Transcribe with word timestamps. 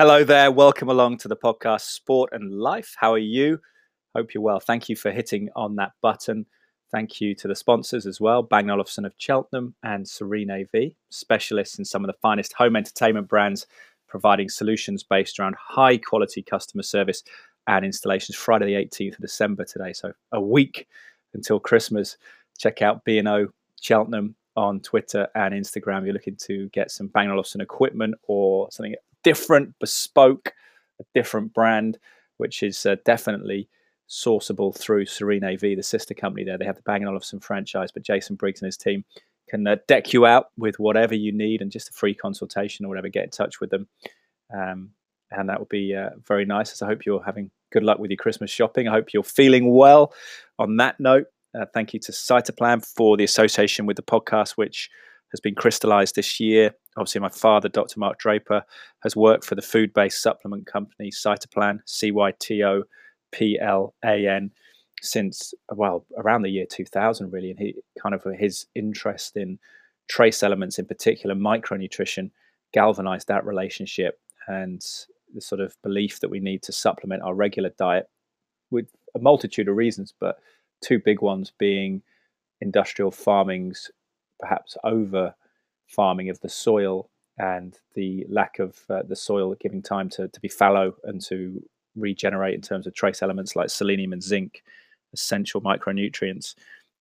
Hello 0.00 0.24
there. 0.24 0.50
Welcome 0.50 0.88
along 0.88 1.18
to 1.18 1.28
the 1.28 1.36
podcast 1.36 1.82
Sport 1.82 2.30
and 2.32 2.58
Life. 2.58 2.96
How 2.96 3.12
are 3.12 3.18
you? 3.18 3.60
Hope 4.16 4.32
you're 4.32 4.42
well. 4.42 4.58
Thank 4.58 4.88
you 4.88 4.96
for 4.96 5.10
hitting 5.10 5.50
on 5.54 5.76
that 5.76 5.92
button. 6.00 6.46
Thank 6.90 7.20
you 7.20 7.34
to 7.34 7.46
the 7.46 7.54
sponsors 7.54 8.06
as 8.06 8.18
well 8.18 8.42
Bang 8.42 8.70
Olufsen 8.70 9.04
of 9.04 9.12
Cheltenham 9.18 9.74
and 9.82 10.08
Serene 10.08 10.50
AV, 10.50 10.92
specialists 11.10 11.78
in 11.78 11.84
some 11.84 12.02
of 12.02 12.06
the 12.06 12.16
finest 12.22 12.54
home 12.54 12.76
entertainment 12.76 13.28
brands, 13.28 13.66
providing 14.08 14.48
solutions 14.48 15.02
based 15.02 15.38
around 15.38 15.54
high 15.56 15.98
quality 15.98 16.40
customer 16.40 16.82
service 16.82 17.22
and 17.66 17.84
installations. 17.84 18.36
Friday, 18.36 18.64
the 18.64 18.82
18th 18.82 19.16
of 19.16 19.20
December 19.20 19.66
today. 19.66 19.92
So 19.92 20.14
a 20.32 20.40
week 20.40 20.88
until 21.34 21.60
Christmas. 21.60 22.16
Check 22.56 22.80
out 22.80 23.04
B&O 23.04 23.48
Cheltenham 23.78 24.34
on 24.56 24.80
Twitter 24.80 25.28
and 25.34 25.52
Instagram. 25.52 25.98
If 25.98 26.04
you're 26.06 26.14
looking 26.14 26.36
to 26.46 26.70
get 26.70 26.90
some 26.90 27.08
Bang 27.08 27.30
Olufsen 27.30 27.60
equipment 27.60 28.14
or 28.22 28.70
something 28.70 28.94
different, 29.22 29.74
bespoke, 29.78 30.52
a 31.00 31.04
different 31.14 31.54
brand, 31.54 31.98
which 32.36 32.62
is 32.62 32.84
uh, 32.86 32.96
definitely 33.04 33.68
sourceable 34.08 34.76
through 34.76 35.06
Serene 35.06 35.44
AV, 35.44 35.60
the 35.60 35.82
sister 35.82 36.14
company 36.14 36.44
there. 36.44 36.58
They 36.58 36.64
have 36.64 36.76
the 36.76 36.82
Bang 36.82 37.04
& 37.04 37.06
Olufsen 37.06 37.40
franchise, 37.40 37.90
but 37.92 38.02
Jason 38.02 38.36
Briggs 38.36 38.60
and 38.60 38.66
his 38.66 38.76
team 38.76 39.04
can 39.48 39.66
uh, 39.66 39.76
deck 39.86 40.12
you 40.12 40.26
out 40.26 40.46
with 40.56 40.78
whatever 40.78 41.14
you 41.14 41.32
need 41.32 41.62
and 41.62 41.70
just 41.70 41.90
a 41.90 41.92
free 41.92 42.14
consultation 42.14 42.84
or 42.84 42.88
whatever. 42.88 43.08
Get 43.08 43.24
in 43.24 43.30
touch 43.30 43.60
with 43.60 43.70
them. 43.70 43.88
Um, 44.52 44.90
and 45.30 45.48
that 45.48 45.60
would 45.60 45.68
be 45.68 45.94
uh, 45.94 46.10
very 46.26 46.44
nice. 46.44 46.76
So 46.76 46.86
I 46.86 46.88
hope 46.88 47.06
you're 47.06 47.22
having 47.22 47.50
good 47.72 47.84
luck 47.84 47.98
with 47.98 48.10
your 48.10 48.16
Christmas 48.16 48.50
shopping. 48.50 48.88
I 48.88 48.92
hope 48.92 49.12
you're 49.12 49.22
feeling 49.22 49.72
well. 49.72 50.12
On 50.58 50.76
that 50.78 50.98
note, 50.98 51.26
uh, 51.54 51.66
thank 51.72 51.94
you 51.94 52.00
to 52.00 52.12
Cytoplan 52.12 52.84
for 52.84 53.16
the 53.16 53.24
association 53.24 53.86
with 53.86 53.96
the 53.96 54.02
podcast, 54.02 54.52
which 54.52 54.90
has 55.30 55.40
been 55.40 55.54
crystallized 55.54 56.16
this 56.16 56.40
year. 56.40 56.74
Obviously, 56.96 57.20
my 57.20 57.28
father, 57.28 57.68
Dr. 57.68 58.00
Mark 58.00 58.18
Draper, 58.18 58.64
has 59.02 59.14
worked 59.14 59.44
for 59.44 59.54
the 59.54 59.62
food 59.62 59.92
based 59.94 60.22
supplement 60.22 60.66
company 60.66 61.10
Cytoplan, 61.10 61.80
C 61.84 62.10
Y 62.10 62.32
T 62.40 62.64
O 62.64 62.82
P 63.32 63.58
L 63.60 63.94
A 64.04 64.26
N, 64.26 64.50
since, 65.00 65.54
well, 65.74 66.04
around 66.16 66.42
the 66.42 66.50
year 66.50 66.66
2000, 66.66 67.30
really. 67.30 67.50
And 67.50 67.58
he 67.58 67.74
kind 68.00 68.14
of 68.14 68.24
his 68.38 68.66
interest 68.74 69.36
in 69.36 69.58
trace 70.08 70.42
elements, 70.42 70.78
in 70.78 70.86
particular 70.86 71.34
micronutrition, 71.34 72.30
galvanized 72.72 73.28
that 73.28 73.46
relationship 73.46 74.20
and 74.48 74.84
the 75.32 75.40
sort 75.40 75.60
of 75.60 75.76
belief 75.82 76.20
that 76.20 76.30
we 76.30 76.40
need 76.40 76.62
to 76.64 76.72
supplement 76.72 77.22
our 77.22 77.34
regular 77.34 77.70
diet 77.78 78.08
with 78.70 78.88
a 79.14 79.18
multitude 79.18 79.68
of 79.68 79.76
reasons, 79.76 80.12
but 80.18 80.38
two 80.82 80.98
big 80.98 81.22
ones 81.22 81.52
being 81.58 82.02
industrial 82.60 83.10
farming's 83.10 83.90
perhaps 84.38 84.76
over 84.84 85.34
farming 85.90 86.30
of 86.30 86.40
the 86.40 86.48
soil 86.48 87.10
and 87.38 87.78
the 87.94 88.24
lack 88.28 88.58
of 88.58 88.78
uh, 88.88 89.02
the 89.02 89.16
soil 89.16 89.54
giving 89.60 89.82
time 89.82 90.08
to, 90.10 90.28
to 90.28 90.40
be 90.40 90.48
fallow 90.48 90.94
and 91.04 91.20
to 91.22 91.62
regenerate 91.96 92.54
in 92.54 92.60
terms 92.60 92.86
of 92.86 92.94
trace 92.94 93.22
elements 93.22 93.56
like 93.56 93.70
selenium 93.70 94.12
and 94.12 94.22
zinc, 94.22 94.62
essential 95.12 95.60
micronutrients, 95.60 96.54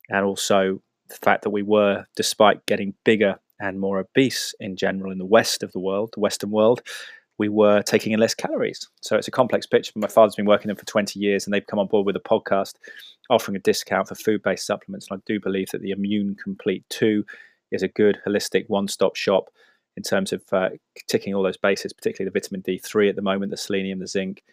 and 0.10 0.26
also 0.26 0.82
the 1.10 1.16
fact 1.16 1.44
that 1.44 1.50
we 1.50 1.64
were, 1.64 2.06
despite 2.16 2.66
getting 2.66 2.94
bigger 3.04 3.40
and 3.60 3.80
more 3.80 4.00
obese 4.00 4.56
in 4.60 4.76
general 4.76 5.12
in 5.12 5.18
the 5.18 5.26
west 5.26 5.64
of 5.64 5.72
the 5.74 5.80
world, 5.80 6.12
the 6.14 6.20
Western 6.20 6.50
world, 6.50 6.82
we 7.38 7.50
were 7.50 7.82
taking 7.82 8.12
in 8.12 8.20
less 8.20 8.36
calories. 8.36 8.88
So 9.02 9.16
it's 9.16 9.28
a 9.28 9.32
complex 9.32 9.66
picture. 9.66 9.94
My 9.96 10.08
father's 10.08 10.36
been 10.36 10.46
working 10.46 10.68
them 10.68 10.78
for 10.78 10.86
20 10.86 11.20
years 11.20 11.46
and 11.46 11.54
they've 11.54 11.66
come 11.66 11.80
on 11.80 11.88
board 11.88 12.06
with 12.06 12.16
a 12.16 12.20
podcast 12.20 12.76
offering 13.30 13.56
a 13.56 13.60
discount 13.60 14.08
for 14.08 14.16
food 14.16 14.44
based 14.44 14.66
supplements. 14.66 15.08
And 15.10 15.20
I 15.20 15.22
do 15.26 15.40
believe 15.40 15.70
that 15.72 15.82
the 15.82 15.92
Immune 15.92 16.36
Complete 16.36 16.84
2 16.90 17.26
is 17.72 17.84
a 17.84 17.88
good 17.88 18.20
holistic 18.26 18.66
one 18.68 18.88
stop 18.88 19.16
shop 19.16 19.50
in 19.98 20.04
terms 20.04 20.32
of 20.32 20.42
uh, 20.52 20.70
ticking 21.08 21.34
all 21.34 21.44
those 21.44 21.58
bases, 21.58 21.94
particularly 21.94 22.30
the 22.30 22.40
vitamin 22.40 22.62
D3 22.62 23.10
at 23.10 23.16
the 23.16 23.22
moment, 23.22 23.52
the 23.52 23.58
selenium, 23.58 24.00
the 24.00 24.08
zinc, 24.08 24.44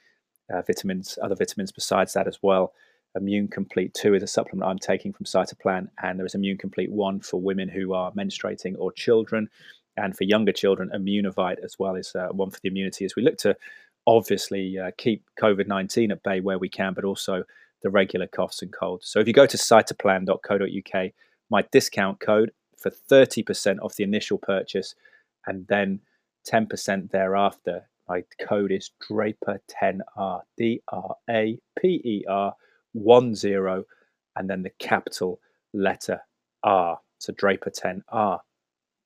uh, 0.53 0.63
vitamins, 0.63 1.19
other 1.23 1.35
vitamins 1.35 1.73
besides 1.73 2.13
that 2.15 2.27
as 2.27 2.39
well. 2.43 2.73
Immune 3.15 3.49
Complete 3.49 3.95
2 3.95 4.15
is 4.15 4.23
a 4.23 4.27
supplement 4.27 4.69
I'm 4.69 4.79
taking 4.79 5.13
from 5.13 5.25
Cytoplan, 5.25 5.89
and 6.03 6.19
there 6.19 6.27
is 6.27 6.35
Immune 6.35 6.59
Complete 6.59 6.91
1 6.91 7.21
for 7.21 7.41
women 7.41 7.69
who 7.69 7.95
are 7.95 8.13
menstruating 8.13 8.75
or 8.79 8.93
children. 8.93 9.49
And 9.97 10.15
for 10.15 10.25
younger 10.25 10.53
children, 10.53 10.91
Immunovite 10.95 11.65
as 11.65 11.79
well 11.79 11.97
is 11.97 12.15
uh, 12.15 12.29
one 12.29 12.51
for 12.51 12.61
the 12.61 12.69
immunity 12.69 13.05
as 13.07 13.17
we 13.17 13.23
look 13.23 13.39
to 13.39 13.57
obviously 14.07 14.79
uh, 14.79 14.91
keep 14.99 15.25
COVID 15.41 15.67
19 15.67 16.13
at 16.13 16.23
bay 16.23 16.41
where 16.41 16.59
we 16.59 16.69
can, 16.69 16.93
but 16.93 17.05
also 17.05 17.45
the 17.83 17.91
regular 17.91 18.27
coughs 18.27 18.63
and 18.63 18.73
colds. 18.73 19.09
So 19.09 19.21
if 19.21 19.27
you 19.27 19.33
go 19.33 19.47
to 19.47 19.57
cytoplan.co.uk, 19.57 21.13
my 21.51 21.63
discount 21.73 22.21
code 22.21 22.51
for 22.77 22.91
30% 22.91 23.79
off 23.83 23.97
the 23.97 24.05
initial 24.05 24.39
purchase 24.39 24.95
and 25.47 25.67
then 25.69 26.01
10% 26.49 27.11
thereafter. 27.11 27.89
My 28.09 28.23
code 28.41 28.71
is 28.71 28.91
Draper10R, 29.11 30.41
D 30.57 30.81
R 30.89 31.17
A 31.29 31.59
P 31.79 32.01
E 32.05 32.25
R 32.29 32.55
1 32.93 33.35
0, 33.35 33.85
and 34.37 34.49
then 34.49 34.63
the 34.63 34.71
capital 34.79 35.41
letter 35.73 36.21
R. 36.63 37.01
So 37.19 37.33
Draper10R. 37.33 38.39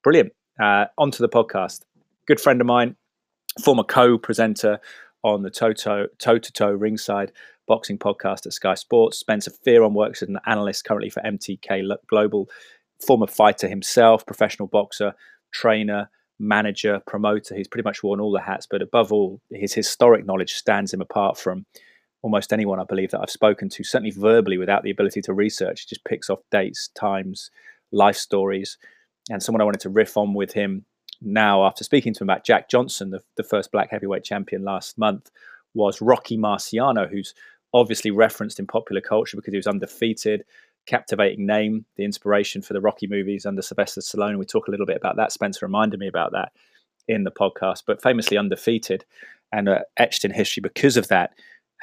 Brilliant. 0.02 0.32
Uh, 0.60 0.86
on 0.98 1.10
to 1.12 1.22
the 1.22 1.28
podcast. 1.28 1.82
Good 2.26 2.40
friend 2.40 2.60
of 2.60 2.66
mine, 2.66 2.96
former 3.64 3.84
co 3.84 4.18
presenter 4.18 4.80
on 5.22 5.42
the 5.42 5.50
Toe 5.50 5.72
to 5.72 6.52
Toe 6.52 6.72
Ringside 6.72 7.32
boxing 7.66 7.98
podcast 7.98 8.46
at 8.46 8.52
Sky 8.52 8.74
Sports. 8.74 9.18
Spencer 9.18 9.52
Fearon 9.64 9.92
works 9.92 10.22
as 10.22 10.28
an 10.28 10.40
analyst 10.46 10.84
currently 10.84 11.08
for 11.08 11.22
MTK 11.22 11.88
Global 12.08 12.50
former 13.06 13.26
fighter 13.26 13.68
himself, 13.68 14.26
professional 14.26 14.68
boxer, 14.68 15.14
trainer, 15.52 16.10
manager, 16.38 17.00
promoter. 17.06 17.54
He's 17.54 17.68
pretty 17.68 17.86
much 17.86 18.02
worn 18.02 18.20
all 18.20 18.32
the 18.32 18.40
hats, 18.40 18.66
but 18.68 18.82
above 18.82 19.12
all, 19.12 19.40
his 19.50 19.74
historic 19.74 20.24
knowledge 20.26 20.54
stands 20.54 20.92
him 20.92 21.00
apart 21.00 21.38
from 21.38 21.66
almost 22.22 22.52
anyone 22.52 22.80
I 22.80 22.84
believe 22.84 23.10
that 23.10 23.20
I've 23.20 23.30
spoken 23.30 23.68
to, 23.70 23.84
certainly 23.84 24.10
verbally 24.10 24.58
without 24.58 24.82
the 24.82 24.90
ability 24.90 25.22
to 25.22 25.32
research. 25.32 25.82
He 25.82 25.86
just 25.88 26.04
picks 26.04 26.28
off 26.28 26.40
dates, 26.50 26.88
times, 26.88 27.50
life 27.92 28.16
stories. 28.16 28.78
And 29.30 29.42
someone 29.42 29.60
I 29.60 29.64
wanted 29.64 29.80
to 29.82 29.90
riff 29.90 30.16
on 30.16 30.34
with 30.34 30.52
him 30.52 30.84
now, 31.22 31.64
after 31.64 31.84
speaking 31.84 32.14
to 32.14 32.22
him 32.22 32.30
about 32.30 32.44
Jack 32.44 32.68
Johnson, 32.68 33.10
the, 33.10 33.20
the 33.36 33.42
first 33.42 33.70
black 33.72 33.90
heavyweight 33.90 34.24
champion 34.24 34.64
last 34.64 34.98
month, 34.98 35.30
was 35.74 36.00
Rocky 36.00 36.36
Marciano, 36.36 37.08
who's 37.08 37.34
obviously 37.72 38.10
referenced 38.10 38.58
in 38.58 38.66
popular 38.66 39.00
culture 39.00 39.36
because 39.36 39.52
he 39.52 39.58
was 39.58 39.66
undefeated, 39.66 40.44
captivating 40.90 41.46
name, 41.46 41.84
the 41.96 42.04
inspiration 42.04 42.62
for 42.62 42.72
the 42.72 42.80
Rocky 42.80 43.06
movies 43.06 43.46
under 43.46 43.62
Sylvester 43.62 44.00
Stallone. 44.00 44.38
We 44.38 44.44
talk 44.44 44.66
a 44.66 44.72
little 44.72 44.86
bit 44.86 44.96
about 44.96 45.16
that. 45.16 45.30
Spencer 45.30 45.64
reminded 45.64 46.00
me 46.00 46.08
about 46.08 46.32
that 46.32 46.50
in 47.06 47.22
the 47.22 47.30
podcast, 47.30 47.84
but 47.86 48.02
famously 48.02 48.36
undefeated 48.36 49.04
and 49.52 49.68
uh, 49.68 49.78
etched 49.96 50.24
in 50.24 50.32
history 50.32 50.60
because 50.60 50.96
of 50.96 51.06
that. 51.06 51.32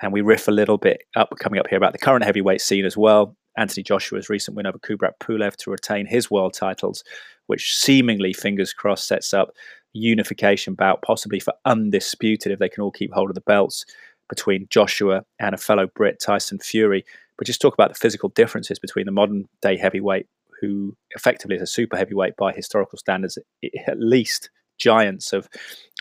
And 0.02 0.12
we 0.12 0.20
riff 0.20 0.50
a 0.50 0.52
little 0.52 0.78
bit 0.78 1.04
up 1.16 1.34
coming 1.40 1.58
up 1.58 1.68
here 1.68 1.78
about 1.78 1.94
the 1.94 2.00
current 2.00 2.26
heavyweight 2.26 2.60
scene 2.60 2.84
as 2.84 2.98
well. 2.98 3.36
Anthony 3.58 3.82
Joshua's 3.82 4.30
recent 4.30 4.58
win 4.58 4.68
over 4.68 4.78
Kubrat 4.78 5.14
Pulev 5.22 5.56
to 5.56 5.72
retain 5.72 6.06
his 6.06 6.30
world 6.30 6.54
titles, 6.54 7.06
which 7.48 7.78
seemingly, 7.78 8.34
fingers 8.34 8.74
crossed, 8.74 9.08
sets 9.08 9.34
up 9.34 9.52
unification 9.94 10.74
bout, 10.74 11.02
possibly 11.02 11.40
for 11.40 11.54
undisputed 11.64 12.52
if 12.52 12.60
they 12.60 12.70
can 12.70 12.84
all 12.84 12.92
keep 12.92 13.14
hold 13.14 13.30
of 13.30 13.36
the 13.36 13.42
belts 13.42 13.86
between 14.28 14.68
Joshua 14.70 15.24
and 15.40 15.56
a 15.56 15.58
fellow 15.58 15.88
Brit, 15.96 16.20
Tyson 16.20 16.60
Fury 16.60 17.06
but 17.38 17.48
just 17.48 17.62
talk 17.62 17.74
about 17.74 17.90
the 17.90 18.00
physical 18.00 18.30
differences 18.30 18.80
between 18.80 19.06
the 19.06 19.12
modern 19.12 19.46
day 19.62 19.78
heavyweight, 19.78 20.28
who 20.62 20.96
effectively 21.12 21.56
is 21.56 21.62
a 21.62 21.68
super 21.68 21.98
heavyweight 21.98 22.36
by 22.36 22.52
historical 22.52 22.98
standards, 22.98 23.38
at 23.86 24.00
least 24.00 24.50
giants 24.78 25.34
of 25.34 25.48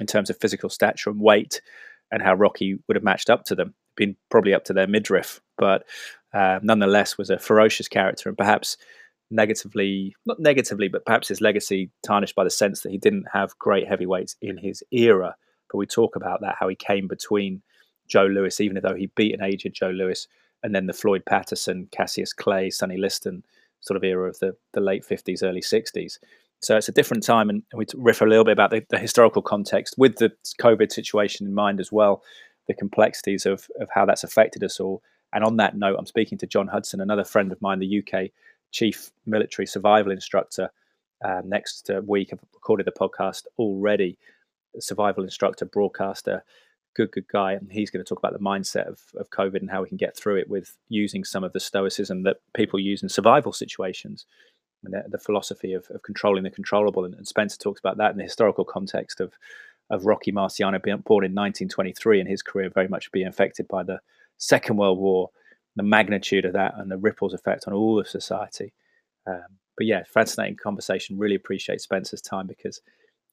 in 0.01 0.07
terms 0.07 0.31
of 0.31 0.39
physical 0.39 0.69
stature 0.69 1.11
and 1.11 1.21
weight, 1.21 1.61
and 2.11 2.23
how 2.23 2.35
Rocky 2.35 2.79
would 2.87 2.97
have 2.97 3.05
matched 3.05 3.31
up 3.31 3.45
to 3.45 3.55
them, 3.55 3.75
been 3.97 4.17
probably 4.31 4.55
up 4.55 4.65
to 4.65 4.73
their 4.73 4.87
midriff, 4.87 5.41
but 5.59 5.85
uh, 6.33 6.59
nonetheless 6.63 7.19
was 7.19 7.31
a 7.31 7.39
ferocious 7.39 7.89
character 7.89 8.29
and 8.29 8.39
perhaps 8.39 8.77
negatively, 9.31 10.15
not 10.25 10.39
negatively, 10.39 10.89
but 10.89 11.05
perhaps 11.05 11.29
his 11.29 11.41
legacy 11.41 11.91
tarnished 12.05 12.35
by 12.35 12.45
the 12.45 12.51
sense 12.51 12.83
that 12.83 12.93
he 12.93 12.99
didn't 12.99 13.27
have 13.33 13.59
great 13.59 13.89
heavyweights 13.89 14.37
in 14.41 14.57
his 14.59 14.83
era. 14.93 15.35
But 15.71 15.79
we 15.79 15.87
talk 15.87 16.15
about 16.15 16.41
that, 16.43 16.57
how 16.61 16.69
he 16.69 16.77
came 16.77 17.09
between 17.09 17.63
Joe 18.07 18.27
Louis, 18.27 18.61
even 18.61 18.81
though 18.83 18.95
he 18.95 19.11
beat 19.17 19.35
an 19.35 19.43
aged 19.43 19.73
Joe 19.75 19.91
Louis, 19.91 20.29
and 20.67 20.75
then 20.75 20.87
the 20.87 20.93
Floyd 20.93 21.23
Patterson, 21.25 21.87
Cassius 21.93 22.33
Clay, 22.33 22.71
Sonny 22.71 22.97
Liston 22.97 23.45
sort 23.81 23.97
of 23.97 24.03
era 24.03 24.29
of 24.29 24.41
the, 24.41 24.57
the 24.73 24.81
late 24.81 25.05
50s, 25.09 25.45
early 25.45 25.61
60s. 25.61 26.19
So 26.59 26.77
it's 26.77 26.89
a 26.89 26.93
different 26.93 27.23
time, 27.23 27.49
and 27.49 27.63
we 27.73 27.87
riff 27.95 28.21
a 28.21 28.25
little 28.25 28.45
bit 28.45 28.51
about 28.51 28.71
the, 28.71 28.85
the, 28.91 28.99
historical 28.99 29.43
context 29.43 29.95
with 29.97 30.17
the 30.17 30.33
COVID 30.61 30.91
situation 30.91 31.47
in 31.47 31.55
mind 31.55 31.79
as 31.79 31.93
well, 31.93 32.25
the 32.67 32.75
complexities 32.75 33.47
of, 33.47 33.69
of 33.79 33.89
how 33.95 34.05
that's 34.05 34.25
affected 34.25 34.65
us 34.65 34.81
all. 34.81 35.05
And 35.33 35.45
on 35.45 35.57
that 35.59 35.77
note, 35.77 35.95
I'm 36.01 36.07
speaking 36.07 36.37
to 36.39 36.49
John 36.49 36.67
Hudson, 36.67 37.01
another 37.01 37.25
friend 37.25 37.53
of 37.53 37.63
mine, 37.63 37.79
the 37.79 38.03
UK 38.03 38.31
chief 38.73 39.13
military 39.25 39.67
survival 39.67 40.11
instructor. 40.11 40.71
Uh, 41.25 41.43
next 41.45 41.89
uh, 41.91 42.01
week, 42.05 42.31
I've 42.33 42.41
recorded 42.55 42.87
the 42.87 42.91
podcast 42.91 43.45
already. 43.57 44.19
Survival 44.81 45.23
instructor, 45.23 45.65
broadcaster, 45.65 46.43
good, 46.97 47.13
good 47.13 47.29
guy, 47.29 47.53
and 47.53 47.71
he's 47.71 47.91
going 47.91 48.05
to 48.05 48.09
talk 48.09 48.19
about 48.19 48.33
the 48.33 48.45
mindset 48.45 48.89
of, 48.89 49.01
of 49.17 49.31
COVID 49.31 49.61
and 49.61 49.71
how 49.71 49.83
we 49.83 49.89
can 49.89 49.99
get 49.99 50.17
through 50.17 50.37
it 50.37 50.49
with 50.49 50.77
using 50.89 51.25
some 51.25 51.45
of 51.45 51.53
the 51.53 51.61
stoicism 51.61 52.23
that 52.23 52.39
people 52.55 52.81
use 52.81 53.03
in 53.03 53.09
survival 53.09 53.53
situations 53.53 54.25
and 54.83 54.95
the, 54.95 55.05
the 55.09 55.19
philosophy 55.19 55.75
of, 55.75 55.87
of, 55.91 56.03
controlling 56.03 56.45
the 56.45 56.51
controllable. 56.51 57.05
And, 57.05 57.15
and, 57.15 57.29
Spencer 57.29 57.59
talks 57.59 57.81
about 57.81 57.99
that 57.99 58.13
in 58.13 58.17
the 58.17 58.25
historical 58.25 58.65
context 58.65 59.21
of 59.21 59.35
of 59.91 60.05
Rocky 60.05 60.33
Marciano, 60.33 60.83
being 60.83 60.97
born 60.99 61.25
in 61.25 61.31
1923, 61.31 62.21
and 62.21 62.29
his 62.29 62.43
career 62.43 62.69
very 62.69 62.89
much 62.89 63.13
being 63.13 63.29
affected 63.29 63.69
by 63.69 63.85
the 63.85 64.01
Second 64.39 64.79
World 64.79 64.99
War, 64.99 65.31
the 65.77 65.83
magnitude 65.83 66.45
of 66.45 66.55
that, 66.55 66.75
and 66.77 66.91
the 66.91 66.97
ripples 66.97 67.33
effect 67.33 67.65
on 67.67 67.73
all 67.73 68.01
of 68.01 68.09
society. 68.09 68.73
Um, 69.27 69.45
but 69.77 69.87
yeah, 69.87 70.03
fascinating 70.05 70.57
conversation. 70.57 71.19
Really 71.19 71.35
appreciate 71.35 71.81
Spencer's 71.81 72.21
time 72.21 72.47
because 72.47 72.81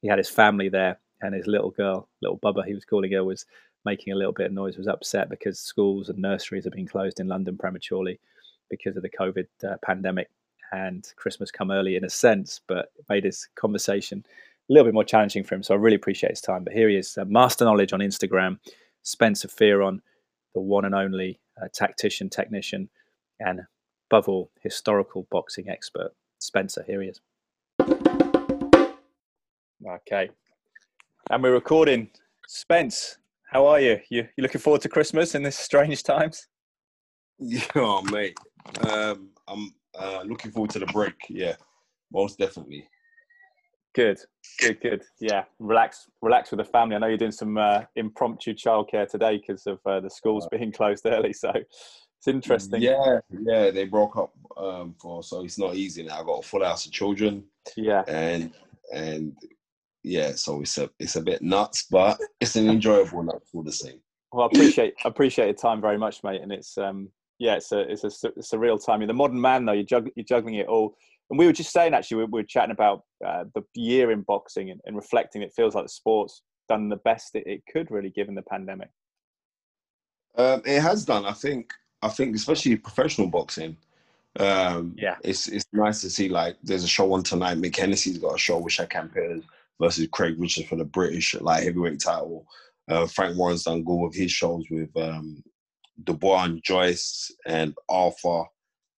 he 0.01 0.07
had 0.07 0.18
his 0.18 0.30
family 0.30 0.69
there, 0.69 1.00
and 1.23 1.33
his 1.33 1.47
little 1.47 1.71
girl, 1.71 2.07
little 2.21 2.37
Bubba, 2.37 2.65
he 2.65 2.73
was 2.73 2.85
calling 2.85 3.13
her, 3.13 3.23
was 3.23 3.45
making 3.85 4.13
a 4.13 4.15
little 4.15 4.33
bit 4.33 4.47
of 4.47 4.51
noise, 4.53 4.77
was 4.77 4.87
upset 4.87 5.29
because 5.29 5.59
schools 5.59 6.09
and 6.09 6.19
nurseries 6.19 6.65
have 6.65 6.73
been 6.73 6.87
closed 6.87 7.19
in 7.19 7.27
London 7.27 7.57
prematurely 7.57 8.19
because 8.69 8.95
of 8.95 9.03
the 9.03 9.09
COVID 9.09 9.47
uh, 9.67 9.77
pandemic 9.83 10.29
and 10.71 11.11
Christmas 11.15 11.51
come 11.51 11.71
early 11.71 11.95
in 11.95 12.03
a 12.03 12.09
sense, 12.09 12.59
but 12.67 12.91
made 13.09 13.23
his 13.23 13.47
conversation 13.55 14.25
a 14.69 14.73
little 14.73 14.85
bit 14.85 14.93
more 14.93 15.03
challenging 15.03 15.43
for 15.43 15.55
him. 15.55 15.63
So 15.63 15.73
I 15.73 15.77
really 15.77 15.95
appreciate 15.95 16.31
his 16.31 16.41
time. 16.41 16.63
But 16.63 16.73
here 16.73 16.89
he 16.89 16.97
is, 16.97 17.17
uh, 17.17 17.25
Master 17.25 17.65
Knowledge 17.65 17.93
on 17.93 17.99
Instagram, 17.99 18.59
Spencer 19.03 19.47
Fearon, 19.47 19.99
the 20.53 20.61
one 20.61 20.85
and 20.85 20.95
only 20.95 21.39
uh, 21.61 21.67
tactician, 21.73 22.29
technician, 22.29 22.89
and 23.39 23.61
above 24.09 24.27
all, 24.27 24.51
historical 24.61 25.27
boxing 25.31 25.69
expert. 25.69 26.11
Spencer, 26.39 26.83
here 26.87 27.01
he 27.01 27.09
is. 27.09 27.21
Okay. 29.85 30.29
And 31.29 31.41
we're 31.41 31.53
recording. 31.53 32.09
Spence, 32.47 33.17
how 33.49 33.65
are 33.65 33.79
you? 33.79 33.97
You 34.09 34.27
you 34.35 34.41
looking 34.41 34.59
forward 34.59 34.81
to 34.81 34.89
Christmas 34.89 35.35
in 35.35 35.41
this 35.41 35.57
strange 35.57 36.03
times? 36.03 36.47
Yeah, 37.39 38.01
mate. 38.11 38.37
Um, 38.81 39.29
I'm 39.47 39.73
uh, 39.97 40.23
looking 40.25 40.51
forward 40.51 40.71
to 40.71 40.79
the 40.79 40.85
break. 40.87 41.15
Yeah, 41.29 41.55
most 42.11 42.39
definitely. 42.39 42.89
Good, 43.95 44.19
good, 44.59 44.81
good. 44.81 45.03
Yeah, 45.21 45.45
relax, 45.59 46.09
relax 46.21 46.51
with 46.51 46.57
the 46.57 46.65
family. 46.65 46.97
I 46.97 46.99
know 46.99 47.07
you're 47.07 47.17
doing 47.17 47.31
some 47.31 47.57
uh, 47.57 47.83
impromptu 47.95 48.53
childcare 48.53 49.09
today 49.09 49.37
because 49.37 49.65
of 49.65 49.79
uh, 49.85 50.01
the 50.01 50.09
schools 50.09 50.45
being 50.51 50.73
closed 50.73 51.05
early. 51.05 51.31
So 51.31 51.53
it's 51.55 52.27
interesting. 52.27 52.81
Yeah, 52.81 53.19
yeah. 53.29 53.71
They 53.71 53.85
broke 53.85 54.17
up 54.17 54.33
um, 54.57 54.93
for 54.99 55.23
so 55.23 55.45
it's 55.45 55.57
not 55.57 55.75
easy 55.75 56.03
now. 56.03 56.19
I've 56.19 56.25
got 56.25 56.39
a 56.39 56.47
full 56.47 56.65
house 56.65 56.85
of 56.85 56.91
children. 56.91 57.45
Yeah, 57.77 58.03
and 58.09 58.51
and 58.93 59.37
yeah, 60.03 60.33
so 60.35 60.61
it's 60.61 60.77
a 60.77 60.89
it's 61.00 61.15
a 61.15 61.21
bit 61.21 61.41
nuts, 61.41 61.88
but 61.89 62.19
it's 62.39 62.55
an 62.55 62.69
enjoyable 62.69 63.23
nuts 63.23 63.50
all 63.53 63.63
the 63.63 63.71
same. 63.71 64.00
Well, 64.31 64.44
I 64.44 64.47
appreciate 64.47 64.94
appreciate 65.05 65.45
your 65.45 65.53
time 65.53 65.79
very 65.79 65.97
much, 65.97 66.23
mate. 66.23 66.41
And 66.41 66.51
it's 66.51 66.77
um 66.77 67.09
yeah, 67.39 67.55
it's 67.55 67.71
a 67.71 67.79
it's 67.79 68.03
a 68.03 68.27
it's 68.35 68.53
a 68.53 68.59
real 68.59 68.77
time. 68.77 69.00
You're 69.00 69.07
the 69.07 69.13
modern 69.13 69.39
man, 69.39 69.65
though. 69.65 69.71
You're, 69.71 69.83
jugg- 69.83 70.11
you're 70.15 70.25
juggling 70.25 70.55
it 70.55 70.67
all. 70.67 70.97
And 71.29 71.39
we 71.39 71.45
were 71.45 71.53
just 71.53 71.71
saying, 71.71 71.94
actually, 71.94 72.17
we, 72.17 72.23
we 72.25 72.39
were 72.41 72.47
chatting 72.47 72.71
about 72.71 73.03
uh, 73.25 73.45
the 73.55 73.63
year 73.75 74.11
in 74.11 74.21
boxing 74.21 74.69
and, 74.69 74.81
and, 74.85 74.95
reflecting. 74.95 75.41
It 75.41 75.53
feels 75.55 75.73
like 75.73 75.85
the 75.85 75.89
sport's 75.89 76.41
done 76.67 76.89
the 76.89 76.97
best 76.97 77.33
it, 77.33 77.47
it 77.47 77.63
could, 77.71 77.89
really, 77.89 78.09
given 78.09 78.35
the 78.35 78.41
pandemic. 78.44 78.89
Um, 80.35 80.61
it 80.65 80.81
has 80.81 81.05
done. 81.05 81.25
I 81.25 81.33
think. 81.33 81.73
I 82.01 82.09
think, 82.09 82.35
especially 82.35 82.75
professional 82.75 83.27
boxing. 83.27 83.77
Um, 84.38 84.94
yeah, 84.97 85.15
it's 85.23 85.47
it's 85.47 85.65
nice 85.71 86.01
to 86.01 86.09
see. 86.09 86.27
Like, 86.27 86.57
there's 86.61 86.83
a 86.83 86.88
show 86.88 87.13
on 87.13 87.23
tonight. 87.23 87.57
Mick 87.57 87.77
Hennessy's 87.77 88.17
got 88.17 88.35
a 88.35 88.38
show 88.38 88.57
with 88.57 88.73
Shaq 88.73 89.13
Pitters 89.13 89.44
versus 89.83 90.07
Craig 90.12 90.35
Richards 90.38 90.68
for 90.68 90.77
the 90.77 90.85
British 90.85 91.35
like 91.41 91.63
heavyweight 91.63 92.00
title. 92.00 92.45
Uh, 92.89 93.06
Frank 93.06 93.38
Warren's 93.38 93.63
done 93.63 93.83
good 93.83 93.97
with 93.97 94.15
his 94.15 94.31
shows 94.31 94.63
with 94.71 94.95
um, 94.95 95.44
Dubois 96.03 96.45
and 96.45 96.63
Joyce 96.63 97.31
and 97.45 97.74
Alpha 97.91 98.44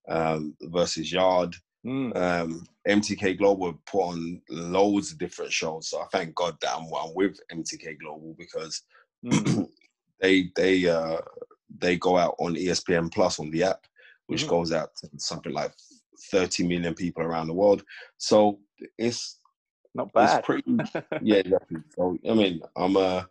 um, 0.08 0.54
versus 0.62 1.12
Yarde. 1.12 1.56
Mm. 1.84 2.16
Um, 2.16 2.66
MTK 2.88 3.38
Global 3.38 3.74
put 3.86 4.00
on 4.00 4.40
loads 4.48 5.12
of 5.12 5.18
different 5.18 5.52
shows, 5.52 5.88
so 5.88 6.00
I 6.00 6.06
thank 6.12 6.34
God 6.34 6.56
that 6.60 6.76
I'm, 6.76 6.86
I'm 6.96 7.14
with 7.14 7.38
MTK 7.52 7.98
Global 8.00 8.34
because 8.38 8.82
mm. 9.24 9.68
they 10.20 10.50
they 10.56 10.88
uh, 10.88 11.18
they 11.78 11.96
go 11.96 12.16
out 12.16 12.34
on 12.38 12.54
ESPN 12.54 13.12
Plus 13.12 13.38
on 13.38 13.50
the 13.50 13.64
app, 13.64 13.86
which 14.26 14.46
mm 14.46 14.48
goes 14.48 14.72
out 14.72 14.90
to 14.96 15.08
something 15.18 15.52
like 15.52 15.72
30 16.30 16.66
million 16.66 16.94
people 16.94 17.22
around 17.22 17.46
the 17.46 17.54
world. 17.54 17.82
So 18.18 18.58
it's 18.98 19.38
not 19.96 20.12
bad. 20.12 20.38
It's 20.38 20.46
pretty, 20.46 20.76
yeah, 21.22 21.36
exactly. 21.36 21.78
So 21.96 22.18
I 22.28 22.34
mean, 22.34 22.60
I'm 22.76 22.96
uh, 22.96 23.24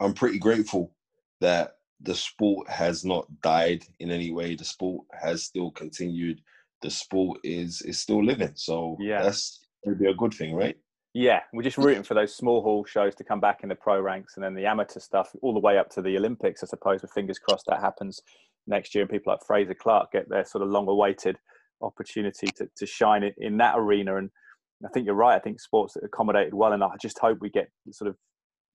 I'm 0.00 0.14
pretty 0.14 0.38
grateful 0.38 0.92
that 1.40 1.76
the 2.00 2.14
sport 2.14 2.68
has 2.68 3.04
not 3.04 3.26
died 3.42 3.84
in 3.98 4.10
any 4.10 4.32
way. 4.32 4.54
The 4.54 4.64
sport 4.64 5.06
has 5.20 5.44
still 5.44 5.70
continued. 5.70 6.40
The 6.82 6.90
sport 6.90 7.40
is 7.42 7.82
is 7.82 7.98
still 7.98 8.24
living. 8.24 8.52
So 8.54 8.96
yeah, 9.00 9.22
that's 9.22 9.66
going 9.84 9.98
be 9.98 10.06
a 10.06 10.14
good 10.14 10.34
thing, 10.34 10.54
right? 10.54 10.76
Yeah, 11.14 11.40
we're 11.52 11.62
just 11.62 11.78
rooting 11.78 12.02
for 12.02 12.14
those 12.14 12.34
small 12.34 12.62
hall 12.62 12.84
shows 12.84 13.14
to 13.16 13.24
come 13.24 13.40
back 13.40 13.62
in 13.62 13.68
the 13.68 13.74
pro 13.74 14.00
ranks, 14.00 14.36
and 14.36 14.44
then 14.44 14.54
the 14.54 14.66
amateur 14.66 15.00
stuff 15.00 15.34
all 15.42 15.54
the 15.54 15.60
way 15.60 15.78
up 15.78 15.90
to 15.90 16.02
the 16.02 16.16
Olympics. 16.16 16.62
I 16.62 16.66
suppose, 16.66 17.02
with 17.02 17.12
fingers 17.12 17.38
crossed, 17.38 17.66
that 17.68 17.80
happens 17.80 18.20
next 18.66 18.94
year, 18.94 19.02
and 19.02 19.10
people 19.10 19.32
like 19.32 19.40
Frazer 19.46 19.74
Clarke 19.74 20.12
get 20.12 20.28
their 20.28 20.44
sort 20.44 20.62
of 20.62 20.70
long-awaited 20.70 21.36
opportunity 21.80 22.48
to 22.56 22.68
to 22.76 22.86
shine 22.86 23.24
in, 23.24 23.32
in 23.38 23.56
that 23.56 23.74
arena. 23.76 24.16
And 24.16 24.30
I 24.84 24.88
think 24.88 25.06
you're 25.06 25.14
right. 25.14 25.36
I 25.36 25.40
think 25.40 25.60
sports 25.60 25.96
accommodated 26.02 26.54
well 26.54 26.72
enough. 26.72 26.92
I 26.94 26.96
just 27.00 27.18
hope 27.18 27.38
we 27.40 27.50
get 27.50 27.68
sort 27.90 28.08
of 28.08 28.16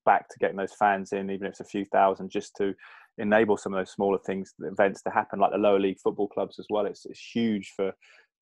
back 0.06 0.28
to 0.30 0.40
getting 0.40 0.58
those 0.58 0.74
fans 0.74 1.14
in, 1.14 1.30
even 1.30 1.48
if 1.48 1.52
it's 1.52 1.60
a 1.62 1.66
few 1.66 1.86
thousand, 1.86 2.30
just 2.30 2.56
to 2.58 2.74
enable 3.18 3.58
some 3.58 3.74
of 3.74 3.80
those 3.80 3.92
smaller 3.92 4.18
things, 4.26 4.54
events 4.62 5.02
to 5.04 5.10
happen, 5.10 5.40
like 5.40 5.52
the 5.52 5.58
lower 5.58 5.80
league 5.80 6.00
football 6.04 6.28
clubs 6.28 6.60
as 6.60 6.66
well. 6.70 6.86
It's, 6.86 7.06
it's 7.06 7.22
huge 7.34 7.74
for 7.76 7.94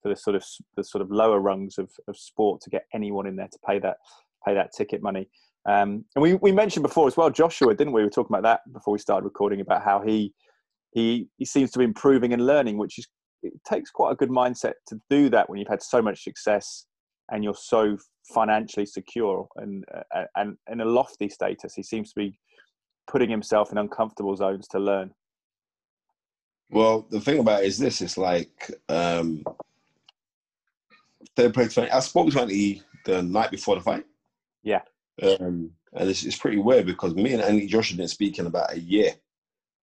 for 0.01 0.09
the 0.09 0.15
sort 0.15 0.35
of 0.35 0.43
the 0.77 0.83
sort 0.83 1.01
of 1.01 1.11
lower 1.11 1.39
rungs 1.39 1.77
of, 1.77 1.91
of 2.07 2.17
sport 2.17 2.59
to 2.61 2.69
get 2.69 2.85
anyone 2.93 3.27
in 3.27 3.35
there 3.35 3.49
to 3.51 3.59
pay 3.67 3.79
that 3.79 3.97
pay 4.45 4.53
that 4.53 4.71
ticket 4.75 5.01
money. 5.01 5.29
Um, 5.69 6.05
and 6.15 6.23
we, 6.23 6.33
we 6.35 6.51
mentioned 6.51 6.81
before 6.81 7.05
as 7.05 7.15
well, 7.15 7.29
Joshua, 7.29 7.75
didn't 7.75 7.93
we? 7.93 8.01
We 8.01 8.05
were 8.05 8.11
talking 8.11 8.35
about 8.35 8.43
that 8.43 8.73
before 8.73 8.93
we 8.93 8.99
started 8.99 9.25
recording 9.25 9.61
about 9.61 9.83
how 9.83 10.01
he 10.01 10.33
he 10.91 11.27
he 11.37 11.45
seems 11.45 11.71
to 11.71 11.79
be 11.79 11.85
improving 11.85 12.33
and 12.33 12.45
learning, 12.45 12.77
which 12.77 12.97
is 12.97 13.07
it 13.43 13.53
takes 13.67 13.89
quite 13.89 14.11
a 14.11 14.15
good 14.15 14.29
mindset 14.29 14.73
to 14.87 14.99
do 15.09 15.29
that 15.29 15.49
when 15.49 15.59
you've 15.59 15.67
had 15.67 15.81
so 15.81 16.01
much 16.01 16.23
success 16.23 16.85
and 17.31 17.43
you're 17.43 17.55
so 17.55 17.97
financially 18.33 18.85
secure 18.85 19.47
and 19.55 19.83
uh, 20.15 20.23
and 20.35 20.57
in 20.69 20.81
a 20.81 20.85
lofty 20.85 21.29
status. 21.29 21.73
He 21.73 21.83
seems 21.83 22.13
to 22.13 22.19
be 22.19 22.37
putting 23.07 23.29
himself 23.29 23.71
in 23.71 23.77
uncomfortable 23.77 24.35
zones 24.35 24.67
to 24.69 24.79
learn. 24.79 25.11
Well, 26.69 27.07
the 27.09 27.19
thing 27.19 27.39
about 27.39 27.63
it 27.63 27.67
is 27.67 27.77
this: 27.77 28.01
it's 28.01 28.17
like 28.17 28.71
um, 28.89 29.43
third 31.35 31.53
place. 31.53 31.77
I 31.77 31.99
spoke 31.99 32.31
to 32.31 32.41
Andy 32.41 32.83
the 33.05 33.23
night 33.23 33.51
before 33.51 33.75
the 33.75 33.81
fight. 33.81 34.05
Yeah, 34.63 34.81
um, 35.21 35.71
and 35.93 36.09
it's, 36.09 36.23
it's 36.23 36.37
pretty 36.37 36.59
weird 36.59 36.85
because 36.85 37.15
me 37.15 37.33
and 37.33 37.41
Andy 37.41 37.67
Joshua 37.67 37.97
didn't 37.97 38.11
speak 38.11 38.39
in 38.39 38.45
about 38.45 38.73
a 38.73 38.79
year. 38.79 39.11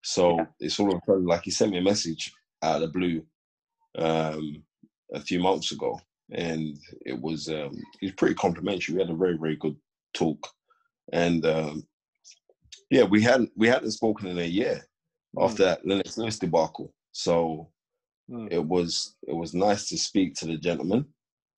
So 0.03 0.37
yeah. 0.37 0.47
it's 0.61 0.79
all 0.79 0.93
of 0.93 0.99
a 0.99 1.01
sudden 1.05 1.27
like 1.27 1.43
he 1.45 1.51
sent 1.51 1.73
me 1.73 1.79
a 1.79 1.83
message 1.83 2.33
out 2.63 2.77
of 2.77 2.81
the 2.83 2.89
blue 2.89 3.23
um, 3.99 4.63
a 5.13 5.21
few 5.21 5.41
months 5.41 5.73
ago, 5.73 6.01
and 6.33 6.79
it 7.07 7.21
was 7.21 7.49
um, 7.49 7.77
he 8.01 8.07
was 8.07 8.15
pretty 8.15 8.35
complimentary. 8.35 8.95
We 8.95 9.01
had 9.01 9.11
a 9.11 9.17
very 9.17 9.37
very 9.37 9.57
good 9.57 9.77
talk, 10.15 10.47
and 11.13 11.45
um, 11.47 11.87
yeah, 12.91 13.05
we 13.05 13.23
hadn't 13.23 13.51
we 13.57 13.69
hadn't 13.69 13.93
spoken 13.93 14.29
in 14.29 14.39
a 14.39 14.45
year 14.45 14.87
mm. 15.37 15.45
after 15.45 15.65
that 15.65 15.87
Lennox 15.87 16.19
Lewis 16.19 16.39
debacle. 16.39 16.93
So 17.13 17.69
mm. 18.31 18.49
it 18.51 18.65
was 18.65 19.17
it 19.27 19.35
was 19.35 19.55
nice 19.55 19.89
to 19.89 19.99
speak 19.99 20.35
to 20.37 20.47
the 20.47 20.57
gentleman, 20.57 21.07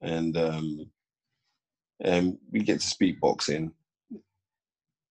and 0.01 0.37
um, 0.37 0.91
and 2.01 2.39
we 2.51 2.61
get 2.61 2.81
to 2.81 2.87
speak 2.87 3.21
boxing, 3.21 3.73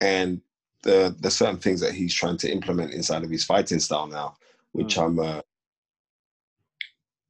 and 0.02 0.42
the 0.84 1.16
the 1.20 1.32
certain 1.32 1.60
things 1.60 1.82
that 1.82 1.94
he's 1.94 2.14
trying 2.14 2.38
to 2.38 2.52
implement 2.52 2.94
inside 2.94 3.24
of 3.24 3.30
his 3.30 3.44
fighting 3.44 3.80
style 3.80 4.08
now, 4.08 4.36
which 4.72 4.96
mm. 4.96 5.06
I'm. 5.06 5.20
Uh, 5.20 5.42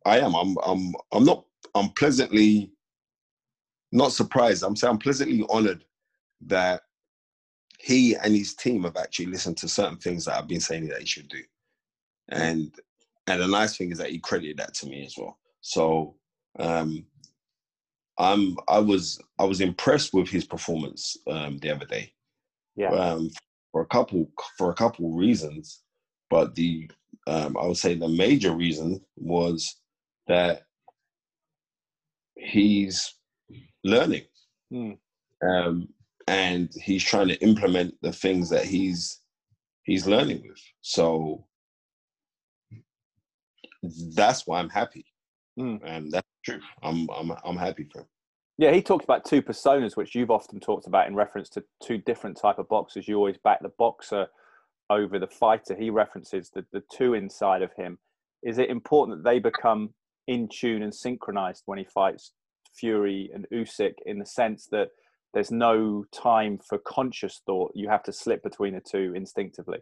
I 0.06 0.20
am. 0.20 0.34
I'm. 0.34 0.56
I'm. 0.64 0.94
I'm 1.12 1.26
not 1.26 1.44
I'm 1.75 1.89
pleasantly 1.89 2.72
not 3.92 4.12
surprised. 4.12 4.63
I'm 4.63 4.75
saying 4.75 4.92
I'm 4.92 5.00
pleasantly 5.00 5.46
honored 5.50 5.84
that 6.42 6.82
he 7.80 8.16
and 8.16 8.36
his 8.36 8.56
team 8.56 8.84
have 8.84 8.98
actually 8.98 9.28
listened 9.28 9.58
to 9.58 9.68
certain 9.68 9.98
things 9.98 10.25
that 10.25 10.36
I've 10.36 10.48
been 10.48 10.60
saying 10.60 10.88
that 10.89 11.00
he 11.00 11.06
should 11.06 11.30
do. 11.30 11.42
And 12.30 12.74
and 13.28 13.42
the 13.42 13.48
nice 13.48 13.78
thing 13.78 13.92
is 13.92 13.98
that 14.00 14.10
he 14.10 14.20
credited 14.20 14.58
that 14.58 14.74
to 14.75 14.88
me 14.88 15.06
as 15.06 15.16
well. 15.18 15.39
So 15.62 16.16
um 16.60 17.06
I'm 18.18 18.58
I 18.68 18.80
was 18.80 19.20
I 19.39 19.46
was 19.46 19.62
impressed 19.62 20.13
with 20.13 20.30
his 20.30 20.46
performance 20.46 21.18
um 21.28 21.58
the 21.60 21.72
other 21.72 21.86
day. 21.86 22.12
Yeah. 22.75 22.92
Um 22.92 23.32
for 23.72 23.82
a 23.82 23.88
couple 23.88 24.30
for 24.58 24.70
a 24.70 24.75
couple 24.75 25.12
reasons. 25.13 25.82
But 26.30 26.56
the 26.56 26.89
um 27.28 27.58
I 27.58 27.66
would 27.66 27.78
say 27.78 27.96
the 27.96 28.08
major 28.08 28.54
reason 28.54 29.01
was 29.16 29.75
that 30.28 30.63
he's 32.39 33.15
learning. 33.84 34.24
Mm. 34.72 34.98
Um, 35.48 35.88
and 36.27 36.69
he's 36.84 37.03
trying 37.03 37.27
to 37.29 37.41
implement 37.41 37.96
the 38.01 38.12
things 38.12 38.50
that 38.50 38.65
he's 38.65 39.22
he's 39.84 40.05
learning 40.05 40.43
with. 40.48 40.62
So 40.81 41.46
that's 44.15 44.46
why 44.46 44.60
I'm 44.60 44.69
happy. 44.69 45.05
Mm. 45.60 45.79
And 45.84 46.12
that's 46.12 46.27
true. 46.46 46.60
I'm 46.84 47.08
I'm 47.10 47.31
I'm 47.43 47.58
happy 47.58 47.88
for 47.91 48.01
him. 48.01 48.08
Yeah, 48.58 48.74
he 48.74 48.81
talked 48.81 49.05
about 49.05 49.24
two 49.24 49.41
personas, 49.41 49.96
which 49.96 50.13
you've 50.13 50.31
often 50.31 50.60
talked 50.60 50.86
about 50.86 51.08
in 51.08 51.15
reference 51.15 51.48
to 51.50 51.63
two 51.81 51.98
different 51.98 52.38
type 52.39 52.60
of 52.60 52.67
boxers. 52.67 53.08
You 53.08 53.15
always 53.15 53.38
back 53.38 53.62
the 53.62 53.72
boxer 53.77 54.27
over 54.89 55.17
the 55.17 55.27
fighter. 55.27 55.75
He 55.75 55.89
references 55.89 56.51
the, 56.53 56.65
the 56.74 56.84
two 56.91 57.13
inside 57.13 57.62
of 57.62 57.72
him. 57.74 57.98
Is 58.43 58.58
it 58.58 58.69
important 58.69 59.17
that 59.17 59.29
they 59.29 59.39
become 59.39 59.93
in 60.30 60.48
tune 60.48 60.84
and 60.84 60.94
synchronized 60.94 61.64
when 61.66 61.80
he 61.80 61.84
fights 61.84 62.34
Fury 62.76 63.32
and 63.34 63.48
Usyk 63.52 63.96
in 64.06 64.20
the 64.20 64.26
sense 64.26 64.68
that 64.68 64.90
there's 65.34 65.52
no 65.52 66.06
time 66.14 66.60
for 66.70 66.78
conscious 66.78 67.42
thought. 67.46 67.72
You 67.76 67.90
have 67.90 68.04
to 68.04 68.14
slip 68.14 68.44
between 68.44 68.76
the 68.76 68.80
two 68.80 69.14
instinctively. 69.16 69.80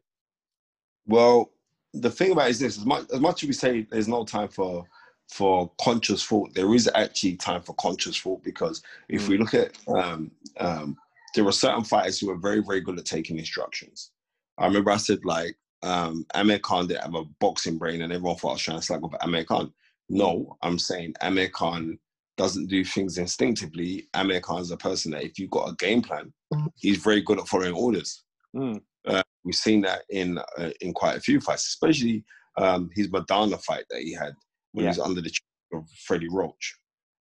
Well, 1.06 1.52
the 1.94 2.10
thing 2.10 2.32
about 2.32 2.48
it 2.48 2.52
is 2.52 2.60
this: 2.60 2.78
as 2.78 2.86
much 2.86 3.06
as 3.14 3.20
much 3.20 3.44
as 3.44 3.48
we 3.48 3.54
say 3.54 3.82
there's 3.92 4.08
no 4.08 4.24
time 4.24 4.48
for 4.48 4.86
for 5.30 5.70
conscious 5.82 6.24
thought, 6.24 6.54
there 6.54 6.74
is 6.74 6.90
actually 6.96 7.36
time 7.36 7.62
for 7.62 7.74
conscious 7.74 8.18
thought 8.18 8.42
because 8.42 8.82
if 9.10 9.24
mm. 9.24 9.30
we 9.30 9.38
look 9.38 9.54
at 9.54 9.78
um, 9.90 10.32
um, 10.62 10.96
there 11.36 11.46
are 11.46 11.52
certain 11.52 11.84
fighters 11.84 12.20
who 12.20 12.30
are 12.30 12.38
very 12.38 12.62
very 12.62 12.80
good 12.80 12.98
at 12.98 13.06
taking 13.06 13.38
instructions. 13.38 14.12
I 14.58 14.66
remember 14.66 14.92
I 14.92 14.98
said 14.98 15.26
like 15.26 15.58
um, 15.84 16.26
Amir 16.34 16.60
Khan 16.60 16.88
didn't 16.88 17.04
have 17.04 17.16
a 17.16 17.26
boxing 17.40 17.78
brain, 17.78 18.02
and 18.02 18.14
everyone 18.14 18.38
thought 18.38 18.50
I 18.50 18.54
was 18.54 18.62
trying 18.62 18.80
to 18.80 18.86
slag 18.86 19.04
up 19.04 19.16
Amir 19.22 19.44
Khan. 19.44 19.74
No, 20.10 20.58
I'm 20.62 20.80
saying 20.80 21.16
Amir 21.22 21.50
Khan 21.50 21.98
doesn't 22.38 22.68
do 22.68 22.84
things 22.86 23.18
instinctively. 23.18 24.08
Amir 24.14 24.42
Khan 24.42 24.62
is 24.62 24.72
a 24.72 24.78
person 24.78 25.12
that 25.12 25.24
if 25.24 25.38
you've 25.40 25.50
got 25.50 25.70
a 25.70 25.76
game 25.76 26.02
plan, 26.02 26.32
mm. 26.54 26.68
he's 26.76 26.98
very 26.98 27.22
good 27.22 27.40
at 27.40 27.48
following 27.48 27.74
orders. 27.74 28.24
Mm. 28.56 28.82
Uh, 29.06 29.24
we've 29.44 29.56
seen 29.56 29.82
that 29.82 30.04
in 30.10 30.38
uh, 30.38 30.70
in 30.82 30.94
quite 30.94 31.18
a 31.18 31.22
few 31.22 31.42
fights, 31.42 31.68
especially 31.68 32.24
um, 32.58 32.90
his 32.94 33.08
Maidana 33.10 33.62
fight 33.64 33.86
that 33.90 34.02
he 34.02 34.14
had 34.14 34.34
when 34.72 34.86
yeah. 34.86 34.92
he 34.92 35.00
was 35.00 35.08
under 35.08 35.22
the 35.22 35.30
chair 35.30 35.80
of 35.80 35.90
Freddie 36.06 36.30
Roach. 36.30 36.76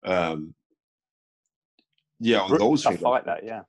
Um, 0.04 0.54
yeah, 2.20 2.40
on 2.40 2.58
those 2.58 2.82
tough 2.82 2.98
fight 2.98 3.26
that, 3.26 3.44
yeah. 3.44 3.62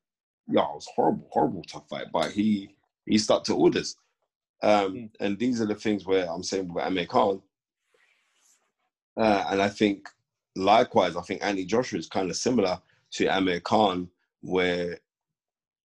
Yeah, 0.50 0.62
it 0.62 0.76
was 0.76 0.88
horrible, 0.96 1.28
horrible 1.32 1.64
tough 1.64 1.88
fight, 1.90 2.08
but 2.14 2.32
he 2.32 2.76
he 3.06 3.18
stuck 3.18 3.44
to 3.46 3.56
orders. 3.56 3.96
Um, 4.64 4.94
mm. 4.94 5.10
And 5.20 5.38
these 5.38 5.62
are 5.62 5.66
the 5.66 5.76
things 5.76 6.06
where 6.06 6.30
I'm 6.30 6.44
saying 6.44 6.74
with 6.74 6.84
Amir 6.84 7.06
Khan, 7.06 7.42
uh, 9.18 9.46
and 9.50 9.62
I 9.62 9.70
think 9.70 10.10
likewise, 10.56 11.16
I 11.16 11.22
think 11.22 11.44
Andy 11.44 11.66
Joshua 11.66 12.00
is 12.00 12.08
kind 12.08 12.30
of 12.30 12.36
similar 12.36 12.80
to 13.12 13.26
Amir 13.28 13.60
Khan, 13.62 14.10
where 14.42 15.00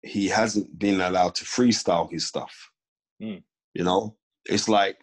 he 0.02 0.28
hasn't 0.28 0.78
been 0.78 1.00
allowed 1.00 1.34
to 1.36 1.44
freestyle 1.44 2.10
his 2.10 2.26
stuff. 2.26 2.70
Mm. 3.22 3.42
You 3.74 3.84
know, 3.84 4.16
it's 4.46 4.68
like 4.68 4.98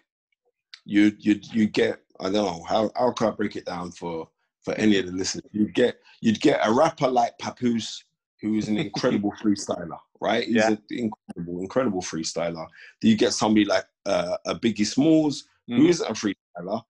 you 0.85 1.15
you 1.19 1.39
you 1.41 1.67
get 1.67 2.01
I 2.19 2.25
don't 2.25 2.33
know 2.33 2.63
how 2.63 2.91
how 2.95 3.11
can 3.11 3.27
I 3.27 3.31
break 3.31 3.55
it 3.55 3.65
down 3.65 3.91
for 3.91 4.29
for 4.61 4.73
any 4.75 4.97
of 4.97 5.05
the 5.05 5.11
listeners. 5.11 5.49
You 5.51 5.67
get 5.67 5.99
you'd 6.21 6.41
get 6.41 6.59
a 6.63 6.71
rapper 6.71 7.07
like 7.07 7.37
Papoose 7.39 8.03
who 8.41 8.55
is 8.55 8.67
an 8.67 8.77
incredible 8.87 9.33
freestyler, 9.41 9.97
right? 10.19 10.45
He's 10.45 10.55
yeah. 10.55 10.67
an 10.67 10.81
incredible 10.89 11.61
incredible 11.61 12.01
freestyler. 12.01 12.67
You 13.01 13.15
get 13.15 13.33
somebody 13.33 13.65
like 13.65 13.85
uh, 14.05 14.37
a 14.45 14.55
Biggie 14.55 14.85
Smalls 14.85 15.45
mm. 15.69 15.77
who 15.77 15.87
isn't 15.87 16.09
a 16.09 16.13
freestyler, 16.13 16.83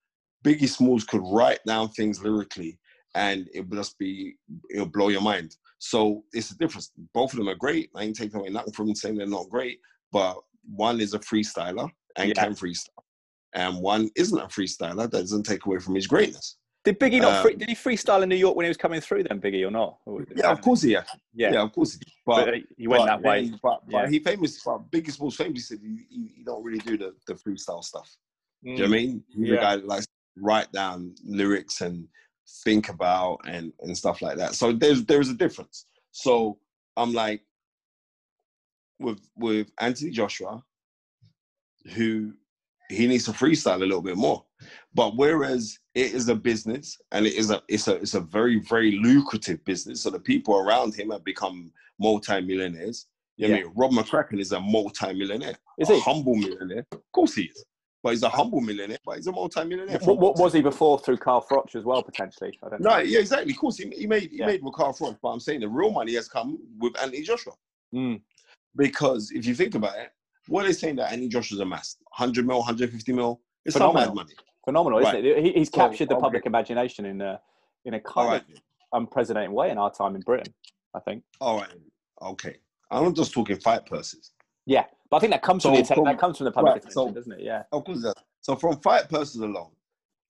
Biggie 0.44 0.70
Smalls 0.70 1.04
could 1.04 1.22
write 1.24 1.60
down 1.66 1.90
things 1.90 2.24
lyrically 2.24 2.80
and 3.16 3.50
it 3.54 3.68
would 3.68 3.78
just 3.78 3.98
be, 3.98 4.36
it'll 4.74 4.86
blow 4.86 5.10
your 5.10 5.22
mind. 5.22 5.56
So 5.80 6.24
it's 6.34 6.52
a 6.52 6.58
difference. 6.58 6.92
Both 7.14 7.34
of 7.34 7.40
them 7.40 7.50
are 7.50 7.56
great. 7.56 7.90
I 7.96 8.04
ain't 8.04 8.16
taking 8.16 8.40
away 8.40 8.50
nothing 8.50 8.74
from 8.74 8.88
them 8.88 8.96
saying 8.96 9.18
they're 9.18 9.28
not 9.28 9.50
great, 9.50 9.80
but 10.12 10.38
one 10.66 11.02
is 11.02 11.14
a 11.14 11.20
freestyler 11.20 11.90
and 12.18 12.30
yeah. 12.30 12.44
can 12.44 12.54
freestyle. 12.54 12.90
And 13.54 13.82
one 13.82 14.10
isn't 14.16 14.38
a 14.38 14.48
freestyler 14.48 15.10
that 15.10 15.12
doesn't 15.12 15.44
take 15.44 15.66
away 15.66 15.80
from 15.80 15.96
his 15.96 16.06
greatness. 16.06 16.58
Did 16.86 17.00
Biggie 17.00 17.22
not? 17.22 17.34
Um, 17.34 17.44
free, 17.44 17.56
did 17.56 17.68
he 17.68 17.76
freestyle 17.76 18.24
in 18.24 18.30
New 18.30 18.36
York 18.36 18.56
when 18.56 18.64
he 18.64 18.70
was 18.70 18.78
coming 18.78 19.02
through? 19.02 19.24
Then 19.24 19.42
Biggie 19.42 19.68
or 19.68 19.72
not? 19.72 19.98
Or 20.06 20.26
yeah, 20.34 20.50
of 20.50 20.62
course 20.62 20.82
he. 20.82 20.94
Yeah, 20.94 21.04
yeah, 21.34 21.52
yeah 21.52 21.62
of 21.62 21.74
course 21.74 21.94
he. 21.94 22.00
Did. 22.00 22.14
But, 22.26 22.46
but 22.46 22.54
he 22.78 22.88
went 22.88 23.02
but, 23.02 23.06
that 23.08 23.22
way. 23.22 23.52
But, 23.62 23.82
but 23.90 24.04
yeah. 24.04 24.10
he 24.10 24.20
famous. 24.20 24.64
But 24.64 24.90
Biggie 24.90 25.12
Smalls 25.12 25.36
famously 25.36 25.60
said 25.60 25.80
he, 25.82 26.06
he, 26.10 26.32
he, 26.38 26.44
don't 26.44 26.64
really 26.64 26.80
do 26.80 26.98
the, 26.98 27.14
the 27.28 27.34
freestyle 27.34 27.84
stuff. 27.84 28.10
Mm. 28.66 28.78
Do 28.78 28.84
you 28.84 28.88
know 28.88 28.96
I 28.96 28.98
mean? 28.98 29.24
He's 29.28 29.48
yeah. 29.50 29.56
a 29.56 29.62
guy 29.62 29.76
that 29.76 29.88
likes 29.88 30.08
write 30.42 30.72
down 30.72 31.16
lyrics 31.24 31.82
and 31.82 32.08
think 32.64 32.90
about 32.90 33.40
and 33.48 33.72
and 33.82 33.98
stuff 33.98 34.22
like 34.22 34.38
that. 34.38 34.56
So 34.56 34.72
there's 34.74 35.06
there's 35.06 35.30
a 35.30 35.36
difference. 35.36 35.86
So 36.12 36.58
I'm 36.98 37.14
like 37.14 37.42
with 39.00 39.20
with 39.36 39.72
Anthony 39.80 40.12
Joshua, 40.12 40.64
who 41.94 42.34
he 42.90 43.08
needs 43.08 43.26
to 43.26 43.32
freestyle 43.32 43.76
a 43.76 43.80
little 43.80 44.02
bit 44.02 44.18
more. 44.18 44.44
But 44.94 45.16
whereas 45.16 45.80
it 45.94 46.14
is 46.14 46.28
a 46.28 46.36
business 46.36 46.98
and 47.12 47.26
it 47.26 47.34
is 47.34 47.52
a 47.52 47.62
it's 47.70 47.88
a 47.88 47.96
it's 47.96 48.16
a 48.16 48.22
very 48.22 48.60
very 48.60 49.00
lucrative 49.00 49.64
business. 49.64 50.02
So 50.02 50.10
the 50.10 50.20
people 50.20 50.56
around 50.58 50.96
him 50.96 51.12
have 51.12 51.24
become 51.24 51.72
multi-millionaires. 52.00 53.08
You 53.38 53.48
know 53.48 53.56
yeah. 53.56 53.62
I 53.62 53.64
mean? 53.64 53.74
Rob 53.76 53.92
McCracken 53.92 54.40
is 54.40 54.52
a 54.52 54.60
multi-millionaire. 54.60 55.56
Is 55.78 55.88
he? 55.88 55.98
A 55.98 56.02
humble 56.02 56.36
millionaire. 56.36 56.86
Of 56.92 57.12
course 57.14 57.36
he 57.36 57.44
is. 57.44 57.66
But 58.02 58.12
he's 58.12 58.24
a 58.24 58.30
humble 58.30 58.62
millionaire, 58.62 58.98
but 59.06 59.18
he's 59.18 59.28
a 59.28 59.32
multi-millionaire. 59.32 60.00
What, 60.04 60.20
what 60.20 60.38
was 60.38 60.54
he 60.54 60.62
before 60.62 61.00
through 61.00 61.18
Carl 61.18 61.46
Froch 61.50 61.76
as 61.76 61.84
well, 61.84 62.02
potentially? 62.02 62.58
I 62.64 62.70
don't 62.70 62.82
know. 62.82 62.92
No, 62.92 62.98
yeah, 63.00 63.20
exactly. 63.20 63.52
Of 63.52 63.58
course, 63.58 63.78
he, 63.78 63.90
he 63.90 64.08
made 64.08 64.32
he 64.32 64.38
yeah. 64.38 64.46
made 64.46 64.64
with 64.64 64.74
Carl 64.74 64.94
Froch, 64.94 65.18
but 65.22 65.30
I'm 65.30 65.40
saying 65.42 65.60
the 65.60 65.68
real 65.68 65.92
money 65.92 66.16
has 66.16 66.30
come 66.30 66.58
with 66.78 66.98
Anthony 67.02 67.24
Joshua. 67.24 67.54
Mm. 67.94 68.22
Because 68.78 69.32
if 69.32 69.46
you 69.46 69.54
think 69.54 69.76
about 69.76 69.98
it, 69.98 70.12
what 70.48 70.64
are 70.64 70.68
they 70.68 70.74
saying 70.74 70.96
that 70.98 71.12
Anthony 71.12 71.28
Joshua's 71.28 71.60
amassed? 71.60 71.98
100 72.18 72.48
mil, 72.48 72.60
150 72.60 73.12
mil? 73.12 73.42
It's 73.66 73.76
Phenomenal. 73.76 74.02
not 74.02 74.16
mad 74.16 74.16
money. 74.16 74.36
Phenomenal, 74.66 75.00
isn't 75.00 75.26
it? 75.26 75.44
He, 75.44 75.52
he's 75.54 75.70
captured 75.70 76.10
so, 76.10 76.16
the 76.16 76.22
public 76.22 76.46
imagination 76.46 77.06
in 77.06 77.20
a, 77.22 77.40
in 77.86 77.96
a 77.96 78.00
kind 78.00 78.30
right. 78.30 78.42
of 78.42 78.62
unprecedented 78.94 79.52
way 79.52 79.72
in 79.72 79.78
our 79.78 79.92
time 79.92 80.16
in 80.16 80.22
Britain, 80.22 80.54
I 80.96 81.00
think. 81.00 81.24
All 81.42 81.58
right. 81.58 81.70
Okay. 82.22 82.58
I'm 82.92 83.04
not 83.04 83.16
just 83.16 83.34
talking 83.34 83.60
fight 83.60 83.86
purses. 83.86 84.32
Yeah, 84.66 84.86
but 85.10 85.18
I 85.18 85.20
think 85.20 85.34
that 85.34 85.42
comes 85.42 85.64
so 85.64 85.70
from 85.70 85.82
the 85.82 85.96
from, 85.96 86.04
that 86.06 86.20
comes 86.20 86.38
from 86.38 86.46
the 86.46 86.52
public 86.52 86.74
right, 86.74 86.78
attention, 86.78 86.94
so, 86.94 87.12
doesn't 87.12 87.32
it? 87.32 87.42
Yeah. 87.42 87.64
Of 87.72 87.86
course, 87.86 88.06
So 88.42 88.56
from 88.56 88.80
five 88.80 89.10
persons 89.10 89.44
alone, 89.44 89.72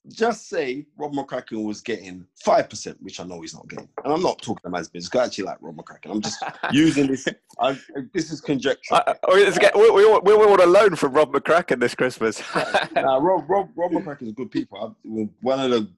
just 0.07 0.47
say 0.47 0.85
Rob 0.97 1.13
McCracken 1.13 1.65
was 1.65 1.81
getting 1.81 2.25
five 2.43 2.69
percent, 2.69 2.97
which 3.01 3.19
I 3.19 3.25
know 3.25 3.41
he's 3.41 3.53
not 3.53 3.67
getting, 3.67 3.89
and 4.03 4.13
I'm 4.13 4.21
not 4.21 4.41
talking 4.41 4.65
about 4.65 4.79
his 4.79 4.87
business. 4.87 5.13
I 5.13 5.25
actually 5.25 5.43
like 5.45 5.57
Rob 5.59 5.75
McCracken. 5.75 6.11
I'm 6.11 6.21
just 6.21 6.41
using 6.71 7.07
this. 7.07 7.27
I, 7.59 7.77
this 8.13 8.31
is 8.31 8.39
conjecture. 8.39 8.95
Uh, 8.95 9.13
we, 9.27 9.43
we, 9.43 9.91
we, 9.91 10.05
we 10.05 10.45
want 10.45 10.61
a 10.61 10.65
loan 10.65 10.95
from 10.95 11.13
Rob 11.13 11.33
McCracken 11.33 11.79
this 11.81 11.95
Christmas. 11.95 12.41
nah, 12.95 13.17
Rob, 13.17 13.49
Rob, 13.49 13.69
Rob 13.75 13.91
McCracken 13.91 14.27
is 14.27 14.33
good 14.33 14.51
people. 14.51 14.95
I, 15.05 15.27
one 15.41 15.59
of 15.59 15.71
the, 15.71 15.89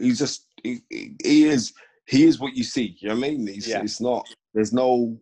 he's 0.00 0.18
just 0.18 0.46
he, 0.62 0.80
he, 0.88 1.44
is 1.44 1.74
he 2.06 2.24
is 2.24 2.40
what 2.40 2.56
you 2.56 2.64
see. 2.64 2.96
You 3.00 3.08
know 3.08 3.14
what 3.16 3.26
I 3.26 3.30
mean? 3.30 3.46
He's, 3.46 3.68
yeah. 3.68 3.82
It's 3.82 4.00
not. 4.00 4.26
There's 4.54 4.72
no. 4.72 5.18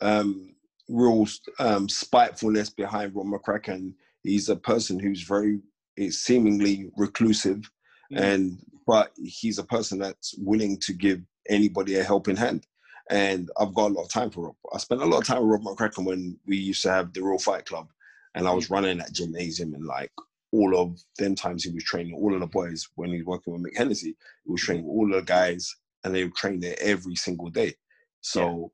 um 0.00 0.53
real 0.88 1.26
um, 1.58 1.88
spitefulness 1.88 2.70
behind 2.70 3.14
Rob 3.14 3.26
McCracken. 3.26 3.92
He's 4.22 4.48
a 4.48 4.56
person 4.56 4.98
who's 4.98 5.22
very 5.22 5.60
is 5.96 6.22
seemingly 6.22 6.90
reclusive, 6.96 7.70
mm. 8.12 8.20
and 8.20 8.58
but 8.86 9.12
he's 9.16 9.58
a 9.58 9.64
person 9.64 9.98
that's 9.98 10.34
willing 10.38 10.78
to 10.80 10.92
give 10.92 11.20
anybody 11.48 11.96
a 11.96 12.02
helping 12.02 12.36
hand. 12.36 12.66
And 13.10 13.50
I've 13.58 13.74
got 13.74 13.90
a 13.90 13.94
lot 13.94 14.04
of 14.04 14.10
time 14.10 14.30
for 14.30 14.46
Rob. 14.46 14.56
I 14.74 14.78
spent 14.78 15.02
a 15.02 15.06
lot 15.06 15.18
of 15.18 15.26
time 15.26 15.46
with 15.46 15.50
Rob 15.50 15.62
McCracken 15.62 16.04
when 16.04 16.38
we 16.46 16.56
used 16.56 16.82
to 16.82 16.90
have 16.90 17.12
the 17.12 17.22
Real 17.22 17.38
Fight 17.38 17.66
Club, 17.66 17.88
and 18.34 18.48
I 18.48 18.52
was 18.52 18.70
running 18.70 18.98
that 18.98 19.12
gymnasium 19.12 19.74
and 19.74 19.84
like 19.84 20.10
all 20.54 20.80
of 20.80 21.00
them 21.18 21.34
times 21.34 21.64
he 21.64 21.70
was 21.70 21.82
training 21.82 22.14
all 22.14 22.32
of 22.32 22.40
the 22.40 22.46
boys 22.46 22.88
when 22.94 23.10
he 23.10 23.16
was 23.18 23.26
working 23.26 23.52
with 23.52 23.64
Mick 23.64 23.76
Hennessy, 23.76 24.16
he 24.44 24.52
was 24.52 24.60
training 24.60 24.86
all 24.86 25.08
the 25.10 25.20
guys 25.20 25.74
and 26.04 26.14
they 26.14 26.22
would 26.22 26.34
train 26.36 26.60
there 26.60 26.76
every 26.80 27.16
single 27.16 27.50
day. 27.50 27.74
So 28.20 28.70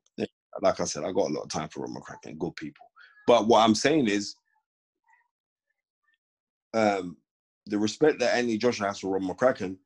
like 0.61 0.79
I 0.79 0.85
said, 0.85 1.03
I 1.03 1.11
got 1.11 1.29
a 1.29 1.33
lot 1.33 1.43
of 1.43 1.49
time 1.49 1.69
for 1.69 1.81
Rob 1.81 1.91
McCracken, 1.91 2.37
good 2.37 2.55
people. 2.55 2.85
But 3.27 3.47
what 3.47 3.59
I'm 3.59 3.75
saying 3.75 4.07
is, 4.07 4.35
um, 6.73 7.17
the 7.67 7.77
respect 7.77 8.19
that 8.19 8.35
Anthony 8.35 8.57
Joshua 8.57 8.87
has 8.87 8.99
for 8.99 9.11
Rob 9.11 9.23
McCracken, 9.23 9.77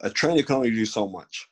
a 0.00 0.10
trainer 0.10 0.42
can 0.42 0.56
only 0.56 0.70
do 0.70 0.86
so 0.86 1.08
much, 1.08 1.48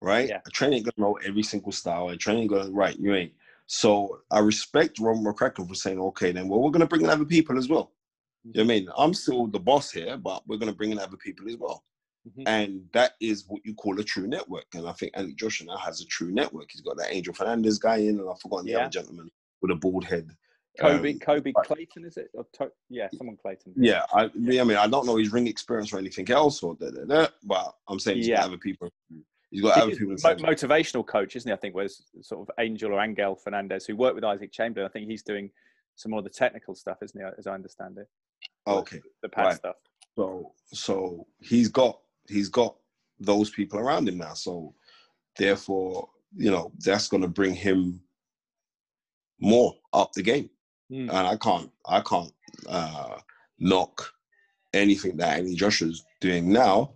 right? 0.00 0.28
Yeah. 0.28 0.40
A 0.46 0.50
trainer 0.50 0.76
ain't 0.76 0.84
gonna 0.84 1.08
know 1.08 1.18
every 1.24 1.42
single 1.42 1.72
style. 1.72 2.08
A 2.08 2.16
trainer 2.16 2.40
ain't 2.40 2.50
gonna 2.50 2.70
right, 2.70 2.98
you 2.98 3.14
ain't. 3.14 3.32
So 3.66 4.20
I 4.30 4.40
respect 4.40 4.98
Rob 4.98 5.18
McCracken 5.18 5.68
for 5.68 5.74
saying, 5.74 6.00
okay, 6.00 6.32
then 6.32 6.48
well, 6.48 6.60
we're 6.60 6.70
gonna 6.70 6.86
bring 6.86 7.02
in 7.02 7.10
other 7.10 7.24
people 7.24 7.56
as 7.56 7.68
well. 7.68 7.92
You 8.44 8.52
know 8.54 8.64
what 8.64 8.72
I 8.72 8.74
mean? 8.74 8.88
I'm 8.98 9.14
still 9.14 9.46
the 9.46 9.60
boss 9.60 9.92
here, 9.92 10.16
but 10.16 10.46
we're 10.46 10.58
gonna 10.58 10.72
bring 10.72 10.90
in 10.90 10.98
other 10.98 11.16
people 11.16 11.48
as 11.48 11.56
well. 11.56 11.84
Mm-hmm. 12.28 12.46
And 12.46 12.84
that 12.92 13.12
is 13.20 13.44
what 13.48 13.62
you 13.64 13.74
call 13.74 13.98
a 13.98 14.04
true 14.04 14.28
network. 14.28 14.66
And 14.74 14.88
I 14.88 14.92
think 14.92 15.12
Andy 15.14 15.34
Joshua 15.34 15.66
now 15.66 15.76
has 15.76 16.00
a 16.00 16.06
true 16.06 16.30
network. 16.30 16.70
He's 16.70 16.80
got 16.80 16.96
that 16.98 17.12
Angel 17.12 17.34
Fernandez 17.34 17.78
guy 17.78 17.96
in, 17.96 18.20
and 18.20 18.28
I've 18.28 18.40
forgotten 18.40 18.66
the 18.66 18.72
yeah. 18.72 18.78
other 18.78 18.90
gentleman 18.90 19.30
with 19.60 19.72
a 19.72 19.74
bald 19.74 20.04
head. 20.04 20.30
Kobe, 20.80 21.12
um, 21.12 21.18
Kobe 21.18 21.52
Clayton, 21.64 22.04
is 22.04 22.16
it? 22.16 22.30
To- 22.54 22.72
yeah, 22.88 23.08
someone 23.14 23.36
Clayton. 23.36 23.74
Yeah, 23.76 24.04
I, 24.14 24.24
I 24.24 24.28
mean, 24.34 24.76
I 24.76 24.86
don't 24.86 25.04
know 25.04 25.16
his 25.16 25.32
ring 25.32 25.46
experience 25.46 25.92
or 25.92 25.98
anything 25.98 26.30
else, 26.30 26.62
or 26.62 26.74
da, 26.76 26.90
da, 26.90 27.04
da, 27.04 27.26
but 27.42 27.74
I'm 27.88 27.98
saying 27.98 28.18
he's 28.18 28.28
yeah. 28.28 28.36
got 28.36 28.46
other 28.46 28.58
people. 28.58 28.88
He's 29.50 29.60
got 29.60 29.76
other 29.76 29.90
people. 29.90 30.08
Mo- 30.08 30.34
motivational 30.36 31.06
coach, 31.06 31.36
isn't 31.36 31.48
he? 31.48 31.52
I 31.52 31.56
think 31.56 31.74
was 31.74 32.04
sort 32.22 32.48
of 32.48 32.54
Angel 32.58 32.92
or 32.92 33.02
Angel 33.02 33.36
Fernandez, 33.36 33.84
who 33.84 33.96
worked 33.96 34.14
with 34.14 34.24
Isaac 34.24 34.50
Chamberlain. 34.50 34.88
I 34.88 34.92
think 34.92 35.10
he's 35.10 35.22
doing 35.22 35.50
some 35.96 36.10
more 36.10 36.20
of 36.20 36.24
the 36.24 36.30
technical 36.30 36.74
stuff, 36.74 36.98
isn't 37.02 37.20
he? 37.20 37.26
As 37.38 37.46
I 37.46 37.52
understand 37.52 37.98
it. 37.98 38.08
Okay. 38.66 39.00
The 39.22 39.28
pad 39.28 39.44
right. 39.44 39.56
stuff. 39.56 39.76
So, 40.16 40.52
so 40.72 41.26
he's 41.40 41.68
got 41.68 42.00
he's 42.28 42.48
got 42.48 42.76
those 43.18 43.50
people 43.50 43.78
around 43.78 44.08
him 44.08 44.18
now. 44.18 44.34
So 44.34 44.74
therefore, 45.38 46.08
you 46.36 46.50
know, 46.50 46.72
that's 46.84 47.08
going 47.08 47.22
to 47.22 47.28
bring 47.28 47.54
him 47.54 48.00
more 49.40 49.74
up 49.92 50.12
the 50.12 50.22
game. 50.22 50.50
Mm. 50.90 51.08
And 51.08 51.26
I 51.26 51.36
can't, 51.36 51.70
I 51.86 52.00
can't 52.00 52.32
uh, 52.68 53.18
knock 53.58 54.12
anything 54.72 55.16
that 55.16 55.38
Anthony 55.38 55.54
Joshua's 55.54 56.04
doing 56.20 56.52
now 56.52 56.94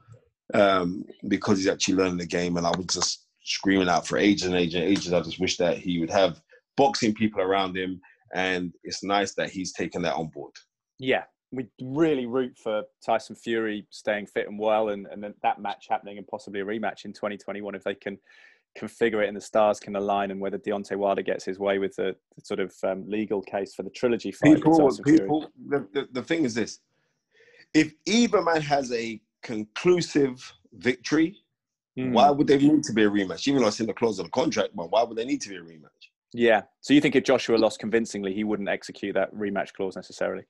um, 0.55 1.05
because 1.29 1.59
he's 1.59 1.69
actually 1.69 1.95
learning 1.95 2.19
the 2.19 2.27
game. 2.27 2.57
And 2.57 2.67
I 2.67 2.71
was 2.71 2.87
just 2.87 3.27
screaming 3.45 3.89
out 3.89 4.07
for 4.07 4.19
ages 4.19 4.47
and 4.47 4.57
ages 4.57 4.75
and 4.77 4.85
ages. 4.85 5.13
I 5.13 5.21
just 5.21 5.41
wish 5.41 5.57
that 5.59 5.79
he 5.79 5.99
would 5.99 6.11
have 6.11 6.41
boxing 6.77 7.15
people 7.15 7.41
around 7.41 7.77
him. 7.77 8.01
And 8.35 8.73
it's 8.85 9.05
nice 9.05 9.35
that 9.35 9.51
he's 9.51 9.73
taken 9.73 10.03
that 10.03 10.15
on 10.15 10.29
board. 10.29 10.53
Yeah, 10.99 11.25
we 11.53 11.67
really 11.81 12.27
root 12.27 12.57
for 12.59 12.83
Tyson 13.05 13.37
Fury 13.37 13.87
staying 13.91 14.27
fit 14.27 14.49
and 14.49 14.59
well, 14.59 14.91
and, 14.91 15.07
and 15.07 15.25
that 15.43 15.61
match 15.61 15.87
happening, 15.89 16.19
and 16.19 16.27
possibly 16.27 16.61
a 16.61 16.65
rematch 16.65 17.05
in 17.05 17.13
2021 17.13 17.75
if 17.75 17.85
they 17.85 17.95
can 17.95 18.19
configure 18.79 19.25
it 19.25 19.29
and 19.29 19.37
the 19.37 19.41
stars 19.41 19.81
can 19.81 19.97
align, 19.97 20.31
and 20.31 20.41
whether 20.41 20.59
Deontay 20.59 20.97
Wilder 20.97 21.23
gets 21.23 21.45
his 21.45 21.59
way 21.59 21.79
with 21.79 21.97
the, 21.97 22.15
the 22.37 22.45
sort 22.45 22.61
of 22.61 22.75
um, 22.85 23.09
legal 23.09 23.41
case 23.43 23.75
for 23.75 23.83
the 23.83 23.91
trilogy 23.91 24.33
fight. 24.33 24.57
People, 24.57 24.97
people. 25.05 25.51
The, 25.69 25.87
the, 25.93 26.09
the 26.13 26.23
thing 26.23 26.45
is 26.45 26.55
this: 26.55 26.81
if 27.75 27.93
either 28.07 28.43
man 28.43 28.63
has 28.63 28.93
a 28.93 29.21
conclusive 29.43 30.53
victory, 30.75 31.37
mm. 31.99 32.13
why 32.13 32.31
would 32.31 32.47
they 32.47 32.59
need 32.59 32.83
to 32.85 32.93
be 32.93 33.05
a 33.05 33.11
rematch? 33.11 33.47
Even 33.49 33.63
though 33.63 33.69
it's 33.69 33.81
in 33.81 33.87
the 33.87 33.95
clause 33.95 34.19
of 34.19 34.27
the 34.27 34.33
contract, 34.33 34.75
but 34.75 34.91
why 34.91 35.03
would 35.03 35.17
they 35.17 35.25
need 35.25 35.41
to 35.43 35.49
be 35.49 35.57
a 35.57 35.61
rematch? 35.61 35.91
Yeah. 36.33 36.63
So 36.81 36.93
you 36.93 37.01
think 37.01 37.17
if 37.17 37.25
Joshua 37.25 37.57
lost 37.57 37.79
convincingly, 37.79 38.35
he 38.35 38.45
wouldn't 38.45 38.69
execute 38.69 39.15
that 39.15 39.33
rematch 39.35 39.73
clause 39.73 39.97
necessarily? 39.97 40.45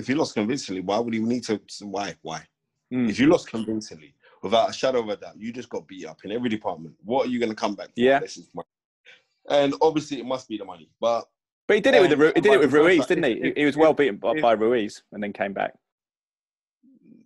If 0.00 0.06
he 0.08 0.14
lost 0.14 0.34
convincingly, 0.34 0.80
why 0.80 0.98
would 0.98 1.14
he 1.14 1.20
need 1.20 1.44
to? 1.44 1.60
Why? 1.82 2.14
Why? 2.22 2.42
Mm. 2.92 3.08
If 3.08 3.20
you 3.20 3.28
lost 3.28 3.48
convincingly, 3.48 4.14
without 4.42 4.70
a 4.70 4.72
shadow 4.72 5.00
of 5.00 5.08
a 5.08 5.16
doubt, 5.16 5.38
you 5.38 5.52
just 5.52 5.68
got 5.68 5.86
beat 5.86 6.06
up 6.06 6.18
in 6.24 6.32
every 6.32 6.48
department. 6.48 6.94
What 7.04 7.26
are 7.26 7.30
you 7.30 7.38
going 7.38 7.50
to 7.50 7.56
come 7.56 7.74
back? 7.74 7.88
For? 7.88 7.92
Yeah. 7.96 8.20
And 9.48 9.74
obviously, 9.80 10.18
it 10.18 10.26
must 10.26 10.48
be 10.48 10.58
the 10.58 10.64
money. 10.64 10.90
But 11.00 11.26
but 11.68 11.74
he 11.74 11.80
did 11.80 11.94
it 11.94 12.00
with 12.00 12.10
the 12.10 12.32
he 12.34 12.40
did 12.40 12.52
it 12.52 12.60
with 12.60 12.72
Ruiz, 12.72 13.06
didn't 13.06 13.24
he? 13.24 13.52
He 13.56 13.64
was 13.64 13.76
well 13.76 13.92
beaten 13.92 14.16
by, 14.16 14.40
by, 14.40 14.52
Ruiz 14.52 15.02
and 15.12 15.22
then 15.22 15.32
came 15.32 15.52
back. 15.52 15.72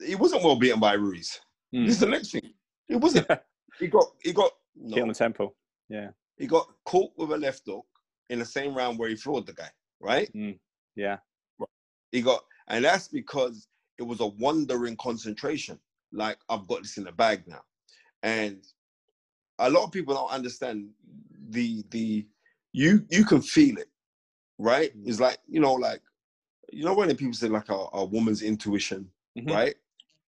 He 0.05 0.17
wasn't 0.17 0.43
well 0.43 0.57
beaten 0.57 0.81
by 0.81 0.95
Ruiz. 0.95 1.41
Mm. 1.75 1.87
This 1.87 1.95
is 1.95 2.01
the 2.01 2.07
next 2.07 2.33
thing. 2.33 2.53
He 2.87 2.97
wasn't. 2.97 3.27
he 3.79 3.87
got 3.87 4.07
he 4.23 4.33
got 4.33 4.53
no. 4.77 4.95
hit 4.95 5.03
on 5.03 5.09
the 5.09 5.15
temple. 5.15 5.57
Yeah. 5.89 6.09
He 6.37 6.47
got 6.47 6.67
caught 6.85 7.13
with 7.17 7.31
a 7.33 7.39
left 7.39 7.63
hook 7.67 7.87
in 8.29 8.39
the 8.39 8.45
same 8.45 8.75
round 8.75 8.99
where 8.99 9.09
he 9.09 9.17
floored 9.17 9.47
the 9.47 9.53
guy. 9.53 9.71
Right. 10.01 10.31
Mm. 10.35 10.59
Yeah. 10.97 11.19
He 12.13 12.23
got 12.23 12.45
and 12.69 12.85
that's 12.85 13.09
because 13.09 13.69
it 13.99 14.03
was 14.03 14.21
a 14.21 14.27
wandering 14.27 14.97
concentration. 14.97 15.79
Like, 16.13 16.39
I've 16.49 16.67
got 16.67 16.83
this 16.83 16.97
in 16.97 17.05
the 17.05 17.13
bag 17.13 17.45
now. 17.47 17.63
And 18.23 18.65
a 19.59 19.71
lot 19.71 19.85
of 19.85 19.93
people 19.93 20.15
don't 20.15 20.31
understand 20.31 20.89
the 21.51 21.85
the 21.91 22.27
you 22.73 23.05
you 23.11 23.25
can 23.25 23.43
feel 23.43 23.79
it, 23.79 23.89
right? 24.59 24.97
Mm. 24.97 25.09
It's 25.09 25.21
like, 25.21 25.39
you 25.49 25.61
know, 25.61 25.75
like 25.75 26.01
you 26.73 26.85
know 26.85 26.95
when 26.95 27.15
people 27.17 27.35
say 27.35 27.49
like 27.49 27.69
a, 27.69 27.87
a 27.93 28.05
woman's 28.05 28.43
intuition, 28.43 29.09
mm-hmm. 29.39 29.51
right? 29.51 29.75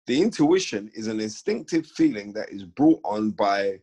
The 0.05 0.21
intuition 0.21 0.89
is 0.93 1.07
an 1.07 1.19
instinctive 1.19 1.85
feeling 1.85 2.31
that 2.33 2.49
is 2.49 2.63
brought 2.63 3.01
on 3.03 3.31
by 3.31 3.79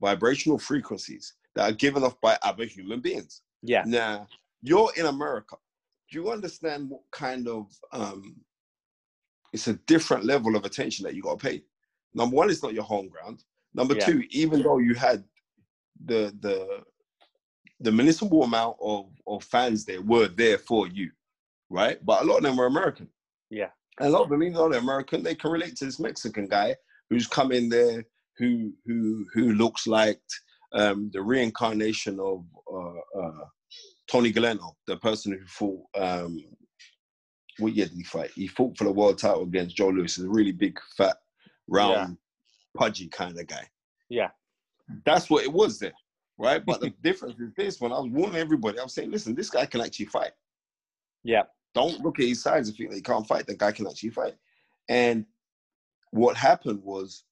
vibrational 0.00 0.58
frequencies 0.58 1.34
that 1.54 1.70
are 1.70 1.74
given 1.74 2.02
off 2.02 2.20
by 2.20 2.36
other 2.42 2.64
human 2.64 3.00
beings. 3.00 3.42
Yeah. 3.62 3.84
Now, 3.86 4.26
you're 4.62 4.90
in 4.96 5.06
America 5.06 5.56
you 6.10 6.30
understand 6.30 6.88
what 6.88 7.02
kind 7.12 7.48
of 7.48 7.66
um, 7.92 8.36
it's 9.52 9.68
a 9.68 9.74
different 9.86 10.24
level 10.24 10.56
of 10.56 10.64
attention 10.64 11.04
that 11.04 11.14
you 11.14 11.22
got 11.22 11.38
to 11.38 11.46
pay. 11.46 11.62
Number 12.14 12.36
one, 12.36 12.50
it's 12.50 12.62
not 12.62 12.74
your 12.74 12.84
home 12.84 13.08
ground. 13.08 13.44
Number 13.74 13.94
yeah. 13.94 14.06
two, 14.06 14.24
even 14.30 14.62
though 14.62 14.78
you 14.78 14.94
had 14.94 15.24
the 16.04 16.34
the 16.40 16.84
the 17.80 17.92
municipal 17.92 18.42
amount 18.42 18.76
of, 18.80 19.06
of 19.26 19.44
fans 19.44 19.84
there 19.84 20.02
were 20.02 20.28
there 20.28 20.58
for 20.58 20.88
you, 20.88 21.10
right? 21.70 22.04
But 22.04 22.22
a 22.22 22.24
lot 22.24 22.38
of 22.38 22.42
them 22.42 22.56
were 22.56 22.66
American. 22.66 23.08
Yeah. 23.50 23.68
And 24.00 24.08
a 24.08 24.10
lot 24.10 24.22
of 24.22 24.30
them, 24.30 24.42
even 24.42 24.54
though 24.54 24.68
they're 24.68 24.80
American, 24.80 25.22
they 25.22 25.34
can 25.34 25.50
relate 25.50 25.76
to 25.76 25.84
this 25.84 26.00
Mexican 26.00 26.46
guy 26.46 26.74
who's 27.08 27.26
come 27.26 27.52
in 27.52 27.68
there 27.68 28.04
who 28.36 28.72
who 28.86 29.26
who 29.34 29.52
looks 29.52 29.86
like 29.86 30.20
um, 30.72 31.10
the 31.12 31.20
reincarnation 31.20 32.20
of 32.20 32.44
uh, 32.72 33.20
uh, 33.20 33.44
Tony 34.10 34.32
Galento, 34.32 34.72
the 34.86 34.96
person 34.96 35.32
who 35.32 35.46
fought, 35.46 35.84
um, 35.96 36.38
what 37.58 37.74
year 37.74 37.86
did 37.86 37.96
he 37.96 38.04
fight? 38.04 38.30
He 38.34 38.46
fought 38.46 38.76
for 38.76 38.84
the 38.84 38.92
world 38.92 39.18
title 39.18 39.42
against 39.42 39.76
Joe 39.76 39.88
Louis. 39.88 40.14
He's 40.14 40.24
a 40.24 40.28
really 40.28 40.52
big, 40.52 40.78
fat, 40.96 41.16
round, 41.68 41.92
yeah. 41.94 42.80
pudgy 42.80 43.08
kind 43.08 43.38
of 43.38 43.46
guy. 43.46 43.68
Yeah. 44.08 44.30
That's 45.04 45.28
what 45.28 45.44
it 45.44 45.52
was 45.52 45.78
there, 45.78 45.92
right? 46.38 46.64
But 46.64 46.80
the 46.80 46.90
difference 47.02 47.38
is 47.38 47.52
this 47.56 47.80
when 47.80 47.92
I 47.92 47.98
was 47.98 48.10
warning 48.10 48.36
everybody, 48.36 48.78
I 48.78 48.84
was 48.84 48.94
saying, 48.94 49.10
listen, 49.10 49.34
this 49.34 49.50
guy 49.50 49.66
can 49.66 49.82
actually 49.82 50.06
fight. 50.06 50.32
Yeah. 51.22 51.42
Don't 51.74 52.00
look 52.00 52.18
at 52.18 52.26
his 52.26 52.42
size 52.42 52.68
and 52.68 52.76
think 52.76 52.90
that 52.90 52.96
he 52.96 53.02
can't 53.02 53.26
fight. 53.26 53.46
The 53.46 53.56
guy 53.56 53.72
can 53.72 53.86
actually 53.86 54.10
fight. 54.10 54.34
And 54.88 55.26
what 56.12 56.36
happened 56.36 56.82
was 56.82 57.24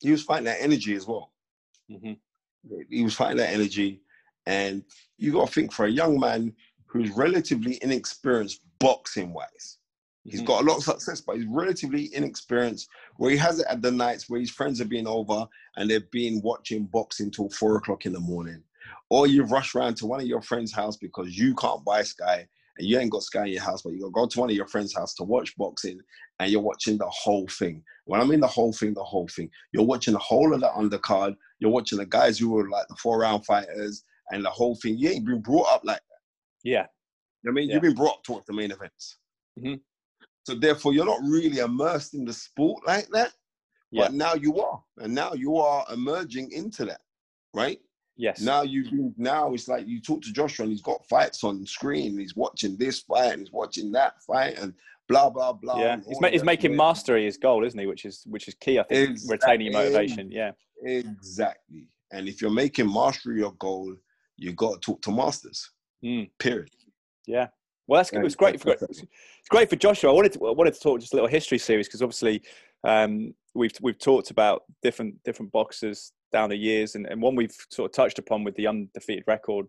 he 0.00 0.10
was 0.10 0.22
fighting 0.22 0.46
that 0.46 0.60
energy 0.60 0.96
as 0.96 1.06
well. 1.06 1.32
Mm-hmm. 1.90 2.14
He 2.90 3.04
was 3.04 3.14
fighting 3.14 3.36
that 3.36 3.54
energy 3.54 4.02
and 4.50 4.82
you 5.16 5.32
got 5.32 5.46
to 5.46 5.52
think 5.52 5.72
for 5.72 5.86
a 5.86 5.90
young 5.90 6.18
man 6.18 6.52
who's 6.86 7.10
relatively 7.12 7.78
inexperienced 7.82 8.62
boxing 8.80 9.32
wise, 9.32 9.78
he's 10.24 10.40
mm-hmm. 10.40 10.46
got 10.46 10.62
a 10.62 10.64
lot 10.64 10.78
of 10.78 10.82
success, 10.82 11.20
but 11.20 11.36
he's 11.36 11.46
relatively 11.46 12.12
inexperienced. 12.12 12.88
Where 13.16 13.30
he 13.30 13.36
has 13.36 13.60
it 13.60 13.66
at 13.70 13.80
the 13.80 13.92
nights 13.92 14.28
where 14.28 14.40
his 14.40 14.50
friends 14.50 14.80
are 14.80 14.86
being 14.86 15.06
over 15.06 15.46
and 15.76 15.88
they've 15.88 16.10
been 16.10 16.40
watching 16.42 16.86
boxing 16.86 17.30
till 17.30 17.48
four 17.50 17.76
o'clock 17.76 18.06
in 18.06 18.12
the 18.12 18.18
morning, 18.18 18.60
or 19.08 19.28
you've 19.28 19.52
rushed 19.52 19.76
around 19.76 19.96
to 19.98 20.06
one 20.06 20.20
of 20.20 20.26
your 20.26 20.42
friends' 20.42 20.72
house 20.72 20.96
because 20.96 21.38
you 21.38 21.54
can't 21.54 21.84
buy 21.84 22.02
Sky 22.02 22.48
and 22.76 22.88
you 22.88 22.98
ain't 22.98 23.12
got 23.12 23.22
Sky 23.22 23.44
in 23.44 23.52
your 23.52 23.62
house, 23.62 23.82
but 23.82 23.92
you 23.92 24.00
got 24.00 24.06
to 24.06 24.12
go 24.12 24.26
to 24.26 24.40
one 24.40 24.50
of 24.50 24.56
your 24.56 24.66
friends' 24.66 24.96
house 24.96 25.14
to 25.14 25.22
watch 25.22 25.56
boxing 25.56 26.00
and 26.40 26.50
you're 26.50 26.60
watching 26.60 26.98
the 26.98 27.08
whole 27.08 27.46
thing. 27.46 27.84
When 28.06 28.20
I 28.20 28.24
mean 28.24 28.40
the 28.40 28.48
whole 28.48 28.72
thing, 28.72 28.94
the 28.94 29.04
whole 29.04 29.28
thing, 29.28 29.48
you're 29.72 29.84
watching 29.84 30.14
the 30.14 30.18
whole 30.18 30.52
of 30.52 30.60
the 30.60 30.70
undercard. 30.70 31.36
You're 31.60 31.70
watching 31.70 31.98
the 31.98 32.06
guys 32.06 32.36
who 32.36 32.50
were 32.50 32.68
like 32.68 32.88
the 32.88 32.96
four 32.96 33.20
round 33.20 33.46
fighters 33.46 34.02
and 34.32 34.44
the 34.44 34.50
whole 34.50 34.76
thing. 34.76 34.96
You 34.98 35.10
ain't 35.10 35.26
been 35.26 35.40
brought 35.40 35.68
up 35.68 35.82
like 35.84 35.98
that. 35.98 36.20
Yeah. 36.62 36.86
I 37.46 37.50
mean, 37.50 37.68
yeah. 37.68 37.74
you've 37.74 37.82
been 37.82 37.94
brought 37.94 38.16
up 38.16 38.22
towards 38.24 38.46
the 38.46 38.52
main 38.52 38.70
events. 38.70 39.18
Mm-hmm. 39.58 39.74
So 40.44 40.54
therefore, 40.54 40.92
you're 40.92 41.06
not 41.06 41.20
really 41.22 41.58
immersed 41.58 42.14
in 42.14 42.24
the 42.24 42.32
sport 42.32 42.82
like 42.86 43.08
that. 43.10 43.32
Yeah. 43.90 44.04
But 44.04 44.14
now 44.14 44.34
you 44.34 44.60
are, 44.60 44.82
and 44.98 45.14
now 45.14 45.32
you 45.32 45.56
are 45.56 45.84
emerging 45.92 46.52
into 46.52 46.84
that, 46.84 47.00
right? 47.54 47.78
Yes. 48.16 48.40
Now 48.40 48.62
you 48.62 49.14
now 49.16 49.54
it's 49.54 49.66
like 49.66 49.86
you 49.86 50.00
talk 50.00 50.20
to 50.22 50.32
Joshua 50.32 50.64
and 50.64 50.72
he's 50.72 50.82
got 50.82 51.04
fights 51.08 51.42
on 51.42 51.64
screen. 51.64 52.18
He's 52.18 52.36
watching 52.36 52.76
this 52.76 53.00
fight 53.00 53.32
and 53.32 53.40
he's 53.40 53.52
watching 53.52 53.90
that 53.92 54.22
fight 54.26 54.58
and 54.58 54.74
blah 55.08 55.30
blah 55.30 55.54
blah. 55.54 55.80
Yeah, 55.80 55.96
he's, 56.06 56.20
ma- 56.20 56.28
he's 56.28 56.44
making 56.44 56.76
mastery 56.76 57.24
his 57.24 57.38
goal, 57.38 57.64
isn't 57.64 57.78
he? 57.78 57.86
Which 57.86 58.04
is 58.04 58.22
which 58.26 58.46
is 58.46 58.54
key, 58.54 58.78
I 58.78 58.82
think, 58.82 59.10
exactly. 59.10 59.36
retaining 59.36 59.72
motivation. 59.72 60.30
Yeah. 60.30 60.52
Exactly. 60.84 61.86
And 62.12 62.28
if 62.28 62.42
you're 62.42 62.50
making 62.50 62.92
mastery 62.92 63.38
your 63.38 63.54
goal, 63.54 63.96
you 64.40 64.52
got 64.52 64.74
to 64.74 64.80
talk 64.80 65.02
to 65.02 65.12
masters. 65.12 65.70
Mm. 66.04 66.30
Period. 66.38 66.70
Yeah. 67.26 67.48
Well, 67.86 67.98
that's 67.98 68.10
good. 68.10 68.24
It's 68.24 68.34
great 68.34 68.60
for 68.60 68.70
it's 68.70 69.04
great 69.50 69.68
for 69.68 69.76
Joshua. 69.76 70.10
I 70.10 70.14
wanted 70.14 70.32
to 70.32 70.46
I 70.46 70.52
wanted 70.52 70.74
to 70.74 70.80
talk 70.80 71.00
just 71.00 71.12
a 71.12 71.16
little 71.16 71.28
history 71.28 71.58
series 71.58 71.88
because 71.88 72.02
obviously 72.02 72.42
um, 72.84 73.34
we've 73.54 73.72
we've 73.82 73.98
talked 73.98 74.30
about 74.30 74.62
different 74.82 75.20
different 75.24 75.52
boxers 75.52 76.12
down 76.32 76.50
the 76.50 76.56
years, 76.56 76.94
and, 76.94 77.06
and 77.06 77.20
one 77.20 77.34
we've 77.34 77.54
sort 77.70 77.90
of 77.90 77.94
touched 77.94 78.18
upon 78.18 78.44
with 78.44 78.54
the 78.54 78.66
undefeated 78.66 79.24
record. 79.26 79.66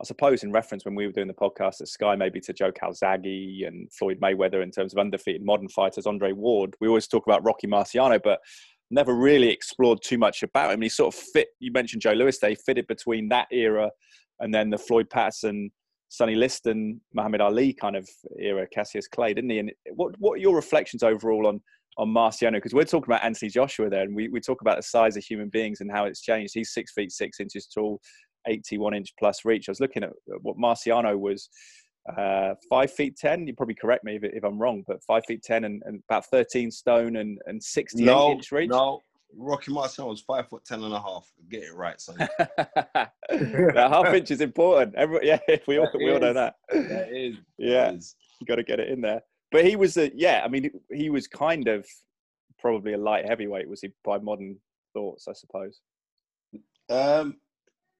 I 0.00 0.06
suppose 0.06 0.42
in 0.42 0.50
reference 0.50 0.86
when 0.86 0.94
we 0.94 1.04
were 1.06 1.12
doing 1.12 1.28
the 1.28 1.34
podcast 1.34 1.82
at 1.82 1.88
Sky, 1.88 2.16
maybe 2.16 2.40
to 2.40 2.54
Joe 2.54 2.72
Calzaghe 2.72 3.66
and 3.66 3.92
Floyd 3.92 4.18
Mayweather 4.18 4.62
in 4.62 4.70
terms 4.70 4.94
of 4.94 4.98
undefeated 4.98 5.44
modern 5.44 5.68
fighters, 5.68 6.06
Andre 6.06 6.32
Ward. 6.32 6.74
We 6.80 6.88
always 6.88 7.06
talk 7.06 7.26
about 7.26 7.44
Rocky 7.44 7.66
Marciano, 7.66 8.18
but 8.24 8.40
never 8.90 9.14
really 9.14 9.48
explored 9.48 10.00
too 10.02 10.18
much 10.18 10.42
about 10.42 10.72
him. 10.72 10.82
He 10.82 10.88
sort 10.88 11.14
of 11.14 11.20
fit. 11.20 11.48
You 11.58 11.72
mentioned 11.72 12.02
Joe 12.02 12.12
Louis; 12.12 12.38
They 12.38 12.54
fitted 12.54 12.86
between 12.86 13.28
that 13.28 13.48
era 13.50 13.90
and 14.40 14.52
then 14.52 14.70
the 14.70 14.78
Floyd 14.78 15.08
Patterson, 15.10 15.70
Sonny 16.08 16.34
Liston, 16.34 17.00
Muhammad 17.14 17.40
Ali 17.40 17.72
kind 17.72 17.94
of 17.94 18.08
era, 18.38 18.66
Cassius 18.66 19.06
Clay, 19.06 19.32
didn't 19.32 19.50
he? 19.50 19.58
And 19.58 19.70
what 19.94 20.14
what 20.18 20.34
are 20.34 20.42
your 20.42 20.56
reflections 20.56 21.02
overall 21.02 21.46
on 21.46 21.60
on 21.98 22.08
Marciano? 22.08 22.54
Because 22.54 22.74
we're 22.74 22.84
talking 22.84 23.12
about 23.12 23.24
Anthony 23.24 23.50
Joshua 23.50 23.88
there, 23.88 24.02
and 24.02 24.14
we, 24.14 24.28
we 24.28 24.40
talk 24.40 24.60
about 24.60 24.76
the 24.76 24.82
size 24.82 25.16
of 25.16 25.22
human 25.22 25.48
beings 25.48 25.80
and 25.80 25.90
how 25.90 26.04
it's 26.04 26.20
changed. 26.20 26.52
He's 26.54 26.72
six 26.72 26.92
feet 26.92 27.12
six 27.12 27.38
inches 27.38 27.66
tall, 27.66 28.00
81 28.48 28.94
inch 28.94 29.12
plus 29.18 29.44
reach. 29.44 29.68
I 29.68 29.72
was 29.72 29.80
looking 29.80 30.02
at 30.02 30.10
what 30.42 30.56
Marciano 30.56 31.18
was 31.18 31.48
uh, 32.08 32.54
five 32.68 32.92
feet 32.92 33.16
ten. 33.16 33.46
You 33.46 33.54
probably 33.54 33.74
correct 33.74 34.04
me 34.04 34.16
if, 34.16 34.24
if, 34.24 34.44
I'm 34.44 34.58
wrong, 34.58 34.84
but 34.86 35.02
five 35.04 35.24
feet 35.26 35.42
ten 35.42 35.64
and, 35.64 35.82
and 35.84 36.02
about 36.08 36.26
thirteen 36.26 36.70
stone 36.70 37.16
and 37.16 37.38
and 37.46 37.62
sixty 37.62 38.04
no, 38.04 38.32
inch 38.32 38.50
reach. 38.52 38.70
No, 38.70 39.02
Rocky 39.36 39.70
Marciano 39.70 40.08
was 40.08 40.20
five 40.20 40.48
foot 40.48 40.64
ten 40.64 40.82
and 40.82 40.94
a 40.94 41.00
half. 41.00 41.30
Get 41.48 41.62
it 41.62 41.74
right, 41.74 42.00
son. 42.00 42.16
that 42.38 43.10
half 43.76 44.06
inch 44.14 44.30
is 44.30 44.40
important. 44.40 44.94
Every, 44.96 45.26
yeah, 45.26 45.38
we 45.66 45.78
all 45.78 45.88
we 45.94 46.12
all 46.12 46.20
know 46.20 46.32
that. 46.32 46.54
That 46.70 47.08
is. 47.12 47.36
Yeah, 47.58 47.92
you 47.92 48.46
got 48.46 48.56
to 48.56 48.62
get 48.62 48.80
it 48.80 48.88
in 48.88 49.00
there. 49.00 49.22
But 49.52 49.64
he 49.64 49.76
was 49.76 49.96
a 49.96 50.10
yeah. 50.14 50.42
I 50.44 50.48
mean, 50.48 50.70
he 50.90 51.10
was 51.10 51.26
kind 51.26 51.68
of 51.68 51.86
probably 52.58 52.94
a 52.94 52.98
light 52.98 53.26
heavyweight, 53.26 53.68
was 53.68 53.80
he? 53.80 53.90
By 54.04 54.18
modern 54.18 54.56
thoughts, 54.92 55.28
I 55.28 55.32
suppose. 55.32 55.80
Um, 56.88 57.36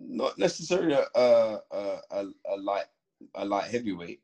not 0.01 0.39
necessarily 0.39 0.95
a 0.95 1.07
a, 1.15 1.59
a, 2.11 2.25
a 2.51 2.57
light 2.57 2.87
a 3.35 3.45
light 3.45 3.71
heavyweight 3.71 4.21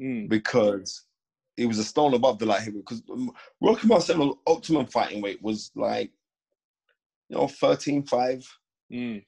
Mm. 0.00 0.30
because 0.30 1.04
it 1.58 1.66
was 1.66 1.78
a 1.78 1.84
stone 1.84 2.14
above 2.14 2.38
the 2.38 2.46
light 2.46 2.60
heavyweight. 2.62 2.86
Because 2.86 3.02
Rocky 3.60 3.86
Marciano's 3.86 4.36
optimum 4.46 4.86
fighting 4.86 5.20
weight 5.20 5.42
was 5.42 5.70
like 5.74 6.10
you 7.28 7.36
know 7.36 7.46
13 7.48 8.02
5 8.04 8.58
Mm. 8.90 8.96
You 8.96 8.96
know 8.96 9.22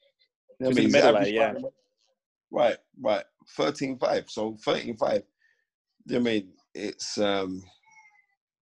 He 0.59 0.65
what 0.65 0.67
was 0.69 0.77
I 0.77 0.81
mean? 0.81 0.87
the 0.87 0.97
middle 0.97 1.15
average 1.17 1.33
yeah. 1.33 1.53
Right, 2.51 2.77
right. 3.01 3.23
13 3.55 3.97
5. 3.97 4.29
So 4.29 4.55
13 4.63 4.97
5. 4.97 5.23
You 6.07 6.13
know 6.13 6.19
I 6.19 6.23
mean? 6.23 6.53
It's 6.73 7.17
um 7.19 7.63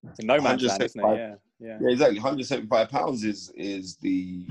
It's 0.09 0.19
no 0.21 0.39
man's 0.41 0.63
land, 0.63 0.83
isn't 0.83 0.99
it? 0.99 1.03
175. 1.03 1.17
Yeah, 1.17 1.35
yeah. 1.59 1.77
yeah, 1.81 1.89
exactly. 1.91 2.17
175 2.19 2.89
pounds 2.89 3.23
is 3.23 3.51
is 3.55 3.95
the 3.97 4.47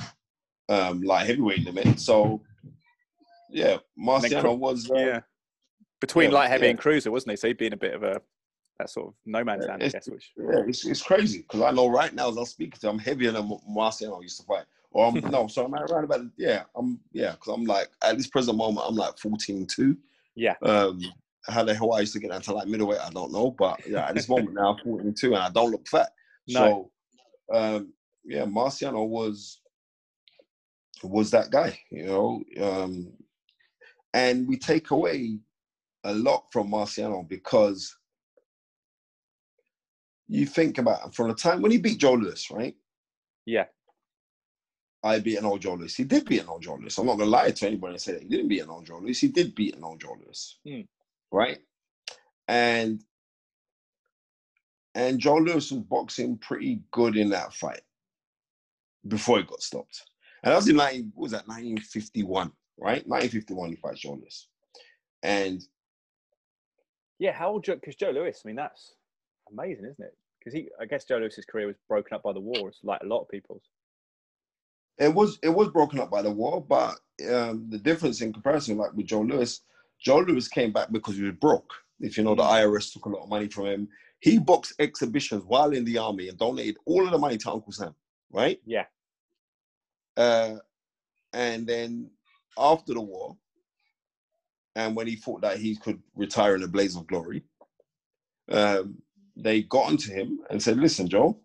um 0.70 1.02
light 1.02 1.26
heavyweight 1.26 1.64
limit. 1.64 2.00
So 2.00 2.42
yeah, 3.50 3.78
Marciano 3.98 4.56
was 4.56 4.90
uh, 4.90 4.94
yeah. 4.94 5.20
Between 6.00 6.30
yeah, 6.30 6.38
light 6.38 6.48
heavy 6.48 6.64
yeah. 6.64 6.70
and 6.70 6.78
cruiser, 6.78 7.10
wasn't 7.10 7.32
he? 7.32 7.36
So 7.36 7.48
he'd 7.48 7.58
been 7.58 7.72
a 7.72 7.78
bit 7.78 7.94
of 7.94 8.02
a 8.02 8.20
that 8.80 8.90
sort 8.90 9.08
of 9.08 9.14
no 9.26 9.44
man's 9.44 9.66
land, 9.66 9.82
I 9.82 9.88
guess. 9.88 10.08
Which 10.08 10.32
Yeah, 10.36 10.62
it's, 10.66 10.86
it's 10.86 11.02
crazy 11.02 11.38
because 11.38 11.60
I 11.60 11.70
know 11.70 11.88
right 11.88 12.14
now 12.14 12.30
as 12.30 12.36
I'm 12.36 12.46
speaking 12.46 12.72
to, 12.80 12.86
you, 12.86 12.90
I'm 12.90 12.98
heavier 12.98 13.32
than 13.32 13.48
Marciano 13.68 14.22
used 14.22 14.40
to 14.40 14.46
fight. 14.46 14.64
Or 14.90 15.06
I'm 15.06 15.14
no, 15.30 15.46
so 15.46 15.64
I'm 15.64 15.74
around 15.74 16.04
about 16.04 16.22
yeah, 16.36 16.64
I'm 16.74 16.98
yeah, 17.12 17.32
because 17.32 17.54
I'm 17.54 17.64
like 17.64 17.88
at 18.02 18.16
this 18.16 18.26
present 18.26 18.56
moment 18.56 18.86
I'm 18.88 18.96
like 18.96 19.18
14 19.18 19.66
2. 19.66 19.96
yeah, 20.34 20.54
Um, 20.62 21.00
how 21.46 21.62
the 21.64 21.74
hell 21.74 21.92
I 21.92 22.00
used 22.00 22.14
to 22.14 22.20
get 22.20 22.30
down 22.30 22.42
to 22.42 22.54
like 22.54 22.68
middleweight, 22.68 23.00
I 23.00 23.10
don't 23.10 23.32
know, 23.32 23.54
but 23.58 23.86
yeah, 23.86 24.08
at 24.08 24.14
this 24.14 24.28
moment 24.28 24.54
now 24.54 24.72
I'm 24.72 24.84
14 24.84 25.14
2 25.14 25.26
and 25.34 25.36
I 25.36 25.50
don't 25.50 25.70
look 25.70 25.86
fat. 25.86 26.10
No. 26.48 26.90
So 27.50 27.56
um, 27.56 27.92
yeah, 28.24 28.44
Marciano 28.44 29.06
was 29.06 29.60
was 31.02 31.30
that 31.30 31.50
guy, 31.50 31.78
you 31.90 32.06
know. 32.06 32.42
Um, 32.60 33.12
and 34.12 34.48
we 34.48 34.56
take 34.56 34.90
away 34.90 35.38
a 36.04 36.14
lot 36.14 36.44
from 36.52 36.70
Marciano 36.70 37.28
because 37.28 37.96
you 40.28 40.46
think 40.46 40.78
about 40.78 41.14
from 41.14 41.28
the 41.28 41.34
time 41.34 41.60
when 41.62 41.70
he 41.72 41.78
beat 41.78 41.98
Joe 41.98 42.14
Louis, 42.14 42.50
right? 42.50 42.74
yeah, 43.46 43.64
I 45.02 45.18
beat 45.18 45.38
an 45.38 45.44
old 45.46 45.62
Joe 45.62 45.74
Louis. 45.74 45.94
He 45.96 46.04
did 46.04 46.26
beat 46.26 46.42
an 46.42 46.48
old 46.48 46.62
Joe 46.62 46.74
Louis. 46.76 46.96
I'm 46.98 47.06
not 47.06 47.16
gonna 47.18 47.30
lie 47.30 47.50
to 47.50 47.66
anybody 47.66 47.94
and 47.94 48.00
say 48.00 48.12
that 48.12 48.22
he 48.22 48.28
didn't 48.28 48.48
beat 48.48 48.60
an 48.62 48.68
old 48.70 48.86
Joe 48.86 48.98
Louis. 48.98 49.18
He 49.18 49.28
did 49.28 49.54
beat 49.54 49.74
an 49.76 49.82
old 49.84 50.00
Joe 50.00 50.16
Louis, 50.22 50.58
Hmm. 50.66 50.80
right? 51.32 51.58
And 52.48 53.02
and 54.94 55.18
Joe 55.20 55.36
Louis 55.36 55.54
was 55.54 55.72
boxing 55.72 56.36
pretty 56.38 56.82
good 56.90 57.16
in 57.16 57.30
that 57.30 57.54
fight 57.54 57.80
before 59.06 59.38
he 59.38 59.44
got 59.44 59.62
stopped. 59.62 60.02
And 60.42 60.52
that 60.52 60.56
was 60.56 60.68
in 60.68 60.76
19, 60.76 61.12
what 61.14 61.22
was 61.22 61.32
that 61.32 61.46
1951, 61.46 62.52
right? 62.78 63.06
1951 63.06 63.70
he 63.70 63.76
fights 63.76 64.00
Joe 64.00 64.14
Louis. 64.14 64.48
And 65.22 65.62
yeah. 67.20 67.32
How 67.32 67.50
old? 67.50 67.64
Because 67.64 67.94
Joe 67.94 68.10
Louis. 68.10 68.36
I 68.44 68.48
mean, 68.48 68.56
that's 68.56 68.94
amazing, 69.52 69.84
isn't 69.84 70.04
it? 70.04 70.16
Because 70.38 70.52
he, 70.54 70.68
I 70.80 70.86
guess 70.86 71.04
Joe 71.04 71.18
Louis's 71.18 71.44
career 71.44 71.66
was 71.68 71.76
broken 71.86 72.14
up 72.14 72.22
by 72.24 72.32
the 72.32 72.40
wars, 72.40 72.78
like 72.82 73.00
a 73.02 73.06
lot 73.06 73.20
of 73.20 73.28
people's. 73.28 73.62
it 74.98 75.14
was 75.14 75.38
it 75.42 75.50
was 75.50 75.68
broken 75.68 76.00
up 76.00 76.10
by 76.10 76.22
the 76.22 76.30
war, 76.30 76.64
but 76.66 76.96
um, 77.30 77.66
the 77.70 77.78
difference 77.78 78.20
in 78.22 78.32
comparison, 78.32 78.76
like 78.78 78.92
with 78.94 79.06
Joe 79.06 79.20
Louis, 79.20 79.60
Joe 80.00 80.18
Louis 80.20 80.48
came 80.48 80.72
back 80.72 80.90
because 80.90 81.16
he 81.16 81.22
was 81.22 81.34
broke. 81.34 81.72
If 82.00 82.16
you 82.16 82.24
know, 82.24 82.34
the 82.34 82.42
IRS 82.42 82.92
took 82.92 83.04
a 83.04 83.10
lot 83.10 83.22
of 83.24 83.28
money 83.28 83.48
from 83.48 83.66
him. 83.66 83.88
He 84.20 84.38
boxed 84.38 84.74
exhibitions 84.78 85.44
while 85.46 85.72
in 85.72 85.84
the 85.84 85.98
army 85.98 86.28
and 86.28 86.38
donated 86.38 86.76
all 86.86 87.04
of 87.04 87.10
the 87.12 87.18
money 87.18 87.36
to 87.38 87.50
Uncle 87.50 87.72
Sam, 87.72 87.94
right? 88.30 88.60
Yeah, 88.66 88.84
Uh, 90.16 90.56
and 91.32 91.66
then 91.66 92.10
after 92.58 92.94
the 92.94 93.00
war, 93.00 93.36
and 94.76 94.94
when 94.94 95.06
he 95.06 95.16
thought 95.16 95.40
that 95.42 95.58
he 95.58 95.76
could 95.76 96.00
retire 96.14 96.54
in 96.54 96.62
a 96.62 96.68
blaze 96.68 96.96
of 96.96 97.06
glory, 97.06 97.42
um, 98.50 99.02
they 99.36 99.62
got 99.62 99.86
onto 99.86 100.12
him 100.12 100.40
and 100.50 100.62
said, 100.62 100.78
"Listen, 100.78 101.08
Joe, 101.08 101.40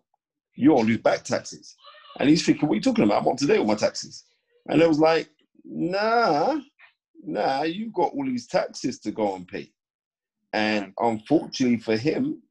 you 0.54 0.72
all 0.72 0.84
lose 0.84 0.98
back 0.98 1.24
taxes." 1.24 1.76
And 2.18 2.28
he's 2.28 2.44
thinking, 2.44 2.68
"What 2.68 2.74
are 2.74 2.76
you 2.76 2.82
talking 2.82 3.04
about? 3.04 3.22
I'm 3.22 3.28
up 3.28 3.36
to 3.38 3.46
date 3.46 3.58
with 3.58 3.68
my 3.68 3.74
taxes." 3.74 4.24
And 4.68 4.80
it 4.80 4.88
was 4.88 4.98
like, 4.98 5.28
"Nah, 5.64 6.60
nah, 7.22 7.62
you've 7.62 7.94
got 7.94 8.12
all 8.12 8.24
these 8.24 8.46
taxes 8.46 8.98
to 9.00 9.12
go 9.12 9.34
and 9.34 9.46
pay." 9.46 9.72
And 10.52 10.92
unfortunately 10.98 11.78
for 11.78 11.96
him, 11.96 12.42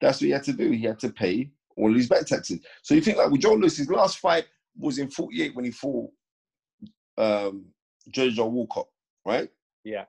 that's 0.00 0.20
what 0.20 0.26
he 0.26 0.30
had 0.32 0.44
to 0.44 0.52
do. 0.52 0.70
He 0.70 0.84
had 0.84 0.98
to 1.00 1.10
pay 1.10 1.50
all 1.76 1.92
these 1.92 2.08
back 2.08 2.26
taxes. 2.26 2.60
So 2.82 2.94
you 2.94 3.00
think 3.00 3.18
like 3.18 3.30
with 3.30 3.42
Joe 3.42 3.54
Louis, 3.54 3.76
his 3.76 3.88
last 3.88 4.18
fight 4.18 4.46
was 4.76 4.98
in 4.98 5.10
48 5.10 5.54
when 5.54 5.64
he 5.64 5.70
fought 5.70 6.10
um, 7.16 7.66
Jojo 8.10 8.50
Walcott, 8.50 8.88
right? 9.24 9.48
Yeah, 9.88 10.04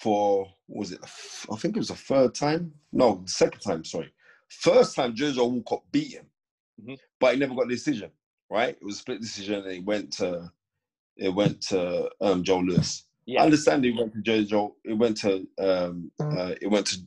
For 0.00 0.46
what 0.66 0.78
was 0.80 0.92
it? 0.92 1.00
I 1.02 1.56
think 1.56 1.76
it 1.76 1.78
was 1.78 1.88
the 1.88 1.94
third 1.94 2.34
time. 2.34 2.74
No, 2.92 3.22
the 3.24 3.30
second 3.30 3.60
time. 3.60 3.84
Sorry, 3.84 4.12
first 4.48 4.96
time 4.96 5.14
Jojo 5.14 5.48
Walcott 5.50 5.84
beat 5.92 6.12
him, 6.14 6.26
Mhm. 6.82 6.98
but 7.20 7.34
he 7.34 7.40
never 7.40 7.54
got 7.54 7.68
the 7.68 7.74
decision. 7.74 8.10
Right? 8.50 8.76
It 8.76 8.84
was 8.84 8.96
a 8.96 8.98
split 8.98 9.20
decision, 9.20 9.60
and 9.64 9.72
it 9.72 9.84
went 9.84 10.12
to 10.14 10.50
it 11.16 11.28
went 11.28 11.60
to 11.68 12.10
um, 12.20 12.42
Joe 12.42 12.58
Louis. 12.58 13.04
I 13.28 13.44
understand 13.44 13.86
it 13.86 13.92
went 13.96 14.12
to 14.14 14.18
Jojo. 14.20 14.74
It 14.84 14.94
went 14.94 15.16
to 15.18 15.46
um, 15.58 16.10
uh, 16.20 16.54
it 16.60 16.66
went 16.68 16.86
to, 16.88 16.98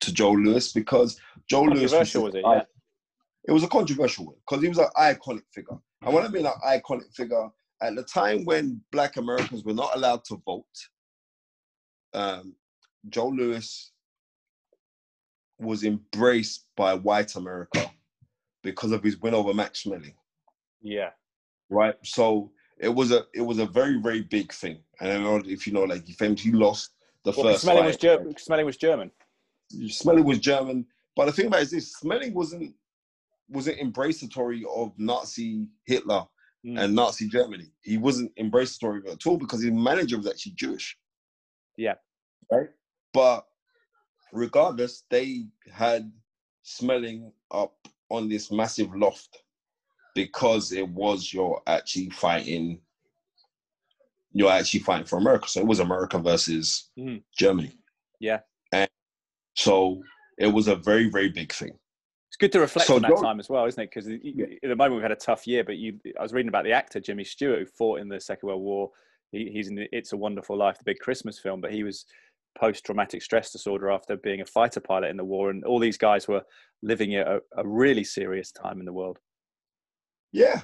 to 0.00 0.12
Joe 0.14 0.32
Louis 0.32 0.72
because 0.72 1.20
Joe 1.48 1.62
Louis 1.64 1.80
Controversial 1.90 2.22
was 2.24 2.32
this 2.32 2.38
it? 2.40 2.44
guy- 2.44 2.54
Yeah, 2.56 2.64
it 3.48 3.52
was 3.52 3.62
a 3.62 3.68
controversial 3.68 4.24
win 4.26 4.36
because 4.40 4.62
he 4.62 4.68
was 4.70 4.78
an 4.78 4.88
iconic 4.96 5.44
figure. 5.52 5.78
And 6.02 6.14
when 6.14 6.24
I 6.24 6.28
mean 6.28 6.46
an 6.46 6.52
iconic 6.66 7.14
figure, 7.14 7.50
at 7.82 7.94
the 7.94 8.02
time 8.04 8.44
when 8.46 8.82
Black 8.90 9.16
Americans 9.18 9.62
were 9.64 9.74
not 9.74 9.94
allowed 9.94 10.24
to 10.24 10.36
vote, 10.46 10.64
um, 12.14 12.54
Joe 13.08 13.28
Louis 13.28 13.90
was 15.58 15.84
embraced 15.84 16.66
by 16.76 16.94
white 16.94 17.36
America 17.36 17.90
because 18.62 18.92
of 18.92 19.02
his 19.02 19.18
win 19.18 19.34
over 19.34 19.52
Max 19.54 19.82
Schmeling. 19.84 20.14
yeah, 20.80 21.10
Right, 21.68 21.94
so 22.02 22.50
it 22.78 22.88
was 22.88 23.12
a 23.12 23.26
it 23.34 23.42
was 23.42 23.58
a 23.58 23.66
very 23.66 24.00
very 24.00 24.22
big 24.22 24.52
thing. 24.52 24.78
And 25.00 25.10
I 25.10 25.14
don't 25.14 25.24
know 25.24 25.50
if 25.50 25.66
you 25.66 25.72
know, 25.72 25.84
like 25.84 26.06
he 26.06 26.12
famously 26.14 26.52
lost 26.52 26.90
the 27.24 27.32
Well, 27.32 27.42
first 27.52 27.64
Schmeling 27.64 27.84
was. 27.86 27.96
Ger- 27.96 28.18
Schmeling 28.18 28.64
was 28.64 28.76
German. 28.76 29.10
Schmeling 29.72 30.24
was 30.24 30.38
German, 30.40 30.86
but 31.14 31.26
the 31.26 31.32
thing 31.32 31.46
about 31.46 31.60
it 31.60 31.64
is 31.64 31.70
this: 31.70 31.94
Schmeling 32.02 32.32
wasn't 32.32 32.74
wasn't 33.48 33.78
embracatory 33.80 34.62
of 34.74 34.92
Nazi 34.98 35.66
Hitler 35.86 36.24
Mm. 36.66 36.78
and 36.78 36.94
Nazi 36.94 37.26
Germany. 37.26 37.72
He 37.80 37.96
wasn't 37.96 38.36
embracatory 38.36 39.10
at 39.10 39.26
all 39.26 39.38
because 39.38 39.62
his 39.62 39.72
manager 39.72 40.18
was 40.18 40.28
actually 40.28 40.52
Jewish. 40.52 40.94
Yeah. 41.80 41.94
Right. 42.52 42.68
But 43.14 43.46
regardless, 44.32 45.04
they 45.10 45.46
had 45.72 46.12
Schmeling 46.64 47.32
up 47.50 47.74
on 48.10 48.28
this 48.28 48.52
massive 48.52 48.94
loft 48.94 49.42
because 50.14 50.72
it 50.72 50.86
was 50.90 51.32
you're 51.32 51.62
actually 51.66 52.10
fighting. 52.10 52.80
You're 54.32 54.52
actually 54.52 54.80
fighting 54.80 55.06
for 55.06 55.16
America, 55.18 55.48
so 55.48 55.60
it 55.60 55.66
was 55.66 55.80
America 55.80 56.18
versus 56.18 56.90
Mhm. 56.98 57.22
Germany. 57.36 57.72
Yeah. 58.20 58.40
and 58.72 58.88
so 59.56 60.02
it 60.38 60.48
was 60.48 60.68
a 60.68 60.76
very 60.76 61.08
very 61.08 61.30
big 61.30 61.50
thing. 61.52 61.78
It's 62.28 62.36
good 62.36 62.52
to 62.52 62.60
reflect 62.60 62.88
So 62.88 62.96
on 62.96 63.02
that 63.02 63.16
time 63.16 63.40
as 63.40 63.48
well, 63.48 63.64
isn't 63.64 63.82
it? 63.82 63.90
Because 63.90 64.06
at 64.06 64.20
the 64.22 64.76
moment 64.76 64.96
we've 64.96 65.02
had 65.02 65.10
a 65.12 65.16
tough 65.16 65.46
year, 65.46 65.64
but 65.64 65.78
you, 65.78 65.98
I 66.18 66.22
was 66.22 66.32
reading 66.34 66.48
about 66.50 66.64
the 66.64 66.72
actor 66.72 67.00
Jimmy 67.00 67.24
Stewart 67.24 67.58
who 67.58 67.66
fought 67.66 68.00
in 68.00 68.08
the 68.08 68.20
Second 68.20 68.48
World 68.48 68.62
War. 68.62 68.90
He, 69.32 69.50
he's 69.52 69.68
in 69.68 69.86
It's 69.92 70.12
a 70.12 70.16
Wonderful 70.16 70.56
Life, 70.56 70.78
the 70.78 70.84
big 70.84 70.98
Christmas 70.98 71.38
film, 71.38 71.60
but 71.60 71.72
he 71.72 71.82
was 71.82 72.06
post-traumatic 72.58 73.22
stress 73.22 73.52
disorder 73.52 73.90
after 73.90 74.16
being 74.16 74.40
a 74.40 74.46
fighter 74.46 74.80
pilot 74.80 75.10
in 75.10 75.16
the 75.16 75.24
war, 75.24 75.50
and 75.50 75.64
all 75.64 75.78
these 75.78 75.98
guys 75.98 76.26
were 76.26 76.42
living 76.82 77.16
a, 77.16 77.38
a 77.56 77.66
really 77.66 78.04
serious 78.04 78.50
time 78.50 78.80
in 78.80 78.86
the 78.86 78.92
world. 78.92 79.18
Yeah. 80.32 80.62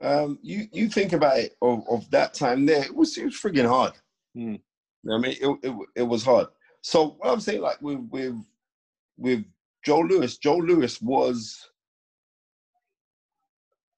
Um, 0.00 0.38
you 0.42 0.66
you 0.72 0.88
think 0.88 1.12
about 1.12 1.38
it 1.38 1.54
of, 1.62 1.84
of 1.88 2.10
that 2.10 2.34
time 2.34 2.66
there, 2.66 2.82
it 2.82 2.94
was 2.94 3.16
it 3.16 3.24
was 3.24 3.34
friggin' 3.34 3.68
hard. 3.68 3.92
Hmm. 4.34 4.40
You 4.40 4.58
know 5.04 5.16
what 5.16 5.18
I 5.18 5.20
mean, 5.20 5.36
it, 5.40 5.68
it 5.68 5.76
it 5.96 6.02
was 6.02 6.24
hard. 6.24 6.48
So 6.80 7.16
what 7.18 7.30
I'm 7.32 7.40
saying, 7.40 7.60
like 7.60 7.80
with 7.80 8.00
with 8.10 8.34
with 9.16 9.44
Joe 9.84 10.00
Louis, 10.00 10.36
Joe 10.38 10.56
Louis 10.56 11.00
was 11.00 11.68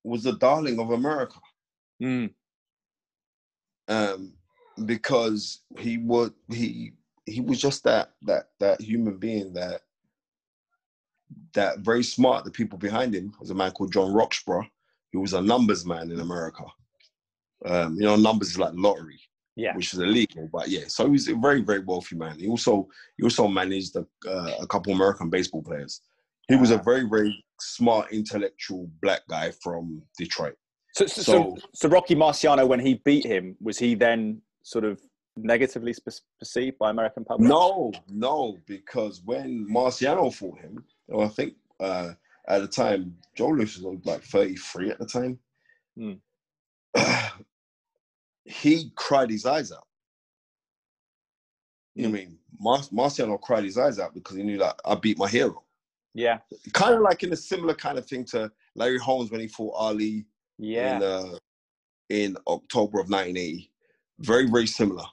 was 0.03 0.25
the 0.25 0.33
darling 0.33 0.79
of 0.79 0.91
America. 0.91 1.39
Mm. 2.03 2.35
Um, 3.89 4.33
because 4.87 5.61
he 5.79 5.99
would 5.99 6.33
he 6.51 6.93
he 7.27 7.41
was 7.41 7.61
just 7.61 7.85
that 7.85 8.13
that 8.23 8.49
that 8.61 8.81
human 8.81 9.19
being 9.19 9.53
that 9.55 9.83
that 11.55 11.79
very 11.81 12.03
smart. 12.03 12.45
The 12.45 12.51
people 12.51 12.79
behind 12.79 13.15
him 13.15 13.33
was 13.41 13.51
a 13.51 13.55
man 13.55 13.71
called 13.73 13.93
John 13.93 14.13
Roxborough, 14.13 14.67
who 15.13 15.21
was 15.21 15.33
a 15.33 15.41
numbers 15.41 15.85
man 15.87 16.11
in 16.11 16.21
America. 16.21 16.65
Um, 17.65 17.95
you 17.97 18.03
know, 18.03 18.17
numbers 18.17 18.51
is 18.51 18.59
like 18.59 18.73
lottery, 18.75 19.21
Yeah. 19.57 19.75
which 19.75 19.95
is 19.95 20.01
illegal, 20.01 20.49
but 20.53 20.69
yeah. 20.69 20.85
So 20.89 21.05
he 21.07 21.13
was 21.13 21.29
a 21.29 21.35
very 21.35 21.63
very 21.63 21.81
wealthy 21.81 22.17
man. 22.17 22.39
He 22.39 22.49
also 22.49 22.89
he 23.17 23.23
also 23.23 23.49
managed 23.49 23.97
a, 23.97 24.07
uh, 24.29 24.57
a 24.61 24.67
couple 24.67 24.93
American 24.93 25.31
baseball 25.31 25.63
players. 25.63 26.01
He 26.49 26.57
was 26.57 26.71
a 26.73 26.79
Ah. 26.79 26.83
very, 26.83 27.09
very 27.09 27.45
smart, 27.61 28.13
intellectual 28.13 28.91
black 29.01 29.23
guy 29.29 29.51
from 29.63 30.03
Detroit. 30.19 30.57
So, 30.95 31.07
so, 31.07 31.23
so, 31.23 31.57
So- 31.75 31.89
Rocky 31.89 32.15
Marciano, 32.15 32.67
when 32.67 32.81
he 32.81 32.95
beat 33.05 33.25
him, 33.25 33.57
was 33.61 33.79
he 33.79 33.95
then 33.95 34.41
sort 34.63 34.85
of 34.85 35.01
negatively 35.37 35.93
perceived 36.39 36.79
by 36.79 36.91
American 36.91 37.25
public? 37.25 37.49
No, 37.49 37.93
no, 38.09 38.57
because 38.67 39.21
when 39.25 39.67
Marciano 39.69 40.33
fought 40.33 40.61
him, 40.61 40.85
well, 41.09 41.27
I 41.27 41.31
think 41.31 41.55
uh, 41.81 42.13
at 42.49 42.61
the 42.61 42.69
time 42.69 43.17
Joe 43.35 43.49
Louis 43.49 43.77
was 43.79 43.99
like 44.05 44.23
33 44.23 44.91
at 44.91 44.99
the 44.99 45.07
time. 45.07 45.39
Hmm. 45.99 46.13
he 48.45 48.93
cried 48.95 49.31
his 49.31 49.47
eyes 49.47 49.73
out. 49.73 49.87
You 51.97 52.05
know 52.05 52.11
what 52.11 52.21
I 52.21 52.25
mean? 52.25 52.39
Mar- 52.61 52.79
Marciano 52.93 53.41
cried 53.41 53.65
his 53.65 53.79
eyes 53.79 53.99
out 53.99 54.15
because 54.15 54.37
he 54.37 54.43
knew 54.43 54.59
that 54.59 54.77
I 54.85 54.95
beat 54.95 55.19
my 55.19 55.29
hero. 55.29 55.63
Yeah, 56.17 56.39
Kind 56.73 56.95
of 56.95 57.01
like 57.01 57.25
in 57.25 57.33
a 57.33 57.37
similar 57.37 57.75
kind 57.75 57.99
of 57.99 58.07
thing 58.07 58.25
to 58.27 58.51
Larry 58.77 58.99
Holmes 58.99 59.33
when 59.33 59.41
he 59.41 59.49
fought 59.49 59.75
Ali 59.75 60.27
yeah, 60.59 60.97
in 60.97 61.03
uh, 61.03 61.39
in 62.09 62.37
October 62.47 63.01
of 63.01 63.09
1980. 63.11 63.71
Very, 64.21 64.49
very 64.49 64.67
similar. 64.67 65.05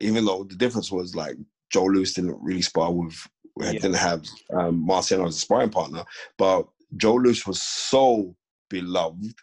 Even 0.00 0.24
though 0.24 0.44
the 0.44 0.56
difference 0.56 0.90
was 0.92 1.14
like 1.14 1.36
Joe 1.70 1.84
Louis 1.84 2.12
didn't 2.12 2.42
really 2.42 2.62
spar 2.62 2.92
with, 2.92 3.16
Yeah. 3.58 3.72
didn't 3.72 3.94
have 3.94 4.24
um, 4.52 4.86
Marciano 4.86 5.26
as 5.28 5.36
a 5.36 5.40
sparring 5.40 5.70
partner, 5.70 6.04
but 6.36 6.68
Joe 6.96 7.14
Louis 7.14 7.46
was 7.46 7.62
so 7.62 8.34
beloved 8.68 9.34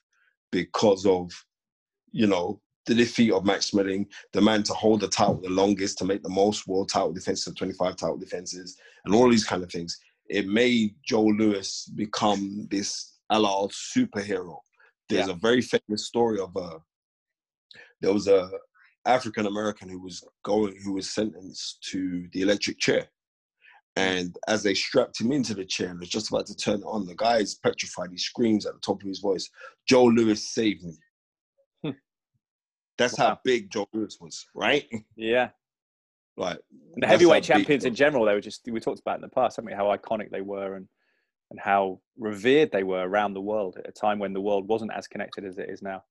because 0.52 1.06
of, 1.06 1.32
you 2.12 2.28
know, 2.28 2.62
the 2.86 2.96
defeat 2.96 3.32
of 3.32 3.46
Max 3.46 3.72
Schmeling, 3.72 4.08
the 4.34 4.42
man 4.42 4.64
to 4.64 4.74
hold 4.74 5.02
the 5.02 5.08
title 5.08 5.40
the 5.42 5.50
longest, 5.50 5.98
to 6.00 6.06
make 6.06 6.24
the 6.24 6.30
most 6.30 6.68
world 6.68 6.90
title 6.90 7.14
defenses, 7.14 7.54
25 7.54 7.96
title 7.96 8.18
defenses, 8.18 8.78
and 9.06 9.14
all 9.14 9.30
these 9.30 9.46
kind 9.46 9.64
of 9.64 9.72
things. 9.72 10.00
It 10.28 10.48
made 10.48 10.96
Joe 11.04 11.24
Louis 11.24 11.86
become 11.96 12.68
this 12.70 13.18
Allah 13.30 13.68
superhero. 13.70 14.58
There's 15.10 15.28
a 15.28 15.34
very 15.34 15.62
famous 15.62 16.06
story 16.06 16.40
of 16.40 16.56
a 16.56 16.80
there 18.02 18.14
was 18.14 18.28
a 18.28 18.50
African 19.06 19.48
American 19.48 19.90
who 19.90 20.00
was 20.00 20.24
going 20.44 20.80
who 20.84 20.94
was 20.94 21.10
sentenced 21.10 21.82
to 21.92 22.28
the 22.34 22.42
electric 22.42 22.80
chair. 22.80 23.08
And 23.96 24.36
as 24.48 24.64
they 24.64 24.76
strapped 24.76 25.20
him 25.20 25.32
into 25.32 25.54
the 25.54 25.66
chair 25.66 25.90
and 25.90 26.00
was 26.00 26.10
just 26.10 26.30
about 26.30 26.46
to 26.48 26.56
turn 26.56 26.80
it 26.82 26.86
on, 26.86 27.06
the 27.06 27.16
guy 27.16 27.38
is 27.38 27.56
petrified. 27.56 28.12
He 28.12 28.18
screams 28.18 28.66
at 28.66 28.74
the 28.74 28.80
top 28.80 29.02
of 29.02 29.08
his 29.08 29.20
voice, 29.20 29.50
Joe 29.88 30.06
Louis 30.06 30.42
saved 30.54 30.84
me. 30.84 30.98
Hmm. 31.84 31.98
That's 32.98 33.18
Wow. 33.18 33.30
how 33.30 33.40
big 33.44 33.72
Joe 33.72 33.88
Louis 33.92 34.16
was, 34.22 34.46
right? 34.56 34.88
yeah. 35.18 35.50
Like 36.38 36.60
the 36.96 37.08
heavyweight 37.08 37.46
how 37.48 37.56
big 37.56 37.64
champions 37.66 37.84
in 37.84 37.96
general, 37.96 38.26
they 38.26 38.34
were 38.34 38.40
just 38.40 38.62
we 38.72 38.80
talked 38.80 39.02
about 39.02 39.16
in 39.16 39.22
the 39.22 39.28
past, 39.28 39.58
haven't 39.58 39.72
we? 39.72 39.76
How 39.76 39.94
iconic 39.96 40.30
they 40.32 40.42
were 40.42 40.76
and 40.76 40.88
and 41.52 41.60
how 41.60 42.00
revered 42.18 42.72
they 42.72 42.84
were 42.84 43.08
around 43.08 43.34
the 43.34 43.42
world 43.42 43.78
at 43.78 43.88
a 43.88 43.92
time 43.92 44.20
when 44.20 44.34
the 44.34 44.42
world 44.42 44.68
wasn't 44.68 44.92
as 44.94 45.08
connected 45.08 45.46
as 45.46 45.58
it 45.58 45.70
is 45.70 45.82
now. 45.82 46.04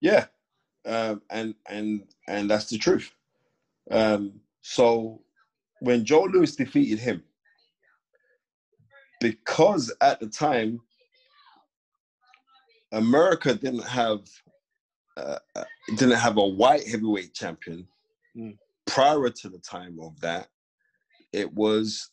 Yeah, 0.00 0.26
um, 0.84 1.22
and 1.30 1.54
and 1.68 2.02
and 2.28 2.50
that's 2.50 2.66
the 2.66 2.78
truth. 2.78 3.12
Um, 3.90 4.40
so 4.62 5.22
when 5.80 6.04
Joe 6.04 6.24
Louis 6.24 6.54
defeated 6.54 6.98
him, 6.98 7.22
because 9.20 9.92
at 10.00 10.20
the 10.20 10.26
time 10.26 10.80
America 12.92 13.54
didn't 13.54 13.84
have 13.84 14.20
uh, 15.16 15.38
uh, 15.54 15.64
didn't 15.96 16.18
have 16.18 16.36
a 16.36 16.46
white 16.46 16.86
heavyweight 16.86 17.32
champion. 17.34 17.86
Mm. 18.36 18.56
Prior 18.86 19.30
to 19.30 19.48
the 19.48 19.58
time 19.58 19.98
of 20.00 20.20
that, 20.20 20.48
it 21.32 21.52
was, 21.52 22.10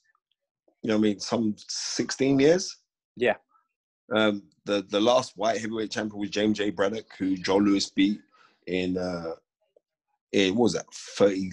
you 0.84 0.90
know, 0.90 0.98
what 0.98 1.06
I 1.06 1.10
mean, 1.10 1.20
some 1.20 1.56
sixteen 1.58 2.40
years. 2.40 2.78
Yeah. 3.16 3.36
Um, 4.14 4.44
the 4.66 4.86
the 4.90 5.00
last 5.00 5.34
white 5.36 5.60
heavyweight 5.60 5.92
champion 5.92 6.20
was 6.20 6.30
James 6.30 6.58
J. 6.58 6.70
Braddock, 6.70 7.08
who 7.18 7.36
Joe 7.38 7.58
Louis 7.58 7.90
beat 7.90 8.20
in 8.68 8.98
uh 8.98 9.34
in 10.32 10.56
what 10.56 10.64
was 10.64 10.74
that 10.74 10.92
30, 10.92 11.52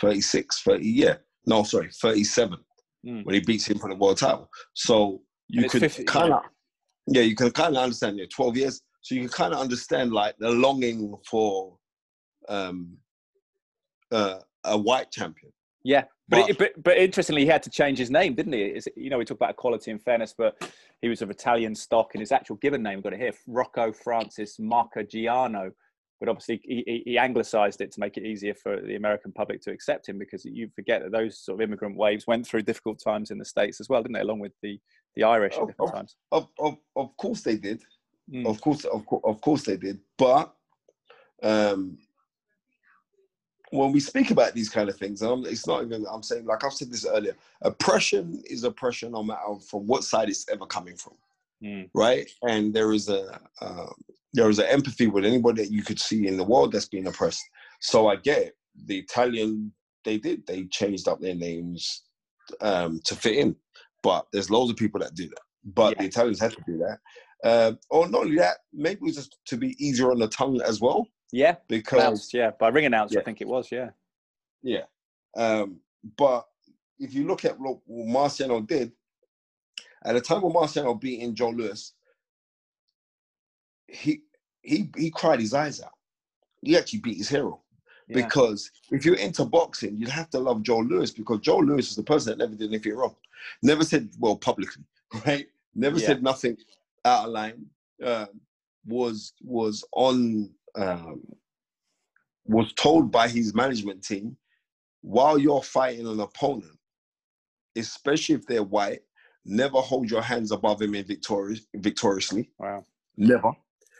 36, 0.00 0.62
30, 0.62 0.88
yeah. 0.88 1.16
No, 1.46 1.64
sorry, 1.64 1.90
37 2.00 2.58
Mm. 3.06 3.24
when 3.24 3.34
he 3.34 3.40
beats 3.40 3.66
him 3.66 3.78
for 3.78 3.88
the 3.88 3.96
world 3.96 4.18
title. 4.18 4.50
So 4.74 5.22
you 5.48 5.66
could 5.70 6.06
kind 6.06 6.34
of 6.34 6.42
yeah, 7.06 7.22
you 7.22 7.34
can 7.34 7.50
kind 7.50 7.74
of 7.74 7.82
understand 7.82 8.18
yeah, 8.18 8.26
12 8.30 8.56
years. 8.58 8.82
So 9.00 9.14
you 9.14 9.22
can 9.22 9.30
kind 9.30 9.54
of 9.54 9.60
understand 9.60 10.12
like 10.12 10.36
the 10.38 10.50
longing 10.50 11.16
for 11.26 11.78
um 12.48 12.98
uh, 14.12 14.40
a 14.64 14.76
white 14.76 15.10
champion. 15.10 15.50
Yeah, 15.82 16.04
but, 16.30 16.40
But- 16.40 16.50
it, 16.50 16.58
but 16.58 16.82
but 16.82 16.96
interestingly, 16.96 17.42
he 17.42 17.48
had 17.48 17.62
to 17.64 17.70
change 17.70 17.98
his 17.98 18.10
name, 18.10 18.34
didn't 18.34 18.52
he? 18.52 18.62
Is 18.62 18.88
you 18.96 19.10
know, 19.10 19.18
we 19.18 19.24
talk 19.24 19.36
about 19.36 19.50
equality 19.50 19.90
and 19.90 20.00
fairness, 20.00 20.34
but 20.36 20.72
he 21.02 21.08
was 21.08 21.22
of 21.22 21.30
Italian 21.30 21.74
stock, 21.74 22.14
and 22.14 22.20
his 22.20 22.32
actual 22.32 22.56
given 22.56 22.82
name, 22.82 22.96
we've 22.96 23.04
got 23.04 23.12
it 23.12 23.20
here, 23.20 23.32
Rocco 23.46 23.92
Francis 23.92 24.58
Marchegiano. 24.58 25.72
But 26.20 26.28
obviously, 26.28 26.60
he, 26.62 27.02
he, 27.06 27.16
anglicized 27.16 27.80
it 27.80 27.90
to 27.92 28.00
make 28.00 28.18
it 28.18 28.24
easier 28.26 28.52
for 28.52 28.78
the 28.82 28.96
American 28.96 29.32
public 29.32 29.62
to 29.62 29.70
accept 29.70 30.06
him, 30.06 30.18
because 30.18 30.44
you 30.44 30.68
forget 30.74 31.02
that 31.02 31.12
those 31.12 31.38
sort 31.38 31.56
of 31.56 31.62
immigrant 31.62 31.96
waves 31.96 32.26
went 32.26 32.46
through 32.46 32.60
difficult 32.62 33.00
times 33.02 33.30
in 33.30 33.38
the 33.38 33.44
states 33.44 33.80
as 33.80 33.88
well, 33.88 34.02
didn't 34.02 34.14
they? 34.14 34.20
Along 34.20 34.38
with 34.38 34.52
the 34.62 34.78
the 35.16 35.24
Irish 35.24 35.54
at 35.54 35.62
Oh, 35.62 35.66
different 35.66 35.90
oh. 35.90 35.96
times. 35.96 36.16
Of 36.30 36.48
of 36.58 36.76
of 36.94 37.16
course 37.16 37.40
they 37.40 37.56
did. 37.56 37.82
Mm. 38.30 38.46
Of 38.46 38.60
course, 38.60 38.84
of 38.84 39.04
course, 39.06 39.22
of 39.24 39.40
course 39.40 39.62
they 39.64 39.76
did. 39.76 39.98
But 40.18 40.54
um, 41.42 41.96
when 43.70 43.92
we 43.92 44.00
speak 44.00 44.30
about 44.30 44.54
these 44.54 44.68
kind 44.68 44.88
of 44.88 44.96
things, 44.96 45.22
um, 45.22 45.44
it's 45.46 45.66
not 45.66 45.82
even. 45.84 46.04
I'm 46.10 46.22
saying, 46.22 46.44
like 46.44 46.64
I've 46.64 46.72
said 46.72 46.90
this 46.90 47.06
earlier, 47.06 47.36
oppression 47.62 48.42
is 48.46 48.64
oppression, 48.64 49.12
no 49.12 49.22
matter 49.22 49.56
from 49.68 49.86
what 49.86 50.04
side 50.04 50.28
it's 50.28 50.48
ever 50.48 50.66
coming 50.66 50.96
from, 50.96 51.14
Mm. 51.62 51.90
right? 51.94 52.28
And 52.42 52.72
there 52.74 52.92
is 52.92 53.08
a 53.08 53.40
um, 53.60 53.94
there 54.32 54.48
is 54.48 54.58
an 54.58 54.66
empathy 54.66 55.06
with 55.06 55.24
anybody 55.24 55.62
that 55.62 55.72
you 55.72 55.82
could 55.82 56.00
see 56.00 56.26
in 56.26 56.36
the 56.36 56.44
world 56.44 56.72
that's 56.72 56.86
being 56.88 57.06
oppressed. 57.06 57.42
So 57.80 58.08
I 58.08 58.16
get 58.16 58.38
it. 58.38 58.56
The 58.86 58.98
Italian, 58.98 59.72
they 60.04 60.18
did. 60.18 60.46
They 60.46 60.64
changed 60.64 61.08
up 61.08 61.20
their 61.20 61.34
names 61.34 62.04
um, 62.60 63.00
to 63.04 63.14
fit 63.14 63.36
in. 63.36 63.56
But 64.02 64.26
there's 64.32 64.50
loads 64.50 64.70
of 64.70 64.76
people 64.76 65.00
that 65.00 65.14
do 65.14 65.28
that. 65.28 65.40
But 65.64 65.96
Yeah. 65.96 66.02
the 66.02 66.08
Italians 66.08 66.40
had 66.40 66.52
to 66.52 66.62
do 66.66 66.78
that. 66.78 66.98
Uh, 67.42 67.72
or 67.90 68.08
not 68.08 68.22
only 68.22 68.36
that, 68.36 68.58
maybe 68.72 68.96
it 68.96 69.02
was 69.02 69.16
just 69.16 69.38
to 69.46 69.56
be 69.56 69.74
easier 69.84 70.10
on 70.10 70.18
the 70.18 70.28
tongue 70.28 70.60
as 70.62 70.80
well. 70.80 71.06
Yeah, 71.32 71.56
Because 71.68 71.88
pronounced, 72.00 72.34
yeah, 72.34 72.50
by 72.58 72.68
ring 72.68 72.86
announcer, 72.86 73.14
Yeah. 73.14 73.20
I 73.20 73.24
think 73.24 73.40
it 73.40 73.48
was. 73.48 73.70
Yeah, 73.70 73.90
yeah. 74.62 74.84
Um, 75.36 75.80
but 76.16 76.46
if 76.98 77.14
you 77.14 77.26
look 77.26 77.44
at 77.44 77.58
what 77.58 77.78
Marciano 77.88 78.66
did, 78.66 78.92
at 80.04 80.14
the 80.14 80.20
time 80.20 80.44
of 80.44 80.52
Marciano 80.52 80.98
beating 81.00 81.34
Joe 81.34 81.50
Louis, 81.50 81.92
he 83.88 84.22
he 84.62 84.90
he 84.96 85.10
cried 85.10 85.40
his 85.40 85.54
eyes 85.54 85.80
out. 85.80 85.92
He 86.62 86.76
actually 86.76 87.00
beat 87.00 87.16
his 87.18 87.28
hero. 87.28 87.60
yeah. 88.08 88.16
Because 88.16 88.70
if 88.90 89.04
you're 89.04 89.16
into 89.16 89.44
boxing, 89.44 89.96
you'd 89.96 90.08
have 90.10 90.30
to 90.30 90.38
love 90.38 90.62
Joe 90.62 90.78
Louis 90.80 91.10
because 91.10 91.40
Joe 91.40 91.58
Louis 91.58 91.88
is 91.88 91.96
the 91.96 92.02
person 92.02 92.30
that 92.30 92.44
never 92.44 92.54
did 92.56 92.68
anything 92.70 92.94
wrong. 92.94 93.14
Never 93.62 93.84
said, 93.84 94.10
well, 94.18 94.36
publicly, 94.36 94.82
right? 95.26 95.46
Never 95.74 95.98
Yeah. 95.98 96.06
said 96.08 96.22
nothing 96.22 96.56
out 97.04 97.26
of 97.26 97.32
line. 97.32 97.66
Um, 98.04 98.28
was 98.86 99.34
was 99.42 99.84
on 99.92 100.50
um, 100.76 101.22
was 102.44 102.72
told 102.74 103.10
by 103.10 103.28
his 103.28 103.54
management 103.54 104.02
team 104.04 104.36
while 105.02 105.38
you're 105.38 105.62
fighting 105.62 106.06
an 106.06 106.20
opponent, 106.20 106.76
especially 107.76 108.34
if 108.34 108.46
they're 108.46 108.62
white, 108.62 109.00
never 109.44 109.78
hold 109.78 110.10
your 110.10 110.22
hands 110.22 110.52
above 110.52 110.80
him 110.82 110.94
in 110.94 111.04
victorious, 111.04 111.60
victoriously. 111.76 112.50
wow, 112.58 112.84
Never. 113.16 113.52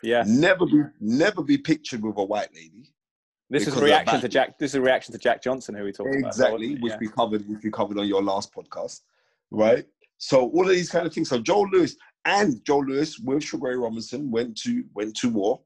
yeah. 0.02 0.24
Never 0.26 0.66
be 0.66 0.82
never 1.00 1.42
be 1.42 1.58
pictured 1.58 2.02
with 2.02 2.16
a 2.18 2.24
white 2.24 2.54
lady. 2.54 2.92
This 3.48 3.66
is 3.66 3.76
a 3.76 3.82
reaction 3.82 4.20
to 4.20 4.28
Jack. 4.28 4.58
This 4.58 4.72
is 4.72 4.74
a 4.76 4.80
reaction 4.80 5.12
to 5.12 5.18
Jack 5.18 5.42
Johnson, 5.42 5.74
who 5.74 5.84
we 5.84 5.92
talked 5.92 6.14
about. 6.14 6.28
Exactly, 6.28 6.76
which 6.76 6.92
Yeah. 6.92 6.98
we 7.00 7.08
covered, 7.08 7.48
which 7.48 7.64
we 7.64 7.70
covered 7.70 7.98
on 7.98 8.06
your 8.06 8.22
last 8.22 8.52
podcast, 8.54 9.00
right? 9.50 9.84
So 10.18 10.50
all 10.50 10.62
of 10.62 10.68
these 10.68 10.90
kind 10.90 11.06
of 11.06 11.12
things. 11.12 11.30
So 11.30 11.38
Joe 11.40 11.62
Louis 11.62 11.96
and 12.26 12.62
Joe 12.64 12.78
Louis 12.78 13.18
with 13.18 13.42
Sugar 13.42 13.68
Ray 13.70 13.74
Robinson 13.76 14.30
went 14.30 14.56
to 14.58 14.84
went 14.94 15.16
to 15.16 15.30
war 15.30 15.60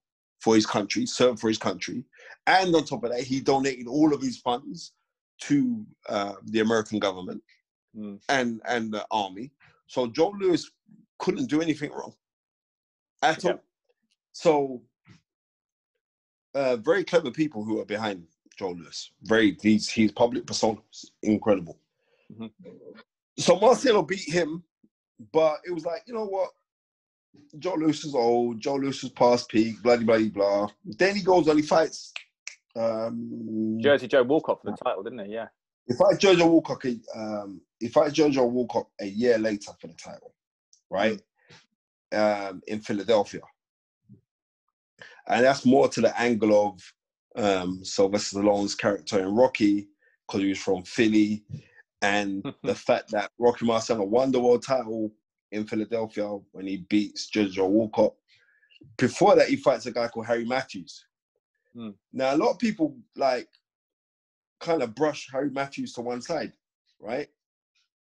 for 0.44 0.54
his 0.54 0.66
country, 0.66 1.06
served 1.06 1.40
for 1.40 1.48
his 1.48 1.56
country, 1.58 2.04
and 2.46 2.74
on 2.76 2.84
top 2.84 3.02
of 3.04 3.10
that, 3.10 3.22
he 3.22 3.40
donated 3.40 3.86
all 3.86 4.12
of 4.12 4.20
his 4.20 4.36
funds 4.38 4.92
to 5.40 5.84
uh, 6.08 6.34
the 6.52 6.60
American 6.60 6.98
government 6.98 7.42
Mm. 7.96 8.20
and 8.28 8.60
and 8.74 8.92
the 8.92 9.06
army. 9.12 9.52
So 9.86 10.08
Joe 10.08 10.34
Louis 10.40 10.68
couldn't 11.18 11.48
do 11.48 11.62
anything 11.62 11.92
wrong 11.92 12.12
at 13.22 13.44
Yeah. 13.44 13.52
all. 13.52 13.60
So 14.32 14.82
uh, 16.54 16.76
very 16.76 17.04
clever 17.04 17.30
people 17.30 17.62
who 17.64 17.80
are 17.80 17.84
behind 17.84 18.26
Joe 18.58 18.72
Louis. 18.72 19.10
Very 19.22 19.56
he's 19.62 19.88
he's 19.88 20.10
public 20.10 20.44
persona, 20.44 20.80
incredible. 21.22 21.78
Mhm. 22.32 22.50
So 23.38 23.56
Marciano 23.56 24.02
beat 24.06 24.28
him, 24.38 24.64
but 25.32 25.58
it 25.64 25.70
was 25.70 25.84
like 25.84 26.02
you 26.08 26.14
know 26.14 26.26
what. 26.26 26.50
Joe 27.58 27.74
Louis 27.74 28.04
is 28.04 28.14
old. 28.14 28.60
Joe 28.60 28.76
Louis 28.76 29.02
is 29.02 29.10
past 29.10 29.48
peak. 29.48 29.82
Blah 29.82 29.98
blah 29.98 30.18
blah. 30.28 30.68
Then 30.84 31.16
he 31.16 31.22
goes 31.22 31.48
on. 31.48 31.56
He 31.56 31.62
fights. 31.62 32.12
Um, 32.76 33.78
Jersey 33.80 34.08
Joe 34.08 34.24
Walcott 34.24 34.60
for 34.62 34.70
the 34.70 34.76
title, 34.76 35.02
didn't 35.04 35.26
he? 35.26 35.34
Yeah, 35.34 35.46
if 35.86 36.00
I 36.00 36.14
Jojo 36.14 36.48
Walcott, 36.48 36.84
um, 37.14 37.60
if 37.80 37.96
I 37.96 38.08
Jojo 38.08 38.48
Walcott 38.48 38.86
a 39.00 39.06
year 39.06 39.38
later 39.38 39.72
for 39.80 39.88
the 39.88 39.94
title, 39.94 40.34
right, 40.90 41.20
um, 42.12 42.62
in 42.66 42.80
Philadelphia, 42.80 43.42
and 45.28 45.44
that's 45.44 45.66
more 45.66 45.88
to 45.88 46.00
the 46.00 46.18
angle 46.18 46.68
of 46.68 47.42
um, 47.42 47.84
Sylvester 47.84 48.38
Stallone's 48.38 48.74
character 48.74 49.20
in 49.20 49.34
Rocky 49.34 49.88
because 50.26 50.40
he 50.40 50.48
was 50.48 50.58
from 50.58 50.84
Philly, 50.84 51.44
and 52.00 52.44
the 52.62 52.74
fact 52.74 53.10
that 53.10 53.30
Rocky 53.38 53.66
Marciano 53.66 54.06
won 54.06 54.32
the 54.32 54.40
world 54.40 54.64
title 54.64 55.12
in 55.54 55.66
Philadelphia 55.66 56.28
when 56.52 56.66
he 56.66 56.78
beats 56.88 57.30
Jojo 57.30 57.68
Walcott. 57.68 58.14
Before 58.98 59.34
that, 59.36 59.48
he 59.48 59.56
fights 59.56 59.86
a 59.86 59.92
guy 59.92 60.08
called 60.08 60.26
Harry 60.26 60.44
Matthews. 60.44 61.06
Hmm. 61.74 61.90
Now, 62.12 62.34
a 62.34 62.36
lot 62.36 62.50
of 62.50 62.58
people 62.58 62.96
like 63.16 63.48
kind 64.60 64.82
of 64.82 64.94
brush 64.94 65.28
Harry 65.32 65.50
Matthews 65.50 65.92
to 65.94 66.00
one 66.00 66.20
side, 66.20 66.52
right? 67.00 67.28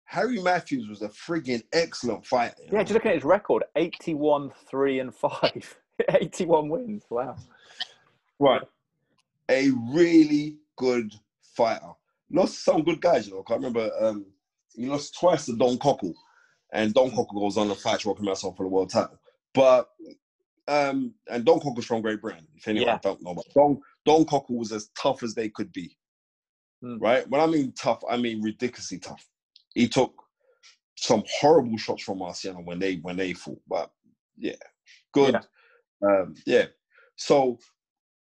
Harry 0.05 0.41
Matthews 0.41 0.87
was 0.87 1.01
a 1.01 1.09
friggin' 1.09 1.63
excellent 1.73 2.25
fighter. 2.25 2.55
Yeah, 2.65 2.79
know? 2.79 2.83
just 2.83 2.93
looking 2.93 3.11
at 3.11 3.15
his 3.15 3.23
record 3.23 3.63
81, 3.75 4.51
3 4.69 4.99
and 4.99 5.15
5. 5.15 5.79
81 6.09 6.69
wins. 6.69 7.03
Wow. 7.09 7.35
Right. 8.39 8.61
A 9.49 9.71
really 9.91 10.57
good 10.75 11.13
fighter. 11.41 11.91
Lost 12.31 12.63
some 12.63 12.83
good 12.83 13.01
guys, 13.01 13.27
you 13.27 13.33
know. 13.33 13.43
I 13.47 13.53
remember 13.53 13.89
um, 13.99 14.25
he 14.75 14.85
lost 14.87 15.17
twice 15.19 15.45
to 15.45 15.55
Don 15.55 15.77
Cockell, 15.77 16.13
and 16.73 16.93
Don 16.93 17.11
Cockell 17.11 17.39
goes 17.39 17.57
on 17.57 17.69
to 17.69 17.75
fight 17.75 18.03
Rocky 18.03 18.23
Marciano 18.23 18.57
for 18.57 18.63
the 18.63 18.69
world 18.69 18.89
title. 18.89 19.19
But 19.53 19.89
um, 20.67 21.13
and 21.29 21.45
Don 21.45 21.59
Cockell's 21.59 21.85
from 21.85 22.01
Great 22.01 22.21
Britain. 22.21 22.47
If 22.55 22.67
anyone 22.67 22.87
Yeah. 22.87 22.99
don't 23.01 23.21
know, 23.21 23.35
but 23.35 23.45
Don 23.53 23.79
Don 24.05 24.25
Cockell 24.25 24.57
was 24.57 24.71
as 24.71 24.89
tough 24.99 25.23
as 25.23 25.33
they 25.35 25.49
could 25.49 25.71
be. 25.71 25.97
Hmm. 26.81 26.97
Right. 26.97 27.29
When 27.29 27.39
I 27.39 27.45
mean 27.45 27.71
tough, 27.73 28.01
I 28.09 28.17
mean 28.17 28.41
ridiculously 28.41 28.99
tough. 28.99 29.25
He 29.75 29.87
took 29.87 30.13
some 30.97 31.23
horrible 31.39 31.77
shots 31.77 32.03
from 32.03 32.19
Marciano 32.19 32.63
when 32.65 32.79
they 32.79 32.95
when 32.97 33.17
they 33.17 33.33
fought, 33.33 33.61
but 33.67 33.91
yeah, 34.37 34.55
good. 35.13 35.35
Um, 36.01 36.35
yeah. 36.45 36.65
So 37.15 37.59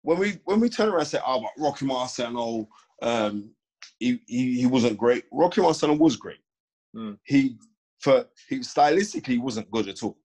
when 0.02 0.18
we 0.18 0.38
when 0.44 0.60
we 0.60 0.68
turn 0.68 0.88
around 0.88 1.00
and 1.00 1.08
say, 1.08 1.20
"Oh, 1.26 1.40
but 1.40 1.62
Rocky 1.62 1.86
Marciano, 1.86 2.66
um, 3.02 3.50
he, 3.98 4.20
he 4.26 4.60
he 4.60 4.66
wasn't 4.66 4.98
great." 4.98 5.24
Rocky 5.32 5.60
Marciano 5.60 5.98
was 5.98 6.16
great. 6.16 6.40
Hmm. 6.94 7.12
He 7.24 7.56
for 8.02 8.26
he 8.48 8.58
stylistically 8.58 9.40
wasn't 9.40 9.70
good 9.70 9.88
at 9.88 10.02
all. 10.02 10.18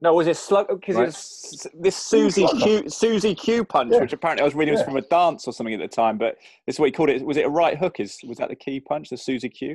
No, 0.00 0.12
was 0.12 0.26
it 0.26 0.36
slug? 0.36 0.68
Because 0.68 0.96
Right. 0.96 1.08
it's 1.08 1.66
this 1.80 1.96
Susie. 1.96 2.46
Q, 2.46 2.82
Suzie 2.84 3.36
Q 3.36 3.64
punch, 3.64 3.92
Yeah. 3.94 4.00
which 4.00 4.12
apparently 4.12 4.42
I 4.42 4.44
was 4.44 4.54
reading 4.54 4.74
was 4.74 4.82
from 4.82 4.98
a 4.98 5.00
dance 5.00 5.48
or 5.48 5.52
something 5.52 5.72
at 5.72 5.80
the 5.80 5.88
time, 5.88 6.18
but 6.18 6.36
this 6.66 6.76
is 6.76 6.78
what 6.80 6.86
he 6.86 6.92
called 6.92 7.08
it. 7.08 7.24
Was 7.24 7.38
it 7.38 7.46
a 7.46 7.48
right 7.48 7.78
hook? 7.78 8.00
Is 8.00 8.18
was 8.22 8.36
that 8.38 8.50
the 8.50 8.56
key 8.56 8.80
punch, 8.80 9.08
the 9.08 9.16
Suzie 9.16 9.52
Q, 9.52 9.72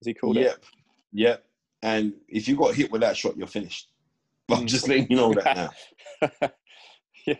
as 0.00 0.06
he 0.06 0.14
called 0.14 0.36
it. 0.36 0.42
Yep, 0.42 0.64
yep. 1.12 1.44
And 1.82 2.14
if 2.28 2.48
you 2.48 2.56
got 2.56 2.74
hit 2.74 2.90
with 2.90 3.02
that 3.02 3.16
shot, 3.16 3.36
you're 3.36 3.46
finished. 3.46 3.88
But 4.48 4.58
I'm 4.58 4.66
just 4.66 4.88
letting 4.88 5.06
you 5.10 5.16
know 5.16 5.32
that 5.34 5.56
now. 5.56 6.50
yeah. 7.26 7.34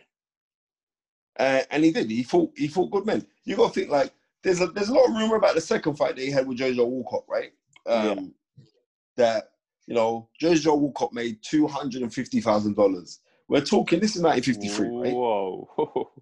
Uh, 1.39 1.63
and 1.73 1.83
he 1.85 1.91
did. 1.91 2.09
He 2.09 2.23
fought. 2.23 2.53
He 2.57 2.69
fought 2.69 2.91
good 2.93 3.07
men. 3.07 3.27
You 3.45 3.57
got 3.57 3.73
to 3.73 3.81
think 3.81 3.91
like 3.91 4.13
there's 4.45 4.61
a 4.61 4.67
there's 4.69 4.91
a 4.91 4.95
lot 4.95 5.09
of 5.09 5.17
rumor 5.17 5.37
about 5.37 5.57
the 5.57 5.61
second 5.61 5.97
fight 5.97 6.15
that 6.15 6.23
he 6.23 6.31
had 6.31 6.47
with 6.47 6.59
Jojo 6.59 6.87
Walcott, 6.87 7.25
right? 7.29 7.53
Um, 7.87 8.33
That 9.17 9.51
you 9.87 9.95
know 9.95 10.29
Jojo 10.41 10.79
Walcott 10.79 11.13
made 11.13 11.39
two 11.43 11.67
hundred 11.67 12.03
and 12.03 12.13
fifty 12.13 12.41
thousand 12.41 12.77
dollars. 12.77 13.21
We're 13.49 13.61
talking. 13.61 14.01
This 14.01 14.17
is 14.17 14.23
1953, 14.23 14.89
right? 14.89 15.15
Whoa, 15.15 15.69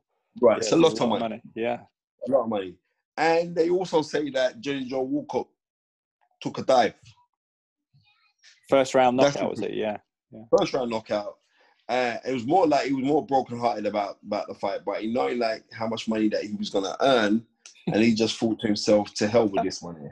Right. 0.40 0.54
Yeah, 0.54 0.56
it's 0.58 0.72
a 0.72 0.76
lot 0.76 1.00
of 1.00 1.08
money. 1.08 1.42
Yeah, 1.54 1.80
A 2.26 2.30
lot 2.30 2.42
of 2.44 2.48
money. 2.48 2.74
And 3.16 3.54
they 3.54 3.68
also 3.70 4.02
say 4.02 4.30
that 4.30 4.60
Jojo 4.60 5.04
Walcott 5.04 5.46
took 6.40 6.58
a 6.58 6.62
dive, 6.62 6.94
first 8.68 8.94
round 8.94 9.16
knockout 9.16 9.42
the- 9.42 9.48
was 9.48 9.60
it? 9.60 9.74
Yeah, 9.74 9.98
first 10.56 10.72
round 10.74 10.90
knockout. 10.90 11.36
Uh, 11.88 12.16
it 12.24 12.32
was 12.32 12.46
more 12.46 12.66
like 12.68 12.86
he 12.86 12.92
was 12.92 13.04
more 13.04 13.26
brokenhearted 13.26 13.84
about 13.86 14.18
about 14.24 14.46
the 14.48 14.54
fight, 14.54 14.80
but 14.86 15.00
he 15.00 15.12
knowing 15.12 15.38
like 15.38 15.64
how 15.72 15.86
much 15.88 16.08
money 16.08 16.28
that 16.28 16.44
he 16.44 16.54
was 16.54 16.70
gonna 16.70 16.96
earn, 17.00 17.44
and 17.86 18.02
he 18.02 18.14
just 18.14 18.36
thought 18.36 18.60
to 18.60 18.66
himself, 18.66 19.12
"To 19.14 19.26
hell 19.26 19.48
with 19.48 19.64
this 19.64 19.82
money." 19.82 20.08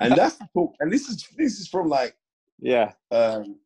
And 0.00 0.14
that's 0.14 0.36
the 0.36 0.48
talk. 0.54 0.74
And 0.80 0.92
this 0.92 1.08
is 1.08 1.26
this 1.36 1.58
is 1.58 1.68
from 1.68 1.88
like 1.88 2.16
yeah. 2.58 2.92
um, 3.10 3.56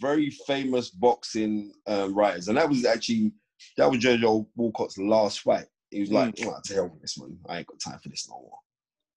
very 0.00 0.30
famous 0.46 0.90
boxing 0.90 1.72
um, 1.86 2.14
writers, 2.14 2.48
and 2.48 2.56
that 2.56 2.68
was 2.68 2.84
actually 2.84 3.32
that 3.76 3.90
was 3.90 4.00
Jojo 4.00 4.46
Walcott's 4.56 4.98
last 4.98 5.40
fight. 5.40 5.66
He 5.90 6.00
was 6.00 6.10
like, 6.10 6.34
"Oh, 6.44 6.54
"To 6.64 6.74
hell 6.74 6.88
with 6.88 7.00
this 7.00 7.18
man! 7.18 7.38
I 7.48 7.58
ain't 7.58 7.66
got 7.66 7.80
time 7.80 7.98
for 8.02 8.08
this 8.08 8.28
no 8.28 8.36
more." 8.36 8.58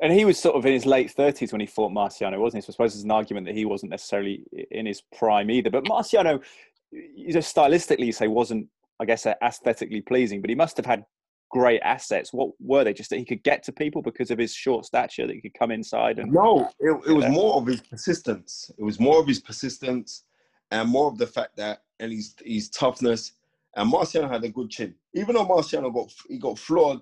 And 0.02 0.12
he 0.12 0.26
was 0.26 0.38
sort 0.38 0.56
of 0.56 0.66
in 0.66 0.74
his 0.74 0.86
late 0.86 1.12
thirties 1.12 1.52
when 1.52 1.62
he 1.62 1.68
fought 1.68 1.92
Marciano, 1.92 2.40
wasn't 2.40 2.64
he? 2.64 2.66
So 2.66 2.72
I 2.72 2.74
suppose 2.74 2.94
there's 2.94 3.06
an 3.06 3.12
argument 3.12 3.46
that 3.46 3.56
he 3.56 3.66
wasn't 3.66 3.92
necessarily 3.92 4.44
in 4.72 4.86
his 4.86 5.02
prime 5.18 5.50
either. 5.50 5.70
But 5.70 5.86
Marciano, 5.86 6.44
you 6.92 7.34
know, 7.34 7.40
stylistically, 7.40 8.08
you 8.08 8.12
say 8.12 8.28
wasn't, 8.28 8.68
I 9.00 9.06
guess, 9.06 9.26
uh, 9.26 9.36
aesthetically 9.42 10.02
pleasing, 10.02 10.42
but 10.42 10.50
he 10.50 10.56
must 10.56 10.76
have 10.78 10.86
had 10.86 11.06
great 11.54 11.82
assets. 11.84 12.34
What 12.34 12.50
were 12.60 12.84
they? 12.84 12.94
Just 12.94 13.12
that 13.12 13.20
he 13.20 13.26
could 13.26 13.44
get 13.44 13.62
to 13.63 13.72
people 13.72 14.02
because 14.02 14.32
of 14.32 14.39
his 14.39 14.54
short 14.54 14.86
stature, 14.86 15.28
that 15.28 15.34
he 15.34 15.42
could 15.42 15.54
come 15.54 15.72
inside 15.72 16.18
and 16.18 16.32
No, 16.32 16.70
it, 16.80 16.92
it 17.08 17.13
was 17.13 17.28
more 17.28 17.56
of 17.56 17.68
his 17.68 17.80
persistence. 17.80 18.72
It 18.78 18.84
was 18.84 19.00
more 19.00 19.20
of 19.20 19.28
his 19.28 19.39
persistence 19.39 20.24
and 20.72 20.89
more 20.89 21.08
of 21.08 21.20
the 21.20 21.28
fact 21.28 21.56
that 21.58 21.84
and 22.00 22.12
his 22.12 22.36
his 22.44 22.70
toughness. 22.70 23.34
And 23.76 23.92
Marciano 23.92 24.30
had 24.30 24.44
a 24.44 24.50
good 24.50 24.70
chin. 24.72 24.96
Even 25.13 25.36
though 25.36 25.46
Marciano 25.46 25.94
got 25.94 26.12
he 26.28 26.39
got 26.39 26.58
floored, 26.58 27.02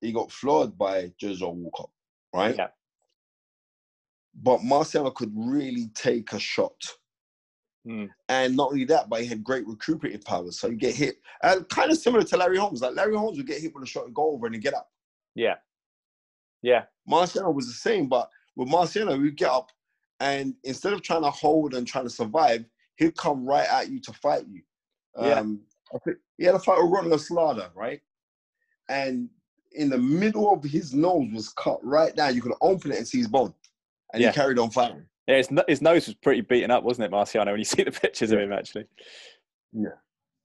he 0.00 0.12
got 0.12 0.32
floored 0.32 0.76
by 0.76 1.12
Jojo 1.22 1.54
Walcott, 1.54 1.90
right? 2.34 2.56
Yeah. 2.56 2.68
But 4.34 4.60
Marciano 4.60 5.14
could 5.14 5.32
really 5.34 5.90
take 5.94 6.32
a 6.32 6.40
shot. 6.40 6.76
Hmm. 7.86 8.06
And 8.28 8.56
not 8.56 8.72
only 8.72 8.84
that, 8.86 9.08
but 9.08 9.20
he 9.20 9.26
had 9.28 9.44
great 9.44 9.64
recuperative 9.66 10.24
powers. 10.24 10.58
So 10.58 10.66
you 10.66 10.76
get 10.76 10.94
hit. 10.96 11.16
And 11.42 11.68
kind 11.68 11.90
of 11.92 11.98
similar 11.98 12.24
to 12.24 12.36
Larry 12.36 12.56
Holmes. 12.58 12.82
Like 12.82 12.96
Larry 12.96 13.16
Holmes 13.16 13.38
would 13.38 13.46
get 13.46 13.60
hit 13.62 13.72
with 13.74 13.84
a 13.84 13.86
shot 13.86 14.06
and 14.06 14.14
go 14.14 14.32
over 14.32 14.46
and 14.46 14.54
then 14.54 14.60
get 14.60 14.74
up. 14.74 14.90
yeah, 15.36 15.54
yeah, 16.62 16.84
Marciano 17.08 17.54
was 17.54 17.66
the 17.68 17.72
same, 17.74 18.08
but 18.08 18.28
with 18.56 18.68
Marciano, 18.68 19.22
he'd 19.22 19.36
get 19.36 19.50
up 19.50 19.70
and 20.18 20.54
instead 20.64 20.94
of 20.94 21.02
trying 21.02 21.22
to 21.22 21.30
hold 21.30 21.74
and 21.74 21.86
trying 21.86 22.04
to 22.04 22.10
survive, 22.10 22.64
he'd 22.96 23.16
come 23.16 23.44
right 23.46 23.68
at 23.68 23.88
you 23.90 24.00
to 24.00 24.12
fight 24.14 24.46
you. 24.50 24.62
Yeah. 25.20 25.34
Um, 25.40 25.60
I 25.94 25.98
think 25.98 26.16
he 26.38 26.44
had 26.44 26.54
a 26.54 26.58
fight 26.58 26.78
with 26.82 26.90
Ron 26.90 27.16
Slaughter, 27.18 27.70
right? 27.74 28.00
And 28.88 29.28
in 29.72 29.90
the 29.90 29.98
middle 29.98 30.52
of 30.52 30.64
his 30.64 30.94
nose 30.94 31.28
was 31.32 31.50
cut 31.50 31.78
right 31.84 32.16
down. 32.16 32.34
You 32.34 32.40
could 32.42 32.54
open 32.62 32.90
it 32.92 32.98
and 32.98 33.06
see 33.06 33.18
his 33.18 33.28
bone. 33.28 33.54
And 34.12 34.22
Yeah. 34.22 34.30
he 34.30 34.34
carried 34.34 34.58
on 34.58 34.70
fighting. 34.70 35.06
Yeah. 35.26 35.36
His, 35.36 35.48
his 35.68 35.82
nose 35.82 36.06
was 36.06 36.14
pretty 36.14 36.40
beaten 36.40 36.70
up, 36.70 36.84
wasn't 36.84 37.06
it, 37.06 37.10
Marciano? 37.14 37.46
When 37.46 37.58
you 37.58 37.64
see 37.64 37.82
the 37.82 37.92
pictures 37.92 38.32
of 38.32 38.38
him, 38.38 38.52
actually. 38.52 38.84
Yeah. 39.72 39.88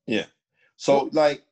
Yeah. 0.08 0.26
So, 0.78 1.10
like, 1.14 1.44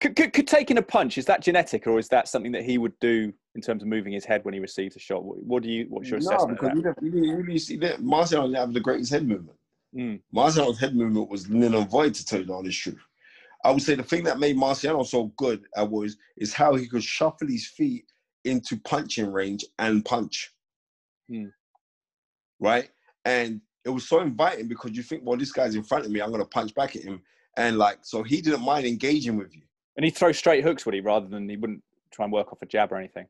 Could, 0.00 0.16
could, 0.16 0.32
could 0.32 0.48
taking 0.48 0.78
a 0.78 0.82
punch 0.82 1.18
is 1.18 1.24
that 1.26 1.40
genetic, 1.42 1.86
or 1.86 1.98
is 1.98 2.08
that 2.08 2.26
something 2.26 2.52
that 2.52 2.64
he 2.64 2.78
would 2.78 2.98
do 2.98 3.32
in 3.54 3.60
terms 3.60 3.82
of 3.82 3.88
moving 3.88 4.12
his 4.12 4.24
head 4.24 4.44
when 4.44 4.54
he 4.54 4.60
receives 4.60 4.96
a 4.96 4.98
shot? 4.98 5.22
What, 5.22 5.38
what 5.44 5.62
do 5.62 5.68
you? 5.68 5.86
What's 5.88 6.08
your 6.08 6.18
no, 6.18 6.26
assessment 6.26 6.58
because 6.58 6.70
of 6.70 6.76
you 6.76 6.82
that? 6.82 7.00
didn't, 7.00 7.22
you 7.22 7.36
really 7.36 7.58
see 7.58 7.76
that. 7.76 8.00
Marciano 8.00 8.42
didn't 8.46 8.56
have 8.56 8.74
the 8.74 8.80
greatest 8.80 9.12
head 9.12 9.26
movement. 9.28 9.56
Mm. 9.96 10.20
Marciano's 10.34 10.80
head 10.80 10.96
movement 10.96 11.30
was 11.30 11.48
nil 11.48 11.76
and 11.76 11.88
void, 11.88 12.14
to 12.14 12.24
tell 12.24 12.40
you 12.40 12.46
the 12.46 12.54
honest 12.54 12.80
truth. 12.80 12.98
I 13.64 13.70
would 13.70 13.82
say 13.82 13.94
the 13.94 14.02
thing 14.02 14.24
that 14.24 14.40
made 14.40 14.56
Marciano 14.56 15.06
so 15.06 15.26
good 15.36 15.62
uh, 15.80 15.84
was 15.84 16.16
is 16.36 16.52
how 16.52 16.74
he 16.74 16.88
could 16.88 17.04
shuffle 17.04 17.46
his 17.46 17.68
feet 17.68 18.04
into 18.44 18.76
punching 18.80 19.30
range 19.30 19.64
and 19.78 20.04
punch. 20.04 20.52
Hmm. 21.30 21.46
Right? 22.62 22.90
And 23.24 23.60
it 23.84 23.90
was 23.90 24.08
so 24.08 24.20
inviting 24.20 24.68
because 24.68 24.92
you 24.92 25.02
think, 25.02 25.22
well, 25.24 25.36
this 25.36 25.52
guy's 25.52 25.74
in 25.74 25.82
front 25.82 26.04
of 26.04 26.10
me, 26.10 26.20
I'm 26.20 26.30
gonna 26.30 26.44
punch 26.44 26.74
back 26.74 26.96
at 26.96 27.02
him. 27.02 27.20
And 27.56 27.76
like, 27.76 27.98
so 28.02 28.22
he 28.22 28.40
didn't 28.40 28.62
mind 28.62 28.86
engaging 28.86 29.36
with 29.36 29.54
you. 29.54 29.62
And 29.96 30.04
he'd 30.04 30.16
throw 30.16 30.32
straight 30.32 30.64
hooks, 30.64 30.86
would 30.86 30.94
he, 30.94 31.00
rather 31.00 31.26
than 31.26 31.48
he 31.48 31.56
wouldn't 31.56 31.82
try 32.10 32.24
and 32.24 32.32
work 32.32 32.52
off 32.52 32.62
a 32.62 32.66
jab 32.66 32.92
or 32.92 32.96
anything? 32.96 33.26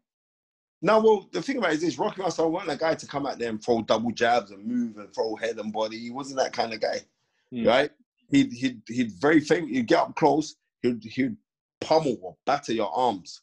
No, 0.81 1.01
well, 1.01 1.29
the 1.33 1.41
thing 1.41 1.59
about 1.59 1.71
it 1.71 1.75
is 1.75 1.81
this 1.81 1.99
Rocky 1.99 2.23
Marciano 2.23 2.51
wasn't 2.51 2.73
a 2.73 2.77
guy 2.77 2.95
to 2.95 3.07
come 3.07 3.25
out 3.27 3.39
there 3.39 3.51
and 3.51 3.63
throw 3.63 3.83
double 3.83 4.11
jabs 4.11 4.51
and 4.51 4.65
move 4.65 4.97
and 4.99 5.13
throw 5.15 5.37
head 5.37 5.59
and 5.59 5.73
body. 5.73 5.99
He 5.99 6.11
wasn't 6.11 6.39
that 6.39 6.53
kind 6.53 6.73
of 6.73 6.81
guy. 6.81 7.01
Hmm. 7.53 7.67
right? 7.67 7.91
He'd 8.31 8.53
he'd 8.53 8.83
he'd 8.89 9.13
very 9.13 9.41
famous. 9.41 9.71
He'd 9.71 9.87
get 9.87 9.99
up 9.99 10.17
close. 10.17 10.57
He'd 10.81 11.05
he'd 11.05 11.37
pummel 11.81 12.19
or 12.23 12.37
batter 12.47 12.73
your 12.73 12.91
arms, 12.93 13.43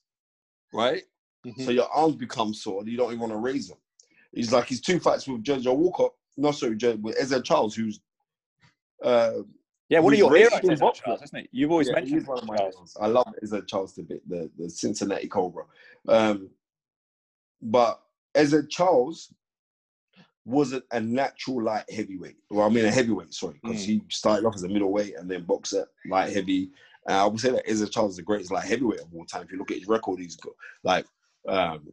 right? 0.74 1.04
Mhm. 1.46 1.66
So 1.66 1.72
your 1.72 1.88
arms 1.90 2.16
become 2.16 2.54
sore. 2.54 2.84
You 2.86 2.98
don't 2.98 3.10
even 3.10 3.20
want 3.20 3.34
to 3.34 3.38
raise 3.38 3.70
them. 3.70 3.78
He's 4.34 4.52
like 4.52 4.68
his 4.68 4.82
two 4.82 5.00
fights 5.00 5.28
with 5.28 5.44
Jojo 5.44 5.76
Walcott. 5.76 6.12
not 6.38 6.56
sorry, 6.56 6.76
Jo- 6.76 6.98
with 7.02 7.18
Ezzard 7.18 7.44
Charles, 7.44 7.76
who's 7.76 8.00
uh, 9.04 9.42
yeah, 9.90 10.00
one 10.00 10.14
of 10.14 10.20
your 10.20 10.36
heroes, 10.36 10.60
in 10.64 10.78
Charles, 10.78 11.24
isn't 11.24 11.40
it? 11.40 11.50
You've 11.52 11.72
always 11.72 11.88
yeah, 11.88 11.96
mentioned 11.96 12.20
he's 12.20 12.28
one 12.28 12.38
of 12.38 12.46
my 12.46 12.58
heroes. 12.58 12.96
I 13.02 13.08
love 13.08 13.26
Ezzard 13.44 13.68
Charles 13.68 13.94
to 13.96 14.04
bit, 14.04 14.28
the 14.30 14.50
the 14.58 14.70
Cincinnati 14.70 15.28
Cobra. 15.28 15.64
Um, 16.08 16.50
but 17.62 18.02
Ezzard 18.36 18.70
Charles 18.70 19.34
wasn't 20.46 20.84
a 20.92 21.00
natural 21.00 21.64
light 21.64 21.90
heavyweight. 21.92 22.38
Well, 22.50 22.66
I 22.66 22.70
mean 22.70 22.86
a 22.86 22.92
heavyweight, 22.92 23.34
sorry, 23.34 23.60
because 23.64 23.82
Mm. 23.84 23.86
he 23.86 24.02
started 24.10 24.46
off 24.46 24.56
as 24.56 24.64
a 24.64 24.68
middleweight 24.70 25.16
and 25.18 25.30
then 25.30 25.44
boxer, 25.44 25.88
light 26.10 26.32
heavy. 26.34 26.72
And 27.08 27.18
I 27.18 27.26
would 27.26 27.40
say 27.40 27.52
that 27.52 27.66
Ezzard 27.68 27.92
Charles 27.92 28.12
is 28.12 28.18
the 28.18 28.24
greatest 28.24 28.52
light 28.52 28.66
heavyweight 28.68 29.00
of 29.02 29.14
all 29.14 29.26
time. 29.26 29.44
If 29.44 29.52
you 29.52 29.58
look 29.58 29.72
at 29.72 29.78
his 29.78 29.88
record, 29.88 30.20
he's 30.20 30.36
got 30.36 30.54
like 30.84 31.06
um, 31.48 31.88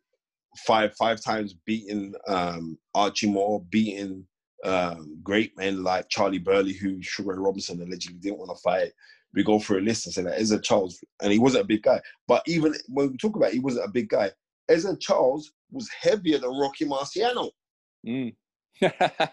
five 0.59 0.94
five 0.96 1.20
times 1.22 1.54
beating 1.66 2.14
um, 2.28 2.78
Archie 2.94 3.30
Moore, 3.30 3.62
beating 3.70 4.26
um, 4.64 5.18
great 5.22 5.57
men 5.57 5.82
like 5.84 6.09
Charlie 6.09 6.38
Burley, 6.38 6.72
who 6.72 7.00
Sugar 7.02 7.32
Ray 7.34 7.38
Robinson 7.38 7.80
allegedly 7.82 8.18
didn't 8.18 8.38
want 8.38 8.50
to 8.50 8.62
fight. 8.62 8.92
We 9.34 9.42
go 9.44 9.59
through 9.59 9.80
a 9.80 9.80
list 9.80 10.07
and 10.07 10.14
say 10.14 10.22
that 10.22 10.38
Ezzard 10.40 10.62
Charles, 10.62 11.02
and 11.22 11.30
he 11.32 11.38
wasn't 11.38 11.64
a 11.64 11.66
big 11.66 11.82
guy. 11.82 12.00
But 12.26 12.42
even 12.46 12.74
when 12.88 13.11
we 13.12 13.16
talk 13.18 13.36
about 13.36 13.52
he 13.52 13.61
wasn't 13.61 13.84
a 13.86 13.90
big 13.90 14.09
guy, 14.09 14.30
Ezzard 14.70 15.00
Charles 15.00 15.52
was 15.70 15.88
heavier 15.90 16.38
than 16.38 16.59
Rocky 16.59 16.86
Marciano. 16.86 17.50
Mm. 18.07 18.34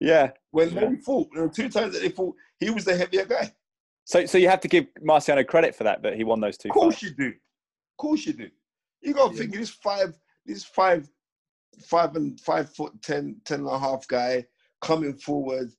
yeah. 0.00 0.30
When 0.50 0.70
Yeah. 0.70 0.90
they 0.90 0.96
fought, 0.96 1.28
there 1.32 1.44
were 1.44 1.48
two 1.48 1.68
times 1.68 1.94
that 1.94 2.02
they 2.02 2.08
fought, 2.10 2.34
he 2.60 2.70
was 2.70 2.84
the 2.84 2.96
heavier 2.96 3.24
guy. 3.24 3.52
So, 4.04 4.24
so 4.26 4.38
you 4.38 4.48
have 4.48 4.60
to 4.60 4.68
give 4.68 4.86
Marciano 5.06 5.46
credit 5.46 5.74
for 5.74 5.84
that 5.84 6.02
that 6.02 6.14
he 6.16 6.24
won 6.24 6.40
those 6.40 6.56
two 6.56 6.68
Of 6.68 6.74
course 6.74 6.94
fights. 6.96 7.02
you 7.04 7.10
do. 7.10 7.28
Of 7.28 7.96
course 7.98 8.26
you 8.26 8.32
do. 8.34 8.48
You 9.02 9.14
gotta 9.14 9.34
Yeah. 9.34 9.40
think 9.40 9.54
this 9.54 9.70
five, 9.70 10.14
this 10.46 10.64
five, 10.64 11.08
five 11.84 12.16
and 12.16 12.38
five 12.40 12.74
foot 12.74 12.92
ten, 13.02 13.36
ten 13.44 13.60
and 13.60 13.68
a 13.68 13.78
half 13.78 14.06
guy 14.08 14.46
coming 14.80 15.14
forward, 15.14 15.70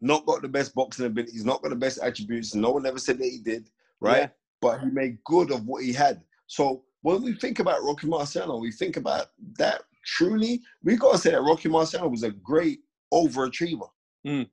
not 0.00 0.26
got 0.26 0.42
the 0.42 0.48
best 0.48 0.74
boxing 0.74 1.06
abilities, 1.06 1.44
not 1.44 1.62
got 1.62 1.70
the 1.70 1.76
best 1.76 1.98
attributes. 2.02 2.54
No 2.54 2.72
one 2.72 2.86
ever 2.86 2.98
said 2.98 3.18
that 3.18 3.28
he 3.28 3.38
did, 3.38 3.70
right? 4.00 4.22
Yeah. 4.22 4.28
But 4.60 4.80
he 4.80 4.86
made 4.86 5.22
good 5.24 5.50
of 5.50 5.66
what 5.66 5.82
he 5.84 5.92
had. 5.92 6.22
So 6.46 6.84
when 7.02 7.22
we 7.22 7.34
think 7.34 7.58
about 7.58 7.82
Rocky 7.82 8.06
Marciano, 8.06 8.60
we 8.60 8.70
think 8.70 8.96
about 8.96 9.26
that 9.58 9.82
truly, 10.04 10.62
we 10.82 10.96
gotta 10.96 11.18
say 11.18 11.30
that 11.30 11.42
Rocky 11.42 11.68
Marciano 11.68 12.10
was 12.10 12.22
a 12.22 12.30
great 12.30 12.80
overachiever. 13.12 13.88
Mm. 14.26 14.48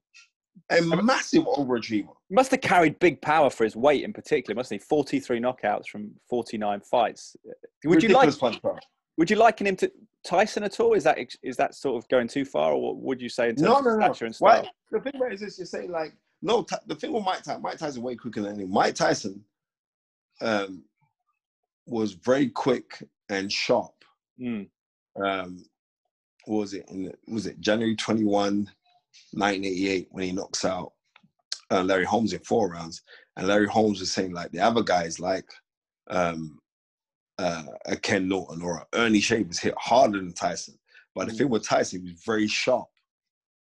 A 0.72 0.82
massive 0.82 1.45
overachiever. 1.45 2.14
He 2.28 2.36
must 2.36 2.51
have 2.51 2.62
carried 2.62 2.99
big 2.99 3.22
power 3.22 3.49
for 3.49 3.64
his 3.64 3.76
weight 3.76 4.03
in 4.03 4.14
particular, 4.14 4.55
mustn't 4.55 4.82
he? 4.82 4.86
Forty-three 4.86 5.39
knockouts 5.39 5.88
from 5.88 6.12
forty-nine 6.30 6.82
fights. 6.82 7.36
Would 7.86 8.03
you 8.03 8.10
like? 8.10 8.30
Ridiculous 9.20 9.28
punch 9.28 9.28
power. 9.28 9.28
Would 9.28 9.30
you 9.30 9.36
liken 9.38 9.67
him 9.67 9.76
to 9.78 9.91
Tyson 10.24 10.63
at 10.63 10.80
all? 10.80 10.93
Is 10.93 11.03
that 11.03 11.17
is 11.43 11.57
that 11.57 11.76
sort 11.76 12.01
of 12.01 12.07
going 12.09 12.28
too 12.28 12.45
far, 12.45 12.74
or 12.74 12.82
what 12.82 12.97
would 12.97 13.22
you 13.22 13.30
say 13.30 13.49
in 13.49 13.55
terms 13.55 13.61
No, 13.61 13.80
of 13.80 13.86
no, 13.86 13.95
no. 13.95 14.05
stature 14.05 14.26
and 14.26 14.36
style? 14.36 14.63
Why? 14.63 14.70
The 14.91 14.99
thing 14.99 15.15
about 15.15 15.32
it 15.32 15.36
is 15.36 15.41
this: 15.41 15.57
you're 15.57 15.65
saying 15.65 15.91
like, 15.91 16.13
no. 16.41 16.65
The 16.88 16.95
thing 16.95 17.13
with 17.13 17.24
Mike 17.24 17.43
Tyson, 17.43 17.61
Mike 17.61 17.78
Tyson 17.78 18.01
way 18.01 18.15
quicker 18.15 18.41
than 18.41 18.59
him. 18.59 18.72
Mike 18.72 18.95
Tyson 18.95 19.43
um, 20.41 20.84
was 21.86 22.13
very 22.13 22.49
quick 22.49 23.03
and 23.30 23.51
sharp. 23.51 23.93
Mm. 24.39 24.70
Um, 25.24 25.65
what 26.45 26.59
was 26.59 26.74
it? 26.74 26.86
In 26.89 27.11
was 27.28 27.45
it 27.45 27.59
January 27.59 27.95
21, 27.95 28.70
1988, 29.34 30.07
when 30.11 30.24
he 30.24 30.32
knocks 30.32 30.65
out 30.65 30.93
uh, 31.72 31.84
Larry 31.84 32.05
Holmes 32.05 32.34
in 32.34 32.39
four 32.39 32.70
rounds, 32.70 33.03
and 33.38 33.47
Larry 33.47 33.67
Holmes 33.67 33.99
was 33.99 34.11
saying 34.11 34.34
like 34.34 34.51
the 34.51 34.59
other 34.59 34.82
guys 34.82 35.20
like 35.20 35.49
um, 36.09 36.59
uh, 37.40 37.64
a 37.86 37.96
Ken 37.96 38.28
Norton 38.28 38.62
or 38.62 38.78
a 38.80 38.88
Ernie 38.94 39.22
Shavers 39.22 39.60
hit 39.60 39.74
harder 39.78 40.18
than 40.20 40.34
Tyson. 40.34 40.78
But 41.16 41.28
the 41.28 41.34
Mm. 41.34 41.38
thing 41.38 41.50
with 41.50 41.64
Tyson, 41.64 42.02
he 42.06 42.12
was 42.12 42.22
very 42.24 42.48
sharp. 42.48 42.90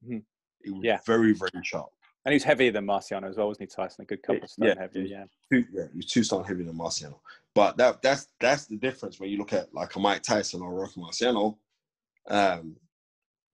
Mhm. 0.05 0.23
He 0.63 0.71
was 0.71 0.83
Yeah. 0.83 0.99
very, 1.05 1.33
very 1.33 1.63
sharp. 1.63 1.89
And 2.25 2.33
he 2.33 2.35
was 2.35 2.43
heavier 2.43 2.71
than 2.71 2.85
Marciano 2.85 3.29
as 3.29 3.37
well, 3.37 3.47
wasn't 3.47 3.71
he? 3.71 3.75
Tyson, 3.75 4.03
a 4.03 4.05
good 4.05 4.21
couple 4.21 4.43
of 4.43 4.49
stone 4.49 4.67
Yeah. 4.67 4.75
heavier. 4.77 5.03
Yeah. 5.03 5.25
Two, 5.51 5.65
yeah, 5.71 5.87
he 5.91 5.97
was 5.97 6.05
two 6.07 6.23
stone 6.23 6.43
heavier 6.43 6.65
than 6.65 6.75
Marciano. 6.77 7.19
But 7.55 7.77
that 7.77 8.01
that's 8.01 8.27
that's 8.39 8.65
the 8.67 8.77
difference 8.77 9.19
when 9.19 9.29
you 9.29 9.37
look 9.37 9.53
at 9.53 9.73
like 9.73 9.95
a 9.95 9.99
Mike 9.99 10.23
Tyson 10.23 10.61
or 10.61 10.73
Rocky 10.73 10.99
Marciano. 10.99 11.57
Um, 12.27 12.75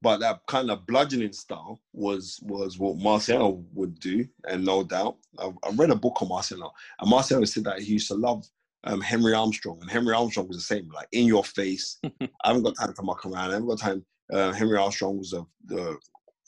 but 0.02 0.18
that 0.20 0.42
kind 0.48 0.70
of 0.72 0.86
bludgeoning 0.88 1.34
style 1.34 1.80
was 1.94 2.40
was 2.44 2.78
what 2.80 2.98
Marciano 2.98 3.64
would 3.74 4.00
do, 4.00 4.28
and 4.50 4.66
no 4.66 4.84
doubt. 4.84 5.18
I, 5.40 5.52
I 5.64 5.70
read 5.74 5.92
a 5.92 5.96
book 5.96 6.22
on 6.22 6.30
Marciano, 6.30 6.72
and 7.00 7.12
Marciano 7.12 7.48
said 7.48 7.64
that 7.66 7.82
he 7.82 7.94
used 7.94 8.08
to 8.10 8.16
love 8.16 8.46
um, 8.86 9.02
Henry 9.02 9.34
Armstrong, 9.34 9.80
and 9.82 9.90
Henry 9.90 10.14
Armstrong 10.14 10.48
was 10.48 10.58
the 10.58 10.64
same, 10.64 10.90
like 10.94 11.08
in 11.12 11.26
your 11.26 11.44
face. 11.44 11.98
I 12.04 12.30
haven't 12.46 12.64
got 12.64 12.76
time 12.78 12.94
to 12.94 13.02
muck 13.04 13.26
around. 13.26 13.50
I 13.50 13.54
haven't 13.54 13.68
got 13.68 13.80
time. 13.80 14.06
Uh, 14.32 14.52
Henry 14.52 14.78
Armstrong 14.78 15.18
was 15.18 15.32
the, 15.32 15.46
the 15.66 15.98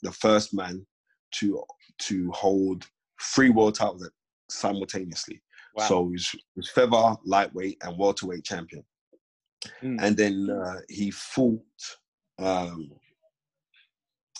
the 0.03 0.11
first 0.11 0.53
man 0.53 0.85
to 1.33 1.63
to 1.99 2.31
hold 2.31 2.85
three 3.21 3.49
world 3.49 3.75
titles 3.75 4.09
simultaneously. 4.49 5.41
Wow. 5.75 5.87
So 5.87 6.05
he 6.07 6.13
was, 6.13 6.35
was 6.55 6.69
feather, 6.71 7.15
lightweight, 7.25 7.77
and 7.83 7.97
welterweight 7.97 8.43
champion. 8.43 8.83
Mm. 9.83 9.97
And 10.01 10.17
then 10.17 10.49
uh, 10.49 10.79
he 10.89 11.11
fought. 11.11 11.61
Um, 12.39 12.91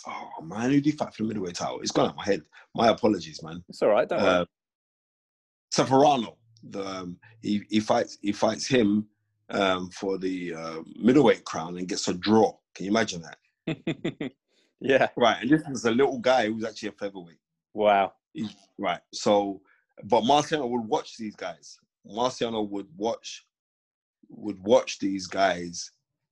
oh 0.06 0.42
man, 0.44 0.70
who 0.70 0.76
did 0.76 0.86
he 0.86 0.92
fight 0.92 1.14
for 1.14 1.22
the 1.24 1.28
middleweight 1.28 1.56
title? 1.56 1.80
It's 1.80 1.90
gone 1.90 2.06
out 2.06 2.12
of 2.12 2.16
my 2.16 2.24
head. 2.24 2.42
My 2.74 2.88
apologies, 2.88 3.42
man. 3.42 3.62
it's 3.68 3.82
all 3.82 3.88
right. 3.88 4.08
Don't 4.08 4.20
Uh, 4.20 4.44
Ceferino. 5.74 6.37
The 6.70 6.84
um, 6.84 7.18
he 7.40 7.62
he 7.68 7.80
fights 7.80 8.18
he 8.22 8.32
fights 8.32 8.66
him 8.66 9.06
um, 9.50 9.90
for 9.90 10.18
the 10.18 10.54
uh, 10.54 10.80
middleweight 10.96 11.44
crown 11.44 11.78
and 11.78 11.88
gets 11.88 12.08
a 12.08 12.14
draw. 12.14 12.56
Can 12.74 12.86
you 12.86 12.90
imagine 12.90 13.22
that? 13.22 14.32
yeah. 14.80 15.08
Right, 15.16 15.42
and 15.42 15.50
this 15.50 15.62
is 15.68 15.84
a 15.84 15.90
little 15.90 16.18
guy 16.18 16.46
who's 16.46 16.64
actually 16.64 16.90
a 16.90 16.92
featherweight. 16.92 17.38
Wow. 17.74 18.12
Right. 18.78 19.00
So, 19.12 19.60
but 20.04 20.22
Marciano 20.22 20.68
would 20.68 20.86
watch 20.86 21.16
these 21.16 21.36
guys. 21.36 21.78
Marciano 22.06 22.68
would 22.68 22.86
watch, 22.96 23.44
would 24.28 24.58
watch 24.62 24.98
these 24.98 25.26
guys, 25.26 25.90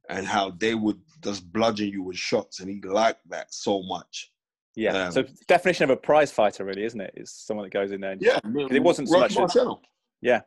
and 0.09 0.27
how 0.27 0.51
they 0.51 0.75
would 0.75 1.01
just 1.23 1.51
bludgeon 1.53 1.89
you 1.89 2.03
with 2.03 2.17
shots, 2.17 2.61
and 2.61 2.71
he 2.71 2.81
liked 2.81 3.29
that 3.29 3.53
so 3.53 3.83
much. 3.83 4.33
Yeah. 4.77 5.07
Um, 5.07 5.13
so 5.13 5.25
definition 5.49 5.85
of 5.85 5.91
a 5.91 5.97
prize 5.97 6.31
fighter, 6.31 6.65
really, 6.65 6.85
isn't 6.85 7.01
it? 7.01 7.15
Is 7.17 7.33
someone 7.33 7.65
that 7.65 7.73
goes 7.73 7.93
in 7.93 8.01
there. 8.01 8.13
And 8.13 8.23
Yeah, 8.23 8.39
it 8.45 8.83
wasn't 8.83 9.09
so 9.09 9.19
much 9.19 9.35
Marciano. 9.35 9.81
Yeah, 10.27 10.41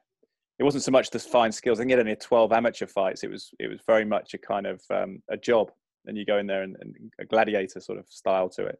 it 0.60 0.64
wasn't 0.64 0.84
so 0.84 0.92
much 0.92 1.10
the 1.10 1.20
fine 1.20 1.54
skills. 1.54 1.80
I 1.80 1.82
think 1.82 1.90
he 1.92 1.94
had 1.94 2.02
only 2.02 2.16
twelve 2.18 2.52
amateur 2.52 2.86
fights. 2.86 3.24
It 3.24 3.32
was 3.32 3.52
it 3.60 3.68
was 3.68 3.80
very 3.88 4.04
much 4.04 4.34
a 4.34 4.38
kind 4.38 4.68
of 4.68 4.82
um, 4.94 5.22
a 5.30 5.38
job, 5.38 5.72
and 6.06 6.18
you 6.18 6.26
go 6.26 6.38
in 6.38 6.48
there 6.48 6.64
and, 6.64 6.76
and 6.82 6.94
a 7.20 7.26
gladiator 7.26 7.80
sort 7.80 7.98
of 7.98 8.06
style 8.10 8.50
to 8.50 8.66
it. 8.66 8.80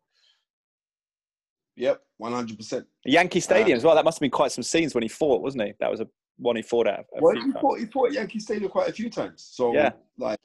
Yep, 1.78 2.02
one 2.18 2.34
hundred 2.34 2.58
percent. 2.58 2.86
Yankee 3.06 3.40
Stadium 3.40 3.78
as 3.78 3.86
well. 3.86 3.96
That 3.96 4.04
must 4.04 4.18
have 4.18 4.22
been 4.22 4.32
quite 4.32 4.52
some 4.52 4.64
scenes 4.64 4.94
when 4.94 5.04
he 5.04 5.08
fought, 5.08 5.42
wasn't 5.42 5.64
he? 5.64 5.74
That 5.80 5.90
was 5.90 6.02
a 6.02 6.08
one 6.38 6.58
he 6.58 6.62
fought 6.62 6.88
at. 6.88 7.06
Well, 7.14 7.36
he 7.36 7.52
fought, 7.62 7.80
he 7.80 7.86
fought 7.86 8.08
at 8.08 8.14
Yankee 8.14 8.40
Stadium 8.40 8.70
quite 8.70 8.90
a 8.90 8.94
few 8.94 9.10
times. 9.10 9.48
So 9.50 9.74
Yeah. 9.74 9.92
like 10.18 10.40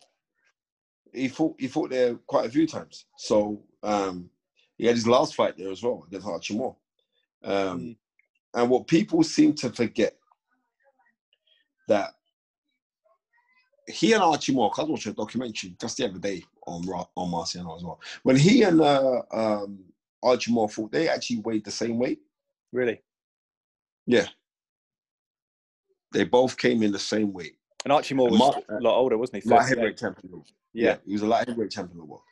he 1.12 1.26
fought 1.28 1.57
he 1.59 1.66
fought 1.66 1.90
there 1.90 2.14
quite 2.26 2.46
a 2.46 2.50
few 2.50 2.66
times. 2.66 3.07
So 3.18 3.61
um 3.82 4.30
he 4.78 4.86
had 4.86 4.94
his 4.94 5.09
last 5.09 5.34
fight 5.34 5.57
there 5.57 5.72
as 5.72 5.82
well 5.82 6.05
against 6.07 6.26
Archie 6.28 6.57
Moore. 6.57 6.76
Um 7.42 7.80
Mm. 7.80 7.96
and 8.55 8.70
what 8.70 8.86
people 8.86 9.22
seem 9.24 9.55
to 9.55 9.70
forget 9.70 10.16
that 11.89 12.14
he 13.87 14.12
and 14.14 14.22
Archie 14.22 14.53
Moore, 14.55 14.70
'cause 14.70 14.80
I 14.80 14.82
was 14.82 14.91
watching 14.93 15.12
a 15.12 15.14
documentary 15.14 15.76
just 15.80 15.97
the 15.99 16.07
other 16.07 16.18
day 16.18 16.43
on 16.66 16.89
on 16.89 17.30
Marciano 17.30 17.76
as 17.76 17.85
well. 17.85 18.01
When 18.22 18.37
he 18.37 18.62
and 18.62 18.80
uh, 18.80 19.22
um, 19.30 19.85
Archie 20.22 20.53
Moore 20.53 20.68
fought, 20.68 20.93
they 20.93 21.09
actually 21.09 21.41
weighed 21.41 21.64
the 21.64 21.70
same 21.70 21.99
weight. 21.99 22.20
Really. 22.72 23.01
Yeah. 24.07 24.26
They 26.12 26.24
both 26.24 26.57
came 26.57 26.82
in 26.82 26.93
the 26.93 26.99
same 26.99 27.32
weight. 27.32 27.57
And 27.85 27.93
Archie 27.93 28.14
Moore 28.14 28.30
was 28.30 28.39
Mar- 28.39 28.62
a 28.68 28.80
lot 28.80 28.97
older, 28.97 29.18
wasn't 29.18 29.43
he? 29.43 29.51
Light 29.51 29.68
heavyweight 29.68 29.99
champion. 29.99 30.43
Yeah. 30.72 30.97
he 31.05 31.12
was 31.12 31.22
a 31.22 31.26
light 31.26 31.47
heavyweight 31.49 31.70
champion 31.70 31.99
of 31.99 32.07
the 32.07 32.11
world, 32.11 32.22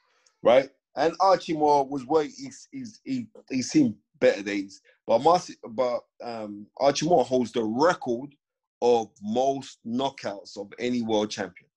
right? 0.43 0.71
And 0.97 1.15
Archie 1.21 1.53
Moore 1.57 1.87
was 1.87 2.07
way 2.07 2.29
he's, 2.29 2.69
he's 2.71 3.01
he 3.05 3.27
he's 3.51 3.71
seen 3.71 3.97
better 4.19 4.43
days, 4.43 4.83
but 5.07 5.23
Marcy, 5.23 5.55
but 5.69 6.01
um, 6.23 6.67
Archie 6.79 7.07
Moore 7.07 7.25
holds 7.25 7.53
the 7.53 7.63
record 7.63 8.35
of 8.83 9.11
most 9.23 9.79
knockouts 9.87 10.59
of 10.59 10.73
any 10.81 11.03
world 11.03 11.31
champion. 11.31 11.71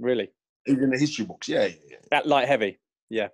Really. 0.00 0.30
He's 0.64 0.78
in 0.78 0.90
the 0.90 0.98
history 0.98 1.24
books. 1.24 1.48
Yeah, 1.48 1.66
yeah, 1.66 1.74
yeah. 1.90 1.96
That 2.10 2.26
light 2.26 2.48
heavy. 2.48 2.80
Yeah. 3.08 3.28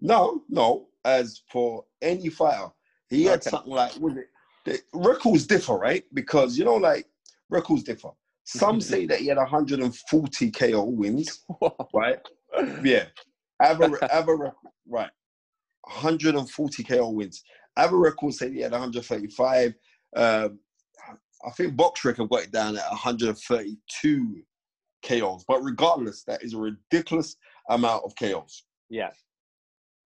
No, 0.00 0.42
no. 0.48 0.86
As 1.04 1.42
for 1.50 1.84
any 2.00 2.28
fighter, 2.30 2.68
he 3.10 3.24
had 3.24 3.40
Okay. 3.40 3.50
something 3.50 3.72
like 3.72 3.96
was 3.98 4.16
it 4.16 4.26
the 4.64 4.78
records 4.94 5.46
differ, 5.46 5.74
right? 5.74 6.04
Because 6.14 6.56
you 6.56 6.64
know, 6.64 6.76
like 6.76 7.06
records 7.50 7.82
differ. 7.82 8.10
Some 8.44 8.80
say 8.90 9.04
that 9.06 9.18
he 9.18 9.26
had 9.26 9.36
140 9.36 10.50
KO 10.52 10.84
wins, 10.84 11.44
right? 11.92 12.20
Yeah. 12.84 13.06
Have 13.60 13.80
a, 13.82 14.08
have 14.10 14.28
a 14.28 14.34
record, 14.36 14.70
right. 14.88 15.10
140 15.82 16.84
KO 16.84 17.10
wins. 17.10 17.42
I 17.76 17.82
have 17.82 17.92
a 17.92 17.96
record 17.96 18.32
saying 18.34 18.54
he 18.54 18.60
had 18.60 18.72
135. 18.72 19.74
Um, 20.16 20.58
I 21.46 21.50
think 21.50 21.76
Box 21.76 22.04
Record 22.04 22.30
got 22.30 22.44
it 22.44 22.52
down 22.52 22.76
at 22.76 22.88
132 22.90 24.42
KOs. 25.04 25.44
But 25.46 25.62
regardless, 25.62 26.24
that 26.24 26.42
is 26.42 26.54
a 26.54 26.58
ridiculous 26.58 27.36
amount 27.68 28.04
of 28.04 28.14
KOs, 28.16 28.64
yeah. 28.88 29.10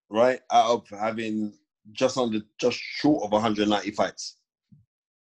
right? 0.09 0.39
Out 0.51 0.71
of 0.71 0.99
having 0.99 1.53
just 1.91 2.17
under, 2.17 2.39
just 2.59 2.77
short 2.77 3.23
of 3.23 3.31
190 3.31 3.91
fights. 3.91 4.37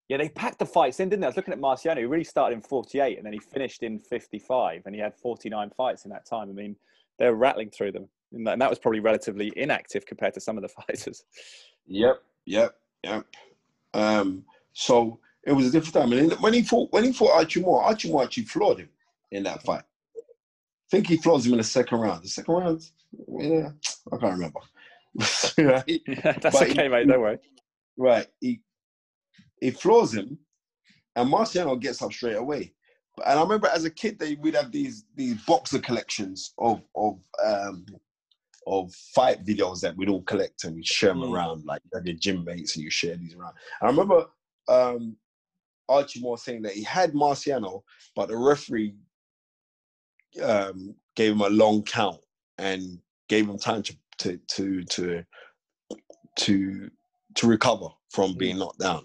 Yeah, 0.09 0.19
they 0.19 0.29
packed 0.29 0.59
the 0.59 0.67
fights 0.67 1.01
in, 1.01 1.09
didn't 1.09 1.23
they? 1.23 1.27
I 1.27 1.31
was 1.31 1.37
looking 1.37 1.55
at 1.55 1.61
Marciano. 1.61 1.99
He 1.99 2.05
really 2.05 2.25
started 2.25 2.55
in 2.57 2.63
48 2.63 3.17
and 3.17 3.27
then 3.27 3.33
he 3.33 3.39
finished 3.39 3.83
in 3.83 3.99
55 3.99 4.83
and 4.85 4.95
he 4.95 5.01
had 5.01 5.15
49 5.15 5.71
fights 5.77 6.05
in 6.05 6.11
that 6.11 6.27
time. 6.27 6.51
I 6.51 6.53
mean, 6.53 6.77
they 7.19 7.27
were 7.27 7.37
rattling 7.37 7.71
through 7.71 7.93
them. 7.93 8.09
And 8.33 8.47
that, 8.47 8.53
and 8.53 8.63
that 8.63 8.69
was 8.69 8.79
probably 8.79 9.01
relatively 9.01 9.53
inactive 9.57 10.05
compared 10.05 10.35
to 10.35 10.41
some 10.41 10.59
of 10.59 10.63
the 10.63 10.69
fighters. 10.87 11.25
Yep, 11.87 12.23
yep, 12.45 12.77
yep. 13.03 13.25
Um, 13.95 14.45
so 14.75 15.21
it 15.47 15.53
was 15.53 15.67
a 15.67 15.71
different 15.71 15.95
time. 15.95 16.13
And 16.13 16.33
when 16.41 16.55
he 16.55 16.63
fought, 16.63 16.93
when 16.93 17.05
he 17.05 17.13
fought 17.13 17.33
Archie 17.33 17.61
Moore, 17.61 17.83
Archie 17.83 18.11
Moore 18.11 18.25
actually 18.25 18.45
floored 18.45 18.79
him. 18.79 18.89
in 19.31 19.43
that 19.45 19.63
fight. 19.63 19.83
I 20.17 20.91
think 20.91 21.07
he 21.09 21.17
floors 21.17 21.47
him 21.47 21.53
in 21.53 21.59
the 21.59 21.65
second 21.65 21.99
round. 21.99 22.23
The 22.23 22.29
second 22.29 22.55
round, 22.55 22.91
yeah, 23.29 23.71
I 24.13 24.17
can't 24.17 24.33
remember. 24.33 24.61
right? 25.59 26.01
That's 26.23 26.59
but 26.59 26.71
okay, 26.71 26.85
he, 26.85 26.89
mate. 26.89 27.09
Don't 27.09 27.21
worry. 27.21 27.39
Right, 27.97 28.27
he 28.41 28.61
he 29.61 29.71
floors 29.71 30.15
him, 30.15 30.39
and 31.17 31.33
Marciano 31.33 31.81
gets 31.81 32.03
up 32.03 32.13
straight 32.13 32.37
away. 32.37 32.73
And 33.25 33.39
I 33.39 33.43
remember 33.43 33.69
as 33.69 33.85
a 33.85 33.91
kid, 33.91 34.19
they 34.19 34.35
we'd 34.37 34.55
have 34.55 34.73
these 34.73 35.05
these 35.15 35.43
boxer 35.45 35.79
collections 35.79 36.53
of 36.59 36.83
of 36.97 37.19
um, 37.45 37.87
of 38.67 38.93
fight 38.95 39.45
videos 39.45 39.81
that 39.81 39.97
we'd 39.97 40.09
all 40.09 40.23
collect 40.23 40.65
and 40.65 40.75
we'd 40.75 40.87
share 40.87 41.11
them 41.11 41.21
mm. 41.21 41.33
around, 41.33 41.65
like 41.65 41.83
have 41.93 42.07
your 42.07 42.17
gym 42.17 42.45
mates 42.45 42.77
and 42.77 42.85
you 42.85 42.91
share 42.91 43.17
these 43.17 43.35
around. 43.35 43.55
And 43.81 43.89
I 43.89 43.91
remember 43.91 44.27
um, 44.69 45.17
Archie 45.89 46.21
Moore 46.21 46.39
saying 46.39 46.63
that 46.63 46.73
he 46.73 46.83
had 46.83 47.13
Marciano, 47.13 47.83
but 48.17 48.29
the 48.29 48.37
referee 48.37 48.95
um, 50.43 50.95
gave 51.17 51.33
him 51.33 51.41
a 51.41 51.49
long 51.49 51.83
count 51.83 52.21
and 52.59 52.99
gave 53.29 53.49
him 53.49 53.59
time 53.59 53.83
to 53.83 53.97
to 54.19 54.39
to 54.49 54.85
to 54.85 55.25
to, 56.37 56.91
to 57.37 57.47
recover 57.47 57.87
from 58.11 58.33
hmm. 58.33 58.39
being 58.39 58.59
knocked 58.59 58.81
down. 58.81 59.05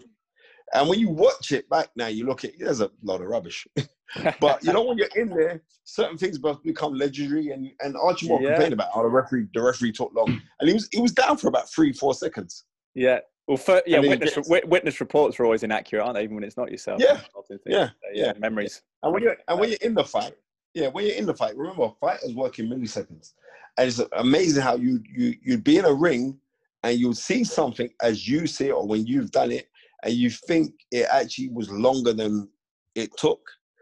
And 0.74 0.88
when 0.88 1.00
you 1.00 1.10
watch 1.10 1.52
it 1.52 1.70
back 1.70 1.90
now, 1.96 2.08
you 2.08 2.26
look 2.26 2.44
at 2.44 2.52
there's 2.60 2.82
a 2.82 2.92
lot 3.04 3.22
of 3.22 3.28
rubbish. 3.28 3.68
but 4.40 4.64
you 4.64 4.74
know 4.74 4.84
when 4.84 4.98
you're 4.98 5.08
in 5.16 5.30
there, 5.30 5.62
certain 5.84 6.18
things 6.18 6.40
must 6.40 6.64
become 6.64 6.94
legendary. 6.94 7.50
And 7.50 7.72
and 7.82 7.96
Archie 7.98 8.28
Moore 8.28 8.42
yeah. 8.42 8.50
complained 8.50 8.74
about 8.74 8.94
how 8.94 9.02
the 9.02 9.10
referee 9.10 9.48
the 9.54 9.62
referee 9.62 9.92
took 9.92 10.14
long, 10.14 10.42
and 10.60 10.68
he 10.68 10.74
was 10.74 10.88
he 10.92 11.02
was 11.02 11.12
down 11.12 11.38
for 11.38 11.48
about 11.48 11.72
three 11.72 11.92
four 11.92 12.14
seconds. 12.14 12.66
Yeah. 12.94 13.20
Well, 13.50 13.58
for, 13.58 13.82
yeah, 13.88 13.98
witness, 13.98 14.36
gets, 14.36 14.48
witness 14.48 15.00
reports 15.00 15.40
are 15.40 15.44
always 15.44 15.64
inaccurate, 15.64 16.04
aren't 16.04 16.14
they? 16.14 16.22
Even 16.22 16.36
when 16.36 16.44
it's 16.44 16.56
not 16.56 16.70
yourself. 16.70 17.02
Yeah, 17.02 17.20
yeah, 17.66 17.90
yeah. 18.14 18.34
Memories. 18.38 18.84
And 19.02 19.12
when 19.12 19.24
you're 19.24 19.38
and 19.48 19.60
when 19.60 19.70
you're 19.70 19.80
in 19.82 19.96
the 19.96 20.04
fight, 20.04 20.34
yeah, 20.76 20.90
when 20.90 21.08
you're 21.08 21.16
in 21.16 21.26
the 21.26 21.34
fight, 21.34 21.58
remember, 21.58 21.90
fighters 22.00 22.36
work 22.36 22.60
in 22.60 22.70
milliseconds, 22.70 23.34
and 23.80 23.88
it's 23.88 24.00
amazing 24.18 24.62
how 24.62 24.76
you 24.76 25.02
you 25.12 25.34
you'd 25.42 25.64
be 25.64 25.80
in 25.80 25.86
a 25.86 25.92
ring 25.92 26.38
and 26.84 27.00
you'll 27.00 27.16
see 27.16 27.44
something 27.44 27.90
as 28.04 28.28
you 28.28 28.46
see 28.46 28.68
it 28.68 28.74
or 28.74 28.86
when 28.86 29.08
you've 29.08 29.32
done 29.32 29.52
it, 29.52 29.68
and 30.04 30.14
you 30.14 30.30
think 30.30 30.76
it 30.92 31.08
actually 31.12 31.50
was 31.50 31.72
longer 31.72 32.14
than 32.14 32.48
it 32.94 33.10
took 33.18 33.42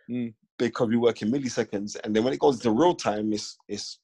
mm. 0.09 0.33
because 0.57 0.87
we 0.87 0.95
work 0.95 1.21
in 1.21 1.29
milliseconds, 1.29 1.97
and 2.05 2.15
then 2.15 2.23
when 2.23 2.31
it 2.31 2.39
goes 2.39 2.57
to 2.59 2.71
real 2.71 2.95
time, 2.95 3.33
it's 3.33 3.57
it's 3.67 3.99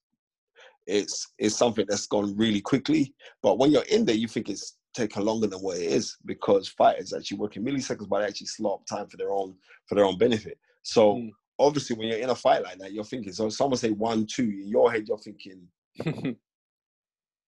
it's 0.87 1.31
it's 1.37 1.55
something 1.55 1.85
that's 1.87 2.05
gone 2.05 2.35
really 2.35 2.59
quickly. 2.59 3.13
But 3.41 3.59
when 3.59 3.71
you're 3.71 3.83
in 3.83 4.03
there, 4.03 4.13
you 4.13 4.27
think 4.27 4.49
it's 4.49 4.75
taken 4.93 5.25
longer 5.25 5.47
than 5.47 5.59
what 5.59 5.77
it 5.77 5.83
is 5.83 6.17
because 6.25 6.67
fighters 6.67 7.13
actually 7.13 7.37
work 7.37 7.55
in 7.57 7.63
milliseconds, 7.63 8.07
but 8.07 8.19
they 8.19 8.27
actually 8.27 8.47
slow 8.47 8.75
up 8.75 8.85
time 8.85 9.07
for 9.07 9.17
their 9.17 9.31
own 9.31 9.55
for 9.87 9.95
their 9.95 10.05
own 10.05 10.17
benefit. 10.17 10.57
So 10.83 11.15
mm. 11.15 11.31
obviously, 11.59 11.95
when 11.95 12.07
you're 12.07 12.19
in 12.19 12.29
a 12.29 12.35
fight 12.35 12.63
like 12.63 12.77
that, 12.79 12.93
you're 12.93 13.03
thinking. 13.03 13.33
So 13.33 13.49
someone 13.49 13.77
say 13.77 13.91
one, 13.91 14.25
two, 14.25 14.43
in 14.43 14.67
your 14.67 14.91
head, 14.91 15.07
you're 15.07 15.17
thinking 15.17 15.67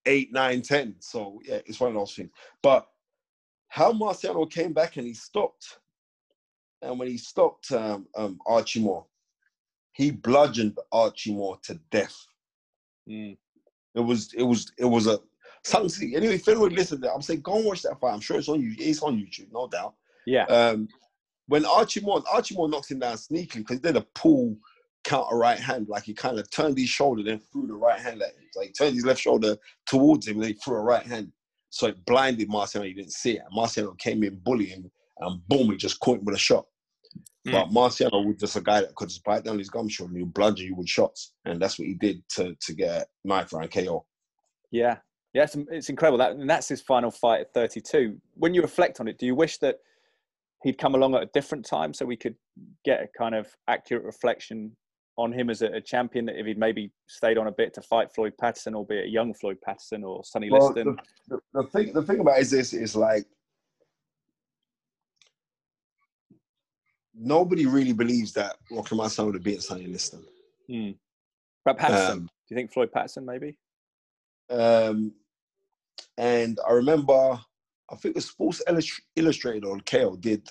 eight, 0.06 0.34
nine, 0.34 0.62
ten. 0.62 0.96
So 1.00 1.42
yeah, 1.44 1.60
it's 1.66 1.80
one 1.80 1.90
of 1.90 1.96
those 1.96 2.16
things. 2.16 2.32
But 2.62 2.88
how 3.68 3.92
Marciano 3.92 4.50
came 4.50 4.74
back 4.74 4.98
and 4.98 5.06
he 5.06 5.14
stopped, 5.14 5.80
and 6.82 6.98
when 6.98 7.08
he 7.08 7.18
stopped 7.18 7.72
um, 7.72 8.08
um, 8.16 8.40
Archie 8.46 8.82
Moore, 8.82 9.06
he 9.92 10.12
bludgeoned 10.12 10.78
Archie 10.92 11.34
Moore 11.34 11.58
to 11.64 11.80
death. 11.92 12.16
Mm. 13.10 13.38
It 13.96 14.00
was 14.02 14.34
it 14.34 14.44
was 14.44 14.72
it 14.78 14.86
was 14.86 15.08
a 15.08 15.20
something. 15.66 16.16
Anyway, 16.16 16.36
if 16.36 16.48
anyone 16.48 16.74
listen 16.74 16.98
to 16.98 17.08
that, 17.08 17.14
I'm 17.14 17.22
saying 17.22 17.42
go 17.42 17.58
and 17.58 17.66
watch 17.66 17.82
that 17.82 18.00
fight. 18.00 18.14
I'm 18.14 18.20
sure 18.20 18.38
it's 18.38 18.50
on 18.50 18.62
you. 18.62 18.76
It's 18.78 19.02
on 19.02 19.18
YouTube, 19.18 19.52
no 19.52 19.68
doubt. 19.68 19.96
Yeah. 20.26 20.46
Um, 20.46 20.88
when 21.48 21.66
Archie 21.66 22.02
Moore 22.02 22.24
Archie 22.32 22.56
Moore 22.56 22.70
knocks 22.70 22.90
him 22.90 23.00
down 23.00 23.16
sneakily 23.16 23.58
because 23.58 23.78
he 23.78 23.82
did 23.82 23.98
a 23.98 24.06
pull 24.16 24.58
counter 25.04 25.36
right 25.36 25.60
hand, 25.60 25.88
like 25.88 26.04
he 26.04 26.14
kind 26.14 26.40
of 26.40 26.50
turned 26.50 26.78
his 26.78 26.90
shoulder, 26.90 27.24
then 27.24 27.40
threw 27.52 27.68
the 27.68 27.74
right 27.74 28.00
hand 28.00 28.22
at 28.22 28.30
him. 28.30 28.44
Like 28.56 28.74
turned 28.78 28.96
his 28.96 29.06
left 29.06 29.22
shoulder 29.22 29.58
towards 29.86 30.28
him, 30.28 30.38
and 30.38 30.46
he 30.46 30.54
threw 30.54 30.76
a 30.76 30.84
right 30.84 31.06
hand. 31.06 31.32
So 31.70 31.88
it 31.88 32.06
blinded 32.06 32.50
Marciano. 32.50 32.86
He 32.86 32.94
didn't 32.94 33.12
see 33.12 33.34
it. 33.34 33.44
Marciano 33.56 33.98
came 33.98 34.24
in 34.24 34.40
bullying, 34.44 34.90
and 35.20 35.48
boom, 35.48 35.72
he 35.72 35.78
just 35.78 36.00
caught 36.00 36.20
him 36.20 36.26
with 36.26 36.36
a 36.36 36.40
shot. 36.40 36.66
Mm. 37.48 37.52
But 37.52 37.70
Marciano 37.70 38.26
was 38.26 38.38
just 38.40 38.56
a 38.56 38.62
guy 38.62 38.82
that 38.82 38.96
could 38.96 39.10
just 39.10 39.24
bite 39.24 39.44
down 39.44 39.60
his 39.60 39.70
gum 39.70 39.88
shot 39.88 40.08
and 40.08 40.18
he 40.18 40.24
would 40.24 40.34
bludgeon 40.34 40.68
you 40.68 40.76
with 40.76 40.90
shots, 40.90 41.34
and 41.46 41.62
that's 41.62 41.78
what 41.78 41.88
he 41.88 41.96
did 41.96 42.24
to 42.30 42.56
to 42.60 42.74
get 42.74 43.08
knife 43.24 43.54
round 43.54 43.72
KO. 43.72 44.06
Yeah, 44.72 44.98
yeah, 45.36 45.44
it's, 45.44 45.58
it's 45.70 45.90
incredible. 45.90 46.18
That 46.18 46.32
and 46.32 46.50
that's 46.50 46.70
his 46.70 46.82
final 46.82 47.12
fight 47.12 47.42
at 47.42 47.54
32. 47.54 48.16
When 48.36 48.54
you 48.54 48.62
reflect 48.62 49.02
on 49.02 49.10
it, 49.10 49.18
do 49.18 49.26
you 49.26 49.36
wish 49.36 49.58
that 49.58 49.76
he'd 50.64 50.78
come 50.78 50.96
along 50.96 51.14
at 51.14 51.24
a 51.24 51.30
different 51.34 51.66
time 51.66 51.94
so 51.94 52.06
we 52.06 52.16
could 52.16 52.36
get 52.86 53.02
a 53.02 53.08
kind 53.18 53.36
of 53.36 53.48
accurate 53.68 54.06
reflection 54.06 54.72
on 55.18 55.34
him 55.34 55.50
as 55.50 55.62
a, 55.62 55.68
a 55.74 55.82
champion? 55.82 56.28
That 56.28 56.40
if 56.40 56.46
he'd 56.46 56.58
maybe 56.58 56.90
stayed 57.08 57.38
on 57.38 57.48
a 57.48 57.52
bit 57.52 57.74
to 57.74 57.82
fight 57.82 58.14
Floyd 58.16 58.32
Patterson, 58.40 58.76
albeit 58.76 59.08
a 59.08 59.10
young 59.10 59.34
Floyd 59.34 59.58
Patterson 59.62 60.06
or 60.06 60.24
Sonny 60.24 60.50
well, 60.50 60.68
Liston. 60.68 60.96
The, 61.28 61.36
the, 61.36 61.62
the, 61.62 61.68
thing, 61.68 61.92
the 61.92 62.04
thing 62.04 62.22
about 62.22 62.40
is 62.40 62.50
this 62.50 62.72
is 62.72 62.96
like 62.96 63.26
nobody 67.14 67.66
really 67.66 67.92
believes 67.92 68.32
that 68.34 68.56
Rocky 68.72 68.96
Marciano 68.96 69.26
would 69.26 69.36
have 69.36 69.44
beaten 69.44 69.60
Sonny 69.60 69.88
Liston. 69.88 70.24
But 71.66 71.78
Patterson, 71.78 72.12
um, 72.12 72.20
do 72.22 72.30
you 72.52 72.56
think 72.56 72.72
Floyd 72.72 72.94
Patterson 72.94 73.26
maybe? 73.26 73.58
Um, 74.50 75.12
and 76.18 76.60
I 76.68 76.74
remember, 76.74 77.40
I 77.90 77.96
think 77.96 78.12
it 78.12 78.16
was 78.16 78.26
Sports 78.26 78.62
Illustrated 79.16 79.66
or 79.66 79.78
Kale 79.80 80.16
did, 80.16 80.50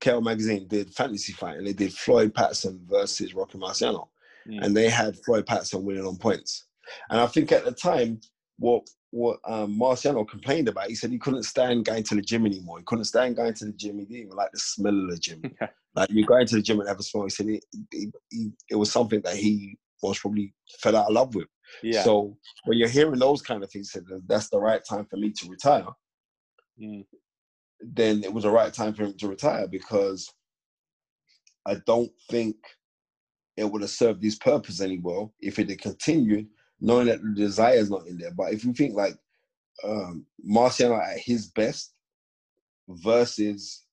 Kale 0.00 0.20
magazine 0.20 0.66
did 0.68 0.94
fantasy 0.94 1.32
fight 1.32 1.58
and 1.58 1.66
they 1.66 1.72
did 1.72 1.92
Floyd 1.92 2.34
Patterson 2.34 2.80
versus 2.88 3.34
Rocky 3.34 3.58
Marciano. 3.58 4.08
Mm. 4.48 4.64
And 4.64 4.76
they 4.76 4.88
had 4.88 5.18
Floyd 5.24 5.46
Patterson 5.46 5.84
winning 5.84 6.06
on 6.06 6.16
points. 6.16 6.66
And 7.10 7.20
I 7.20 7.26
think 7.26 7.52
at 7.52 7.64
the 7.64 7.72
time, 7.72 8.20
what 8.58 8.82
what 9.12 9.40
um, 9.44 9.76
Marciano 9.78 10.28
complained 10.28 10.68
about, 10.68 10.88
he 10.88 10.94
said 10.94 11.10
he 11.10 11.18
couldn't 11.18 11.42
stand 11.42 11.84
going 11.84 12.04
to 12.04 12.14
the 12.14 12.22
gym 12.22 12.46
anymore. 12.46 12.78
He 12.78 12.84
couldn't 12.84 13.06
stand 13.06 13.36
going 13.36 13.54
to 13.54 13.64
the 13.66 13.72
gym. 13.72 13.98
He 13.98 14.04
didn't 14.04 14.26
even 14.26 14.36
like 14.36 14.52
the 14.52 14.58
smell 14.58 14.96
of 14.96 15.10
the 15.10 15.18
gym. 15.18 15.42
like 15.96 16.10
you 16.10 16.24
go 16.24 16.36
into 16.36 16.56
the 16.56 16.62
gym 16.62 16.78
and 16.78 16.88
have 16.88 17.00
a 17.00 17.02
smoke. 17.02 17.24
He 17.24 17.30
said 17.30 17.48
it, 17.48 17.64
it, 17.90 18.14
it, 18.30 18.52
it 18.70 18.76
was 18.76 18.92
something 18.92 19.20
that 19.22 19.36
he 19.36 19.76
was 20.02 20.18
probably 20.18 20.54
fell 20.78 20.96
out 20.96 21.08
of 21.08 21.12
love 21.12 21.34
with. 21.34 21.48
Yeah. 21.82 22.02
So 22.02 22.36
when 22.64 22.78
you're 22.78 22.88
hearing 22.88 23.18
those 23.18 23.42
kind 23.42 23.62
of 23.62 23.70
things, 23.70 23.94
that's 24.26 24.48
the 24.50 24.60
right 24.60 24.82
time 24.84 25.06
for 25.06 25.16
me 25.16 25.30
to 25.30 25.48
retire. 25.48 25.86
Mm. 26.80 27.04
Then 27.80 28.24
it 28.24 28.32
was 28.32 28.44
the 28.44 28.50
right 28.50 28.72
time 28.72 28.94
for 28.94 29.04
him 29.04 29.14
to 29.18 29.28
retire 29.28 29.66
because 29.66 30.32
I 31.66 31.76
don't 31.86 32.10
think 32.30 32.56
it 33.56 33.64
would 33.64 33.82
have 33.82 33.90
served 33.90 34.22
his 34.22 34.36
purpose 34.36 34.80
anymore 34.80 35.30
if 35.40 35.58
it 35.58 35.68
had 35.68 35.80
continued, 35.80 36.48
knowing 36.80 37.06
that 37.06 37.22
the 37.22 37.34
desire 37.34 37.76
is 37.76 37.90
not 37.90 38.06
in 38.06 38.18
there. 38.18 38.32
But 38.32 38.52
if 38.52 38.64
you 38.64 38.72
think 38.72 38.94
like 38.94 39.14
um, 39.84 40.26
Marciano 40.48 41.00
at 41.00 41.18
his 41.18 41.48
best 41.48 41.92
versus 42.88 43.84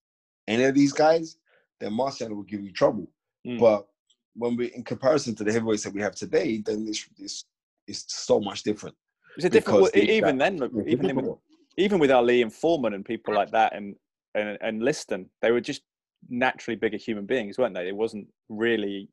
any 0.48 0.64
of 0.64 0.76
these 0.76 0.94
guys, 0.94 1.38
then 1.80 1.92
Marciano 1.92 2.36
will 2.36 2.44
give 2.44 2.64
you 2.64 2.72
trouble. 2.72 3.08
Mm. 3.46 3.60
But 3.60 3.88
when 4.36 4.56
we're 4.56 4.70
in 4.70 4.84
comparison 4.84 5.36
to 5.36 5.44
the 5.44 5.52
heavyweights 5.52 5.84
that 5.84 5.94
we 5.94 6.02
have 6.02 6.16
today, 6.16 6.62
then 6.66 6.86
this 6.86 7.08
this 7.18 7.44
is 7.88 8.06
so 8.08 8.40
much 8.40 8.64
different. 8.64 8.96
It's 9.36 9.46
a 9.46 9.50
different 9.50 9.96
even 9.96 10.38
that, 10.40 10.60
then 10.60 10.84
even 10.88 11.16
with, 11.16 11.38
even 11.78 12.00
with 12.00 12.12
Ali 12.12 12.42
and 12.42 12.52
Foreman 12.52 12.94
and 12.94 13.06
people 13.06 13.34
like 13.34 13.52
that 13.52 13.76
and 13.76 13.96
and 14.36 14.58
and 14.62 14.82
Liston, 14.82 15.30
they 15.42 15.52
were 15.52 15.62
just 15.62 15.82
naturally 16.30 16.76
bigger 16.76 16.98
human 16.98 17.26
beings, 17.26 17.58
weren't 17.58 17.76
they? 17.76 17.88
It 17.88 17.96
wasn't 17.96 18.28
really 18.50 19.10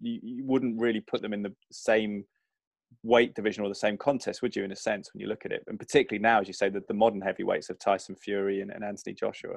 you, 0.00 0.20
you 0.22 0.44
wouldn't 0.44 0.80
really 0.80 1.00
put 1.00 1.22
them 1.22 1.32
in 1.32 1.42
the 1.42 1.54
same 1.72 2.24
weight 3.02 3.34
division 3.34 3.64
or 3.64 3.68
the 3.68 3.74
same 3.74 3.96
contest, 3.96 4.42
would 4.42 4.54
you, 4.54 4.64
in 4.64 4.72
a 4.72 4.76
sense, 4.76 5.12
when 5.12 5.20
you 5.20 5.26
look 5.26 5.44
at 5.44 5.52
it? 5.52 5.64
And 5.66 5.78
particularly 5.78 6.22
now, 6.22 6.40
as 6.40 6.46
you 6.46 6.54
say, 6.54 6.68
that 6.70 6.86
the 6.88 6.94
modern 6.94 7.20
heavyweights 7.20 7.70
of 7.70 7.78
Tyson 7.78 8.14
Fury 8.14 8.60
and, 8.60 8.70
and 8.70 8.84
Anthony 8.84 9.14
Joshua. 9.14 9.56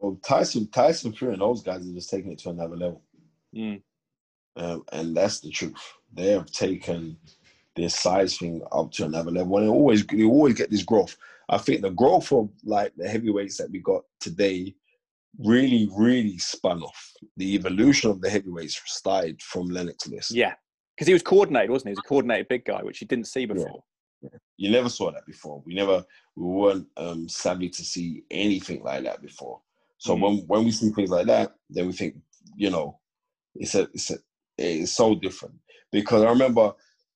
Well, 0.00 0.18
Tyson, 0.24 0.68
Tyson 0.68 1.12
Fury 1.12 1.34
and 1.34 1.42
those 1.42 1.62
guys 1.62 1.86
are 1.86 1.92
just 1.92 2.10
taking 2.10 2.32
it 2.32 2.38
to 2.40 2.50
another 2.50 2.76
level. 2.76 3.02
Mm. 3.54 3.82
Um, 4.56 4.84
and 4.92 5.16
that's 5.16 5.40
the 5.40 5.50
truth. 5.50 5.74
They 6.12 6.28
have 6.28 6.46
taken 6.46 7.16
this 7.76 7.94
size 7.94 8.38
thing 8.38 8.62
up 8.72 8.92
to 8.92 9.04
another 9.04 9.30
level, 9.30 9.58
and 9.58 9.68
always 9.68 10.04
you 10.12 10.30
always 10.30 10.54
get 10.54 10.70
this 10.70 10.84
growth. 10.84 11.16
I 11.48 11.58
think 11.58 11.82
the 11.82 11.90
growth 11.90 12.32
of 12.32 12.48
like 12.64 12.92
the 12.96 13.08
heavyweights 13.08 13.58
that 13.58 13.70
we 13.70 13.80
got 13.80 14.02
today 14.20 14.74
really, 15.38 15.88
really 15.96 16.38
spun 16.38 16.82
off. 16.82 17.12
The 17.36 17.54
evolution 17.54 18.10
of 18.10 18.20
the 18.20 18.30
heavyweights 18.30 18.80
started 18.86 19.42
from 19.42 19.66
Lennox 19.66 20.06
Lewis. 20.06 20.30
Yeah, 20.30 20.54
because 20.94 21.06
he 21.06 21.12
was 21.12 21.22
coordinated, 21.22 21.70
wasn't 21.70 21.88
he? 21.88 21.90
He 21.90 21.94
was 21.94 22.04
a 22.04 22.08
coordinated 22.08 22.48
big 22.48 22.64
guy, 22.64 22.82
which 22.82 23.00
you 23.00 23.06
didn't 23.06 23.26
see 23.26 23.46
before. 23.46 23.82
Yeah. 24.22 24.30
You 24.56 24.70
never 24.70 24.88
saw 24.88 25.10
that 25.10 25.26
before. 25.26 25.62
We 25.66 25.74
never, 25.74 26.04
we 26.36 26.46
weren't 26.46 26.86
um, 26.96 27.28
savvy 27.28 27.68
to 27.68 27.84
see 27.84 28.22
anything 28.30 28.82
like 28.82 29.04
that 29.04 29.20
before. 29.20 29.60
So 29.98 30.16
mm 30.16 30.20
when 30.20 30.36
when 30.46 30.64
we 30.64 30.70
see 30.70 30.90
things 30.90 31.10
like 31.10 31.26
that, 31.26 31.54
then 31.70 31.86
we 31.86 31.92
think, 31.92 32.16
you 32.56 32.70
know, 32.70 32.98
it's 33.54 33.74
a, 33.74 33.82
it's 33.94 34.10
a, 34.10 34.16
it's 34.58 34.92
so 34.92 35.14
different. 35.14 35.54
Because 35.92 36.22
I 36.22 36.28
remember 36.28 36.72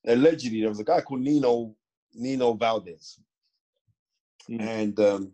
allegedly 0.08 0.60
there 0.60 0.68
was 0.68 0.80
a 0.80 0.84
guy 0.84 1.00
called 1.00 1.20
Nino 1.20 1.74
Nino 2.14 2.54
Valdes, 2.54 3.20
mm-hmm. 4.50 4.60
and 4.60 5.00
um, 5.00 5.32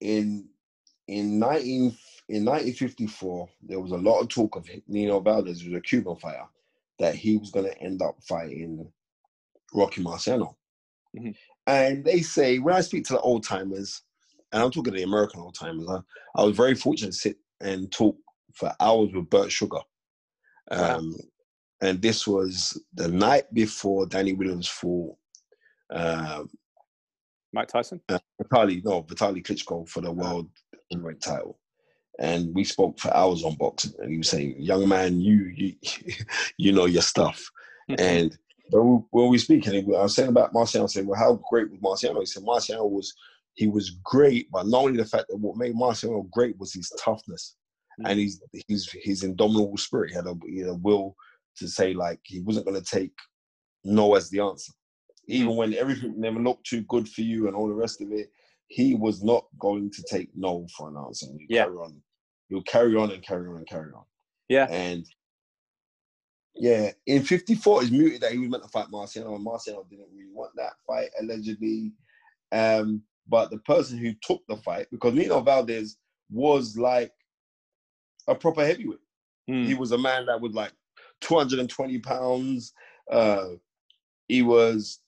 in 0.00 0.48
in 1.08 1.38
nineteen 1.38 1.96
in 2.30 2.44
1954, 2.44 3.48
there 3.62 3.80
was 3.80 3.90
a 3.90 3.96
lot 3.96 4.20
of 4.20 4.28
talk 4.28 4.54
of 4.54 4.68
Nino 4.86 5.18
Valdes, 5.18 5.60
who 5.60 5.70
was 5.72 5.78
a 5.78 5.82
Cuban 5.82 6.14
fighter, 6.14 6.46
that 7.00 7.16
he 7.16 7.36
was 7.36 7.50
going 7.50 7.66
to 7.66 7.78
end 7.82 8.02
up 8.02 8.16
fighting 8.22 8.86
Rocky 9.74 10.00
Marciano. 10.00 10.54
Mhm. 11.16 11.34
And 11.66 12.04
they 12.04 12.22
say, 12.22 12.58
when 12.58 12.76
I 12.76 12.82
speak 12.82 13.04
to 13.06 13.14
the 13.14 13.20
old 13.20 13.42
timers, 13.42 14.02
and 14.52 14.62
I'm 14.62 14.70
talking 14.70 14.92
to 14.92 14.98
the 14.98 15.04
American 15.04 15.40
old 15.40 15.56
timers, 15.56 15.88
I, 15.88 15.98
I 16.40 16.44
was 16.44 16.56
very 16.56 16.76
fortunate 16.76 17.12
to 17.12 17.18
sit 17.18 17.36
and 17.60 17.90
talk 17.90 18.16
for 18.54 18.72
hours 18.78 19.10
with 19.12 19.28
Bert 19.28 19.50
Sugar. 19.50 19.80
Wow. 20.70 20.78
Um, 21.82 21.88
And 21.88 22.02
this 22.02 22.26
was 22.26 22.80
the 22.94 23.08
night 23.08 23.52
before 23.52 24.06
Danny 24.06 24.32
Williams 24.32 24.68
fought 24.68 25.16
uh, 25.92 26.44
Mike 27.52 27.68
Tyson. 27.68 28.00
Vitaly, 28.08 28.84
no, 28.84 29.02
Vitaly 29.02 29.44
Klitschko 29.44 29.88
for 29.88 30.00
the 30.00 30.12
world 30.12 30.48
heavyweight 30.90 31.20
title. 31.20 31.58
And 32.18 32.54
we 32.54 32.64
spoke 32.64 32.98
for 32.98 33.14
hours 33.14 33.44
on 33.44 33.54
boxing, 33.54 33.92
and 33.98 34.10
he 34.10 34.18
was 34.18 34.28
saying, 34.28 34.56
"Young 34.58 34.88
man, 34.88 35.20
you 35.20 35.52
you 35.56 35.74
you 36.58 36.72
know 36.72 36.84
your 36.84 37.02
stuff." 37.02 37.42
and 37.98 38.36
when 38.70 39.04
we, 39.12 39.28
we 39.28 39.38
speaking, 39.38 39.74
I 39.74 40.02
was 40.02 40.14
saying 40.14 40.28
about 40.28 40.52
Marciano, 40.52 40.84
I 40.84 40.86
said, 40.86 41.06
"Well, 41.06 41.18
how 41.18 41.40
great 41.50 41.70
was 41.70 41.80
Marciano?" 41.80 42.20
He 42.20 42.26
said, 42.26 42.42
"Marciano 42.42 42.88
was 42.88 43.14
he 43.54 43.68
was 43.68 43.90
great, 44.04 44.50
but 44.50 44.66
not 44.66 44.84
only 44.84 44.98
the 44.98 45.04
fact 45.04 45.26
that 45.28 45.38
what 45.38 45.56
made 45.56 45.74
Marciano 45.74 46.28
great 46.30 46.58
was 46.58 46.74
his 46.74 46.92
toughness 47.02 47.56
and 48.04 48.20
his 48.20 48.42
his 48.68 48.90
his 49.02 49.24
indomitable 49.24 49.76
spirit. 49.78 50.10
He 50.10 50.16
had 50.16 50.26
a, 50.26 50.34
he 50.46 50.58
had 50.58 50.68
a 50.68 50.74
will 50.74 51.16
to 51.60 51.68
say 51.68 51.94
like 51.94 52.20
he 52.24 52.40
wasn't 52.40 52.66
going 52.66 52.80
to 52.82 52.84
take 52.98 53.12
no 53.84 54.14
as 54.14 54.28
the 54.30 54.40
answer, 54.40 54.72
even 55.26 55.56
when 55.56 55.72
everything 55.74 56.20
never 56.20 56.38
looked 56.40 56.66
too 56.66 56.82
good 56.82 57.08
for 57.08 57.22
you 57.22 57.46
and 57.46 57.56
all 57.56 57.68
the 57.68 57.74
rest 57.74 58.00
of 58.02 58.10
it. 58.12 58.30
He 58.68 58.94
was 58.94 59.22
not 59.24 59.46
going 59.58 59.90
to 59.90 60.02
take 60.08 60.28
no 60.36 60.66
for 60.76 60.88
an 60.88 60.96
answer. 60.96 61.26
He'll 61.26 61.46
Yeah. 61.48 61.64
carry 61.64 61.76
on. 61.76 62.02
He'll 62.48 62.62
carry 62.62 62.94
on 62.96 63.10
and 63.10 63.22
carry 63.22 63.48
on 63.48 63.56
and 63.56 63.66
carry 63.66 63.92
on. 63.92 64.04
Yeah. 64.48 64.66
And 64.70 65.04
yeah, 66.54 66.92
in 67.06 67.22
54, 67.22 67.82
it's 67.82 67.90
muted 67.90 68.20
that 68.20 68.32
he 68.32 68.38
was 68.38 68.48
meant 68.48 68.62
to 68.62 68.68
fight 68.68 68.86
Marciano, 68.92 69.34
and 69.34 69.44
Marciano 69.46 69.88
didn't 69.88 70.08
really 70.12 70.30
want 70.32 70.52
that 70.56 70.74
fight, 70.86 71.10
allegedly. 71.20 71.92
Um, 72.52 73.02
but 73.28 73.50
the 73.50 73.58
person 73.58 73.98
who 73.98 74.12
took 74.22 74.42
the 74.48 74.56
fight, 74.56 74.86
because 74.90 75.14
Nino 75.14 75.40
Valdes 75.40 75.96
was 76.30 76.76
like 76.76 77.12
a 78.28 78.34
proper 78.34 78.64
heavyweight. 78.64 78.98
Hmm. 79.48 79.64
He 79.64 79.74
was 79.74 79.92
a 79.92 79.98
man 79.98 80.26
that 80.26 80.40
was 80.40 80.52
like 80.52 80.72
220 81.20 81.98
pounds. 82.00 82.72
Uh, 83.10 83.50
he 84.28 84.42
was, 84.42 85.00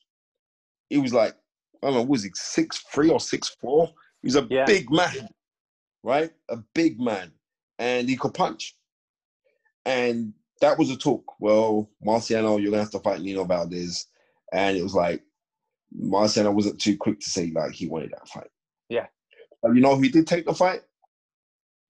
he 0.88 0.98
was 0.98 1.12
like, 1.12 1.34
I 1.82 1.86
don't 1.86 1.94
know, 1.94 2.02
was 2.02 2.22
he 2.22 2.30
six 2.34 2.78
three 2.92 3.10
or 3.10 3.20
six 3.20 3.48
four? 3.60 3.88
He 4.22 4.26
was 4.26 4.36
a 4.36 4.46
Yeah. 4.50 4.66
big 4.66 4.90
man, 4.90 5.28
right? 6.02 6.30
A 6.48 6.58
big 6.74 7.00
man, 7.00 7.32
and 7.78 8.08
he 8.08 8.16
could 8.16 8.34
punch. 8.34 8.76
And 9.84 10.32
that 10.60 10.78
was 10.78 10.90
a 10.90 10.96
talk. 10.96 11.24
Well, 11.40 11.90
Marciano, 12.04 12.60
you're 12.60 12.70
gonna 12.70 12.82
have 12.84 12.92
to 12.92 13.00
fight 13.00 13.20
Nino 13.20 13.44
Valdes, 13.44 14.06
and 14.52 14.76
it 14.76 14.82
was 14.82 14.94
like 14.94 15.24
Marciano 15.96 16.54
wasn't 16.54 16.80
too 16.80 16.96
quick 16.96 17.18
to 17.20 17.30
say 17.30 17.50
like 17.54 17.72
he 17.72 17.88
wanted 17.88 18.12
that 18.12 18.28
fight. 18.28 18.50
Yeah. 18.88 19.06
But 19.60 19.74
you 19.74 19.80
know 19.80 19.96
who 19.96 20.08
did 20.08 20.26
take 20.26 20.46
the 20.46 20.54
fight? 20.54 20.82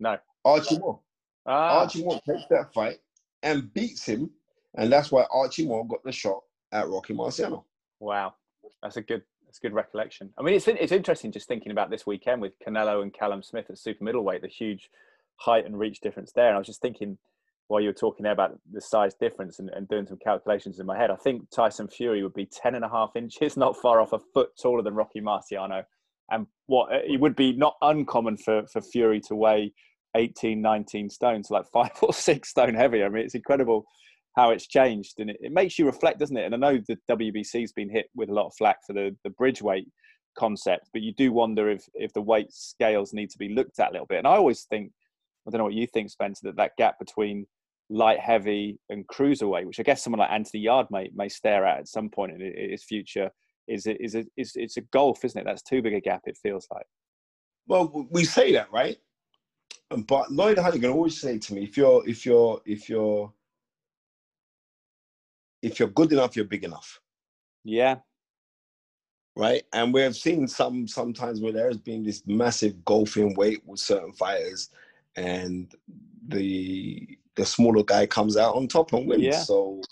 No. 0.00 0.18
Archie 0.44 0.78
Moore. 0.78 1.00
Ah, 1.46 1.80
Archie 1.80 2.02
Moore 2.04 2.20
takes 2.26 2.46
that 2.50 2.72
fight 2.72 2.98
and 3.42 3.72
beats 3.74 4.06
him, 4.06 4.30
and 4.76 4.92
that's 4.92 5.10
why 5.10 5.24
Archie 5.32 5.66
Moore 5.66 5.86
got 5.86 6.02
the 6.04 6.12
shot 6.12 6.40
at 6.72 6.88
Rocky 6.88 7.14
Marciano. 7.14 7.64
wow, 8.00 8.34
that's 8.82 8.96
a 8.96 9.02
good 9.02 9.22
that's 9.44 9.58
a 9.58 9.60
good 9.60 9.74
recollection. 9.74 10.32
I 10.38 10.42
mean, 10.42 10.54
it's 10.54 10.68
it's 10.68 10.92
interesting 10.92 11.32
just 11.32 11.48
thinking 11.48 11.72
about 11.72 11.90
this 11.90 12.06
weekend 12.06 12.40
with 12.40 12.58
Canelo 12.58 13.02
and 13.02 13.12
Callum 13.12 13.42
Smith 13.42 13.66
at 13.68 13.78
super 13.78 14.04
middleweight, 14.04 14.42
the 14.42 14.48
huge 14.48 14.90
height 15.36 15.66
and 15.66 15.78
reach 15.78 16.00
difference 16.00 16.32
there. 16.32 16.48
And 16.48 16.54
I 16.54 16.58
was 16.58 16.66
just 16.66 16.80
thinking 16.80 17.18
while 17.68 17.80
you 17.80 17.88
were 17.88 17.94
talking 17.94 18.24
there 18.24 18.32
about 18.32 18.58
the 18.70 18.80
size 18.80 19.14
difference 19.14 19.58
and, 19.58 19.70
and 19.70 19.88
doing 19.88 20.06
some 20.06 20.18
calculations 20.18 20.78
in 20.78 20.86
my 20.86 20.96
head, 20.96 21.10
I 21.10 21.16
think 21.16 21.48
Tyson 21.50 21.88
Fury 21.88 22.22
would 22.22 22.34
be 22.34 22.46
10 22.46 22.74
and 22.74 22.84
a 22.84 22.88
half 22.88 23.16
inches, 23.16 23.56
not 23.56 23.76
far 23.76 24.00
off 24.00 24.12
a 24.12 24.18
foot 24.18 24.50
taller 24.60 24.82
than 24.82 24.94
Rocky 24.94 25.20
Marciano. 25.20 25.84
And 26.30 26.46
what 26.66 26.88
it 26.92 27.20
would 27.20 27.36
be 27.36 27.52
not 27.52 27.76
uncommon 27.82 28.36
for, 28.36 28.66
for 28.66 28.80
Fury 28.80 29.20
to 29.22 29.34
weigh 29.34 29.72
18, 30.16 30.60
19 30.60 31.10
stones, 31.10 31.50
like 31.50 31.66
five 31.72 31.92
or 32.02 32.12
six 32.12 32.50
stone 32.50 32.74
heavy. 32.74 33.02
I 33.02 33.08
mean, 33.08 33.24
it's 33.24 33.34
incredible 33.34 33.84
how 34.36 34.50
it's 34.50 34.66
changed 34.66 35.14
and 35.18 35.30
it, 35.30 35.36
it 35.40 35.52
makes 35.52 35.78
you 35.78 35.84
reflect, 35.86 36.18
doesn't 36.18 36.36
it? 36.36 36.46
And 36.46 36.54
I 36.54 36.58
know 36.58 36.80
the 36.88 36.98
WBC's 37.10 37.72
been 37.72 37.90
hit 37.90 38.06
with 38.14 38.30
a 38.30 38.34
lot 38.34 38.46
of 38.46 38.54
flack 38.56 38.78
for 38.86 38.92
the, 38.94 39.14
the 39.24 39.30
bridge 39.30 39.60
weight 39.60 39.88
concept, 40.38 40.88
but 40.92 41.02
you 41.02 41.12
do 41.12 41.32
wonder 41.32 41.68
if, 41.68 41.84
if 41.94 42.12
the 42.14 42.22
weight 42.22 42.50
scales 42.50 43.12
need 43.12 43.30
to 43.30 43.38
be 43.38 43.50
looked 43.50 43.78
at 43.78 43.90
a 43.90 43.92
little 43.92 44.06
bit. 44.06 44.18
And 44.18 44.26
I 44.26 44.36
always 44.36 44.64
think, 44.64 44.90
I 45.46 45.50
don't 45.50 45.58
know 45.58 45.64
what 45.64 45.74
you 45.74 45.86
think, 45.86 46.10
Spencer, 46.10 46.46
that 46.46 46.56
that 46.56 46.76
gap 46.78 46.98
between 46.98 47.46
light 47.90 48.20
heavy 48.20 48.78
and 48.88 49.06
cruiserweight, 49.06 49.66
which 49.66 49.80
I 49.80 49.82
guess 49.82 50.02
someone 50.02 50.20
like 50.20 50.30
Anthony 50.30 50.62
Yarde 50.62 50.88
may, 50.90 51.10
may 51.14 51.28
stare 51.28 51.66
at 51.66 51.80
at 51.80 51.88
some 51.88 52.08
point 52.08 52.32
in 52.32 52.70
his 52.70 52.84
future, 52.84 53.30
is 53.68 53.86
is 53.86 54.14
a, 54.14 54.24
is 54.36 54.52
it's 54.54 54.76
a 54.76 54.82
golf, 54.92 55.24
isn't 55.24 55.40
it? 55.40 55.44
That's 55.44 55.62
too 55.62 55.82
big 55.82 55.94
a 55.94 56.00
gap. 56.00 56.22
It 56.26 56.38
feels 56.42 56.66
like. 56.72 56.86
Well, 57.66 58.06
we 58.10 58.24
say 58.24 58.52
that, 58.52 58.72
right? 58.72 58.96
But 59.96 60.32
Lloyd 60.32 60.58
Honeyghan 60.58 60.92
always 60.92 61.20
say 61.20 61.38
to 61.38 61.54
me, 61.54 61.64
if 61.64 61.76
you're 61.76 62.06
if 62.08 62.24
you're 62.24 62.60
if 62.64 62.88
you're 62.88 63.32
if 65.62 65.78
you're 65.78 65.88
good 65.88 66.12
enough, 66.12 66.34
you're 66.36 66.44
big 66.44 66.64
enough. 66.64 67.00
Yeah, 67.64 67.96
right? 69.36 69.62
And 69.72 69.92
we've 69.92 70.16
seen 70.16 70.46
some 70.46 70.86
sometimes 70.86 71.40
where 71.40 71.52
there 71.52 71.68
has 71.68 71.78
been 71.78 72.02
this 72.02 72.22
massive 72.26 72.84
golfing 72.84 73.34
weight 73.34 73.62
with 73.66 73.80
certain 73.80 74.12
fighters, 74.12 74.70
and 75.16 75.74
the 76.28 77.18
the 77.34 77.44
smaller 77.44 77.82
guy 77.82 78.06
comes 78.06 78.36
out 78.36 78.54
on 78.54 78.68
top 78.68 78.92
and 78.92 79.06
wins. 79.06 79.22
Yeah. 79.22 79.40
So 79.40 79.82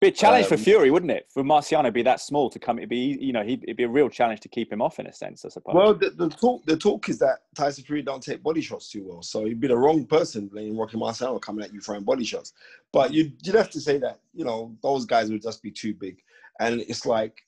be 0.00 0.08
a 0.08 0.10
challenge 0.10 0.46
for 0.46 0.54
Um, 0.54 0.60
Fury, 0.60 0.90
wouldn't 0.90 1.12
it? 1.12 1.28
For 1.32 1.42
Marciano, 1.42 1.92
be 1.92 2.02
that 2.02 2.20
small 2.20 2.48
to 2.50 2.58
come, 2.58 2.78
it'd 2.78 2.88
be 2.88 3.18
you 3.20 3.32
know 3.32 3.42
he'd, 3.42 3.62
it'd 3.64 3.76
be 3.76 3.84
a 3.84 3.88
real 3.88 4.08
challenge 4.08 4.40
to 4.40 4.48
keep 4.48 4.72
him 4.72 4.80
off 4.80 4.98
in 4.98 5.06
a 5.06 5.12
sense, 5.12 5.44
I 5.44 5.50
suppose. 5.50 5.74
well, 5.74 5.94
the, 5.94 6.10
the 6.10 6.30
talk 6.30 6.64
the 6.64 6.76
talk 6.76 7.08
is 7.10 7.18
that 7.18 7.40
Tyson 7.54 7.84
Fury 7.84 8.02
don't 8.02 8.22
take 8.22 8.42
body 8.42 8.62
shots 8.62 8.90
too 8.90 9.04
well, 9.06 9.22
so 9.22 9.44
he'd 9.44 9.60
be 9.60 9.68
the 9.68 9.76
wrong 9.76 10.06
person 10.06 10.48
playing 10.48 10.76
Rocky 10.76 10.96
Marciano 10.96 11.40
coming 11.40 11.64
at 11.64 11.72
you 11.72 11.80
throwing 11.80 12.02
body 12.02 12.24
shots. 12.24 12.54
But 12.92 13.12
you'd 13.12 13.34
you'd 13.42 13.56
have 13.56 13.70
to 13.70 13.80
say 13.80 13.98
that 13.98 14.20
you 14.32 14.44
know 14.44 14.74
those 14.82 15.04
guys 15.04 15.30
would 15.30 15.42
just 15.42 15.62
be 15.62 15.70
too 15.70 15.92
big, 15.92 16.22
and 16.60 16.80
it's 16.80 17.04
like 17.04 17.42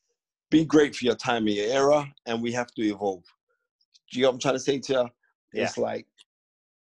be 0.50 0.64
great 0.66 0.94
for 0.94 1.06
your 1.06 1.16
time 1.16 1.46
and 1.46 1.56
your 1.56 1.70
era, 1.70 2.06
and 2.26 2.42
we 2.42 2.52
have 2.52 2.70
to 2.74 2.82
evolve. 2.82 3.24
Do 4.10 4.18
you 4.18 4.24
know 4.24 4.28
what 4.28 4.34
I'm 4.34 4.40
trying 4.40 4.54
to 4.54 4.60
say 4.60 4.78
to 4.78 4.92
you? 4.92 5.08
It's 5.62 5.78
like 5.78 6.06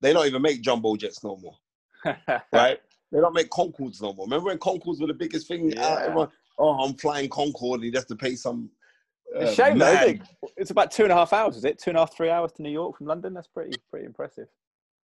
they 0.02 0.12
don't 0.12 0.26
even 0.26 0.42
make 0.42 0.60
jumbo 0.60 0.96
jets 0.96 1.24
no 1.24 1.38
more. 1.38 1.56
right? 2.52 2.78
They 3.12 3.20
don't 3.20 3.34
make 3.34 3.50
Concordes 3.50 4.02
no 4.02 4.12
more. 4.12 4.26
Remember 4.26 4.46
when 4.46 4.58
Concordes 4.58 5.00
were 5.00 5.06
the 5.06 5.14
biggest 5.14 5.46
thing? 5.46 5.70
Yeah. 5.70 5.98
Everyone, 6.02 6.28
oh, 6.58 6.70
I'm 6.84 6.94
flying 6.94 7.28
Concorde. 7.28 7.80
and 7.80 7.92
You 7.92 7.98
have 7.98 8.06
to 8.08 8.16
pay 8.16 8.34
some. 8.34 8.70
It's 9.36 9.50
uh, 9.50 9.52
a 9.52 9.54
shame 9.66 9.78
though. 9.78 9.92
mad- 9.94 10.04
isn't? 10.06 10.22
It's 10.56 10.70
about 10.70 10.90
two 10.90 11.04
and 11.04 11.12
a 11.12 11.14
half 11.14 11.32
hours, 11.32 11.56
is 11.56 11.64
it? 11.64 11.78
Two 11.78 11.90
and 11.90 11.96
a 11.96 12.00
half, 12.00 12.14
three 12.16 12.30
hours 12.30 12.52
to 12.52 12.62
New 12.62 12.70
York 12.70 12.98
from 12.98 13.06
London. 13.06 13.34
That's 13.34 13.48
pretty 13.48 13.76
pretty 13.90 14.06
impressive. 14.06 14.48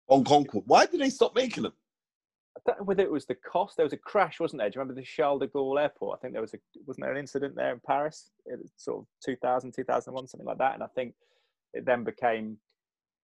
on 0.09 0.25
Concorde. 0.25 0.65
Why 0.67 0.87
did 0.87 1.01
they 1.01 1.11
stop 1.11 1.35
making 1.35 1.63
them? 1.65 1.73
I 2.57 2.61
don't 2.67 2.81
know 2.81 2.85
whether 2.85 3.03
it 3.05 3.11
was 3.11 3.27
the 3.27 3.37
cost. 3.37 3.77
There 3.77 3.87
was 3.87 3.93
a 3.93 3.97
crash, 3.97 4.41
wasn't 4.41 4.61
there? 4.61 4.69
Do 4.69 4.75
you 4.77 4.81
remember 4.81 5.01
the 5.01 5.07
Charles 5.07 5.41
de 5.41 5.47
Gaulle 5.47 5.81
airport? 5.81 6.19
I 6.19 6.21
think 6.21 6.33
there 6.33 6.43
was 6.43 6.53
a 6.53 6.59
wasn't 6.87 7.05
there 7.05 7.13
an 7.13 7.19
incident 7.19 7.55
there 7.55 7.73
in 7.73 7.81
Paris, 7.87 8.31
it 8.45 8.59
sort 8.77 8.99
of 9.01 9.07
2000, 9.25 9.73
2001, 9.73 10.27
something 10.27 10.47
like 10.47 10.59
that. 10.59 10.75
And 10.75 10.83
I 10.83 10.89
think 10.89 11.15
it 11.75 11.87
then 11.87 12.03
became 12.05 12.59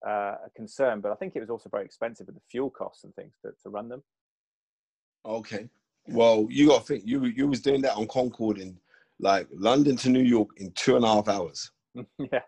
uh, 0.07 0.37
a 0.47 0.51
concern. 0.55 1.01
But 1.01 1.11
I 1.11 1.17
think 1.17 1.35
it 1.35 1.41
was 1.41 1.51
also 1.51 1.69
very 1.69 1.85
expensive 1.85 2.27
with 2.27 2.37
the 2.37 2.43
fuel 2.51 2.71
costs 2.71 3.03
and 3.05 3.13
things 3.17 3.35
to, 3.43 3.51
to 3.65 3.69
run 3.69 3.89
them. 3.89 4.03
Okay. 5.27 5.69
Well, 6.09 6.47
you 6.51 6.69
got 6.69 6.81
to 6.83 6.87
think 6.87 7.03
you 7.07 7.25
you 7.25 7.49
was 7.49 7.61
doing 7.61 7.83
that 7.83 7.97
on 7.97 8.07
Concorde 8.07 8.59
in 8.59 8.79
like 9.19 9.49
London 9.53 9.97
to 9.97 10.09
New 10.11 10.23
York 10.23 10.51
in 10.59 10.71
two 10.73 10.97
and 10.97 11.05
a 11.05 11.09
half 11.09 11.29
hours. 11.29 11.71
yeah, 12.19 12.41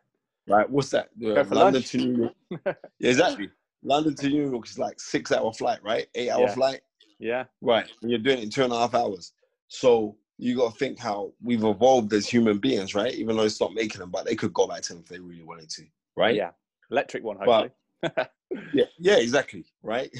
Right? 0.47 0.69
What's 0.71 0.91
that? 0.91 1.09
Uh, 1.23 1.35
London 1.35 1.55
lunch. 1.55 1.89
to 1.91 1.99
New 1.99 2.23
York. 2.51 2.77
yeah, 3.01 3.11
exactly. 3.11 3.51
London 3.83 4.15
to 4.17 4.29
New 4.29 4.51
York 4.51 4.69
is 4.69 4.79
like 4.79 5.01
six 5.01 5.33
hour 5.33 5.53
flight, 5.53 5.81
right? 5.83 6.07
Eight 6.15 6.31
hour 6.31 6.43
Yeah. 6.47 6.55
flight. 6.55 6.81
yeah, 7.19 7.45
Right. 7.61 7.87
And 8.03 8.11
you're 8.11 8.21
doing 8.21 8.39
it 8.39 8.45
in 8.45 8.51
two 8.51 8.65
and 8.65 8.73
a 8.73 8.77
half 8.79 8.95
hours. 8.95 9.33
So 9.69 10.17
you 10.37 10.57
got 10.57 10.73
to 10.73 10.79
think 10.79 10.99
how 10.99 11.33
we've 11.43 11.65
evolved 11.65 12.13
as 12.13 12.29
human 12.29 12.59
beings, 12.59 12.95
right? 12.95 13.13
Even 13.15 13.37
though 13.37 13.43
it's 13.45 13.61
not 13.61 13.75
making 13.75 14.01
them, 14.01 14.11
but 14.11 14.25
they 14.25 14.37
could 14.37 14.53
go 14.53 14.67
back 14.69 14.83
to 14.83 14.93
them 14.95 15.03
if 15.03 15.09
they 15.09 15.19
really 15.19 15.43
wanted 15.43 15.69
to, 15.71 15.83
right? 16.17 16.35
yeah. 16.37 16.51
Electric 16.91 17.25
one, 17.25 17.39
But- 17.45 17.75
Yeah, 18.73 18.85
yeah, 18.99 19.17
exactly, 19.17 19.65
right? 19.83 20.11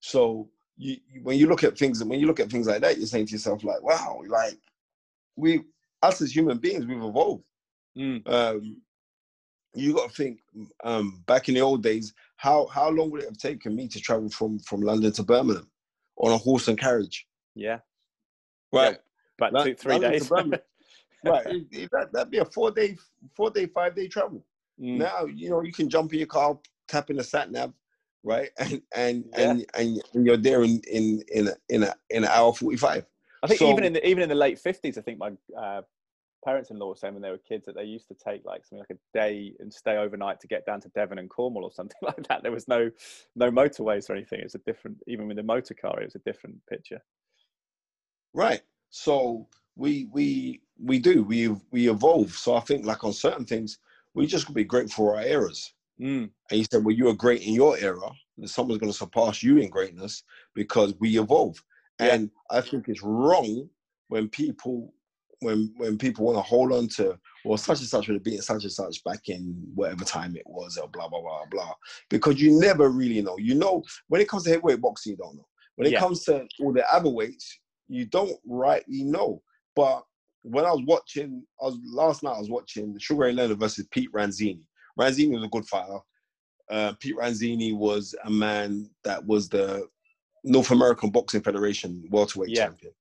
so 0.00 0.48
you 0.76 0.98
when 1.22 1.38
you 1.38 1.46
look 1.46 1.64
at 1.64 1.78
things 1.78 2.00
and 2.00 2.10
when 2.10 2.20
you 2.20 2.26
look 2.26 2.40
at 2.40 2.50
things 2.50 2.66
like 2.66 2.80
that, 2.82 2.98
you're 2.98 3.06
saying 3.06 3.26
to 3.26 3.32
yourself 3.32 3.64
like, 3.64 3.82
wow, 3.82 4.20
like 4.28 4.58
we 5.36 5.62
us 6.02 6.20
as 6.20 6.34
human 6.34 6.58
beings, 6.58 6.86
we've 6.86 7.02
evolved. 7.02 7.44
Mm. 7.96 8.28
Um, 8.28 8.76
you 9.74 9.94
got 9.94 10.10
to 10.10 10.14
think 10.16 10.40
um, 10.84 11.22
back 11.26 11.48
in 11.48 11.54
the 11.54 11.60
old 11.60 11.82
days, 11.82 12.14
how 12.36 12.66
how 12.66 12.88
long 12.90 13.10
would 13.10 13.22
it 13.22 13.28
have 13.28 13.38
taken 13.38 13.74
me 13.74 13.88
to 13.88 14.00
travel 14.00 14.28
from 14.28 14.58
from 14.60 14.80
London 14.82 15.12
to 15.12 15.22
Birmingham 15.22 15.68
on 16.18 16.32
a 16.32 16.38
horse 16.38 16.68
and 16.68 16.78
carriage? 16.78 17.26
Yeah, 17.54 17.78
Right. 18.72 18.98
about 19.38 19.52
Lon- 19.54 19.66
two, 19.66 19.74
three 19.74 19.92
London 19.94 20.12
days. 20.12 20.30
Right. 21.24 21.46
It- 21.46 21.66
it- 21.72 21.90
that, 21.90 22.12
that'd 22.12 22.30
be 22.30 22.38
a 22.38 22.44
four 22.44 22.70
day, 22.70 22.96
four 23.34 23.50
day, 23.50 23.66
five 23.66 23.94
day 23.96 24.06
travel. 24.08 24.44
Mm. 24.80 24.98
Now, 24.98 25.24
you 25.24 25.48
know, 25.50 25.62
you 25.62 25.72
can 25.72 25.88
jump 25.88 26.12
in 26.12 26.18
your 26.20 26.28
car, 26.28 26.58
tap 26.86 27.10
in 27.10 27.16
the 27.16 27.24
sat 27.24 27.50
nav, 27.50 27.72
right? 28.26 28.50
And 28.58 28.82
and 28.94 29.24
yeah. 29.38 29.60
and, 29.74 30.02
and 30.14 30.26
you're 30.26 30.36
there 30.36 30.62
in 30.62 30.82
in 30.90 31.22
in 31.32 31.48
a, 31.48 31.54
in 31.68 31.82
a 31.84 31.94
in 32.10 32.24
an 32.24 32.30
hour 32.30 32.52
forty 32.52 32.76
five. 32.76 33.06
I 33.42 33.46
think 33.46 33.60
so, 33.60 33.70
even 33.70 33.84
in 33.84 33.92
the 33.94 34.06
even 34.06 34.22
in 34.22 34.28
the 34.28 34.34
late 34.34 34.58
fifties, 34.58 34.98
I 34.98 35.02
think 35.02 35.18
my 35.18 35.32
uh, 35.56 35.82
parents-in-law 36.44 36.88
were 36.88 36.96
saying 36.96 37.14
when 37.14 37.22
they 37.22 37.30
were 37.30 37.38
kids 37.38 37.66
that 37.66 37.76
they 37.76 37.84
used 37.84 38.08
to 38.08 38.14
take 38.14 38.44
like 38.44 38.64
something 38.64 38.84
like 38.88 38.98
a 38.98 39.18
day 39.18 39.54
and 39.60 39.72
stay 39.72 39.96
overnight 39.96 40.40
to 40.40 40.48
get 40.48 40.66
down 40.66 40.80
to 40.80 40.88
Devon 40.90 41.18
and 41.18 41.30
Cornwall 41.30 41.64
or 41.64 41.72
something 41.80 41.96
like 42.02 42.26
that. 42.28 42.42
There 42.42 42.52
was 42.52 42.68
no 42.68 42.90
no 43.36 43.50
motorways 43.50 44.10
or 44.10 44.14
anything. 44.14 44.40
It's 44.40 44.56
a 44.56 44.58
different 44.58 44.98
even 45.06 45.28
with 45.28 45.36
the 45.36 45.42
motor 45.42 45.74
car, 45.74 46.00
it 46.00 46.06
was 46.06 46.16
a 46.16 46.30
different 46.30 46.56
picture. 46.68 47.00
Right. 48.34 48.62
So 48.90 49.46
we 49.76 50.08
we 50.12 50.60
we 50.82 50.98
do 50.98 51.22
we 51.22 51.48
we 51.70 51.88
evolve. 51.88 52.32
So 52.32 52.56
I 52.56 52.60
think 52.60 52.84
like 52.84 53.04
on 53.04 53.12
certain 53.12 53.44
things, 53.44 53.78
we 54.14 54.26
just 54.26 54.46
could 54.46 54.54
be 54.54 54.64
grateful 54.64 55.06
for 55.06 55.16
our 55.16 55.22
eras. 55.22 55.72
Mm. 56.00 56.30
And 56.50 56.58
he 56.58 56.64
said, 56.70 56.84
well, 56.84 56.94
you 56.94 57.04
were 57.06 57.14
great 57.14 57.42
in 57.42 57.54
your 57.54 57.78
era. 57.78 58.10
Someone's 58.44 58.80
going 58.80 58.92
to 58.92 58.98
surpass 58.98 59.42
you 59.42 59.58
in 59.58 59.70
greatness 59.70 60.22
because 60.54 60.94
we 61.00 61.18
evolve. 61.18 61.62
Yeah. 61.98 62.14
And 62.14 62.30
I 62.50 62.60
think 62.60 62.88
it's 62.88 63.02
wrong 63.02 63.68
when 64.08 64.28
people 64.28 64.92
when 65.40 65.72
when 65.76 65.98
people 65.98 66.24
want 66.24 66.38
to 66.38 66.42
hold 66.42 66.72
on 66.72 66.88
to 66.88 67.18
well 67.44 67.58
such 67.58 67.80
and 67.80 67.88
such 67.88 68.08
would 68.08 68.14
have 68.14 68.24
been 68.24 68.40
such 68.40 68.62
and 68.62 68.72
such 68.72 69.04
back 69.04 69.28
in 69.28 69.54
whatever 69.74 70.04
time 70.04 70.34
it 70.34 70.46
was 70.46 70.78
or 70.78 70.88
blah 70.88 71.08
blah 71.08 71.20
blah 71.20 71.44
blah 71.50 71.74
because 72.08 72.40
you 72.40 72.58
never 72.58 72.88
really 72.88 73.20
know. 73.22 73.36
You 73.38 73.54
know 73.54 73.82
when 74.08 74.20
it 74.20 74.28
comes 74.28 74.44
to 74.44 74.50
heavyweight 74.50 74.80
boxing, 74.80 75.12
you 75.12 75.16
don't 75.16 75.36
know. 75.36 75.46
When 75.76 75.86
it 75.86 75.92
yeah. 75.92 76.00
comes 76.00 76.24
to 76.24 76.46
all 76.60 76.72
the 76.72 76.90
other 76.92 77.10
weights, 77.10 77.58
you 77.88 78.06
don't 78.06 78.36
rightly 78.46 79.02
know. 79.02 79.42
But 79.74 80.04
when 80.42 80.64
I 80.64 80.72
was 80.72 80.82
watching, 80.86 81.44
I 81.60 81.66
was 81.66 81.78
last 81.84 82.22
night 82.22 82.36
I 82.36 82.40
was 82.40 82.50
watching 82.50 82.96
Sugar 82.98 83.22
Ray 83.24 83.32
Leonard 83.32 83.60
versus 83.60 83.86
Pete 83.90 84.12
Ranzany. 84.12 84.60
Ranzany 84.98 85.32
was 85.32 85.44
a 85.44 85.48
good 85.48 85.66
fighter. 85.66 85.98
Uh, 86.70 86.92
Pete 86.98 87.16
Ranzany 87.16 87.76
was 87.76 88.14
a 88.24 88.30
man 88.30 88.90
that 89.04 89.24
was 89.24 89.48
the 89.48 89.86
North 90.44 90.70
American 90.70 91.10
Boxing 91.10 91.42
Federation 91.42 92.04
welterweight 92.10 92.50
yeah. 92.50 92.66
champion 92.66 92.92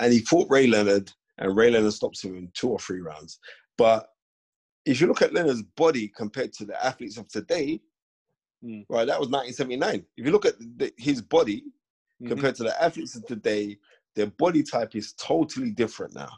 and 0.00 0.12
he 0.12 0.20
fought 0.20 0.50
Ray 0.50 0.66
Leonard, 0.66 1.10
and 1.38 1.56
Ray 1.56 1.70
Leonard 1.70 1.92
stopped 1.92 2.22
him 2.22 2.36
in 2.36 2.50
two 2.54 2.68
or 2.70 2.78
three 2.78 3.00
rounds. 3.00 3.38
But 3.76 4.08
if 4.84 5.00
you 5.00 5.06
look 5.06 5.22
at 5.22 5.32
Leonard's 5.32 5.62
body 5.76 6.08
compared 6.08 6.52
to 6.54 6.64
the 6.64 6.84
athletes 6.84 7.18
of 7.18 7.28
today, 7.28 7.80
mm. 8.64 8.84
right, 8.88 9.06
that 9.06 9.20
was 9.20 9.28
1979. 9.28 10.04
If 10.16 10.26
you 10.26 10.32
look 10.32 10.46
at 10.46 10.58
the, 10.58 10.92
his 10.96 11.20
body 11.20 11.62
mm-hmm. 11.62 12.28
compared 12.28 12.54
to 12.56 12.64
the 12.64 12.82
athletes 12.82 13.16
of 13.16 13.26
today, 13.26 13.78
their 14.14 14.26
body 14.26 14.62
type 14.62 14.96
is 14.96 15.12
totally 15.14 15.70
different 15.70 16.14
now. 16.14 16.30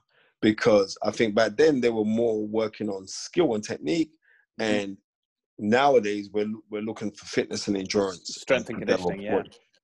Because 0.42 0.96
I 1.02 1.10
think 1.10 1.34
back 1.34 1.56
then 1.56 1.80
they 1.80 1.90
were 1.90 2.04
more 2.04 2.46
working 2.46 2.88
on 2.88 3.06
skill 3.06 3.54
and 3.54 3.62
technique, 3.62 4.10
mm-hmm. 4.58 4.74
and 4.74 4.96
nowadays 5.58 6.30
we're 6.32 6.50
we're 6.70 6.82
looking 6.82 7.10
for 7.10 7.26
fitness 7.26 7.68
and 7.68 7.76
endurance, 7.76 8.22
strength 8.40 8.68
and 8.70 8.78
conditioning. 8.78 9.20
Yeah. 9.20 9.42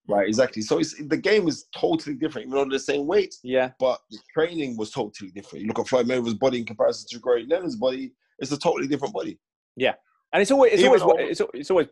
Right, 0.08 0.28
exactly. 0.28 0.62
So 0.62 0.78
it's 0.78 0.94
the 0.94 1.16
game 1.16 1.48
is 1.48 1.66
totally 1.76 2.14
different, 2.14 2.46
even 2.46 2.56
though 2.56 2.64
the 2.72 2.78
same 2.78 3.06
weight. 3.06 3.34
Yeah. 3.42 3.70
But 3.80 3.98
the 4.10 4.18
training 4.32 4.76
was 4.76 4.92
totally 4.92 5.32
different. 5.32 5.62
You 5.62 5.68
look 5.68 5.80
at 5.80 5.88
Floyd 5.88 6.06
Mayweather's 6.06 6.34
body 6.34 6.58
in 6.58 6.64
comparison 6.64 7.08
to 7.10 7.18
Gary 7.20 7.44
Leonard's 7.48 7.74
body, 7.74 8.12
it's 8.38 8.52
a 8.52 8.58
totally 8.58 8.86
different 8.86 9.14
body. 9.14 9.38
Yeah. 9.76 9.94
And 10.32 10.42
it's 10.42 10.50
always 10.50 10.74
it's 10.74 10.82
even 10.82 11.00
always 11.00 11.40
it's, 11.40 11.50
it's 11.54 11.70
always 11.70 11.88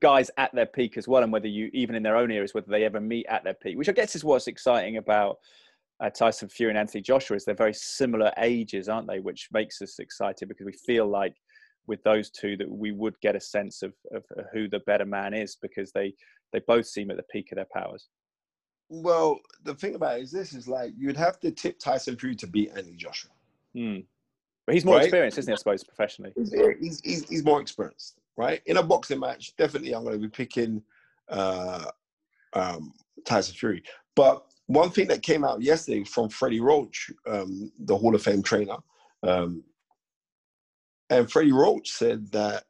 guys 0.00 0.30
at 0.38 0.54
their 0.54 0.66
peak 0.66 0.96
as 0.96 1.08
well, 1.08 1.22
and 1.22 1.32
whether 1.32 1.48
you 1.48 1.70
even 1.72 1.94
in 1.94 2.02
their 2.02 2.16
own 2.16 2.30
eras, 2.30 2.54
whether 2.54 2.70
they 2.70 2.84
ever 2.84 3.00
meet 3.00 3.26
at 3.26 3.44
their 3.44 3.54
peak, 3.54 3.76
which 3.76 3.88
I 3.88 3.92
guess 3.92 4.14
is 4.14 4.24
what's 4.24 4.46
exciting 4.46 4.96
about 4.96 5.36
uh, 6.00 6.10
Tyson 6.10 6.48
Fury 6.48 6.70
and 6.70 6.78
Anthony 6.78 7.02
Joshua 7.02 7.36
is 7.36 7.44
they're 7.44 7.54
very 7.54 7.74
similar 7.74 8.32
ages, 8.38 8.88
aren't 8.88 9.08
they? 9.08 9.20
Which 9.20 9.48
makes 9.52 9.82
us 9.82 9.98
excited 9.98 10.48
because 10.48 10.66
we 10.66 10.72
feel 10.72 11.06
like 11.06 11.34
with 11.86 12.02
those 12.02 12.30
two 12.30 12.56
that 12.56 12.70
we 12.70 12.92
would 12.92 13.18
get 13.20 13.36
a 13.36 13.40
sense 13.40 13.82
of, 13.82 13.92
of 14.12 14.24
who 14.52 14.68
the 14.68 14.80
better 14.80 15.04
man 15.04 15.34
is 15.34 15.56
because 15.60 15.92
they 15.92 16.14
they 16.52 16.60
both 16.66 16.86
seem 16.86 17.10
at 17.10 17.16
the 17.16 17.24
peak 17.24 17.50
of 17.52 17.56
their 17.56 17.66
powers. 17.72 18.08
Well, 18.88 19.40
the 19.64 19.74
thing 19.74 19.94
about 19.94 20.18
it 20.18 20.22
is 20.22 20.30
this 20.30 20.52
is 20.52 20.68
like 20.68 20.92
you'd 20.96 21.16
have 21.16 21.40
to 21.40 21.50
tip 21.50 21.78
Tyson 21.78 22.16
Fury 22.16 22.36
to 22.36 22.46
beat 22.46 22.70
Andy 22.76 22.94
Joshua. 22.94 23.30
Hmm. 23.74 23.98
But 24.66 24.74
he's 24.74 24.84
more 24.84 24.96
right? 24.96 25.04
experienced, 25.04 25.38
isn't 25.38 25.50
he? 25.50 25.54
I 25.54 25.56
suppose 25.56 25.84
professionally. 25.84 26.32
He's, 26.36 27.00
he's, 27.02 27.28
he's, 27.28 27.44
more 27.44 27.60
experienced, 27.60 28.20
right? 28.36 28.62
In 28.64 28.78
a 28.78 28.82
boxing 28.82 29.20
match, 29.20 29.54
definitely 29.56 29.94
I'm 29.94 30.04
going 30.04 30.14
to 30.14 30.20
be 30.20 30.28
picking 30.28 30.82
uh, 31.28 31.90
um, 32.54 32.94
Tyson 33.26 33.54
Fury. 33.54 33.82
But 34.16 34.44
one 34.66 34.90
thing 34.90 35.08
that 35.08 35.22
came 35.22 35.44
out 35.44 35.60
yesterday 35.60 36.04
from 36.04 36.30
Freddie 36.30 36.60
Roach, 36.60 37.10
um, 37.26 37.70
the 37.80 37.96
Hall 37.96 38.14
of 38.14 38.22
Fame 38.22 38.42
trainer, 38.42 38.76
um, 39.22 39.62
and 41.14 41.30
Freddie 41.30 41.52
Roach 41.52 41.90
said 41.90 42.32
that 42.32 42.64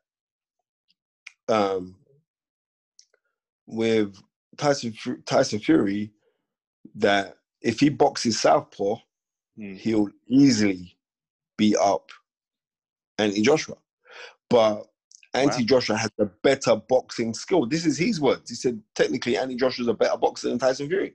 um, 1.49 1.97
with 3.67 4.17
Tyson 4.57 4.95
Tyson 5.25 5.59
Fury, 5.59 6.13
that 6.95 7.37
if 7.63 7.81
he 7.81 7.89
boxes 7.89 8.41
southpaw, 8.41 8.97
mm. 9.59 9.77
he'll 9.79 10.11
easily 10.27 10.97
beat 11.57 11.77
up 11.77 12.11
Anthony 13.19 13.43
Joshua. 13.43 13.77
But 14.51 14.87
Anthony 15.33 15.65
wow. 15.65 15.69
Joshua 15.69 15.97
has 15.97 16.13
a 16.19 16.27
better 16.27 16.77
boxing 16.77 17.33
skill. 17.33 17.67
This 17.67 17.87
is 17.87 17.97
his 17.97 18.21
words. 18.21 18.51
He 18.51 18.57
said 18.57 18.81
technically 18.95 19.37
Anthony 19.37 19.57
is 19.57 19.89
a 19.89 19.95
better 19.95 20.19
boxer 20.19 20.49
than 20.49 20.59
Tyson 20.59 20.89
Fury. 20.89 21.15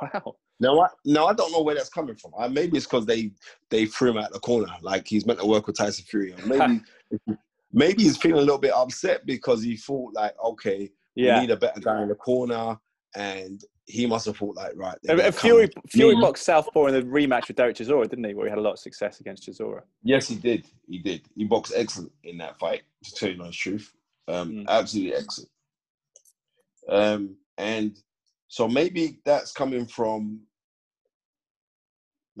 Wow. 0.00 0.36
Now 0.60 0.80
I 0.80 0.88
now 1.04 1.26
I 1.26 1.32
don't 1.32 1.52
know 1.52 1.62
where 1.62 1.74
that's 1.74 1.88
coming 1.88 2.16
from. 2.16 2.32
I, 2.38 2.48
maybe 2.48 2.76
it's 2.76 2.86
because 2.86 3.06
they 3.06 3.32
they 3.70 3.86
threw 3.86 4.10
him 4.10 4.18
out 4.18 4.32
the 4.32 4.40
corner, 4.40 4.68
like 4.82 5.08
he's 5.08 5.26
meant 5.26 5.40
to 5.40 5.46
work 5.46 5.66
with 5.66 5.76
Tyson 5.76 6.04
Fury. 6.04 6.34
Maybe 6.46 6.82
maybe 7.72 8.02
he's 8.02 8.16
feeling 8.16 8.38
a 8.38 8.44
little 8.44 8.58
bit 8.58 8.72
upset 8.72 9.24
because 9.26 9.62
he 9.62 9.76
thought 9.76 10.12
like, 10.14 10.34
okay, 10.44 10.90
yeah. 11.14 11.36
we 11.36 11.46
need 11.46 11.50
a 11.50 11.56
better 11.56 11.80
guy 11.80 12.02
in 12.02 12.08
the 12.08 12.14
corner, 12.14 12.76
and 13.14 13.64
he 13.86 14.06
must 14.06 14.26
have 14.26 14.36
thought 14.36 14.56
like, 14.56 14.72
right. 14.76 14.98
Fury 15.34 15.70
Fury 15.88 16.14
boxed 16.16 16.44
Southpaw 16.44 16.86
in 16.86 16.94
the 16.94 17.02
rematch 17.02 17.48
with 17.48 17.56
Derek 17.56 17.76
Chisora, 17.76 18.08
didn't 18.08 18.24
he? 18.24 18.34
Where 18.34 18.46
he 18.46 18.50
had 18.50 18.58
a 18.58 18.62
lot 18.62 18.72
of 18.72 18.78
success 18.78 19.20
against 19.20 19.48
Chisora. 19.48 19.82
Yes, 20.02 20.28
he 20.28 20.36
did. 20.36 20.66
He 20.86 20.98
did. 20.98 21.22
He 21.36 21.44
boxed 21.44 21.72
excellent 21.76 22.12
in 22.24 22.38
that 22.38 22.58
fight. 22.58 22.82
To 23.04 23.14
tell 23.14 23.30
you 23.30 23.42
the 23.42 23.50
truth, 23.50 23.92
um, 24.28 24.50
mm. 24.50 24.68
absolutely 24.68 25.14
excellent. 25.14 25.50
Um, 26.88 27.36
and 27.56 27.96
so 28.50 28.68
maybe 28.68 29.20
that's 29.24 29.52
coming 29.52 29.86
from 29.86 30.40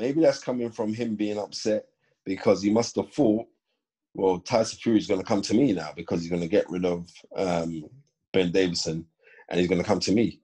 Maybe 0.00 0.22
that's 0.22 0.42
coming 0.42 0.70
from 0.70 0.94
him 0.94 1.14
being 1.14 1.38
upset 1.38 1.84
because 2.24 2.62
he 2.62 2.70
must 2.70 2.96
have 2.96 3.12
thought, 3.12 3.46
well, 4.14 4.38
Tyson 4.38 4.78
Fury 4.82 4.98
is 4.98 5.06
going 5.06 5.20
to 5.20 5.26
come 5.26 5.42
to 5.42 5.54
me 5.54 5.72
now 5.72 5.90
because 5.94 6.22
he's 6.22 6.30
going 6.30 6.40
to 6.40 6.48
get 6.48 6.70
rid 6.70 6.86
of 6.86 7.06
um, 7.36 7.84
Ben 8.32 8.50
Davison 8.50 9.04
and 9.48 9.60
he's 9.60 9.68
going 9.68 9.80
to 9.80 9.86
come 9.86 10.00
to 10.00 10.12
me. 10.12 10.40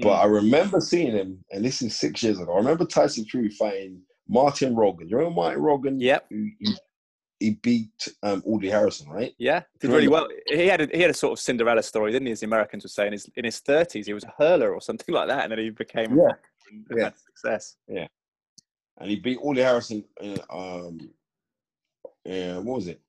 Mm. 0.00 0.04
But 0.04 0.14
I 0.14 0.24
remember 0.24 0.80
seeing 0.80 1.12
him, 1.12 1.44
and 1.52 1.64
this 1.64 1.82
is 1.82 1.96
six 1.96 2.22
years 2.22 2.40
ago. 2.40 2.52
I 2.52 2.56
remember 2.56 2.84
Tyson 2.84 3.24
Fury 3.26 3.50
fighting 3.50 4.00
Martin 4.28 4.74
Rogan. 4.74 5.08
You 5.08 5.18
remember 5.18 5.36
Martin 5.36 5.62
Rogan? 5.62 6.00
Yep. 6.00 6.26
He, 6.30 6.52
he 6.58 6.76
beat 7.40 8.08
um, 8.22 8.42
Audley 8.46 8.70
Harrison, 8.70 9.08
right? 9.08 9.34
Yeah, 9.38 9.62
did 9.80 9.90
really 9.90 10.08
well. 10.08 10.28
He 10.46 10.66
had 10.66 10.80
a, 10.80 10.88
he 10.92 11.02
had 11.02 11.10
a 11.10 11.14
sort 11.14 11.32
of 11.32 11.38
Cinderella 11.38 11.82
story, 11.82 12.12
didn't 12.12 12.26
he? 12.26 12.32
As 12.32 12.40
the 12.40 12.46
Americans 12.46 12.84
were 12.84 12.88
saying, 12.88 13.08
in 13.08 13.12
his 13.12 13.30
in 13.36 13.44
his 13.44 13.60
thirties, 13.60 14.06
he 14.06 14.14
was 14.14 14.24
a 14.24 14.32
hurler 14.38 14.72
or 14.72 14.80
something 14.80 15.14
like 15.14 15.28
that, 15.28 15.44
and 15.44 15.52
then 15.52 15.58
he 15.58 15.70
became 15.70 16.16
yeah, 16.16 16.32
yeah. 16.96 17.10
success. 17.26 17.76
Yeah, 17.88 18.06
and 18.98 19.10
he 19.10 19.16
beat 19.16 19.38
Audley 19.42 19.62
Harrison 19.62 20.04
in 20.20 20.38
um, 20.50 21.10
and 22.24 22.64
what 22.64 22.76
was 22.76 22.88
it, 22.88 23.00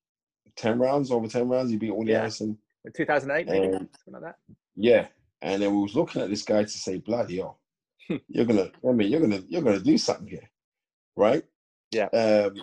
ten 0.55 0.77
rounds 0.79 1.11
over 1.11 1.27
ten 1.27 1.47
rounds? 1.47 1.71
He 1.71 1.77
beat 1.77 1.91
Audley 1.91 2.11
yeah. 2.11 2.19
Harrison. 2.19 2.57
In 2.85 2.93
2008, 2.93 3.47
maybe 3.47 3.71
something 3.73 3.89
like 4.13 4.21
that. 4.21 4.35
Yeah, 4.75 5.07
and 5.41 5.61
then 5.61 5.73
we 5.75 5.81
was 5.81 5.95
looking 5.95 6.21
at 6.21 6.29
this 6.29 6.43
guy 6.43 6.63
to 6.63 6.69
say, 6.69 6.99
"Bloody 6.99 7.37
hell, 7.37 7.59
you're 8.27 8.45
gonna, 8.45 8.71
I 8.87 8.91
mean, 8.91 9.11
you're 9.11 9.21
gonna, 9.21 9.41
you're 9.47 9.61
gonna 9.61 9.79
do 9.79 9.97
something 9.97 10.27
here, 10.27 10.49
right?" 11.15 11.43
Yeah. 11.91 12.07
Um, 12.07 12.61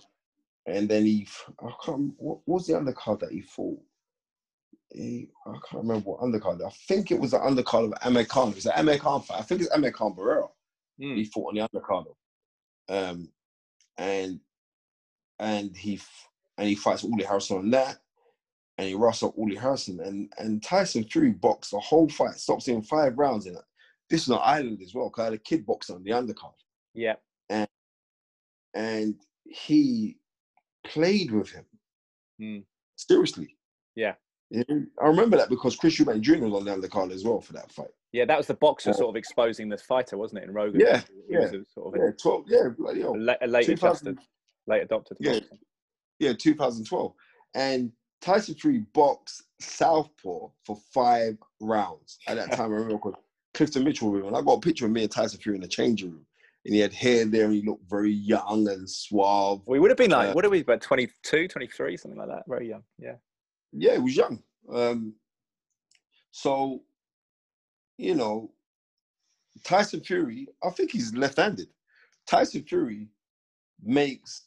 and 0.67 0.89
then 0.89 1.05
he, 1.05 1.27
I 1.61 1.71
can't. 1.85 2.13
What, 2.17 2.39
what 2.45 2.55
was 2.55 2.67
the 2.67 2.75
undercard 2.75 3.21
that 3.21 3.33
he 3.33 3.43
fought? 3.43 3.81
He, 4.93 5.29
I 5.47 5.53
can't 5.53 5.83
remember 5.83 6.11
what 6.11 6.21
undercard. 6.21 6.65
I 6.65 6.71
think 6.89 7.11
it 7.11 7.21
was 7.21 7.33
the 7.33 7.39
undercard 7.39 7.87
of 7.87 7.95
Amir 8.03 8.25
Khan. 8.25 8.51
It 8.51 8.57
was 8.57 8.67
an 8.67 8.73
Amir 8.77 8.99
Khan 8.99 9.23
fight. 9.23 9.41
I 9.41 9.43
think 9.43 9.61
it's 9.61 9.71
Amir 9.73 9.93
Khan 9.93 10.15
Barrera. 10.15 10.49
Mm. 11.01 11.17
He 11.17 11.25
fought 11.25 11.49
on 11.49 11.55
the 11.55 11.69
undercard 11.69 12.07
um, 12.89 13.29
and 13.99 14.41
and 15.39 15.77
he 15.77 16.01
and 16.59 16.69
he 16.69 16.75
fights 16.75 17.05
Audley 17.05 17.25
Harrison 17.25 17.59
on 17.59 17.71
that, 17.71 17.99
and 18.79 18.89
he 18.89 18.95
up 18.95 19.39
Audley 19.39 19.57
Harrison, 19.57 20.01
and 20.01 20.33
and 20.39 20.63
Tyson 20.63 21.05
Fury 21.05 21.33
boxed 21.33 21.73
the 21.73 21.81
whole 21.81 22.09
fight, 22.09 22.35
stops 22.35 22.67
him 22.67 22.83
five 22.83 23.19
rounds 23.19 23.47
in 23.47 23.55
it. 23.55 23.63
This 24.11 24.29
was 24.29 24.37
an 24.37 24.43
island 24.45 24.81
as 24.83 24.95
well, 24.95 25.09
because 25.09 25.23
I 25.23 25.25
had 25.25 25.35
a 25.35 25.39
kid 25.39 25.67
boxing 25.67 25.97
on 25.97 26.05
the 26.05 26.11
undercard. 26.11 26.55
Yeah, 26.95 27.15
and 27.49 27.69
and 28.75 29.15
he 29.45 30.19
played 30.85 31.31
with 31.31 31.51
him 31.51 31.65
mm. 32.41 32.65
seriously. 32.97 33.57
Yeah, 33.97 34.15
I 34.55 35.07
remember 35.07 35.37
that 35.37 35.49
because 35.49 35.77
Chris 35.77 35.99
Eubank 35.99 36.21
Jr. 36.21 36.45
was 36.47 36.55
on 36.55 36.65
the 36.65 36.89
undercard 36.89 37.13
as 37.13 37.25
well 37.25 37.41
for 37.41 37.53
that 37.55 37.73
fight. 37.73 37.89
Yeah, 38.13 38.25
that 38.27 38.37
was 38.37 38.47
the 38.47 38.55
boxer 38.55 38.91
uh, 38.91 38.95
sort 38.95 39.11
of 39.11 39.17
exposing 39.17 39.69
the 39.69 39.79
fighter, 39.79 40.17
wasn't 40.17 40.43
it? 40.43 40.45
In 40.45 40.55
Rogan. 40.55 40.81
Yeah, 40.81 41.03
yeah, 41.29 41.51
sort 41.73 41.95
of 41.95 42.01
yeah, 42.01 42.11
12, 42.21 42.45
yeah, 42.47 42.69
bloody 42.77 43.01
hell. 43.01 43.15
A, 43.17 43.45
a 43.45 43.47
late 43.47 43.69
adjusted, 43.69 44.19
late 44.67 44.83
adopted. 44.83 45.17
Yeah, 45.21 45.41
yeah, 46.21 46.33
2012, 46.33 47.13
and 47.55 47.91
Tyson 48.21 48.55
Fury 48.55 48.85
boxed 48.93 49.43
southpaw 49.61 50.49
for 50.65 50.77
five 50.93 51.37
rounds. 51.61 52.19
At 52.29 52.37
that 52.37 52.53
time, 52.57 52.71
I 52.73 52.77
remember 52.77 52.95
because 52.95 53.15
Clifton 53.53 53.85
Mitchell 53.85 54.11
room, 54.11 54.29
and 54.29 54.37
I 54.37 54.43
got 54.43 54.59
a 54.59 54.61
picture 54.61 54.87
of 54.87 54.93
me 54.93 55.03
and 55.03 55.11
Tyson 55.11 55.41
Fury 55.41 55.57
in 55.57 55.63
the 55.63 55.69
changing 55.69 56.13
room. 56.13 56.27
And 56.65 56.75
he 56.75 56.81
had 56.81 56.95
hair 56.95 57.27
there, 57.27 57.45
and 57.45 57.55
he 57.55 57.63
looked 57.63 57.89
very 57.91 58.13
young 58.13 58.67
and 58.69 58.89
suave. 58.89 59.61
We 59.67 59.79
would 59.79 59.91
have 59.91 59.99
been 59.99 60.13
like, 60.13 60.31
Uh, 60.31 60.33
what 60.33 60.45
are 60.45 60.51
we, 60.51 60.61
about 60.61 60.81
22, 60.81 61.49
23, 61.49 61.97
something 61.97 62.19
like 62.19 62.29
that? 62.29 62.45
Very 62.49 62.69
young. 62.69 62.83
Yeah. 62.99 63.17
Yeah, 63.73 63.95
he 63.95 63.99
was 63.99 64.17
young. 64.17 64.43
Um, 64.73 65.15
so, 66.31 66.83
you 67.99 68.15
know, 68.15 68.51
Tyson 69.63 70.01
Fury, 70.01 70.49
I 70.63 70.71
think 70.71 70.91
he's 70.91 71.15
left-handed. 71.15 71.69
Tyson 72.27 72.63
Fury 72.63 73.09
makes 73.83 74.47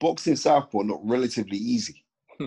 boxing 0.00 0.36
southpaw 0.36 0.78
look 0.78 1.00
relatively 1.04 1.58
easy. 1.58 2.04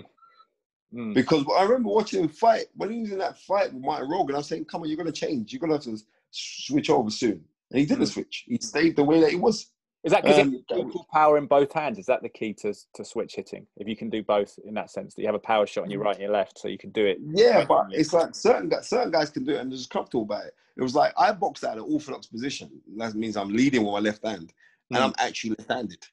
Mm. 0.92 1.14
Because 1.14 1.44
I 1.56 1.62
remember 1.62 1.90
watching 1.90 2.24
him 2.24 2.28
fight 2.28 2.66
when 2.74 2.90
he 2.90 3.02
was 3.02 3.12
in 3.12 3.18
that 3.18 3.38
fight 3.38 3.72
with 3.72 3.80
Martin 3.80 4.10
Rogan. 4.10 4.34
I 4.34 4.38
was 4.38 4.48
saying, 4.48 4.64
"Come 4.64 4.82
on, 4.82 4.88
you're 4.88 4.96
gonna 4.96 5.12
change. 5.12 5.52
You're 5.52 5.60
gonna 5.60 5.74
have 5.74 5.84
to 5.84 5.96
switch 6.32 6.90
over 6.90 7.10
soon." 7.10 7.44
And 7.70 7.78
he 7.80 7.86
didn't 7.86 8.04
Mm. 8.04 8.12
switch. 8.12 8.44
He 8.46 8.58
stayed 8.60 8.96
the 8.96 9.04
way 9.04 9.20
that 9.20 9.30
he 9.30 9.36
was. 9.36 9.70
Is 10.02 10.12
that 10.12 10.22
because 10.22 10.38
Um, 10.38 10.52
you 10.70 11.04
power 11.12 11.36
in 11.36 11.46
both 11.46 11.72
hands? 11.72 11.98
Is 11.98 12.06
that 12.06 12.22
the 12.22 12.28
key 12.28 12.54
to 12.54 12.72
to 12.94 13.04
switch 13.04 13.36
hitting? 13.36 13.66
If 13.76 13.86
you 13.86 13.96
can 13.96 14.08
do 14.08 14.22
both 14.22 14.58
in 14.64 14.72
that 14.74 14.90
sense, 14.90 15.14
that 15.14 15.20
you 15.20 15.28
have 15.28 15.34
a 15.34 15.38
power 15.38 15.66
shot 15.66 15.84
on 15.84 15.90
your 15.90 16.00
right 16.00 16.14
and 16.14 16.22
your 16.22 16.32
left, 16.32 16.58
so 16.58 16.68
you 16.68 16.78
can 16.78 16.90
do 16.90 17.04
it. 17.04 17.18
Yeah, 17.20 17.64
but 17.66 17.88
it's 17.92 18.12
like 18.14 18.34
certain 18.34 18.68
guys, 18.70 18.88
certain 18.88 19.10
guys 19.10 19.28
can 19.30 19.44
do 19.44 19.52
it 19.52 19.58
and 19.60 19.70
they're 19.70 19.76
just 19.76 19.90
comfortable 19.90 20.22
about 20.22 20.46
it. 20.46 20.54
It 20.76 20.82
was 20.82 20.94
like 20.94 21.12
I 21.18 21.32
boxed 21.32 21.64
out 21.64 21.76
of 21.76 21.84
an 21.84 21.92
orthodox 21.92 22.26
position. 22.26 22.80
That 22.96 23.14
means 23.14 23.36
I'm 23.36 23.50
leading 23.50 23.84
with 23.84 23.92
my 23.92 23.98
left 24.00 24.24
hand, 24.26 24.52
and 24.90 24.98
Mm. 24.98 25.02
I'm 25.04 25.14
actually 25.18 25.54
left-handed. 25.58 26.06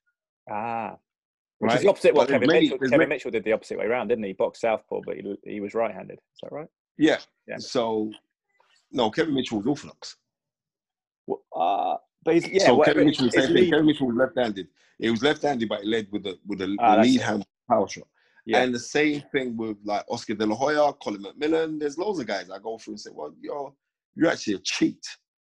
Ah, 0.50 0.98
which 1.60 1.70
is 1.72 1.76
Right? 1.76 1.82
the 1.84 1.90
opposite. 1.90 2.14
What 2.14 2.28
Kevin 2.28 2.48
many- 2.48 2.66
Mitchell? 2.66 2.78
Kevin 2.80 2.98
many- 3.00 3.10
Mitchell 3.10 3.32
did 3.32 3.44
the 3.46 3.54
opposite 3.54 3.78
way 3.80 3.86
around, 3.86 4.10
didn't 4.10 4.24
he? 4.26 4.30
He 4.32 4.34
boxed 4.34 4.62
southpaw, 4.62 5.00
but 5.06 5.16
he, 5.18 5.38
he 5.46 5.60
was 5.62 5.74
right-handed. 5.74 6.20
Is 6.20 6.40
that 6.44 6.52
right? 6.52 6.68
Yeah. 6.98 7.20
Yeah. 7.48 7.58
So, 7.60 8.12
no, 8.92 9.10
Kevin 9.12 9.34
Mitchell 9.34 9.60
was 9.60 9.68
orthodox. 9.68 10.18
Uh, 11.56 11.96
but 12.24 12.34
he's 12.36 12.48
yeah. 12.48 12.66
so 12.66 12.76
whatever- 12.76 13.00
Kevin 13.00 13.08
Mitchell 13.08 13.32
same 13.32 13.54
thing. 13.54 13.70
Kevin 13.72 13.86
Mitchell 13.86 14.08
was 14.08 14.16
left-handed. 14.16 14.68
He 15.00 15.10
was 15.10 15.22
left-handed, 15.22 15.70
but 15.70 15.82
he 15.82 15.88
led 15.88 16.08
with 16.12 16.24
the 16.24 16.38
with 16.46 16.60
the, 16.60 16.76
Ah, 16.80 16.96
lead 17.02 17.22
hand 17.22 17.46
power 17.70 17.88
shot. 17.88 18.08
Yeah. 18.46 18.64
And 18.64 18.74
the 18.74 18.80
same 18.80 19.22
thing 19.34 19.58
with 19.58 19.78
like 19.84 20.06
Oscar 20.10 20.34
De 20.34 20.46
La 20.46 20.56
Hoya, 20.56 20.94
Colin 20.94 21.22
McMillan. 21.24 21.80
There's 21.80 21.98
loads 21.98 22.20
of 22.20 22.28
guys 22.28 22.50
I 22.50 22.60
go 22.60 22.78
through 22.78 22.94
and 22.94 23.02
say, 23.02 23.10
well, 23.14 23.34
you're 23.42 23.74
you're 24.16 24.32
actually 24.32 24.56
a 24.56 24.60
cheat, 24.60 25.06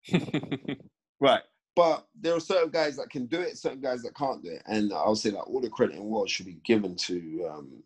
right? 1.20 1.42
But 1.76 2.06
there 2.20 2.34
are 2.34 2.40
certain 2.40 2.70
guys 2.70 2.96
that 2.96 3.10
can 3.10 3.26
do 3.26 3.40
it, 3.40 3.56
certain 3.56 3.80
guys 3.80 4.02
that 4.02 4.14
can't 4.16 4.42
do 4.42 4.50
it, 4.50 4.62
and 4.66 4.92
I'll 4.92 5.14
say 5.16 5.30
that 5.30 5.38
all 5.40 5.60
the 5.60 5.70
credit 5.70 5.94
in 5.96 6.00
the 6.02 6.04
world 6.08 6.28
should 6.28 6.46
be 6.46 6.58
given 6.64 6.94
to 6.96 7.48
um, 7.50 7.82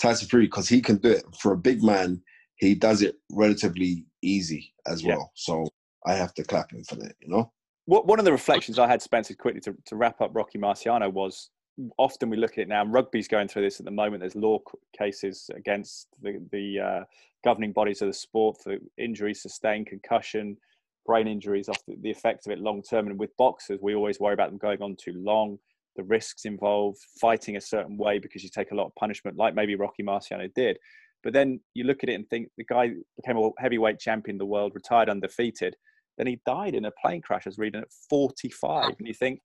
Tyson 0.00 0.28
Fury 0.28 0.46
because 0.46 0.68
he 0.68 0.80
can 0.80 0.96
do 0.96 1.10
it. 1.10 1.24
For 1.40 1.52
a 1.52 1.56
big 1.56 1.82
man, 1.82 2.20
he 2.56 2.74
does 2.74 3.02
it 3.02 3.16
relatively 3.30 4.04
easy 4.22 4.74
as 4.86 5.02
Yeah. 5.02 5.16
well. 5.16 5.32
So 5.34 5.68
I 6.06 6.14
have 6.14 6.34
to 6.34 6.44
clap 6.44 6.72
him 6.72 6.84
for 6.84 6.96
that, 6.96 7.14
you 7.20 7.28
know. 7.28 7.52
One 7.86 8.18
of 8.18 8.24
the 8.24 8.32
reflections 8.32 8.80
I 8.80 8.88
had, 8.88 9.00
Spencer, 9.00 9.34
quickly 9.34 9.60
to, 9.60 9.76
to 9.86 9.96
wrap 9.96 10.20
up 10.20 10.34
Rocky 10.34 10.58
Marciano 10.58 11.12
was 11.12 11.50
often 11.98 12.30
we 12.30 12.36
look 12.36 12.52
at 12.52 12.58
it 12.58 12.68
now, 12.68 12.84
rugby's 12.84 13.28
going 13.28 13.48
through 13.48 13.62
this 13.62 13.78
at 13.78 13.84
the 13.84 13.92
moment. 13.92 14.20
There's 14.20 14.34
law 14.34 14.58
cases 14.98 15.50
against 15.54 16.08
the, 16.20 16.40
the 16.50 16.80
uh, 16.80 17.00
governing 17.44 17.72
bodies 17.72 18.02
of 18.02 18.08
the 18.08 18.14
sport 18.14 18.56
for 18.62 18.76
injuries 18.98 19.42
sustained, 19.42 19.86
concussion, 19.86 20.56
brain 21.04 21.28
injuries, 21.28 21.68
off 21.68 21.78
the, 21.86 21.96
the 22.00 22.10
effect 22.10 22.46
of 22.46 22.52
it 22.52 22.58
long 22.58 22.82
term. 22.82 23.06
And 23.06 23.18
with 23.18 23.36
boxers, 23.36 23.78
we 23.82 23.94
always 23.94 24.18
worry 24.18 24.34
about 24.34 24.50
them 24.50 24.58
going 24.58 24.82
on 24.82 24.96
too 24.96 25.14
long, 25.16 25.58
the 25.96 26.02
risks 26.02 26.44
involved, 26.44 26.98
fighting 27.20 27.56
a 27.56 27.60
certain 27.60 27.96
way 27.96 28.18
because 28.18 28.42
you 28.42 28.50
take 28.50 28.72
a 28.72 28.74
lot 28.74 28.86
of 28.86 28.94
punishment, 28.96 29.36
like 29.36 29.54
maybe 29.54 29.74
Rocky 29.74 30.02
Marciano 30.02 30.52
did. 30.54 30.78
But 31.22 31.32
then 31.32 31.60
you 31.74 31.84
look 31.84 32.02
at 32.02 32.08
it 32.08 32.14
and 32.14 32.28
think 32.28 32.48
the 32.56 32.64
guy 32.64 32.90
became 33.16 33.36
a 33.36 33.50
heavyweight 33.58 33.98
champion 33.98 34.36
of 34.36 34.40
the 34.40 34.46
world, 34.46 34.72
retired 34.74 35.08
undefeated. 35.08 35.76
Then 36.18 36.26
he 36.26 36.40
died 36.46 36.74
in 36.74 36.84
a 36.86 36.90
plane 37.02 37.20
crash, 37.22 37.42
I 37.46 37.50
was 37.50 37.58
reading 37.58 37.80
at 37.82 37.88
45. 38.08 38.94
And 38.98 39.06
you 39.06 39.14
think 39.14 39.40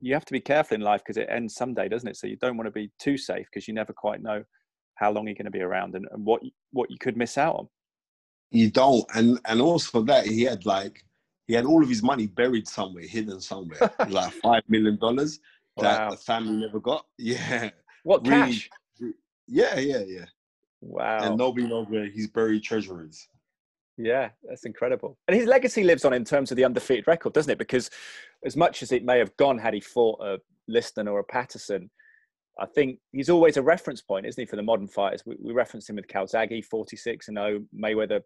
you 0.00 0.14
have 0.14 0.24
to 0.26 0.32
be 0.32 0.40
careful 0.40 0.74
in 0.76 0.80
life 0.80 1.02
because 1.04 1.16
it 1.16 1.28
ends 1.30 1.54
someday, 1.54 1.88
doesn't 1.88 2.08
it? 2.08 2.16
So 2.16 2.26
you 2.26 2.36
don't 2.36 2.56
want 2.56 2.66
to 2.66 2.72
be 2.72 2.90
too 3.00 3.16
safe 3.16 3.46
because 3.52 3.66
you 3.66 3.74
never 3.74 3.92
quite 3.92 4.22
know 4.22 4.44
how 4.96 5.10
long 5.10 5.26
you're 5.26 5.34
going 5.34 5.44
to 5.46 5.50
be 5.50 5.60
around 5.62 5.94
and, 5.94 6.06
and 6.12 6.24
what 6.24 6.42
you, 6.44 6.50
what 6.72 6.90
you 6.90 6.98
could 6.98 7.16
miss 7.16 7.36
out 7.38 7.56
on. 7.56 7.68
You 8.50 8.70
don't, 8.70 9.04
and 9.14 9.40
and 9.46 9.60
also 9.60 10.02
that 10.02 10.26
he 10.26 10.42
had 10.42 10.64
like 10.64 11.02
he 11.48 11.54
had 11.54 11.64
all 11.64 11.82
of 11.82 11.88
his 11.88 12.02
money 12.04 12.28
buried 12.28 12.68
somewhere, 12.68 13.02
hidden 13.04 13.40
somewhere, 13.40 13.90
like 14.08 14.32
five 14.34 14.62
million 14.68 14.96
dollars 14.98 15.40
that 15.78 15.98
Wow. 15.98 16.10
the 16.10 16.16
family 16.18 16.56
never 16.64 16.78
got. 16.78 17.04
Yeah, 17.18 17.70
What 18.04 18.24
really- 18.24 18.52
cash? 18.52 18.70
yeah, 19.48 19.78
yeah, 19.80 20.02
yeah. 20.06 20.24
Wow. 20.80 21.18
And 21.24 21.38
nobody 21.38 21.66
knows 21.66 21.88
where 21.88 22.06
his 22.08 22.28
buried 22.28 22.62
treasure 22.62 23.04
is. 23.04 23.26
Yeah, 23.96 24.30
that's 24.42 24.64
incredible. 24.64 25.16
And 25.28 25.36
his 25.36 25.46
legacy 25.46 25.84
lives 25.84 26.04
on 26.04 26.12
in 26.12 26.24
terms 26.24 26.50
of 26.50 26.56
the 26.56 26.64
undefeated 26.64 27.06
record, 27.06 27.32
doesn't 27.32 27.50
it? 27.50 27.58
Because 27.58 27.90
as 28.44 28.56
much 28.56 28.82
as 28.82 28.92
it 28.92 29.04
may 29.04 29.18
have 29.18 29.36
gone 29.36 29.58
had 29.58 29.74
he 29.74 29.80
fought 29.80 30.20
a 30.20 30.38
Liston 30.66 31.08
or 31.08 31.20
a 31.20 31.24
Patterson, 31.24 31.90
I 32.58 32.66
think 32.66 32.98
he's 33.12 33.30
always 33.30 33.56
a 33.56 33.62
reference 33.62 34.00
point, 34.00 34.26
isn't 34.26 34.40
he, 34.40 34.46
for 34.46 34.56
the 34.56 34.62
modern 34.62 34.88
fighters? 34.88 35.22
We, 35.26 35.36
we 35.40 35.52
referenced 35.52 35.90
him 35.90 35.96
with 35.96 36.08
Calzaghe, 36.08 36.64
46 36.64 37.28
and 37.28 37.36
0, 37.36 37.60
Mayweather, 37.76 38.20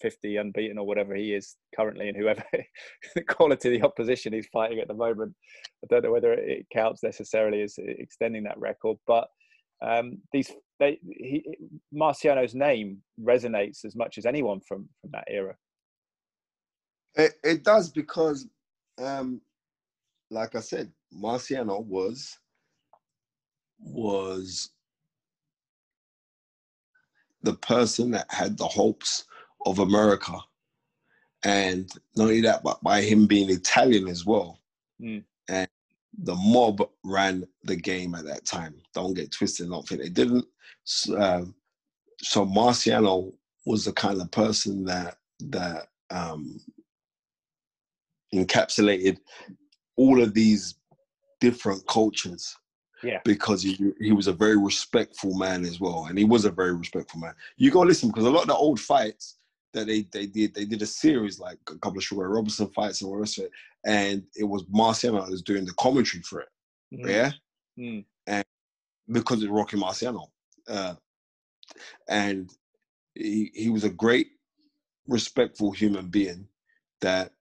50 0.00 0.36
unbeaten 0.36 0.78
or 0.78 0.86
whatever 0.86 1.14
he 1.14 1.34
is 1.34 1.56
currently, 1.74 2.08
and 2.08 2.16
whoever 2.16 2.42
the 3.14 3.22
quality 3.22 3.74
of 3.74 3.80
the 3.80 3.86
opposition 3.86 4.32
he's 4.32 4.48
fighting 4.52 4.78
at 4.78 4.88
the 4.88 4.94
moment. 4.94 5.34
I 5.84 5.86
don't 5.88 6.04
know 6.04 6.12
whether 6.12 6.32
it 6.32 6.66
counts 6.72 7.02
necessarily 7.02 7.62
as 7.62 7.74
extending 7.78 8.44
that 8.44 8.58
record, 8.58 8.96
but 9.06 9.28
um, 9.82 10.18
these 10.32 10.50
they, 10.80 10.98
he, 11.02 11.44
Marciano's 11.92 12.54
name 12.54 13.02
resonates 13.20 13.84
as 13.84 13.96
much 13.96 14.18
as 14.18 14.26
anyone 14.26 14.60
from 14.60 14.88
from 15.00 15.10
that 15.12 15.24
era. 15.28 15.56
It, 17.14 17.32
it 17.42 17.64
does 17.64 17.90
because, 17.90 18.46
um, 18.98 19.40
like 20.30 20.54
I 20.54 20.60
said, 20.60 20.92
Marciano 21.12 21.84
was 21.84 22.38
was 23.80 24.70
the 27.42 27.54
person 27.54 28.10
that 28.12 28.26
had 28.30 28.56
the 28.56 28.66
hopes 28.66 29.24
of 29.66 29.78
America, 29.78 30.38
and 31.44 31.90
not 32.16 32.24
only 32.24 32.40
that, 32.42 32.62
but 32.62 32.82
by 32.82 33.00
him 33.00 33.26
being 33.26 33.50
Italian 33.50 34.08
as 34.08 34.24
well, 34.24 34.58
Mm. 35.00 35.22
The 36.18 36.34
mob 36.34 36.88
ran 37.04 37.46
the 37.64 37.76
game 37.76 38.14
at 38.14 38.24
that 38.24 38.44
time. 38.44 38.74
Don't 38.94 39.14
get 39.14 39.30
twisted. 39.30 39.66
I 39.66 39.70
don't 39.70 39.86
think 39.86 40.02
they 40.02 40.08
didn't. 40.08 40.46
S- 40.86 41.10
Um, 41.10 41.54
so 42.20 42.44
Marciano 42.44 43.32
was 43.66 43.84
the 43.84 43.92
kind 43.92 44.20
of 44.20 44.30
person 44.30 44.84
that 44.84 45.18
that 45.40 45.88
um, 46.10 46.60
encapsulated 48.34 49.18
all 49.96 50.20
of 50.22 50.34
these 50.34 50.74
different 51.40 51.86
cultures. 51.86 52.56
Yeah. 53.02 53.20
Because 53.24 53.62
he 53.62 53.92
he 54.00 54.10
was 54.10 54.26
a 54.26 54.32
very 54.32 54.56
respectful 54.56 55.34
man 55.38 55.64
as 55.64 55.78
well, 55.78 56.06
and 56.06 56.18
he 56.18 56.24
was 56.24 56.44
a 56.44 56.50
very 56.50 56.74
respectful 56.74 57.20
man. 57.20 57.34
You 57.56 57.70
go 57.70 57.80
listen 57.82 58.08
because 58.08 58.24
a 58.24 58.30
lot 58.30 58.42
of 58.42 58.48
the 58.48 58.56
old 58.56 58.80
fights 58.80 59.36
that 59.72 59.86
they 59.86 60.02
they 60.10 60.26
did 60.26 60.52
they 60.52 60.64
did 60.64 60.82
a 60.82 60.86
series 60.86 61.38
like 61.38 61.58
a 61.68 61.78
couple 61.78 61.98
of 61.98 62.04
Sugar 62.04 62.28
Robinson 62.28 62.66
fights 62.68 63.00
and 63.00 63.08
all 63.08 63.14
the 63.14 63.20
rest 63.20 63.38
of 63.38 63.44
it, 63.44 63.52
and 63.86 64.22
it 64.34 64.44
was 64.44 64.64
Marciano 64.64 65.20
that 65.24 65.30
was 65.30 65.42
doing 65.42 65.64
the 65.64 65.72
commentary 65.74 66.22
for 66.22 66.40
it. 66.40 66.48
Mm. 66.94 67.08
Yeah, 67.08 67.32
Mm. 67.78 68.04
because 69.10 69.42
it's 69.42 69.50
Rocky 69.52 69.76
Marciano, 69.76 70.26
uh, 70.68 70.94
and 72.08 72.50
he 73.14 73.50
he 73.54 73.70
was 73.70 73.84
a 73.84 73.90
great, 73.90 74.28
respectful 75.06 75.70
human 75.72 76.08
being 76.08 76.48
that 77.00 77.32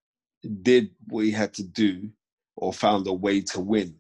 did 0.62 0.92
what 1.08 1.26
he 1.26 1.32
had 1.32 1.54
to 1.56 1.64
do 1.64 2.10
or 2.56 2.74
found 2.74 3.08
a 3.08 3.14
way 3.14 3.42
to 3.42 3.60
win. 3.60 3.96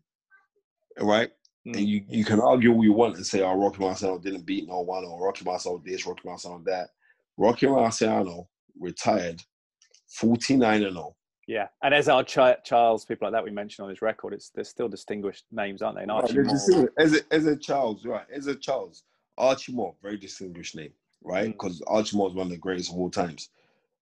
Right? 1.00 1.32
Mm. 1.68 1.78
And 1.78 1.88
you, 1.90 2.04
you 2.08 2.26
can 2.26 2.40
argue 2.40 2.74
all 2.74 2.84
you 2.84 2.94
want 2.94 3.18
and 3.18 3.26
say, 3.26 3.42
oh, 3.42 3.56
Rocky 3.56 3.80
Marciano 3.80 4.22
didn't 4.22 4.46
beat 4.46 4.68
no 4.68 4.82
one, 4.82 5.06
or 5.06 5.26
Rocky 5.26 5.44
Marciano 5.46 5.84
this, 5.84 6.06
Rocky 6.08 6.28
Marciano 6.28 6.64
that. 6.66 6.90
Rocky 7.38 7.68
Marciano 7.68 8.48
retired 8.80 9.42
49 10.10 10.84
and 10.84 10.94
0. 10.94 11.17
Yeah, 11.48 11.68
and 11.82 11.94
as 11.94 12.10
our 12.10 12.24
Ch- 12.26 12.62
Charles, 12.66 13.06
people 13.06 13.26
like 13.26 13.32
that 13.34 13.44
we 13.44 13.52
mentioned 13.52 13.86
on 13.86 13.90
his 13.90 14.02
record, 14.02 14.34
it's 14.34 14.50
they're 14.50 14.66
still 14.66 14.90
distinguished 14.90 15.46
names, 15.52 15.82
aren't 15.82 15.96
they? 15.96 16.02
And 16.04 16.12
Archie 16.12 16.40
Right, 16.40 16.48
Moore. 16.48 16.90
there's 16.98 17.14
a- 17.16 17.16
As 17.16 17.16
a, 17.16 17.34
as 17.34 17.46
a 17.46 17.56
Charles, 17.56 18.06
right? 18.06 18.26
As 18.32 18.48
a 18.48 18.56
Charles, 18.56 19.04
Archie 19.38 19.72
Moore, 19.72 19.96
very 20.02 20.18
distinguished 20.18 20.76
name, 20.76 20.92
right? 21.24 21.48
Mm. 21.48 21.54
Because 21.54 21.82
Archie 21.88 22.18
Moore 22.18 22.28
is 22.30 22.36
one 22.36 22.48
of 22.48 22.52
the 22.52 22.58
greatest 22.58 22.92
of 22.92 22.98
all 22.98 23.10
times. 23.10 23.50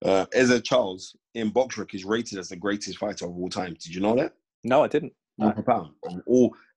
Uh, 0.03 0.25
Ezzard 0.35 0.63
Charles 0.63 1.15
in 1.35 1.51
BoxRec 1.51 1.93
is 1.93 2.03
rated 2.03 2.39
as 2.39 2.49
the 2.49 2.55
greatest 2.55 2.97
fighter 2.97 3.25
of 3.25 3.37
all 3.37 3.49
time. 3.49 3.75
Did 3.79 3.93
you 3.93 4.01
know 4.01 4.15
that? 4.15 4.33
No, 4.63 4.83
I 4.83 4.87
didn't. 4.87 5.13
No. 5.37 5.51
For 5.53 5.61
pound. 5.63 5.91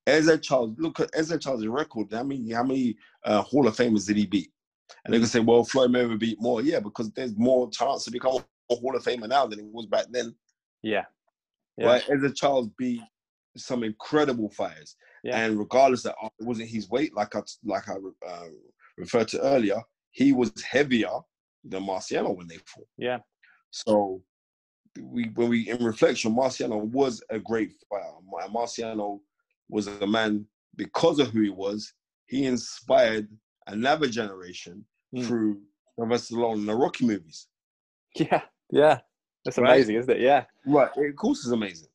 Ezzard 0.07 0.43
Charles, 0.43 0.75
look 0.79 1.01
at 1.01 1.11
Ezzard 1.13 1.41
Charles' 1.43 1.67
record. 1.67 2.09
How 2.13 2.23
many 2.23 2.51
how 2.53 2.63
many 2.63 2.97
uh, 3.25 3.43
Hall 3.43 3.67
of 3.67 3.77
Famers 3.77 4.07
did 4.07 4.17
he 4.17 4.27
beat? 4.27 4.51
And 5.05 5.13
they 5.13 5.19
can 5.19 5.27
say, 5.29 5.41
well, 5.41 5.65
Floyd 5.65 5.91
Mayweather 5.91 6.19
beat 6.19 6.41
more. 6.41 6.63
Yeah, 6.63 6.81
because 6.81 7.11
there's 7.13 7.37
more 7.37 7.71
chance 7.71 8.05
to 8.05 8.11
become 8.11 8.37
a 8.71 8.75
Hall 8.75 8.97
of 8.97 9.05
Famer 9.05 9.29
now 9.29 9.47
than 9.47 9.59
it 9.61 9.67
was 9.67 9.87
back 9.87 10.07
then. 10.11 10.35
Yeah, 10.83 11.05
yeah, 11.77 11.87
Right? 11.87 12.03
Ezzard 12.09 12.35
Charles 12.37 12.69
beat 12.77 13.01
some 13.57 13.83
incredible 13.83 14.51
fighters. 14.51 14.97
Yeah. 15.25 15.39
And 15.39 15.59
regardless 15.59 16.03
that 16.03 16.15
uh, 16.23 16.29
it 16.39 16.47
wasn't 16.47 16.69
his 16.69 16.89
weight, 16.89 17.15
like 17.15 17.35
I 17.35 17.41
like 17.65 17.89
I 17.89 17.95
uh, 18.27 18.45
referred 18.97 19.29
to 19.29 19.41
earlier, 19.41 19.81
he 20.11 20.33
was 20.33 20.53
heavier 20.63 21.21
than 21.65 21.85
Marciano 21.85 22.37
when 22.37 22.49
they 22.49 22.59
fought. 22.67 22.87
Yeah. 22.97 23.19
So 23.71 24.23
we 25.01 25.31
when 25.35 25.49
we 25.49 25.69
in 25.69 25.85
reflection, 25.85 26.35
Marciano 26.35 26.81
was 26.91 27.23
a 27.31 27.39
great 27.39 27.73
fighter. 27.89 28.07
Marciano 28.53 29.21
was 29.69 29.87
a 29.87 30.07
man 30.07 30.47
because 30.77 31.19
of 31.19 31.29
who 31.29 31.43
he 31.43 31.51
was. 31.51 31.93
He 32.27 32.45
inspired 32.45 33.29
another 33.67 34.09
generation 34.09 34.85
mm. 35.15 35.25
through 35.25 35.61
Sylvester 35.99 36.35
Stallone 36.35 36.55
and 36.55 36.69
the 36.69 36.75
Rocky 36.75 37.07
movies. 37.07 37.49
Yeah, 38.15 38.43
yeah, 38.71 39.01
that's 39.49 39.59
amazing, 39.59 39.95
right? 39.95 40.01
isn't 40.01 40.17
it? 40.17 40.21
Yeah, 40.21 40.45
right. 40.67 40.91
Of 40.95 41.17
course, 41.17 41.39
it's 41.39 41.53
amazing, 41.53 41.89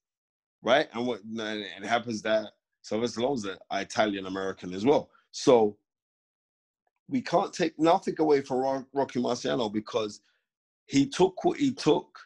right? 0.63 0.87
And 0.93 1.05
what 1.05 1.21
and 1.23 1.39
it 1.39 1.83
happens 1.83 2.21
that 2.23 2.53
Sylvester 2.81 3.21
Stallone's 3.21 3.45
an 3.45 3.57
Italian 3.71 4.25
American 4.25 4.73
as 4.73 4.85
well. 4.85 5.09
So 5.31 5.77
we 7.07 7.21
can't 7.21 7.53
take 7.53 7.77
nothing 7.77 8.15
away 8.17 8.41
from 8.41 8.85
Rocky 8.93 9.21
Marciano 9.21 9.71
because 9.71 10.21
he 10.87 11.05
took 11.05 11.43
what 11.45 11.59
he 11.59 11.71
took, 11.71 12.19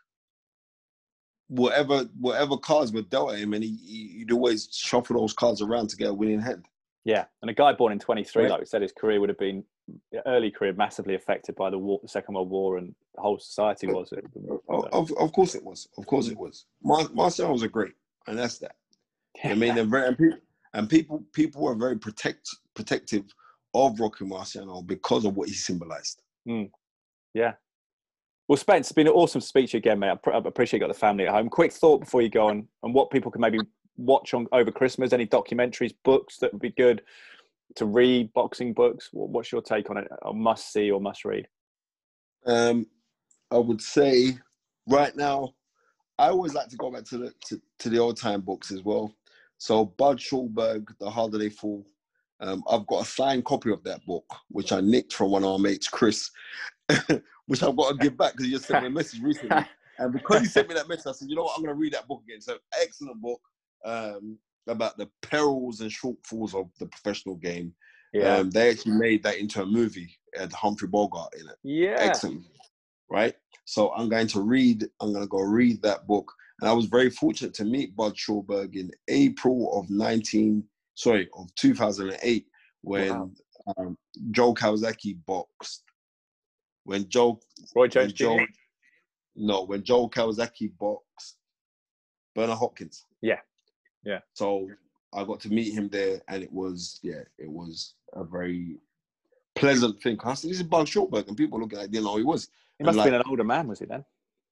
whatever 1.50 2.04
whatever 2.20 2.56
cards 2.58 2.94
were 2.94 3.02
dealt 3.02 3.34
at 3.34 3.40
him, 3.40 3.54
and 3.54 3.64
he, 3.64 4.16
he'd 4.18 4.32
always 4.32 4.70
shuffle 4.72 5.20
those 5.20 5.34
cards 5.34 5.62
around 5.62 5.90
to 5.90 5.98
get 5.98 6.10
a 6.10 6.14
winning 6.14 6.40
hand. 6.40 6.66
Yeah, 7.04 7.26
and 7.42 7.52
a 7.52 7.54
guy 7.54 7.74
born 7.74 7.92
in 7.92 8.00
23, 8.00 8.44
right. 8.44 8.52
like 8.52 8.60
we 8.60 8.66
said, 8.66 8.82
his 8.82 8.92
career 8.94 9.20
would 9.20 9.30
have 9.30 9.38
been 9.38 9.64
early 10.26 10.52
career 10.52 10.74
massively 10.74 11.16
affected 11.16 11.56
by 11.56 11.70
the 11.70 11.78
war, 11.78 12.00
the 12.02 12.08
Second 12.08 12.36
World 12.36 12.50
War, 12.50 12.78
and 12.78 12.94
the 13.16 13.22
whole 13.22 13.40
society 13.40 13.88
was. 13.88 14.12
It? 14.12 14.26
Of, 14.70 15.12
of 15.14 15.32
course 15.34 15.56
it 15.56 15.64
was. 15.64 15.88
Of 15.98 16.06
course 16.06 16.28
it 16.28 16.38
was. 16.38 16.66
Mar- 16.84 17.10
Marcel 17.14 17.52
was 17.52 17.64
a 17.64 17.68
great, 17.68 17.94
and 18.28 18.38
that's 18.38 18.58
that. 18.60 18.76
I 19.44 19.54
mean, 19.54 19.76
they're 19.76 19.86
very 19.86 20.08
and 20.08 20.18
people, 20.18 20.40
and 20.74 20.90
people 20.90 21.24
people 21.34 21.62
were 21.64 21.76
very 21.76 21.98
protect 21.98 22.50
protective 22.74 23.24
of 23.74 24.00
Rocky 24.00 24.26
Marciano 24.26 24.86
because 24.86 25.26
of 25.26 25.36
what 25.36 25.48
he 25.48 25.54
symbolized. 25.54 26.22
Mm. 26.48 26.72
Yeah. 27.34 27.54
Well, 28.48 28.58
Spence, 28.58 28.88
it's 28.88 28.94
been 28.94 29.08
an 29.08 29.14
awesome 29.14 29.42
speech 29.42 29.74
again, 29.74 30.00
mate. 30.00 30.18
I, 30.26 30.38
appreciate 30.38 30.80
you 30.80 30.88
got 30.88 30.94
the 30.94 31.00
family 31.00 31.28
at 31.28 31.34
home. 31.34 31.50
Quick 31.50 31.74
thought 31.74 32.00
before 32.00 32.22
you 32.22 32.30
go 32.30 32.48
on, 32.48 32.68
and 32.84 32.94
what 32.94 33.12
people 33.12 33.30
can 33.30 33.42
maybe 33.42 33.60
watch 33.98 34.34
on 34.34 34.48
over 34.52 34.72
Christmas. 34.72 35.12
Any 35.12 35.28
documentaries, 35.28 35.94
books 36.04 36.38
that 36.38 36.54
would 36.54 36.62
be 36.62 36.72
good 36.72 37.02
to 37.78 37.86
read, 37.86 38.34
boxing 38.34 38.74
books. 38.74 39.10
What's 39.12 39.52
your 39.52 39.62
take 39.62 39.90
on 39.90 39.98
it? 39.98 40.08
A 40.26 40.34
must 40.34 40.72
see 40.74 40.92
or 40.92 41.00
must 41.00 41.26
read? 41.26 41.48
Um, 42.46 42.88
I 43.52 43.58
would 43.58 43.82
say 43.82 44.38
right 44.88 45.16
now, 45.16 45.54
I 46.20 46.30
always 46.30 46.54
like 46.54 46.70
to 46.70 46.78
go 46.78 46.92
back 46.92 47.06
to 47.06 47.18
the 47.18 47.34
to, 47.46 47.62
to 47.80 47.90
the 47.90 48.00
old 48.00 48.18
time 48.18 48.42
books 48.42 48.72
as 48.72 48.84
well. 48.84 49.14
So 49.58 49.86
Budd 49.86 50.18
Schulberg, 50.18 50.88
The 51.00 51.10
Harder 51.10 51.38
They 51.38 51.50
Fall. 51.50 51.86
Um, 52.40 52.64
I've 52.70 52.86
got 52.88 53.04
a 53.04 53.06
signed 53.06 53.46
copy 53.46 53.72
of 53.72 53.84
that 53.84 54.06
book, 54.06 54.26
which 54.50 54.72
I 54.72 54.82
nicked 54.82 55.14
from 55.14 55.32
one 55.32 55.44
of 55.44 55.50
our 55.50 55.60
mates, 55.60 55.88
Chris, 55.88 56.30
which 57.48 57.64
I've 57.64 57.76
got 57.76 57.92
to 57.92 57.98
give 57.98 58.16
back 58.16 58.34
because 58.34 58.46
he 58.46 58.52
just 58.52 58.68
sent 58.68 58.84
me 58.84 58.88
a 58.88 58.92
message 58.92 59.22
recently. 59.22 59.66
And 60.00 60.14
because 60.14 60.42
he 60.42 60.46
sent 60.46 60.70
me 60.70 60.76
that 60.76 60.88
message, 60.88 61.08
I 61.08 61.12
said, 61.12 61.28
you 61.28 61.36
know 61.36 61.46
what, 61.46 61.56
I'm 61.58 61.64
going 61.64 61.76
to 61.76 61.80
read 61.80 61.94
that 61.94 62.08
book 62.08 62.22
again. 62.24 62.40
So 62.40 62.60
excellent 62.80 63.20
book 63.20 63.42
um, 63.84 64.38
about 64.68 64.98
the 64.98 65.10
perils 65.22 65.82
and 65.82 65.92
shortfalls 65.92 66.54
of 66.54 66.70
the 66.80 66.88
professional 66.88 67.36
game. 67.36 67.74
Yeah. 68.14 68.38
Um, 68.38 68.50
they 68.50 68.70
actually 68.70 68.94
made 68.94 69.24
that 69.24 69.38
into 69.38 69.62
a 69.62 69.66
movie 69.66 70.18
at 70.38 70.52
Humphrey 70.54 70.88
Bogart 70.88 71.34
in 71.40 71.48
it. 71.48 71.58
Yeah. 71.64 71.96
Excellent. 71.98 72.46
Right? 73.10 73.36
So 73.66 73.92
I'm 73.94 74.10
going 74.10 74.28
to 74.28 74.42
read, 74.42 74.88
I'm 75.02 75.12
going 75.12 75.24
to 75.24 75.30
go 75.30 75.40
read 75.40 75.82
that 75.82 76.08
book. 76.08 76.32
And 76.62 76.70
I 76.70 76.74
was 76.74 76.86
very 76.86 77.10
fortunate 77.10 77.54
to 77.56 77.66
meet 77.66 77.96
Budd 77.96 78.16
Schulberg 78.16 78.76
in 78.76 78.90
April 79.10 79.78
of 79.78 79.90
19, 79.90 80.64
sorry, 80.96 81.30
of 81.38 81.54
2008 81.56 82.46
when 82.82 83.10
wow. 83.10 83.30
um, 83.78 83.98
Joe 84.32 84.54
Calzaghe 84.54 85.18
boxed. 85.26 85.84
When 86.86 87.08
Joe, 87.10 87.40
Roy 87.76 87.88
Jones 87.88 88.14
Joe, 88.14 88.40
no, 89.36 89.66
when 89.66 89.84
Joe 89.84 90.08
Calzaghe 90.10 90.72
boxed 90.80 91.38
Bernard 92.34 92.58
Hopkins. 92.58 93.04
Yeah, 93.22 93.40
yeah. 94.08 94.20
So 94.34 94.70
I 95.14 95.26
got 95.26 95.42
to 95.42 95.50
meet 95.50 95.74
him 95.74 95.90
there, 95.90 96.22
and 96.30 96.42
it 96.42 96.52
was 96.52 97.00
yeah, 97.04 97.22
it 97.38 97.50
was 97.50 97.96
a 98.14 98.24
very 98.24 98.78
pleasant 99.56 100.02
thing. 100.02 100.18
I 100.24 100.34
said, 100.34 100.50
"This 100.50 100.58
is 100.58 100.64
Budd 100.64 100.88
Schulberg," 100.88 101.28
and 101.28 101.36
people 101.36 101.60
looking 101.60 101.78
like 101.78 101.92
they 101.92 102.00
know 102.00 102.14
who 102.14 102.20
he 102.20 102.24
was. 102.24 102.48
He 102.78 102.86
must 102.86 102.98
have 102.98 103.06
like, 103.06 103.12
been 103.12 103.22
an 103.22 103.28
older 103.28 103.44
man, 103.44 103.68
was 103.68 103.80
he 103.80 103.86
then? 103.86 104.06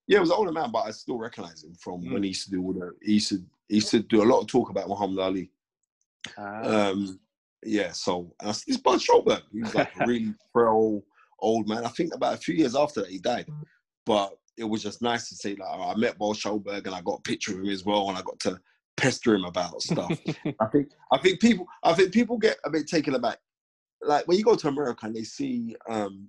Yeah, 0.08 0.18
he 0.18 0.22
was 0.22 0.30
an 0.30 0.36
older 0.38 0.52
man, 0.52 0.72
but 0.72 0.86
I 0.86 0.92
still 0.92 1.18
recognize 1.18 1.64
him 1.64 1.76
from 1.76 2.02
mm. 2.02 2.12
when 2.12 2.24
he 2.24 2.30
used 2.30 2.46
to 2.46 2.52
do 2.52 2.62
all 2.62 2.74
the. 2.74 2.92
He 3.02 3.14
used 3.14 3.30
to 3.30 3.42
he 3.70 3.76
used 3.76 3.92
to 3.92 4.00
do 4.02 4.22
a 4.22 4.30
lot 4.30 4.42
of 4.42 4.48
talk 4.48 4.70
about 4.70 4.90
Muhammad 4.90 5.20
Ali. 5.20 5.52
Ah. 6.38 6.90
Um, 6.90 7.20
yeah, 7.64 7.92
so 7.94 8.34
and 8.42 8.50
I 8.50 8.52
said, 8.52 8.66
"This 8.68 8.78
Budd 8.78 9.00
Schulberg." 9.00 9.42
He 9.54 9.62
was 9.62 9.74
like 9.74 9.96
a 9.96 10.06
really 10.06 10.34
frail 10.52 11.02
old 11.40 11.70
man. 11.70 11.86
I 11.86 11.90
think 11.90 12.14
about 12.14 12.34
a 12.34 12.38
few 12.38 12.56
years 12.56 12.76
after 12.76 13.02
that 13.02 13.10
he 13.10 13.20
died, 13.20 13.48
but 14.06 14.38
it 14.58 14.64
was 14.64 14.84
just 14.84 15.02
nice 15.02 15.30
to 15.30 15.36
see 15.36 15.56
like 15.56 15.70
I 15.70 15.96
met 15.96 16.18
Budd 16.18 16.36
Schulberg 16.36 16.86
and 16.86 16.96
I 16.96 17.02
got 17.02 17.20
a 17.20 17.22
picture 17.22 17.54
of 17.54 17.60
him 17.60 17.70
as 17.70 17.86
well, 17.86 18.10
and 18.10 18.18
I 18.18 18.22
got 18.22 18.40
to 18.42 18.60
pester 18.98 19.36
him 19.36 19.46
about 19.46 19.82
stuff. 19.82 20.12
I 20.60 20.66
think 20.68 20.92
I 21.12 21.18
think 21.18 21.40
people 21.40 21.66
I 21.84 21.94
think 21.94 22.14
people 22.14 22.38
get 22.38 22.58
a 22.66 22.70
bit 22.70 22.88
taken 22.88 23.16
aback. 23.16 23.40
Like 24.02 24.28
when 24.28 24.38
you 24.38 24.44
go 24.44 24.56
to 24.56 24.68
America 24.68 25.06
and 25.06 25.16
they 25.16 25.24
see 25.24 25.76
um, 25.90 26.28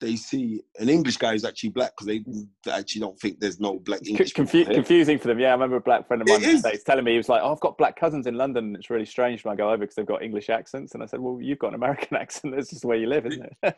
they 0.00 0.16
see 0.16 0.62
an 0.78 0.88
English 0.88 1.18
guy 1.18 1.32
who's 1.32 1.44
actually 1.44 1.68
black 1.68 1.92
because 1.96 2.06
they, 2.06 2.24
actually 2.72 3.02
don't 3.02 3.18
think 3.20 3.38
there's 3.38 3.60
no 3.60 3.78
black 3.78 4.00
English. 4.06 4.32
Confu- 4.32 4.64
confusing 4.64 5.18
for 5.18 5.28
them. 5.28 5.38
Yeah, 5.38 5.48
I 5.48 5.52
remember 5.52 5.76
a 5.76 5.80
black 5.80 6.06
friend 6.06 6.22
of 6.22 6.28
mine 6.28 6.42
in 6.42 6.58
States 6.58 6.82
telling 6.82 7.04
me 7.04 7.12
he 7.12 7.16
was 7.18 7.28
like, 7.28 7.42
"Oh, 7.44 7.52
I've 7.52 7.60
got 7.60 7.76
black 7.76 8.00
cousins 8.00 8.26
in 8.26 8.34
London. 8.34 8.66
And 8.66 8.76
it's 8.76 8.88
really 8.88 9.04
strange 9.04 9.44
when 9.44 9.52
I 9.52 9.56
go 9.56 9.68
over 9.68 9.78
because 9.78 9.94
they've 9.94 10.06
got 10.06 10.22
English 10.22 10.48
accents." 10.48 10.94
And 10.94 11.02
I 11.02 11.06
said, 11.06 11.20
"Well, 11.20 11.38
you've 11.40 11.58
got 11.58 11.68
an 11.68 11.74
American 11.74 12.16
accent. 12.20 12.54
That's 12.56 12.70
just 12.70 12.84
way 12.84 12.98
you 12.98 13.06
live, 13.06 13.26
isn't 13.26 13.44
it?" 13.62 13.76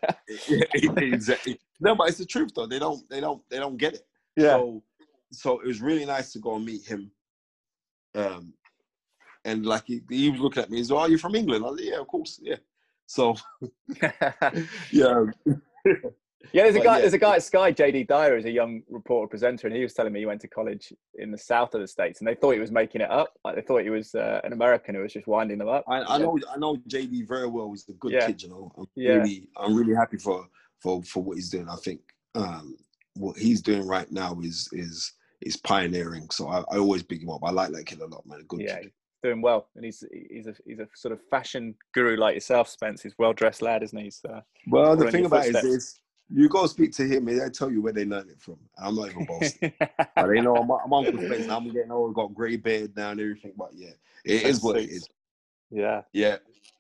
yeah, 0.49 0.93
exactly. 0.97 1.59
No, 1.81 1.97
but 1.97 2.09
it's 2.09 2.19
the 2.19 2.27
truth 2.27 2.53
though. 2.55 2.67
They 2.67 2.79
don't. 2.79 3.09
They 3.11 3.21
don't. 3.21 3.43
They 3.51 3.59
don't 3.59 3.77
get 3.77 3.95
it. 3.95 4.07
Yeah. 4.37 4.51
So, 4.51 4.83
so 5.33 5.61
it 5.61 5.67
was 5.67 5.81
really 5.81 6.05
nice 6.05 6.33
to 6.33 6.39
go 6.39 6.55
and 6.55 6.65
meet 6.65 6.87
him. 6.87 7.11
Um, 8.15 8.53
and 9.45 9.67
like 9.67 9.85
he, 9.87 10.03
he 10.09 10.31
was 10.31 10.41
looking 10.41 10.63
at 10.63 10.71
me, 10.71 10.79
he's 10.79 10.91
like, 10.91 11.05
"Oh, 11.05 11.11
you 11.11 11.19
from 11.19 11.35
England?" 11.35 11.65
I 11.65 11.71
was 11.71 11.81
like, 11.81 11.89
"Yeah, 11.89 12.01
of 12.01 12.07
course, 12.07 12.39
yeah." 12.43 12.57
So, 13.07 13.35
yeah. 14.91 15.25
Yeah, 16.53 16.65
there's 16.65 16.77
a 16.77 16.81
guy. 16.81 16.97
Yeah. 16.97 17.01
There's 17.03 17.13
a 17.13 17.19
guy 17.19 17.37
at 17.37 17.43
Sky, 17.43 17.73
JD 17.73 18.09
Dyer, 18.09 18.37
is 18.37 18.45
a 18.45 18.51
young 18.51 18.83
reporter 18.91 19.29
presenter, 19.29 19.67
and 19.67 19.77
he 19.77 19.83
was 19.83 19.95
telling 19.95 20.13
me 20.13 20.21
he 20.21 20.27
went 20.27 20.41
to 20.41 20.49
college 20.49 20.93
in 21.15 21.31
the 21.31 21.39
south 21.39 21.75
of 21.75 21.81
the 21.81 21.87
states, 21.87 22.21
and 22.21 22.29
they 22.29 22.35
thought 22.35 22.53
he 22.53 22.61
was 22.61 22.71
making 22.71 23.01
it 23.01 23.11
up. 23.11 23.35
Like 23.45 23.55
they 23.55 23.63
thought 23.63 23.83
he 23.83 23.91
was 23.91 24.15
uh, 24.15 24.41
an 24.45 24.53
American 24.53 24.95
who 24.95 25.03
was 25.03 25.13
just 25.13 25.27
winding 25.27 25.59
them 25.59 25.69
up. 25.69 25.85
I, 25.89 26.03
I 26.03 26.19
know, 26.19 26.39
I 26.53 26.59
know 26.59 26.77
JD 26.89 27.29
very 27.29 27.47
well. 27.47 27.71
He's 27.71 27.89
a 27.89 27.93
good 27.93 28.13
yeah. 28.13 28.27
kid, 28.27 28.43
you 28.43 28.49
know. 28.49 28.73
I'm 28.77 28.87
yeah. 28.97 29.15
really, 29.15 29.49
I'm 29.57 29.75
really 29.75 29.95
happy 29.95 30.19
for 30.19 30.47
for 30.81 31.03
for 31.05 31.23
what 31.23 31.37
he's 31.37 31.51
doing. 31.51 31.69
I 31.69 31.77
think 31.77 32.01
um, 32.35 32.77
what 33.15 33.37
he's 33.37 33.63
doing 33.63 33.87
right 33.87 34.11
now 34.11 34.39
is 34.43 34.69
is 34.73 35.13
is 35.43 35.57
pioneering. 35.57 36.29
So 36.31 36.49
I, 36.49 36.61
I 36.71 36.79
always 36.79 37.03
big 37.03 37.23
him 37.23 37.31
up. 37.31 37.41
I 37.45 37.51
like 37.51 37.73
that 37.73 37.87
kid 37.87 38.01
a 38.01 38.07
lot, 38.07 38.27
man. 38.27 38.45
Good 38.49 38.61
yeah. 38.61 38.81
Kid 38.81 38.93
doing 39.23 39.41
well, 39.41 39.69
and 39.77 39.85
he's 39.85 40.05
he's 40.31 40.47
a 40.47 40.55
he's 40.67 40.81
a 40.81 40.89
sort 40.95 41.13
of 41.13 41.21
fashion 41.31 41.75
guru 41.95 42.17
like 42.17 42.35
yourself, 42.35 42.69
Spence. 42.69 43.03
He's 43.03 43.15
well 43.19 43.33
dressed 43.33 43.63
lad, 43.63 43.83
isn't 43.83 43.99
he? 43.99 44.11
So, 44.11 44.43
well, 44.69 44.97
the 44.97 45.11
thing 45.11 45.27
about 45.27 45.47
it 45.47 45.57
is, 45.57 45.65
is 45.65 46.01
you 46.29 46.49
go 46.49 46.67
speak 46.67 46.93
to 46.93 47.05
him 47.05 47.29
and 47.29 47.41
they 47.41 47.49
tell 47.51 47.71
you 47.71 47.83
where 47.83 47.93
they 47.93 48.05
learned 48.05 48.31
it 48.31 48.41
from. 48.41 48.59
I'm 48.79 48.95
not 48.95 49.11
even 49.11 49.25
boasting. 49.27 49.73
but 49.79 50.27
they 50.29 50.41
know 50.41 50.57
I'm, 50.57 50.71
I'm 50.71 50.93
Uncle 50.93 51.23
Spence. 51.23 51.49
I'm 51.49 51.71
getting 51.73 51.93
old, 51.93 52.15
got 52.15 52.35
grey 52.35 52.57
beard 52.57 52.97
now 52.97 53.11
and 53.11 53.21
everything. 53.21 53.53
But 53.57 53.71
yeah, 53.75 53.91
it 54.25 54.43
is 54.43 54.63
what 54.63 54.77
it 54.77 54.89
is. 54.89 55.09
Yeah. 55.73 56.03
Yeah. 56.13 56.37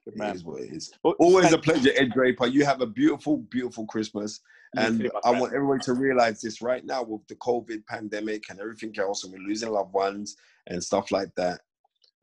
It 0.06 0.34
is 0.34 0.44
what 0.44 0.60
it 0.60 0.72
is. 0.72 0.92
Well, 1.02 1.14
Always 1.18 1.52
a 1.52 1.58
pleasure, 1.58 1.90
Ed 1.96 2.10
Draper. 2.12 2.46
You 2.46 2.64
have 2.64 2.80
a 2.80 2.86
beautiful, 2.86 3.38
beautiful 3.50 3.86
Christmas. 3.86 4.40
And 4.74 5.10
I 5.24 5.30
want 5.30 5.54
everyone 5.54 5.80
to 5.80 5.92
realize 5.92 6.40
this 6.40 6.62
right 6.62 6.84
now 6.84 7.02
with 7.02 7.26
the 7.28 7.34
COVID 7.36 7.86
pandemic 7.86 8.44
and 8.48 8.58
everything 8.58 8.94
else, 8.98 9.22
and 9.22 9.32
we're 9.32 9.46
losing 9.46 9.70
loved 9.70 9.92
ones 9.92 10.36
and 10.68 10.82
stuff 10.82 11.12
like 11.12 11.30
that. 11.36 11.60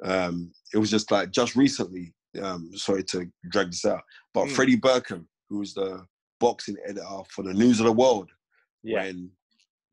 Um, 0.03 0.51
it 0.74 0.78
was 0.78 0.89
just 0.89 1.11
like 1.11 1.32
just 1.32 1.55
recently, 1.55 2.13
um, 2.41 2.72
sorry 2.74 3.03
to 3.03 3.30
drag 3.51 3.67
this 3.67 3.86
out, 3.86 4.01
but 4.34 4.45
mm. 4.45 4.51
Freddie 4.51 4.78
Burkham, 4.78 5.28
who's 5.49 5.74
the 5.74 6.05
boxing 6.39 6.78
editor 6.88 7.05
for 7.30 7.43
the 7.43 7.53
News 7.53 7.80
of 7.80 7.86
the 7.86 7.91
World. 7.91 8.30
Yeah. 8.84 9.03
When 9.03 9.30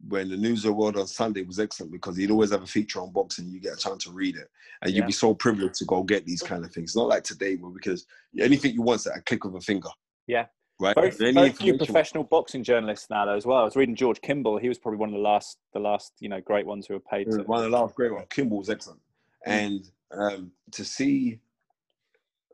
when 0.09 0.29
the 0.29 0.37
News 0.37 0.65
of 0.65 0.71
the 0.71 0.73
World 0.75 0.97
on 0.97 1.07
Sunday 1.07 1.43
was 1.43 1.59
excellent 1.59 1.93
because 1.93 2.17
he'd 2.17 2.31
always 2.31 2.51
have 2.51 2.63
a 2.63 2.67
feature 2.67 3.01
on 3.01 3.13
boxing. 3.13 3.49
You 3.49 3.61
get 3.61 3.75
a 3.75 3.77
chance 3.77 4.05
to 4.05 4.13
read 4.13 4.37
it, 4.37 4.49
and 4.83 4.93
you'd 4.93 5.07
be 5.07 5.13
so 5.13 5.35
privileged 5.35 5.77
to 5.77 5.85
go 5.85 6.03
get 6.03 6.27
these 6.27 6.43
kind 6.43 6.65
of 6.65 6.73
things. 6.73 6.95
Not 6.95 7.09
like 7.09 7.25
today, 7.25 7.57
where 7.57 7.71
because 7.71 8.07
anything 8.39 8.75
you 8.75 8.83
want 8.83 9.07
at 9.07 9.17
a 9.17 9.21
click 9.23 9.45
of 9.45 9.55
a 9.55 9.61
finger. 9.61 9.89
Yeah. 10.27 10.47
Right. 10.79 10.95
Very, 10.95 11.33
very 11.33 11.51
few 11.51 11.79
professional 11.79 12.25
boxing 12.25 12.63
journalists 12.63 13.09
now, 13.09 13.25
though, 13.25 13.37
as 13.37 13.47
well. 13.47 13.59
I 13.59 13.65
was 13.65 13.77
reading 13.77 13.95
George 13.95 14.21
Kimball. 14.21 14.59
He 14.59 14.69
was 14.69 14.79
probably 14.79 14.99
one 14.99 15.09
of 15.09 15.15
the 15.15 15.21
last, 15.21 15.57
the 15.73 15.81
last, 15.81 16.13
you 16.21 16.29
know, 16.29 16.41
great 16.43 16.67
ones 16.67 16.87
who 16.87 16.95
were 16.95 17.01
paid. 17.01 17.31
To... 17.31 17.43
One 17.45 17.65
of 17.65 17.71
the 17.71 17.77
last 17.77 17.95
great 17.95 18.13
ones. 18.13 18.27
Kimball 18.29 18.59
was 18.59 18.69
excellent, 18.69 19.01
mm. 19.49 19.53
and 19.53 19.91
um, 20.13 20.53
to 20.73 20.85
see, 20.85 21.41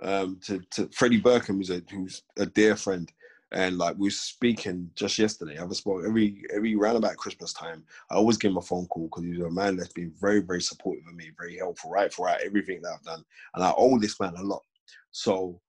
um, 0.02 0.38
to 0.44 0.60
to 0.70 0.88
Freddie 0.92 1.20
Burkham, 1.20 1.56
who's 1.56 1.70
a 1.70 1.82
who's 1.90 2.22
a 2.38 2.46
dear 2.46 2.76
friend, 2.76 3.12
and 3.52 3.76
like 3.76 3.96
we 3.98 4.06
were 4.06 4.10
speaking 4.10 4.90
just 4.94 5.18
yesterday, 5.18 5.58
I 5.58 5.64
was 5.64 5.78
spoke 5.78 6.04
every 6.06 6.42
every 6.54 6.74
round 6.74 6.96
about 6.96 7.16
Christmas 7.16 7.52
time. 7.52 7.84
I 8.10 8.14
always 8.14 8.38
give 8.38 8.50
him 8.50 8.56
a 8.56 8.62
phone 8.62 8.86
call 8.86 9.04
because 9.04 9.24
he's 9.24 9.40
a 9.40 9.50
man 9.50 9.76
that's 9.76 9.92
been 9.92 10.12
very, 10.20 10.40
very 10.40 10.62
supportive 10.62 11.06
of 11.06 11.14
me, 11.14 11.30
very 11.38 11.56
helpful, 11.58 11.90
right 11.90 12.12
throughout 12.12 12.40
everything 12.40 12.80
that 12.82 12.92
I've 12.94 13.04
done. 13.04 13.24
And 13.54 13.62
I 13.62 13.72
owe 13.76 13.98
this 13.98 14.18
man 14.18 14.34
a 14.36 14.42
lot. 14.42 14.62
So 15.10 15.60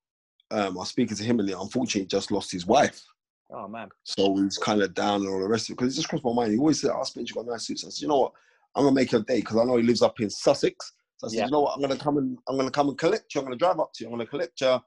um, 0.51 0.77
I 0.77 0.79
was 0.79 0.89
speaking 0.89 1.17
to 1.17 1.23
him, 1.23 1.39
and 1.39 1.49
he 1.49 1.55
unfortunately, 1.55 2.07
just 2.07 2.31
lost 2.31 2.51
his 2.51 2.65
wife. 2.65 3.03
Oh 3.51 3.67
man. 3.67 3.89
So 4.03 4.35
he's 4.37 4.57
kind 4.57 4.81
of 4.81 4.93
down 4.93 5.21
and 5.21 5.29
all 5.29 5.41
the 5.41 5.47
rest 5.47 5.69
of 5.69 5.73
it 5.73 5.77
because 5.77 5.93
it 5.93 5.97
just 5.97 6.09
crossed 6.09 6.23
my 6.23 6.33
mind. 6.33 6.53
He 6.53 6.57
always 6.57 6.79
said, 6.79 6.91
"Oh, 6.93 7.03
Spence, 7.03 7.29
you 7.29 7.35
got 7.35 7.45
nice 7.45 7.67
suits." 7.67 7.85
I 7.85 7.89
said, 7.89 8.01
"You 8.01 8.07
know 8.07 8.19
what? 8.19 8.33
I'm 8.75 8.83
gonna 8.83 8.95
make 8.95 9.11
a 9.11 9.19
day 9.19 9.39
because 9.39 9.57
I 9.57 9.65
know 9.65 9.77
he 9.77 9.83
lives 9.83 10.01
up 10.01 10.19
in 10.21 10.29
Sussex." 10.29 10.93
So 11.17 11.27
I 11.27 11.29
said, 11.29 11.37
Yeah. 11.37 11.45
"You 11.45 11.51
know 11.51 11.61
what? 11.61 11.75
I'm 11.75 11.81
gonna 11.81 11.97
come 11.97 12.17
and 12.17 12.37
I'm 12.47 12.55
gonna 12.55 12.71
come 12.71 12.89
and 12.89 12.97
collect 12.97 13.35
you. 13.35 13.41
I'm 13.41 13.45
gonna 13.45 13.57
drive 13.57 13.79
up 13.79 13.91
to 13.93 14.03
you. 14.03 14.09
I'm 14.09 14.13
gonna 14.13 14.25
collect 14.25 14.61
you." 14.61 14.79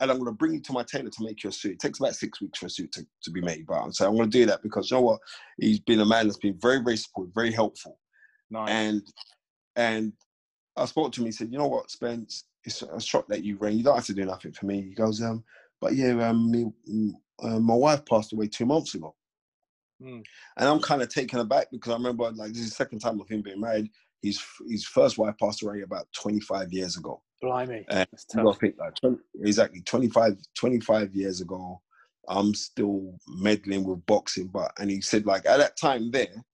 And 0.00 0.10
I'm 0.10 0.18
going 0.18 0.26
to 0.30 0.32
bring 0.36 0.54
you 0.54 0.60
to 0.60 0.72
my 0.72 0.84
tailor 0.84 1.10
to 1.10 1.24
make 1.24 1.42
your 1.42 1.52
suit. 1.52 1.72
It 1.72 1.80
takes 1.80 1.98
about 1.98 2.14
six 2.14 2.40
weeks 2.40 2.58
for 2.58 2.66
a 2.66 2.70
suit 2.70 2.92
to, 2.92 3.06
to 3.22 3.30
be 3.30 3.40
made. 3.40 3.66
But 3.66 3.80
I'm 3.80 3.92
saying 3.92 4.08
I'm 4.10 4.16
going 4.16 4.30
to 4.30 4.38
do 4.38 4.46
that 4.46 4.62
because 4.62 4.90
you 4.90 4.96
know 4.96 5.02
what? 5.02 5.20
He's 5.58 5.80
been 5.80 6.00
a 6.00 6.06
man 6.06 6.26
that's 6.26 6.38
been 6.38 6.58
very, 6.60 6.80
very 6.82 6.96
supportive, 6.96 7.34
very 7.34 7.52
helpful 7.52 7.98
Nice. 8.50 8.70
and 8.70 9.02
and 9.76 10.12
I 10.76 10.84
spoke 10.86 11.12
to 11.12 11.20
him. 11.20 11.26
He 11.26 11.32
said, 11.32 11.50
"You 11.52 11.58
know 11.58 11.66
what, 11.66 11.90
Spence? 11.90 12.44
It's 12.64 12.82
a 12.82 13.00
shock 13.00 13.26
that 13.28 13.44
you 13.44 13.56
rang. 13.58 13.76
You 13.76 13.84
don't 13.84 13.96
have 13.96 14.06
to 14.06 14.14
do 14.14 14.24
nothing 14.24 14.52
for 14.52 14.66
me." 14.66 14.82
He 14.82 14.94
goes, 14.94 15.20
"Um, 15.22 15.44
but 15.80 15.94
yeah, 15.94 16.28
um, 16.28 16.50
me, 16.50 16.66
mm, 16.90 17.12
uh, 17.42 17.58
my 17.60 17.74
wife 17.74 18.04
passed 18.06 18.32
away 18.32 18.46
two 18.48 18.66
months 18.66 18.94
ago, 18.94 19.14
Hmm. 20.00 20.20
and 20.56 20.68
I'm 20.68 20.80
kind 20.80 21.02
of 21.02 21.08
taken 21.08 21.40
aback 21.40 21.70
because 21.72 21.92
I 21.92 21.96
remember 21.96 22.30
like 22.32 22.52
this 22.52 22.62
is 22.62 22.70
the 22.70 22.74
second 22.76 23.00
time 23.00 23.20
of 23.20 23.28
him 23.28 23.42
being 23.42 23.60
married. 23.60 23.90
His 24.22 24.42
his 24.68 24.84
first 24.84 25.18
wife 25.18 25.34
passed 25.40 25.62
away 25.62 25.82
about 25.82 26.06
25 26.12 26.72
years 26.72 26.96
ago. 26.96 27.22
Blimey. 27.40 27.84
Uh, 27.88 28.04
That's 28.10 28.24
tough. 28.24 28.58
think 28.58 28.76
like 28.78 28.94
20, 28.96 29.16
exactly 29.42 29.80
25, 29.82 30.36
25 30.54 31.14
years 31.14 31.40
ago. 31.40 31.80
I'm 32.28 32.54
still 32.54 33.14
meddling 33.26 33.84
with 33.84 34.04
boxing, 34.04 34.48
but 34.48 34.70
and 34.78 34.90
he 34.90 35.00
said 35.00 35.24
like 35.24 35.46
at 35.46 35.56
that 35.58 35.78
time 35.78 36.10
there, 36.10 36.44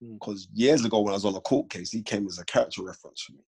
because 0.00 0.48
years 0.54 0.84
ago 0.84 1.00
when 1.00 1.12
I 1.12 1.16
was 1.16 1.26
on 1.26 1.34
a 1.34 1.40
court 1.40 1.68
case, 1.68 1.90
he 1.90 2.02
came 2.02 2.26
as 2.26 2.38
a 2.38 2.44
character 2.46 2.82
reference 2.82 3.22
for 3.22 3.32
me, 3.32 3.44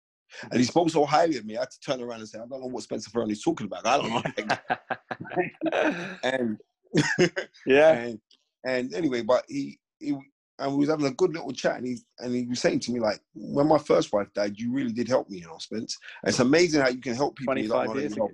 and 0.51 0.59
he 0.59 0.65
spoke 0.65 0.91
so 0.91 1.05
highly 1.05 1.37
of 1.37 1.45
me. 1.45 1.57
I 1.57 1.61
had 1.61 1.71
to 1.71 1.81
turn 1.81 2.03
around 2.03 2.21
and 2.21 2.29
say, 2.29 2.39
I 2.39 2.47
don't 2.47 2.61
know 2.61 2.67
what 2.67 2.83
Spencer 2.83 3.11
Ferroni's 3.11 3.45
talking 3.45 3.67
about. 3.67 3.87
I 3.87 3.99
don't 3.99 4.11
know. 4.11 6.07
and 6.25 6.59
yeah. 7.67 7.93
and 7.93 8.21
and 8.65 8.95
anyway, 8.95 9.23
but 9.23 9.45
he 9.49 9.79
he 9.99 10.17
and 10.61 10.73
we 10.73 10.79
was 10.79 10.89
having 10.91 11.07
a 11.07 11.13
good 11.13 11.33
little 11.33 11.53
chat, 11.53 11.79
and 11.79 11.87
he 11.87 11.99
and 12.19 12.35
he 12.35 12.47
was 12.47 12.61
saying 12.61 12.81
to 12.81 12.93
me 12.93 13.01
like, 13.01 13.21
when 13.35 13.67
my 13.67 13.79
first 13.79 14.13
wife 14.13 14.33
died, 14.35 14.59
you 14.59 14.73
really 14.73 14.93
did 14.93 15.09
help 15.09 15.29
me, 15.31 15.39
you 15.39 15.47
know, 15.47 15.59
Spence. 15.59 15.99
And 16.23 16.29
it's 16.31 16.39
amazing 16.39 16.81
how 16.83 16.89
you 16.89 17.01
can 17.01 17.15
help 17.15 17.37
people. 17.37 17.57
you 17.59 17.69
don't 17.69 17.87
25 17.87 17.95
know 17.95 18.01
years 18.01 18.13
ago. 18.13 18.31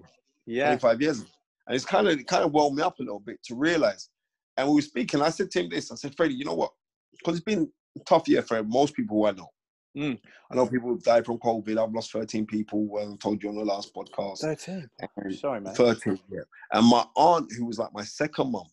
Yeah. 0.47 0.67
25 0.77 1.03
years 1.03 1.21
ago. 1.21 1.31
And 1.67 1.75
it's 1.77 1.85
kind 1.85 2.09
of 2.09 2.19
it 2.19 2.27
kind 2.27 2.45
of 2.45 2.53
wound 2.53 2.77
me 2.77 2.83
up 2.83 2.99
a 2.99 3.03
little 3.03 3.21
bit 3.21 3.43
to 3.45 3.55
realize. 3.55 4.11
And 4.57 4.69
we 4.69 4.75
were 4.77 4.83
speaking, 4.83 5.23
I 5.23 5.31
said 5.31 5.51
to 5.53 5.61
him 5.61 5.69
this, 5.69 5.91
I 5.93 5.97
said, 5.97 6.17
Freddie, 6.17 6.35
you 6.35 6.45
know 6.45 6.55
what? 6.55 6.73
Because 7.13 7.37
it's 7.37 7.45
been 7.45 7.71
a 7.97 8.01
tough 8.05 8.29
year 8.29 8.43
for 8.43 8.63
most 8.63 8.95
people 8.95 9.17
who 9.19 9.27
I 9.27 9.33
know. 9.33 9.49
Mm. 9.97 10.19
I 10.51 10.55
know 10.55 10.67
people 10.67 10.91
who've 10.91 11.03
died 11.03 11.25
from 11.25 11.39
COVID. 11.39 11.83
I've 11.83 11.93
lost 11.93 12.13
13 12.13 12.47
people, 12.47 12.85
well, 12.87 13.13
I 13.13 13.17
told 13.17 13.43
you 13.43 13.49
on 13.49 13.57
the 13.57 13.65
last 13.65 13.95
podcast. 13.95 14.39
13. 14.39 14.89
Sorry, 15.33 15.61
man. 15.61 15.75
13, 15.75 16.19
yeah. 16.31 16.41
And 16.73 16.87
my 16.87 17.05
aunt, 17.17 17.51
who 17.57 17.65
was 17.67 17.79
like 17.79 17.93
my 17.95 18.05
second 18.05 18.53
mum, 18.53 18.67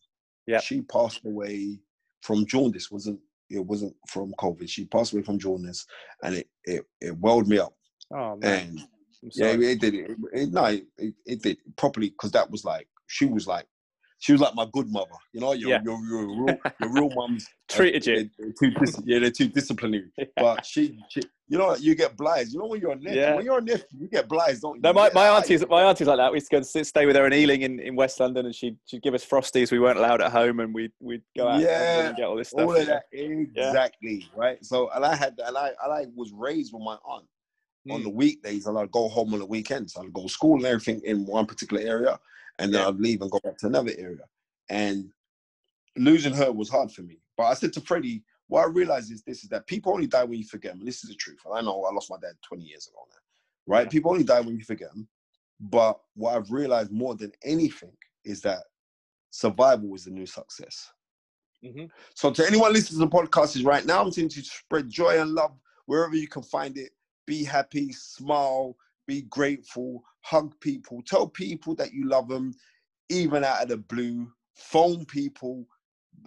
Yeah. 0.48 0.60
she 0.60 0.82
passed 0.82 1.26
away 1.26 1.80
from 2.22 2.46
jaundice. 2.46 2.92
wasn't 2.92 3.20
It 3.54 3.66
wasn't 3.66 3.96
from 4.08 4.34
COVID. 4.40 4.70
She 4.70 4.86
passed 4.86 5.14
away 5.14 5.24
from 5.24 5.40
jaundice, 5.40 5.86
and 6.24 6.36
it 6.36 6.50
it, 6.66 6.84
it 7.02 7.18
welled 7.18 7.48
me 7.48 7.60
up. 7.60 7.74
Oh 8.12 8.36
man. 8.38 8.70
And 8.70 8.80
yeah, 9.36 9.52
sorry. 9.52 9.72
it 9.72 9.82
did. 9.82 9.94
It, 9.96 10.18
it, 10.34 10.52
no, 10.52 10.66
it, 10.66 11.14
it 11.26 11.42
did 11.42 11.58
properly 11.78 12.10
because 12.10 12.32
that 12.32 12.50
was 12.50 12.66
like 12.66 12.88
she 13.08 13.26
was 13.26 13.48
like 13.48 13.66
she 14.24 14.32
was 14.32 14.40
like 14.40 14.56
my 14.56 14.66
good 14.72 14.90
mother. 14.90 15.12
You 15.34 15.42
know, 15.42 15.52
your 15.52 15.70
Yeah. 15.72 15.82
your, 15.84 16.00
your 16.06 16.46
real 16.46 16.58
your 16.80 16.90
real 16.94 17.10
mums 17.14 17.46
Treated 17.70 18.06
you. 18.08 18.16
they're- 18.16 18.30
they're 18.40 18.54
too 18.72 18.72
dis- 18.80 19.02
yeah, 19.06 19.20
they're 19.20 19.32
too 19.32 19.50
disciplinary. 19.50 20.10
But 20.38 20.66
she, 20.66 20.98
she, 21.10 21.22
you 21.50 21.58
know, 21.58 21.76
you 21.76 21.94
get 21.94 22.16
blights. 22.16 22.54
You 22.54 22.60
know 22.60 22.68
when 22.68 22.80
you're 22.80 22.92
a 22.92 22.96
nephew, 22.96 23.20
Yeah. 23.20 23.36
when 23.36 23.44
you're 23.44 23.58
a 23.58 23.62
nephew, 23.62 23.86
you 24.00 24.08
get 24.08 24.30
blights, 24.30 24.62
don't 24.62 24.76
you? 24.76 24.82
No, 24.82 24.94
my, 24.94 25.10
my 25.14 25.28
auntie's 25.28 25.68
my 25.68 25.84
auntie's 25.84 26.08
like 26.08 26.18
that. 26.20 26.32
We 26.32 26.38
used 26.38 26.48
to 26.48 26.52
go 26.54 26.58
and 26.58 26.66
sit, 26.66 26.88
stay 26.88 27.06
with 27.06 27.18
her 27.18 27.26
in 27.28 27.34
Ealing 27.34 27.64
in, 27.64 27.80
in 27.82 27.98
West 27.98 28.18
London, 28.22 28.46
and 28.46 28.56
she'd 28.56 28.78
she'd 28.86 29.02
give 29.04 29.14
us 29.14 29.26
frosties. 29.26 29.72
We 29.72 29.80
weren't 29.80 30.00
allowed 30.00 30.22
at 30.22 30.32
home, 30.32 30.62
and 30.62 30.74
we'd 30.74 30.94
we'd 31.02 31.24
go 31.36 31.50
out 31.50 31.60
Yeah, 31.60 32.08
and 32.08 32.16
get 32.16 32.26
all 32.28 32.38
this 32.38 32.50
stuff. 32.52 32.62
all 32.66 32.76
of 32.78 32.86
that 32.88 33.04
exactly 33.12 34.26
right. 34.38 34.64
So, 34.64 34.90
and 34.96 35.04
I 35.06 35.16
had, 35.16 35.34
and 35.46 35.58
I, 35.58 35.68
and 35.84 35.94
I 35.94 36.06
was 36.16 36.32
raised 36.34 36.72
with 36.74 36.82
my 36.84 36.98
aunt. 37.06 37.26
on 37.92 38.00
Mm. 38.00 38.04
the 38.04 38.10
weekdays 38.24 38.66
and 38.66 38.78
I'd 38.80 38.92
go 38.92 39.10
home 39.10 39.34
on 39.34 39.40
the 39.40 39.46
weekends. 39.46 39.98
I'd 39.98 40.14
go 40.14 40.24
to 40.24 40.30
school 40.30 40.56
and 40.56 40.66
everything 40.66 41.02
in 41.04 41.26
one 41.26 41.46
particular 41.46 41.84
area 41.84 42.18
and 42.60 42.74
then 42.74 42.82
Yeah. 42.82 42.88
I'd 42.88 43.00
leave 43.00 43.22
and 43.22 43.32
go 43.32 43.40
back 43.44 43.58
to 43.60 43.68
another 43.68 43.92
area. 43.98 44.28
And 44.70 45.12
losing 45.96 46.34
her 46.34 46.52
was 46.52 46.70
hard 46.70 46.92
for 46.92 47.02
me. 47.02 47.20
But 47.38 47.44
I 47.46 47.54
said 47.54 47.74
to 47.74 47.82
Freddie, 47.82 48.24
what 48.48 48.62
I 48.62 48.66
realized 48.68 49.12
is 49.12 49.24
this 49.24 49.44
is 49.44 49.50
that 49.50 49.68
people 49.68 49.94
only 49.94 50.08
die 50.08 50.24
when 50.24 50.40
you 50.40 50.46
forget 50.46 50.72
them. 50.72 50.80
And 50.80 50.88
this 50.88 51.04
is 51.04 51.10
the 51.10 51.16
truth. 51.16 51.40
And 51.46 51.56
I 51.58 51.62
know 51.62 51.84
I 51.86 51.94
lost 51.94 52.10
my 52.10 52.18
dad 52.22 52.34
20 52.48 52.64
years 52.64 52.88
ago 52.88 53.00
now. 53.10 53.74
Right? 53.74 53.86
Yeah. 53.86 53.90
People 53.90 54.12
only 54.12 54.24
die 54.24 54.42
when 54.42 54.58
you 54.58 54.64
forget 54.64 54.90
them. 54.94 55.08
But 55.60 56.00
what 56.16 56.36
I've 56.36 56.52
realized 56.52 56.92
more 56.92 57.16
than 57.16 57.32
anything 57.44 57.96
is 58.24 58.42
that 58.42 58.64
survival 59.30 59.94
is 59.96 60.06
the 60.06 60.12
new 60.12 60.26
success. 60.26 60.92
Mhm. 61.64 61.90
So 62.14 62.32
to 62.32 62.46
anyone 62.46 62.74
listening 62.74 63.00
to 63.00 63.06
the 63.06 63.12
podcast 63.12 63.56
is 63.56 63.64
right 63.64 63.86
now, 63.86 64.02
I'm 64.04 64.12
saying 64.12 64.30
to 64.30 64.42
spread 64.44 64.90
joy 64.90 65.20
and 65.22 65.32
love 65.32 65.58
wherever 65.86 66.16
you 66.16 66.28
can 66.28 66.44
find 66.44 66.78
it. 66.78 66.92
Be 67.26 67.44
happy, 67.44 67.94
smile, 67.94 68.76
be 69.08 69.24
grateful, 69.24 70.04
hug 70.22 70.54
people, 70.60 71.02
tell 71.06 71.28
people 71.28 71.76
that 71.76 71.94
you 71.94 72.08
love 72.08 72.28
them, 72.28 72.54
even 73.10 73.44
out 73.44 73.64
of 73.64 73.70
the 73.70 73.78
blue. 73.78 74.32
Phone 74.56 75.04
people, 75.06 75.66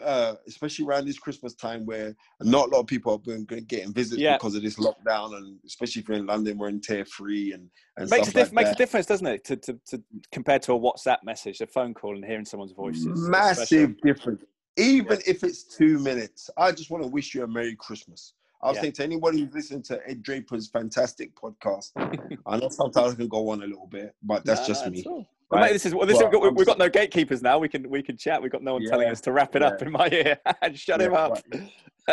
uh, 0.03 0.35
especially 0.49 0.85
around 0.85 1.07
this 1.07 1.19
Christmas 1.19 1.55
time 1.55 1.87
where 1.87 2.15
not 2.41 2.69
a 2.69 2.71
lot 2.73 2.81
of 2.81 2.87
people 2.87 3.13
are 3.13 3.19
going 3.19 3.45
getting 3.45 3.93
visits 3.93 4.21
Yeah. 4.21 4.37
because 4.37 4.57
of 4.57 4.63
this 4.63 4.77
lockdown, 4.77 5.37
and 5.37 5.59
especially 5.65 6.03
if 6.03 6.09
you're 6.09 6.19
in 6.19 6.27
London, 6.27 6.59
we're 6.59 6.69
in 6.69 6.81
tier 6.81 7.05
three 7.05 7.53
and 7.53 7.71
and 7.97 8.11
makes 8.11 8.29
a 8.29 8.33
diff- 8.33 8.49
like 8.49 8.53
makes 8.53 8.71
a 8.71 8.75
difference, 8.75 9.07
doesn't 9.07 9.27
it? 9.27 9.45
To, 9.45 9.57
to, 9.57 9.81
to 9.91 10.03
compared 10.33 10.63
to 10.63 10.73
a 10.73 10.79
WhatsApp 10.79 11.19
message, 11.23 11.61
a 11.61 11.67
phone 11.67 11.95
call, 11.95 12.17
and 12.17 12.25
hearing 12.25 12.45
someone's 12.45 12.73
voice. 12.73 12.97
It's- 12.97 13.07
it's 13.13 13.27
special. 13.27 13.31
massive 13.31 14.01
difference. 14.03 14.43
Even 14.77 15.19
if 15.27 15.43
it's 15.45 15.63
two 15.63 15.99
minutes, 16.01 16.51
I 16.59 16.73
just 16.73 16.91
want 16.91 17.03
to 17.05 17.09
wish 17.09 17.35
you 17.35 17.45
a 17.45 17.47
Merry 17.47 17.77
Christmas. 17.77 18.35
I 18.67 18.71
was 18.71 18.79
Yeah. 18.79 18.83
saying 18.83 18.93
to 18.95 19.05
anybody 19.05 19.41
who's 19.43 19.55
listening 19.55 19.83
to 19.85 20.01
Ed 20.09 20.25
Draper's 20.25 20.67
fantastic 20.67 21.37
podcast, 21.37 21.93
I 22.47 22.57
know 22.57 22.69
sometimes 22.69 23.13
I 23.13 23.17
can 23.17 23.29
go 23.29 23.51
on 23.51 23.63
a 23.63 23.67
little 23.67 23.87
bit, 23.87 24.17
but 24.25 24.45
that's 24.45 24.63
No, 24.63 24.67
just 24.67 24.87
no, 24.87 24.91
me. 24.91 24.99
at. 24.99 25.07
Well, 25.07 25.27
right? 25.53 25.61
mate, 25.69 25.73
this 25.75 25.87
is 25.87 25.95
well, 25.95 26.05
this 26.05 26.19
Well, 26.19 26.29
we've, 26.33 26.43
got, 26.43 26.57
we've 26.57 26.67
got 26.67 26.79
no 26.79 26.89
gatekeepers 26.89 27.43
now. 27.43 27.61
We 27.61 27.69
can 27.69 27.89
we 27.89 28.03
can 28.03 28.17
chat. 28.17 28.43
We've 28.43 28.51
got 28.51 28.65
no 28.65 28.73
one 28.73 28.85
telling 28.85 29.09
us 29.09 29.21
to 29.21 29.31
wrap 29.31 29.55
it 29.55 29.63
up 29.63 29.81
in 29.83 29.93
my 29.93 30.09
ear. 30.11 30.37
And 30.63 30.77
shut 30.77 31.01
him 31.01 31.13
Yeah, 31.13 31.19
up. 31.19 31.47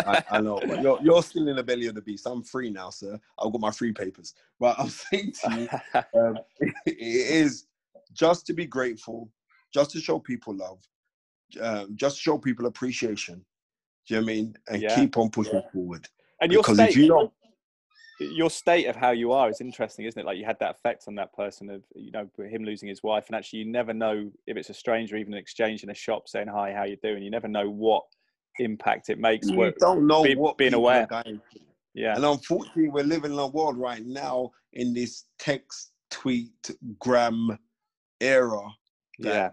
I, 0.06 0.24
I 0.30 0.40
know, 0.42 0.62
but 0.68 0.80
you're, 0.80 1.00
you're 1.02 1.24
still 1.24 1.48
in 1.48 1.56
the 1.56 1.64
belly 1.64 1.88
of 1.88 1.96
the 1.96 2.02
beast. 2.04 2.28
I'm 2.28 2.44
free 2.44 2.70
now, 2.70 2.92
sir. 2.92 3.20
I've 3.40 3.52
got 3.52 3.60
my 3.62 3.72
free 3.72 3.92
papers. 3.92 4.36
But 4.60 4.76
I'm 4.78 4.90
saying 5.12 5.34
to 5.46 5.52
you, 5.52 5.68
um, 6.16 6.38
it 6.86 6.98
is 7.00 7.66
just 8.12 8.46
to 8.48 8.54
be 8.54 8.68
grateful, 8.68 9.32
just 9.74 9.90
to 9.92 10.00
show 10.00 10.20
people 10.20 10.56
love, 10.56 10.80
um, 11.60 11.96
just 11.96 12.18
to 12.18 12.22
show 12.22 12.38
people 12.38 12.68
appreciation. 12.68 13.44
Do 14.08 14.16
you 14.16 14.22
know 14.22 14.26
what 14.26 14.32
I 14.32 14.36
mean? 14.36 14.56
And 14.68 14.82
Yeah. 14.84 14.96
keep 14.96 15.18
on 15.18 15.32
pushing 15.32 15.64
forward. 15.72 16.08
And 16.42 16.52
your 16.52 16.62
because 16.62 16.78
state, 16.78 16.96
you 16.96 17.32
your 18.20 18.50
state 18.50 18.86
of 18.86 18.96
how 18.96 19.12
you 19.12 19.32
are 19.32 19.50
is 19.50 19.60
interesting, 19.60 20.06
isn't 20.06 20.20
it? 20.20 20.26
Like 20.26 20.38
you 20.38 20.46
had 20.46 20.60
that 20.60 20.72
effect 20.72 21.06
on 21.08 21.16
that 21.16 21.34
person 21.34 21.70
of 21.70 21.84
you 21.96 22.12
know 22.12 22.30
him 22.38 22.64
losing 22.64 22.90
his 22.90 23.04
wife, 23.04 23.28
and 23.28 23.36
actually 23.36 23.60
you 23.60 23.66
never 23.66 23.94
know 23.94 24.32
if 24.48 24.58
it's 24.58 24.70
a 24.70 24.74
stranger, 24.74 25.16
even 25.18 25.34
an 25.34 25.40
exchange 25.40 25.84
in 25.84 25.90
a 25.90 25.96
shop 25.96 26.28
saying 26.28 26.48
hi, 26.48 26.74
how 26.74 26.84
you 26.84 26.98
doing. 26.98 27.24
You 27.24 27.32
never 27.32 27.48
know 27.48 27.70
what 27.70 28.04
impact 28.60 29.10
it 29.10 29.20
makes. 29.20 29.50
you 29.50 29.58
Where, 29.58 29.74
don't 29.80 30.06
know 30.08 30.24
be- 30.24 30.36
what 30.36 30.58
being 30.58 30.74
aware. 30.74 31.04
are 31.04 31.24
going 31.24 31.42
through. 31.52 31.62
yeah, 31.94 32.16
And 32.16 32.26
unfortunately, 32.26 32.90
we're 32.90 33.04
living 33.04 33.34
in 33.34 33.40
a 33.40 33.48
world 33.48 33.78
right 33.78 34.06
now 34.06 34.52
in 34.74 34.94
this 34.94 35.26
text, 35.40 35.92
tweet, 36.10 36.52
gram 37.00 37.58
era 38.22 38.62
yeah, 39.20 39.52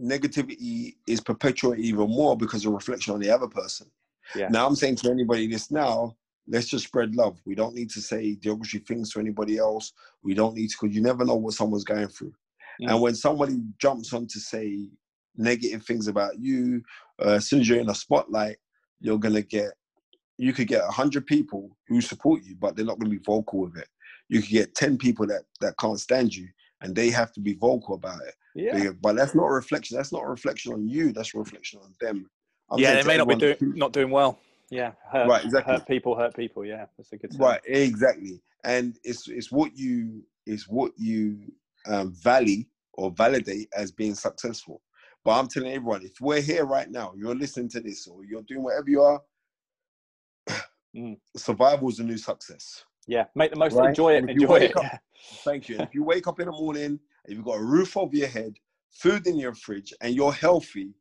negativity 0.00 0.96
is 1.06 1.20
perpetuated 1.20 1.84
even 1.84 2.08
more 2.08 2.36
because 2.36 2.64
of 2.64 2.72
reflection 2.72 3.12
on 3.12 3.20
the 3.20 3.30
other 3.30 3.48
person. 3.48 3.90
Yeah. 4.34 4.48
Now 4.48 4.66
I'm 4.66 4.76
saying 4.76 4.96
to 4.96 5.10
anybody 5.10 5.46
this 5.46 5.70
now, 5.70 6.16
let's 6.46 6.66
just 6.66 6.86
spread 6.86 7.14
love. 7.14 7.40
We 7.44 7.54
don't 7.54 7.74
need 7.74 7.90
to 7.90 8.00
say 8.00 8.36
derogatory 8.36 8.82
things 8.84 9.12
to 9.12 9.20
anybody 9.20 9.58
else. 9.58 9.92
We 10.22 10.34
don't 10.34 10.54
need 10.54 10.70
to 10.70 10.76
because 10.80 10.94
you 10.94 11.02
never 11.02 11.24
know 11.24 11.36
what 11.36 11.54
someone's 11.54 11.84
going 11.84 12.08
through. 12.08 12.32
Mm. 12.82 12.90
And 12.90 13.00
when 13.00 13.14
somebody 13.14 13.58
jumps 13.78 14.12
on 14.12 14.26
to 14.28 14.40
say 14.40 14.88
negative 15.36 15.84
things 15.84 16.08
about 16.08 16.38
you, 16.38 16.82
uh, 17.24 17.32
as 17.32 17.48
soon 17.48 17.60
as 17.60 17.68
you're 17.68 17.80
in 17.80 17.90
a 17.90 17.94
spotlight, 17.94 18.56
you're 19.00 19.18
gonna 19.18 19.42
get 19.42 19.72
you 20.38 20.52
could 20.52 20.68
get 20.68 20.84
hundred 20.84 21.26
people 21.26 21.76
who 21.88 22.00
support 22.00 22.42
you, 22.44 22.56
but 22.56 22.76
they're 22.76 22.84
not 22.86 22.98
gonna 22.98 23.10
be 23.10 23.18
vocal 23.24 23.60
with 23.60 23.76
it. 23.76 23.88
You 24.28 24.40
could 24.40 24.50
get 24.50 24.74
ten 24.74 24.96
people 24.96 25.26
that 25.26 25.42
that 25.60 25.78
can't 25.78 26.00
stand 26.00 26.34
you 26.34 26.48
and 26.80 26.94
they 26.94 27.10
have 27.10 27.32
to 27.32 27.40
be 27.40 27.54
vocal 27.54 27.94
about 27.94 28.20
it. 28.26 28.34
yeah. 28.54 28.76
Yeah, 28.76 28.90
But 29.00 29.16
that's 29.16 29.34
not 29.34 29.46
a 29.46 29.52
reflection. 29.52 29.96
That's 29.96 30.12
not 30.12 30.24
a 30.24 30.28
reflection 30.28 30.72
on 30.72 30.88
you. 30.88 31.12
That's 31.12 31.34
a 31.34 31.38
reflection 31.38 31.80
on 31.82 31.94
them. 32.00 32.28
I'm 32.70 32.78
yeah, 32.78 33.00
they 33.00 33.08
may 33.08 33.16
not 33.16 33.28
be 33.28 33.36
doing 33.36 33.56
not 33.60 33.92
doing 33.92 34.10
well. 34.10 34.38
Yeah, 34.70 34.92
hurt, 35.10 35.28
Right, 35.28 35.44
exactly. 35.44 35.74
hurt 35.74 35.86
people, 35.86 36.14
hurt 36.14 36.34
people. 36.36 36.64
Yeah, 36.64 36.86
that's 36.96 37.12
a 37.12 37.16
good. 37.16 37.32
saying. 37.32 37.42
Right, 37.42 37.60
exactly. 37.64 38.42
And 38.64 38.98
it's 39.04 39.28
it's 39.28 39.50
what 39.50 39.76
you 39.76 40.22
it's 40.46 40.68
what 40.68 40.92
you 40.98 41.38
um, 41.86 42.12
value 42.12 42.64
or 42.94 43.10
validate 43.12 43.68
as 43.74 43.90
being 43.90 44.14
successful. 44.14 44.82
But 45.24 45.38
I'm 45.38 45.48
telling 45.48 45.72
everyone, 45.72 46.02
if 46.04 46.20
we're 46.20 46.40
here 46.42 46.64
right 46.66 46.90
now, 46.90 47.12
you're 47.16 47.34
listening 47.34 47.68
to 47.70 47.80
this, 47.80 48.06
or 48.06 48.24
you're 48.24 48.42
doing 48.42 48.62
whatever 48.62 48.88
you 48.90 49.02
are, 49.02 49.22
Mm. 50.96 51.18
survival 51.36 51.90
is 51.90 51.98
a 51.98 52.04
new 52.04 52.16
success. 52.16 52.82
Yeah, 53.06 53.24
make 53.34 53.50
the 53.50 53.58
most. 53.58 53.74
Right, 53.74 53.90
Enjoy 53.90 54.14
it. 54.14 54.28
Enjoy 54.28 54.54
it. 54.56 54.76
up- 54.76 54.82
yeah. 54.84 54.98
Thank 55.44 55.68
you. 55.68 55.78
If 55.80 55.94
you 55.94 56.02
wake 56.12 56.26
up 56.26 56.40
in 56.40 56.46
the 56.46 56.52
morning 56.52 56.98
and 57.26 57.36
you've 57.36 57.44
got 57.44 57.58
a 57.58 57.62
roof 57.62 57.96
over 57.96 58.16
your 58.16 58.28
head, 58.28 58.54
food 58.90 59.26
in 59.26 59.36
your 59.38 59.54
fridge, 59.54 59.92
and 60.00 60.14
you're 60.14 60.32
healthy, 60.32 60.94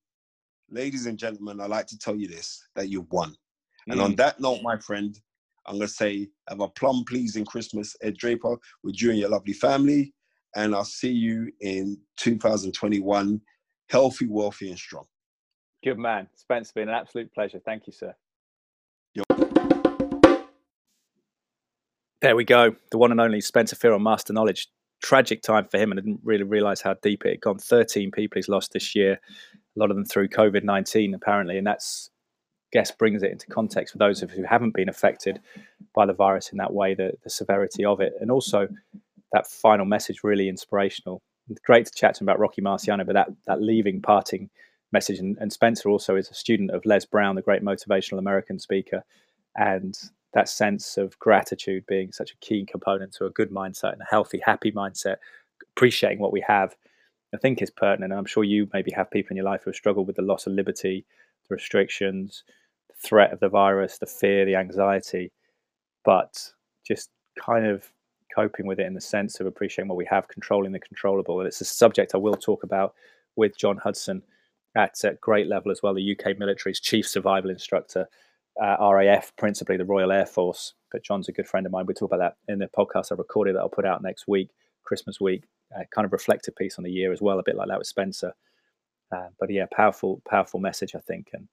ladies 0.70 1.06
and 1.06 1.18
gentlemen, 1.18 1.62
I 1.62 1.66
like 1.66 1.88
to 1.88 1.98
tell 1.98 2.16
you 2.16 2.28
this 2.28 2.68
that 2.76 2.90
you've 2.90 3.12
won. 3.12 3.32
Mm. 3.32 3.94
And 3.94 4.02
on 4.02 4.14
mm. 4.14 4.18
that 4.18 4.40
note, 4.40 4.62
my 4.62 4.78
friend, 4.78 5.18
I'm 5.66 5.76
going 5.76 5.88
to 5.88 5.94
say, 5.94 6.30
have 6.48 6.62
a 6.62 6.68
plum 6.68 7.04
pleasing 7.08 7.46
Christmas, 7.46 7.96
Ed 8.02 8.18
Draper, 8.18 8.58
with 8.84 9.02
you 9.02 9.10
and 9.10 9.20
your 9.20 9.30
lovely 9.30 9.54
family. 9.54 10.14
And 10.56 10.74
I'll 10.74 10.86
see 10.86 11.12
you 11.12 11.52
in 11.62 11.98
2021, 12.18 13.42
healthy, 13.90 14.28
wealthy, 14.28 14.70
and 14.70 14.80
strong. 14.80 15.06
Good 15.84 16.00
man. 16.00 16.28
Spence, 16.36 16.72
been 16.72 16.90
an 16.90 16.96
absolute 16.96 17.34
pleasure. 17.34 17.60
Thank 17.64 17.86
you, 17.86 17.94
sir. 17.94 18.16
There 22.22 22.36
we 22.36 22.46
go. 22.46 22.76
The 22.92 22.98
one 22.98 23.12
and 23.12 23.22
only 23.22 23.42
Spencer 23.42 23.76
Fearon 23.76 24.02
Master 24.02 24.34
Knowledge. 24.34 24.68
Tragic 25.04 25.44
time 25.44 25.68
for 25.70 25.78
him, 25.78 25.92
and 25.92 26.00
I 26.00 26.04
didn't 26.04 26.22
really 26.24 26.44
realize 26.44 26.82
how 26.82 26.96
deep 27.04 27.24
it 27.26 27.30
had 27.30 27.42
gone. 27.42 27.60
13 27.60 28.10
people 28.10 28.40
he's 28.40 28.50
lost 28.50 28.74
this 28.74 28.96
year, 28.96 29.22
a 29.78 29.80
lot 29.80 29.92
of 29.92 29.96
them 29.96 30.06
through 30.06 30.30
COVID 30.30 30.64
19, 30.64 31.14
apparently. 31.14 31.58
And 31.58 31.68
that's 31.68 32.10
I 32.74 32.80
guess 32.80 32.92
brings 32.92 33.24
it 33.24 33.32
into 33.32 33.48
context 33.48 33.94
for 33.94 33.98
those 33.98 34.22
of 34.22 34.32
who 34.32 34.44
haven't 34.44 34.74
been 34.74 34.90
affected 34.90 35.40
by 35.96 36.06
the 36.06 36.14
virus 36.14 36.50
in 36.50 36.58
that 36.58 36.74
way, 36.74 36.94
the, 36.94 37.14
the 37.24 37.30
severity 37.30 37.86
of 37.86 38.02
it, 38.02 38.14
and 38.20 38.30
also 38.30 38.68
that 39.32 39.48
final 39.48 39.86
message 39.86 40.24
really 40.24 40.50
inspirational. 40.50 41.22
Great 41.64 41.86
to 41.86 41.92
chat 41.94 42.16
to 42.16 42.24
him 42.24 42.28
about 42.28 42.40
Rocky 42.40 42.62
Marciano, 42.62 43.06
but 43.06 43.14
that 43.14 43.30
that 43.46 43.62
leaving 43.62 44.02
parting 44.02 44.50
message, 44.92 45.20
and, 45.20 45.38
and 45.40 45.52
Spencer 45.52 45.90
also 45.90 46.16
is 46.16 46.30
a 46.30 46.34
student 46.34 46.72
of 46.72 46.86
Les 46.86 47.06
Brown, 47.06 47.36
the 47.36 47.42
great 47.42 47.64
motivational 47.64 48.20
American 48.20 48.60
speaker, 48.60 49.04
and 49.56 49.98
that 50.34 50.50
sense 50.50 50.98
of 50.98 51.18
gratitude 51.20 51.86
being 51.88 52.12
such 52.12 52.32
a 52.32 52.38
key 52.38 52.66
component 52.66 53.14
to 53.14 53.26
a 53.26 53.30
good 53.30 53.50
mindset 53.50 53.94
and 53.94 54.02
a 54.02 54.08
healthy, 54.10 54.42
happy 54.46 54.72
mindset, 54.72 55.18
appreciating 55.76 56.20
what 56.20 56.34
we 56.34 56.44
have, 56.46 56.76
I 57.38 57.40
think 57.40 57.62
is 57.62 57.70
pertinent. 57.70 58.12
I'm 58.12 58.26
sure 58.26 58.44
you 58.44 58.68
maybe 58.74 58.92
have 58.92 59.12
people 59.12 59.30
in 59.32 59.38
your 59.38 59.46
life 59.46 59.62
who 59.64 59.70
have 59.70 59.76
struggled 59.76 60.08
with 60.08 60.16
the 60.16 60.24
loss 60.24 60.48
of 60.48 60.54
liberty, 60.54 61.06
the 61.48 61.54
restrictions, 61.54 62.44
the 62.90 62.96
threat 63.08 63.32
of 63.32 63.40
the 63.40 63.48
virus, 63.48 64.00
the 64.00 64.08
fear, 64.08 64.44
the 64.44 64.56
anxiety, 64.56 65.32
but 66.04 66.50
just 66.84 67.12
kind 67.40 67.68
of 67.68 67.92
coping 68.34 68.66
with 68.66 68.80
it 68.80 68.88
in 68.88 68.96
the 68.96 69.02
sense 69.02 69.40
of 69.40 69.46
appreciating 69.46 69.88
what 69.88 69.98
we 69.98 70.08
have, 70.10 70.28
controlling 70.28 70.72
the 70.72 70.80
controllable. 70.80 71.40
And 71.40 71.46
it's 71.46 71.62
a 71.62 71.66
subject 71.66 72.16
I 72.16 72.18
will 72.18 72.34
talk 72.34 72.64
about 72.64 72.96
with 73.36 73.56
John 73.56 73.78
Hudson 73.78 74.24
at 74.76 75.04
a 75.04 75.14
great 75.22 75.46
level 75.46 75.72
as 75.72 75.84
well, 75.84 75.94
the 75.94 76.18
UK 76.18 76.40
military's 76.40 76.80
chief 76.80 77.08
survival 77.08 77.52
instructor, 77.52 78.08
uh, 78.60 78.78
RAF, 78.80 79.32
principally 79.38 79.78
the 79.78 79.86
Royal 79.86 80.12
Air 80.12 80.26
Force. 80.26 80.74
But 80.92 81.04
John's 81.04 81.30
a 81.30 81.34
good 81.34 81.48
friend 81.48 81.68
of 81.68 81.72
mine. 81.72 81.86
We 81.86 81.94
talk 81.94 82.12
about 82.12 82.36
that 82.48 82.52
in 82.52 82.58
the 82.58 82.68
podcast 82.68 83.12
I 83.12 83.16
recorded 83.16 83.56
that 83.56 83.60
I'll 83.60 83.70
put 83.70 83.86
out 83.86 84.02
next 84.02 84.28
week, 84.28 84.50
Christmas 84.88 85.20
week, 85.20 85.44
uh, 85.76 85.84
kind 85.94 86.06
of 86.06 86.14
reflective 86.14 86.56
piece 86.56 86.78
on 86.78 86.84
the 86.84 86.92
year 86.92 87.12
as 87.12 87.22
well, 87.22 87.40
a 87.40 87.44
bit 87.44 87.56
like 87.56 87.68
that 87.68 87.78
with 87.78 87.88
Spencer. 87.88 88.34
Uh, 89.16 89.28
but 89.40 89.52
yeah, 89.52 89.66
powerful, 89.72 90.22
powerful 90.28 90.60
message, 90.60 90.96
I 90.96 91.00
think. 91.00 91.30
And 91.34 91.48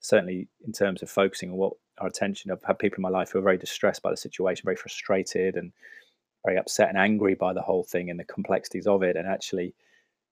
certainly 0.00 0.48
in 0.64 0.72
terms 0.72 1.02
of 1.02 1.10
focusing 1.10 1.50
on 1.50 1.56
what 1.56 1.72
our 1.98 2.08
attention, 2.08 2.50
I've 2.50 2.62
had 2.64 2.78
people 2.78 2.96
in 2.98 3.02
my 3.02 3.08
life 3.08 3.30
who 3.30 3.38
are 3.38 3.42
very 3.42 3.58
distressed 3.58 4.02
by 4.02 4.10
the 4.10 4.16
situation, 4.16 4.64
very 4.64 4.76
frustrated 4.76 5.56
and 5.56 5.72
very 6.44 6.58
upset 6.58 6.88
and 6.88 6.98
angry 6.98 7.34
by 7.34 7.52
the 7.52 7.62
whole 7.62 7.84
thing 7.84 8.10
and 8.10 8.18
the 8.18 8.24
complexities 8.24 8.86
of 8.86 9.02
it. 9.02 9.16
And 9.16 9.26
actually, 9.26 9.74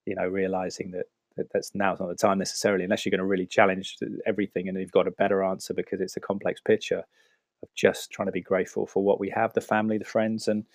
you 0.05 0.15
know, 0.15 0.27
realizing 0.27 0.91
that, 0.91 1.05
that 1.35 1.47
that's 1.51 1.71
now's 1.73 1.99
not 1.99 2.09
the 2.09 2.15
time 2.15 2.37
necessarily, 2.37 2.85
unless 2.85 3.05
you're 3.05 3.11
going 3.11 3.19
to 3.19 3.25
really 3.25 3.45
challenge 3.45 3.97
everything 4.25 4.69
and 4.69 4.79
you've 4.79 4.91
got 4.91 5.07
a 5.07 5.11
better 5.11 5.43
answer 5.43 5.73
because 5.73 5.99
it's 6.01 6.17
a 6.17 6.21
complex 6.21 6.61
picture 6.61 7.03
of 7.63 7.69
just 7.75 8.11
trying 8.11 8.27
to 8.27 8.31
be 8.31 8.41
grateful 8.41 8.85
for 8.85 9.03
what 9.03 9.19
we 9.19 9.29
have, 9.29 9.53
the 9.53 9.61
family, 9.61 9.97
the 9.97 10.05
friends, 10.05 10.47
and 10.47 10.65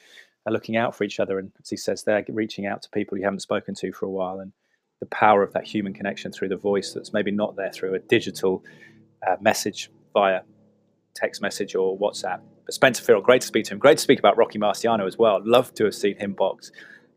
are 0.46 0.52
looking 0.52 0.76
out 0.76 0.94
for 0.94 1.04
each 1.04 1.20
other. 1.20 1.38
And 1.38 1.52
as 1.60 1.70
he 1.70 1.76
says 1.76 2.04
they're 2.04 2.24
reaching 2.28 2.66
out 2.66 2.82
to 2.82 2.90
people 2.90 3.18
you 3.18 3.24
haven't 3.24 3.40
spoken 3.40 3.74
to 3.76 3.92
for 3.92 4.06
a 4.06 4.10
while 4.10 4.40
and 4.40 4.52
the 5.00 5.06
power 5.06 5.42
of 5.42 5.52
that 5.54 5.64
human 5.64 5.94
connection 5.94 6.30
through 6.30 6.48
the 6.48 6.56
voice 6.56 6.92
that's 6.92 7.12
maybe 7.12 7.30
not 7.30 7.56
there 7.56 7.72
through 7.72 7.94
a 7.94 7.98
digital 7.98 8.62
uh, 9.26 9.36
message 9.40 9.90
via 10.12 10.40
text 11.14 11.42
message 11.42 11.74
or 11.74 11.98
WhatsApp. 11.98 12.40
But 12.64 12.74
Spencer 12.74 13.02
Fearon, 13.02 13.22
great 13.22 13.40
to 13.40 13.46
speak 13.46 13.64
to 13.66 13.74
him. 13.74 13.78
Great 13.78 13.98
to 13.98 14.02
speak 14.02 14.18
about 14.18 14.36
Rocky 14.36 14.58
Marciano 14.58 15.06
as 15.06 15.18
well. 15.18 15.40
Love 15.44 15.74
to 15.74 15.84
have 15.84 15.94
seen 15.94 16.16
him 16.16 16.34
box. 16.34 16.70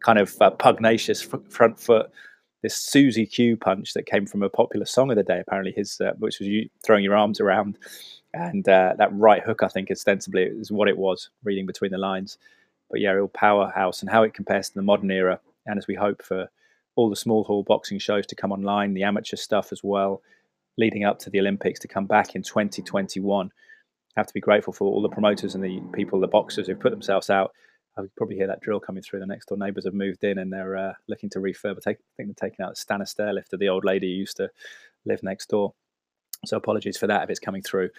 Kind 0.03 0.19
of 0.19 0.35
uh, 0.41 0.49
pugnacious 0.51 1.21
front 1.21 1.79
foot, 1.79 2.09
this 2.61 2.75
Suzie 2.75 3.29
Q 3.29 3.57
punch 3.57 3.93
that 3.93 4.05
came 4.05 4.25
from 4.25 4.43
a 4.43 4.49
popular 4.49 4.85
song 4.85 5.11
of 5.11 5.17
the 5.17 5.23
day, 5.23 5.39
apparently 5.39 5.73
his, 5.75 5.99
uh, 6.01 6.13
which 6.17 6.39
was 6.39 6.47
you 6.47 6.69
throwing 6.83 7.03
your 7.03 7.15
arms 7.15 7.39
around, 7.39 7.77
and 8.33 8.67
uh, 8.67 8.93
that 8.97 9.13
right 9.13 9.43
hook, 9.43 9.63
I 9.63 9.67
think, 9.67 9.91
ostensibly 9.91 10.43
is 10.43 10.71
what 10.71 10.87
it 10.87 10.97
was, 10.97 11.29
reading 11.43 11.65
between 11.65 11.91
the 11.91 11.97
lines. 11.97 12.37
But 12.89 13.01
yeah, 13.01 13.11
real 13.11 13.27
powerhouse, 13.27 14.01
and 14.01 14.09
how 14.09 14.23
it 14.23 14.33
compares 14.33 14.69
to 14.69 14.75
the 14.75 14.81
modern 14.81 15.11
era, 15.11 15.39
and 15.65 15.77
as 15.77 15.87
we 15.87 15.95
hope 15.95 16.23
for 16.23 16.49
all 16.95 17.09
the 17.09 17.15
small 17.15 17.43
hall 17.43 17.63
boxing 17.63 17.99
shows 17.99 18.27
to 18.27 18.35
come 18.35 18.51
online, 18.51 18.93
the 18.93 19.03
amateur 19.03 19.35
stuff 19.35 19.71
as 19.71 19.83
well, 19.83 20.21
leading 20.77 21.03
up 21.03 21.19
to 21.19 21.29
the 21.29 21.39
Olympics 21.39 21.79
to 21.79 21.87
come 21.87 22.05
back 22.05 22.35
in 22.35 22.43
2021. 22.43 23.51
Have 24.15 24.27
to 24.27 24.33
be 24.33 24.39
grateful 24.39 24.73
for 24.73 24.85
all 24.85 25.01
the 25.01 25.09
promoters 25.09 25.55
and 25.55 25.63
the 25.63 25.81
people, 25.93 26.19
the 26.19 26.27
boxers 26.27 26.67
who've 26.67 26.79
put 26.79 26.91
themselves 26.91 27.29
out. 27.29 27.51
I 27.97 28.01
would 28.01 28.15
probably 28.15 28.35
hear 28.35 28.47
that 28.47 28.61
drill 28.61 28.79
coming 28.79 29.03
through. 29.03 29.19
The 29.19 29.25
next 29.25 29.47
door 29.47 29.57
neighbours 29.57 29.85
have 29.85 29.93
moved 29.93 30.23
in 30.23 30.39
and 30.39 30.51
they're 30.51 30.77
uh, 30.77 30.93
looking 31.07 31.29
to 31.31 31.39
refurb. 31.39 31.77
I 31.77 31.81
think 31.81 31.99
they're 32.17 32.49
taking 32.49 32.63
out 32.63 32.71
the 32.71 32.75
Stannah 32.75 33.05
stairlift 33.05 33.53
of 33.53 33.59
the 33.59 33.69
old 33.69 33.85
lady 33.85 34.07
who 34.07 34.19
used 34.19 34.37
to 34.37 34.49
live 35.05 35.21
next 35.23 35.49
door. 35.49 35.73
So 36.45 36.57
apologies 36.57 36.97
for 36.97 37.07
that 37.07 37.23
if 37.23 37.29
it's 37.29 37.39
coming 37.39 37.61
through. 37.61 37.89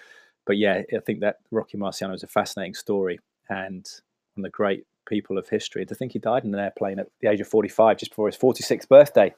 But 0.46 0.58
yeah, 0.58 0.82
I 0.94 0.98
think 0.98 1.20
that 1.20 1.38
Rocky 1.50 1.78
Marciano 1.78 2.14
is 2.14 2.22
a 2.22 2.28
fascinating 2.28 2.74
story 2.74 3.18
and 3.48 3.88
of 4.36 4.42
the 4.42 4.50
great 4.50 4.86
people 5.06 5.38
of 5.38 5.48
history. 5.48 5.84
To 5.86 5.94
think 5.94 6.12
he 6.12 6.18
died 6.18 6.44
in 6.44 6.54
an 6.54 6.60
airplane 6.60 6.98
at 6.98 7.08
the 7.20 7.28
age 7.28 7.40
of 7.40 7.48
45, 7.48 7.98
just 7.98 8.10
before 8.10 8.28
his 8.28 8.36
46th 8.36 8.88
birthday, 8.88 9.34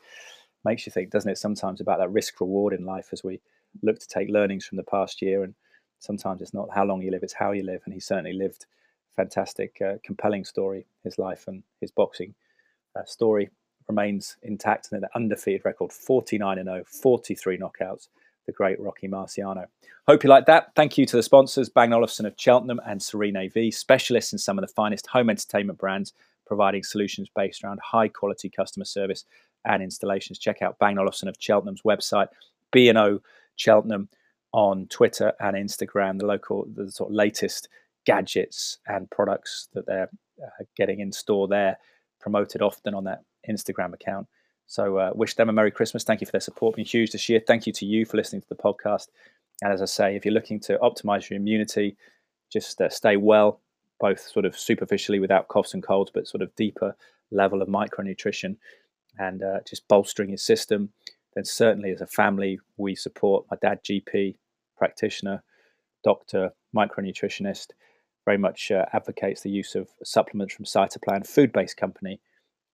makes 0.65 0.87
you 0.87 0.93
think, 0.93 1.11
doesn't 1.11 1.31
it, 1.31 1.39
sometimes 1.39 1.81
about 1.81 1.99
that 1.99 2.11
risk 2.11 2.41
reward 2.41 2.73
in 2.73 2.85
life 2.85 3.09
as 3.13 3.23
we 3.23 3.41
look 3.83 3.99
to 3.99 4.09
take 4.09 4.29
learnings 4.29 4.65
from 4.67 4.77
the 4.77 4.85
past 4.85 5.23
year. 5.23 5.43
And 5.43 5.55
sometimes 5.99 6.41
it's 6.41 6.55
not 6.55 6.69
how 6.73 6.85
long 6.85 7.03
you 7.03 7.11
live, 7.11 7.23
it's 7.23 7.33
how 7.33 7.53
you 7.53 7.63
live. 7.63 7.83
And 7.85 7.95
he 7.95 8.01
certainly 8.01 8.33
lived 8.33 8.67
fantastic, 9.15 9.81
uh, 9.81 9.95
compelling 10.05 10.45
story, 10.45 10.87
his 11.05 11.19
life 11.19 11.45
and 11.49 11.63
his 11.81 11.91
boxing 11.91 12.35
uh, 12.95 13.05
story 13.05 13.51
remains 13.89 14.37
intact 14.43 14.89
and 14.91 15.03
an 15.03 15.09
undefeated 15.15 15.65
record 15.65 15.93
49 15.93 16.59
and 16.59 16.67
0, 16.67 16.85
43 16.85 17.59
knockouts 17.59 18.09
the 18.47 18.53
great 18.53 18.81
Rocky 18.81 19.09
Marciano. 19.09 19.67
Hope 20.07 20.23
you 20.23 20.31
like 20.31 20.47
that. 20.47 20.73
Thank 20.75 20.97
you 20.97 21.05
to 21.07 21.17
the 21.17 21.23
sponsors, 21.23 21.69
Bang 21.69 21.93
Olufsen 21.93 22.27
of 22.27 22.35
Cheltenham 22.37 22.81
and 22.87 23.03
Serene 23.03 23.37
AV, 23.37 23.75
specialists 23.75 24.33
in 24.33 24.39
some 24.39 24.59
of 24.59 24.63
the 24.63 24.73
finest 24.73 25.07
home 25.09 25.29
entertainment 25.31 25.79
brands, 25.79 26.13
providing 26.47 26.83
solutions 26.85 27.29
based 27.35 27.65
around 27.65 27.81
high 27.81 28.09
quality 28.09 28.49
customer 28.49 28.85
service 28.85 29.25
and 29.65 29.83
installations. 29.83 30.39
Check 30.39 30.63
out 30.63 30.79
Bang 30.79 30.99
Olufsen 30.99 31.29
of 31.29 31.37
Cheltenham's 31.39 31.83
website, 31.83 32.29
B&O 32.73 33.21
Cheltenham 33.57 34.09
on 34.53 34.87
Twitter 34.87 35.33
and 35.41 35.57
Instagram, 35.57 36.19
the 36.19 36.27
local, 36.27 36.67
the 36.75 36.91
sort 36.91 37.11
of 37.11 37.15
latest 37.15 37.69
gadgets 38.05 38.79
and 38.87 39.11
products 39.11 39.69
that 39.75 39.87
they're 39.87 40.09
uh, 40.43 40.65
getting 40.77 41.01
in 41.01 41.11
store 41.13 41.49
there, 41.49 41.77
promoted 42.21 42.63
often 42.63 42.95
on 42.95 43.05
that 43.05 43.23
Instagram 43.49 43.93
account. 43.93 44.27
So 44.67 44.99
uh, 44.99 45.11
wish 45.15 45.35
them 45.35 45.49
a 45.49 45.53
Merry 45.53 45.71
Christmas. 45.71 46.05
Thank 46.05 46.21
you 46.21 46.27
for 46.27 46.33
their 46.33 46.41
support. 46.41 46.77
Been 46.77 46.85
huge 46.85 47.13
this 47.13 47.29
year. 47.29 47.41
Thank 47.47 47.67
you 47.67 47.73
to 47.75 47.87
you 47.87 48.05
for 48.05 48.17
listening 48.17 48.43
to 48.43 48.49
the 48.49 48.57
podcast. 48.57 49.09
And 49.63 49.73
as 49.73 49.81
I 49.81 49.87
say, 49.87 50.17
if 50.17 50.25
you're 50.25 50.35
looking 50.35 50.61
to 50.61 50.79
optimize 50.79 51.31
your 51.31 51.39
immunity, 51.39 51.97
just 52.53 52.81
uh, 52.81 52.89
stay 52.89 53.17
well, 53.17 53.61
both 54.01 54.21
sort 54.21 54.45
of 54.45 54.59
superficially 54.59 55.21
without 55.21 55.49
coughs 55.49 55.73
and 55.73 55.83
colds, 55.83 56.11
but 56.13 56.29
sort 56.29 56.43
of 56.43 56.55
deeper 56.57 56.97
level 57.31 57.63
of 57.63 57.69
micronutrition 57.69 58.57
and 59.19 59.43
uh, 59.43 59.61
just 59.67 59.87
bolstering 59.89 60.31
your 60.31 60.39
system. 60.39 60.91
Then 61.35 61.45
certainly 61.45 61.91
as 61.91 62.01
a 62.01 62.07
family, 62.07 62.59
we 62.77 62.95
support 62.95 63.47
my 63.51 63.57
dad, 63.61 63.83
GP, 63.85 64.37
practitioner, 64.77 65.43
doctor, 66.05 66.51
micronutritionist, 66.75 67.69
very 68.25 68.39
much 68.39 68.71
uh, 68.71 68.85
advocates 68.93 69.43
the 69.43 69.51
use 69.51 69.75
of 69.75 69.89
supplements 70.03 70.55
from 70.55 70.65
Cytoplan, 70.65 71.27
food-based 71.27 71.77
company, 71.77 72.21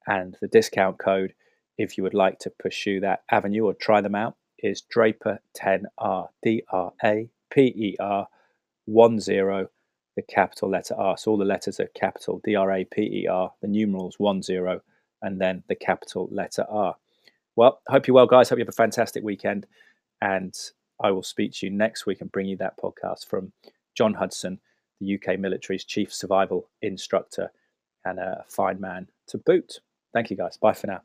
and 0.07 0.37
the 0.41 0.49
discount 0.49 0.99
code 0.99 1.35
if 1.79 1.97
you 1.97 2.05
would 2.05 2.15
like 2.15 2.39
to 2.41 2.51
pursue 2.51 3.01
that 3.01 3.23
avenue 3.31 3.65
or 3.65 3.75
try 3.75 4.01
them 4.01 4.15
out, 4.15 4.37
is 4.59 4.83
Draper10R, 4.95 6.29
D 6.43 6.63
R 6.71 6.93
A 7.05 7.29
P 7.51 7.61
E 7.63 7.97
R 7.99 8.29
1 8.87 9.21
0, 9.21 9.69
the 10.17 10.23
capital 10.23 10.71
letter 10.71 10.95
R. 10.95 11.17
So 11.17 11.33
all 11.33 11.39
the 11.39 11.45
letters 11.45 11.81
are 11.81 11.89
capital 11.95 12.41
D 12.45 12.55
R 12.55 12.71
A 12.71 12.85
P 12.85 13.03
E 13.03 13.27
R, 13.27 13.53
the 13.61 13.69
numerals 13.69 14.19
1 14.19 14.43
0, 14.43 14.81
and 15.23 15.41
then 15.41 15.63
the 15.69 15.75
capital 15.75 16.29
letter 16.31 16.65
R. 16.69 16.97
Well, 17.57 17.81
hope 17.89 18.07
you're 18.07 18.15
well, 18.15 18.27
guys. 18.27 18.49
Hope 18.49 18.59
you 18.59 18.65
have 18.65 18.69
a 18.69 18.73
fantastic 18.73 19.23
weekend. 19.23 19.67
And 20.21 20.55
I 21.03 21.11
will 21.11 21.23
speak 21.23 21.53
to 21.55 21.67
you 21.67 21.73
next 21.73 22.07
week 22.07 22.21
and 22.21 22.33
bring 22.33 22.47
you 22.47 22.57
that 22.59 22.79
podcast 22.79 23.27
from 23.27 23.53
John 23.95 24.15
Hudson, 24.15 24.61
the 25.01 25.15
UK 25.17 25.39
military's 25.39 25.85
chief 25.85 26.15
survival 26.15 26.71
instructor 26.81 27.51
and 28.05 28.19
a 28.19 28.45
fine 28.49 28.81
man 28.81 29.09
to 29.29 29.39
boot. 29.39 29.81
Thank 30.13 30.31
you, 30.31 30.37
guys. 30.37 30.57
Bye 30.57 30.73
for 30.73 30.87
now. 30.87 31.03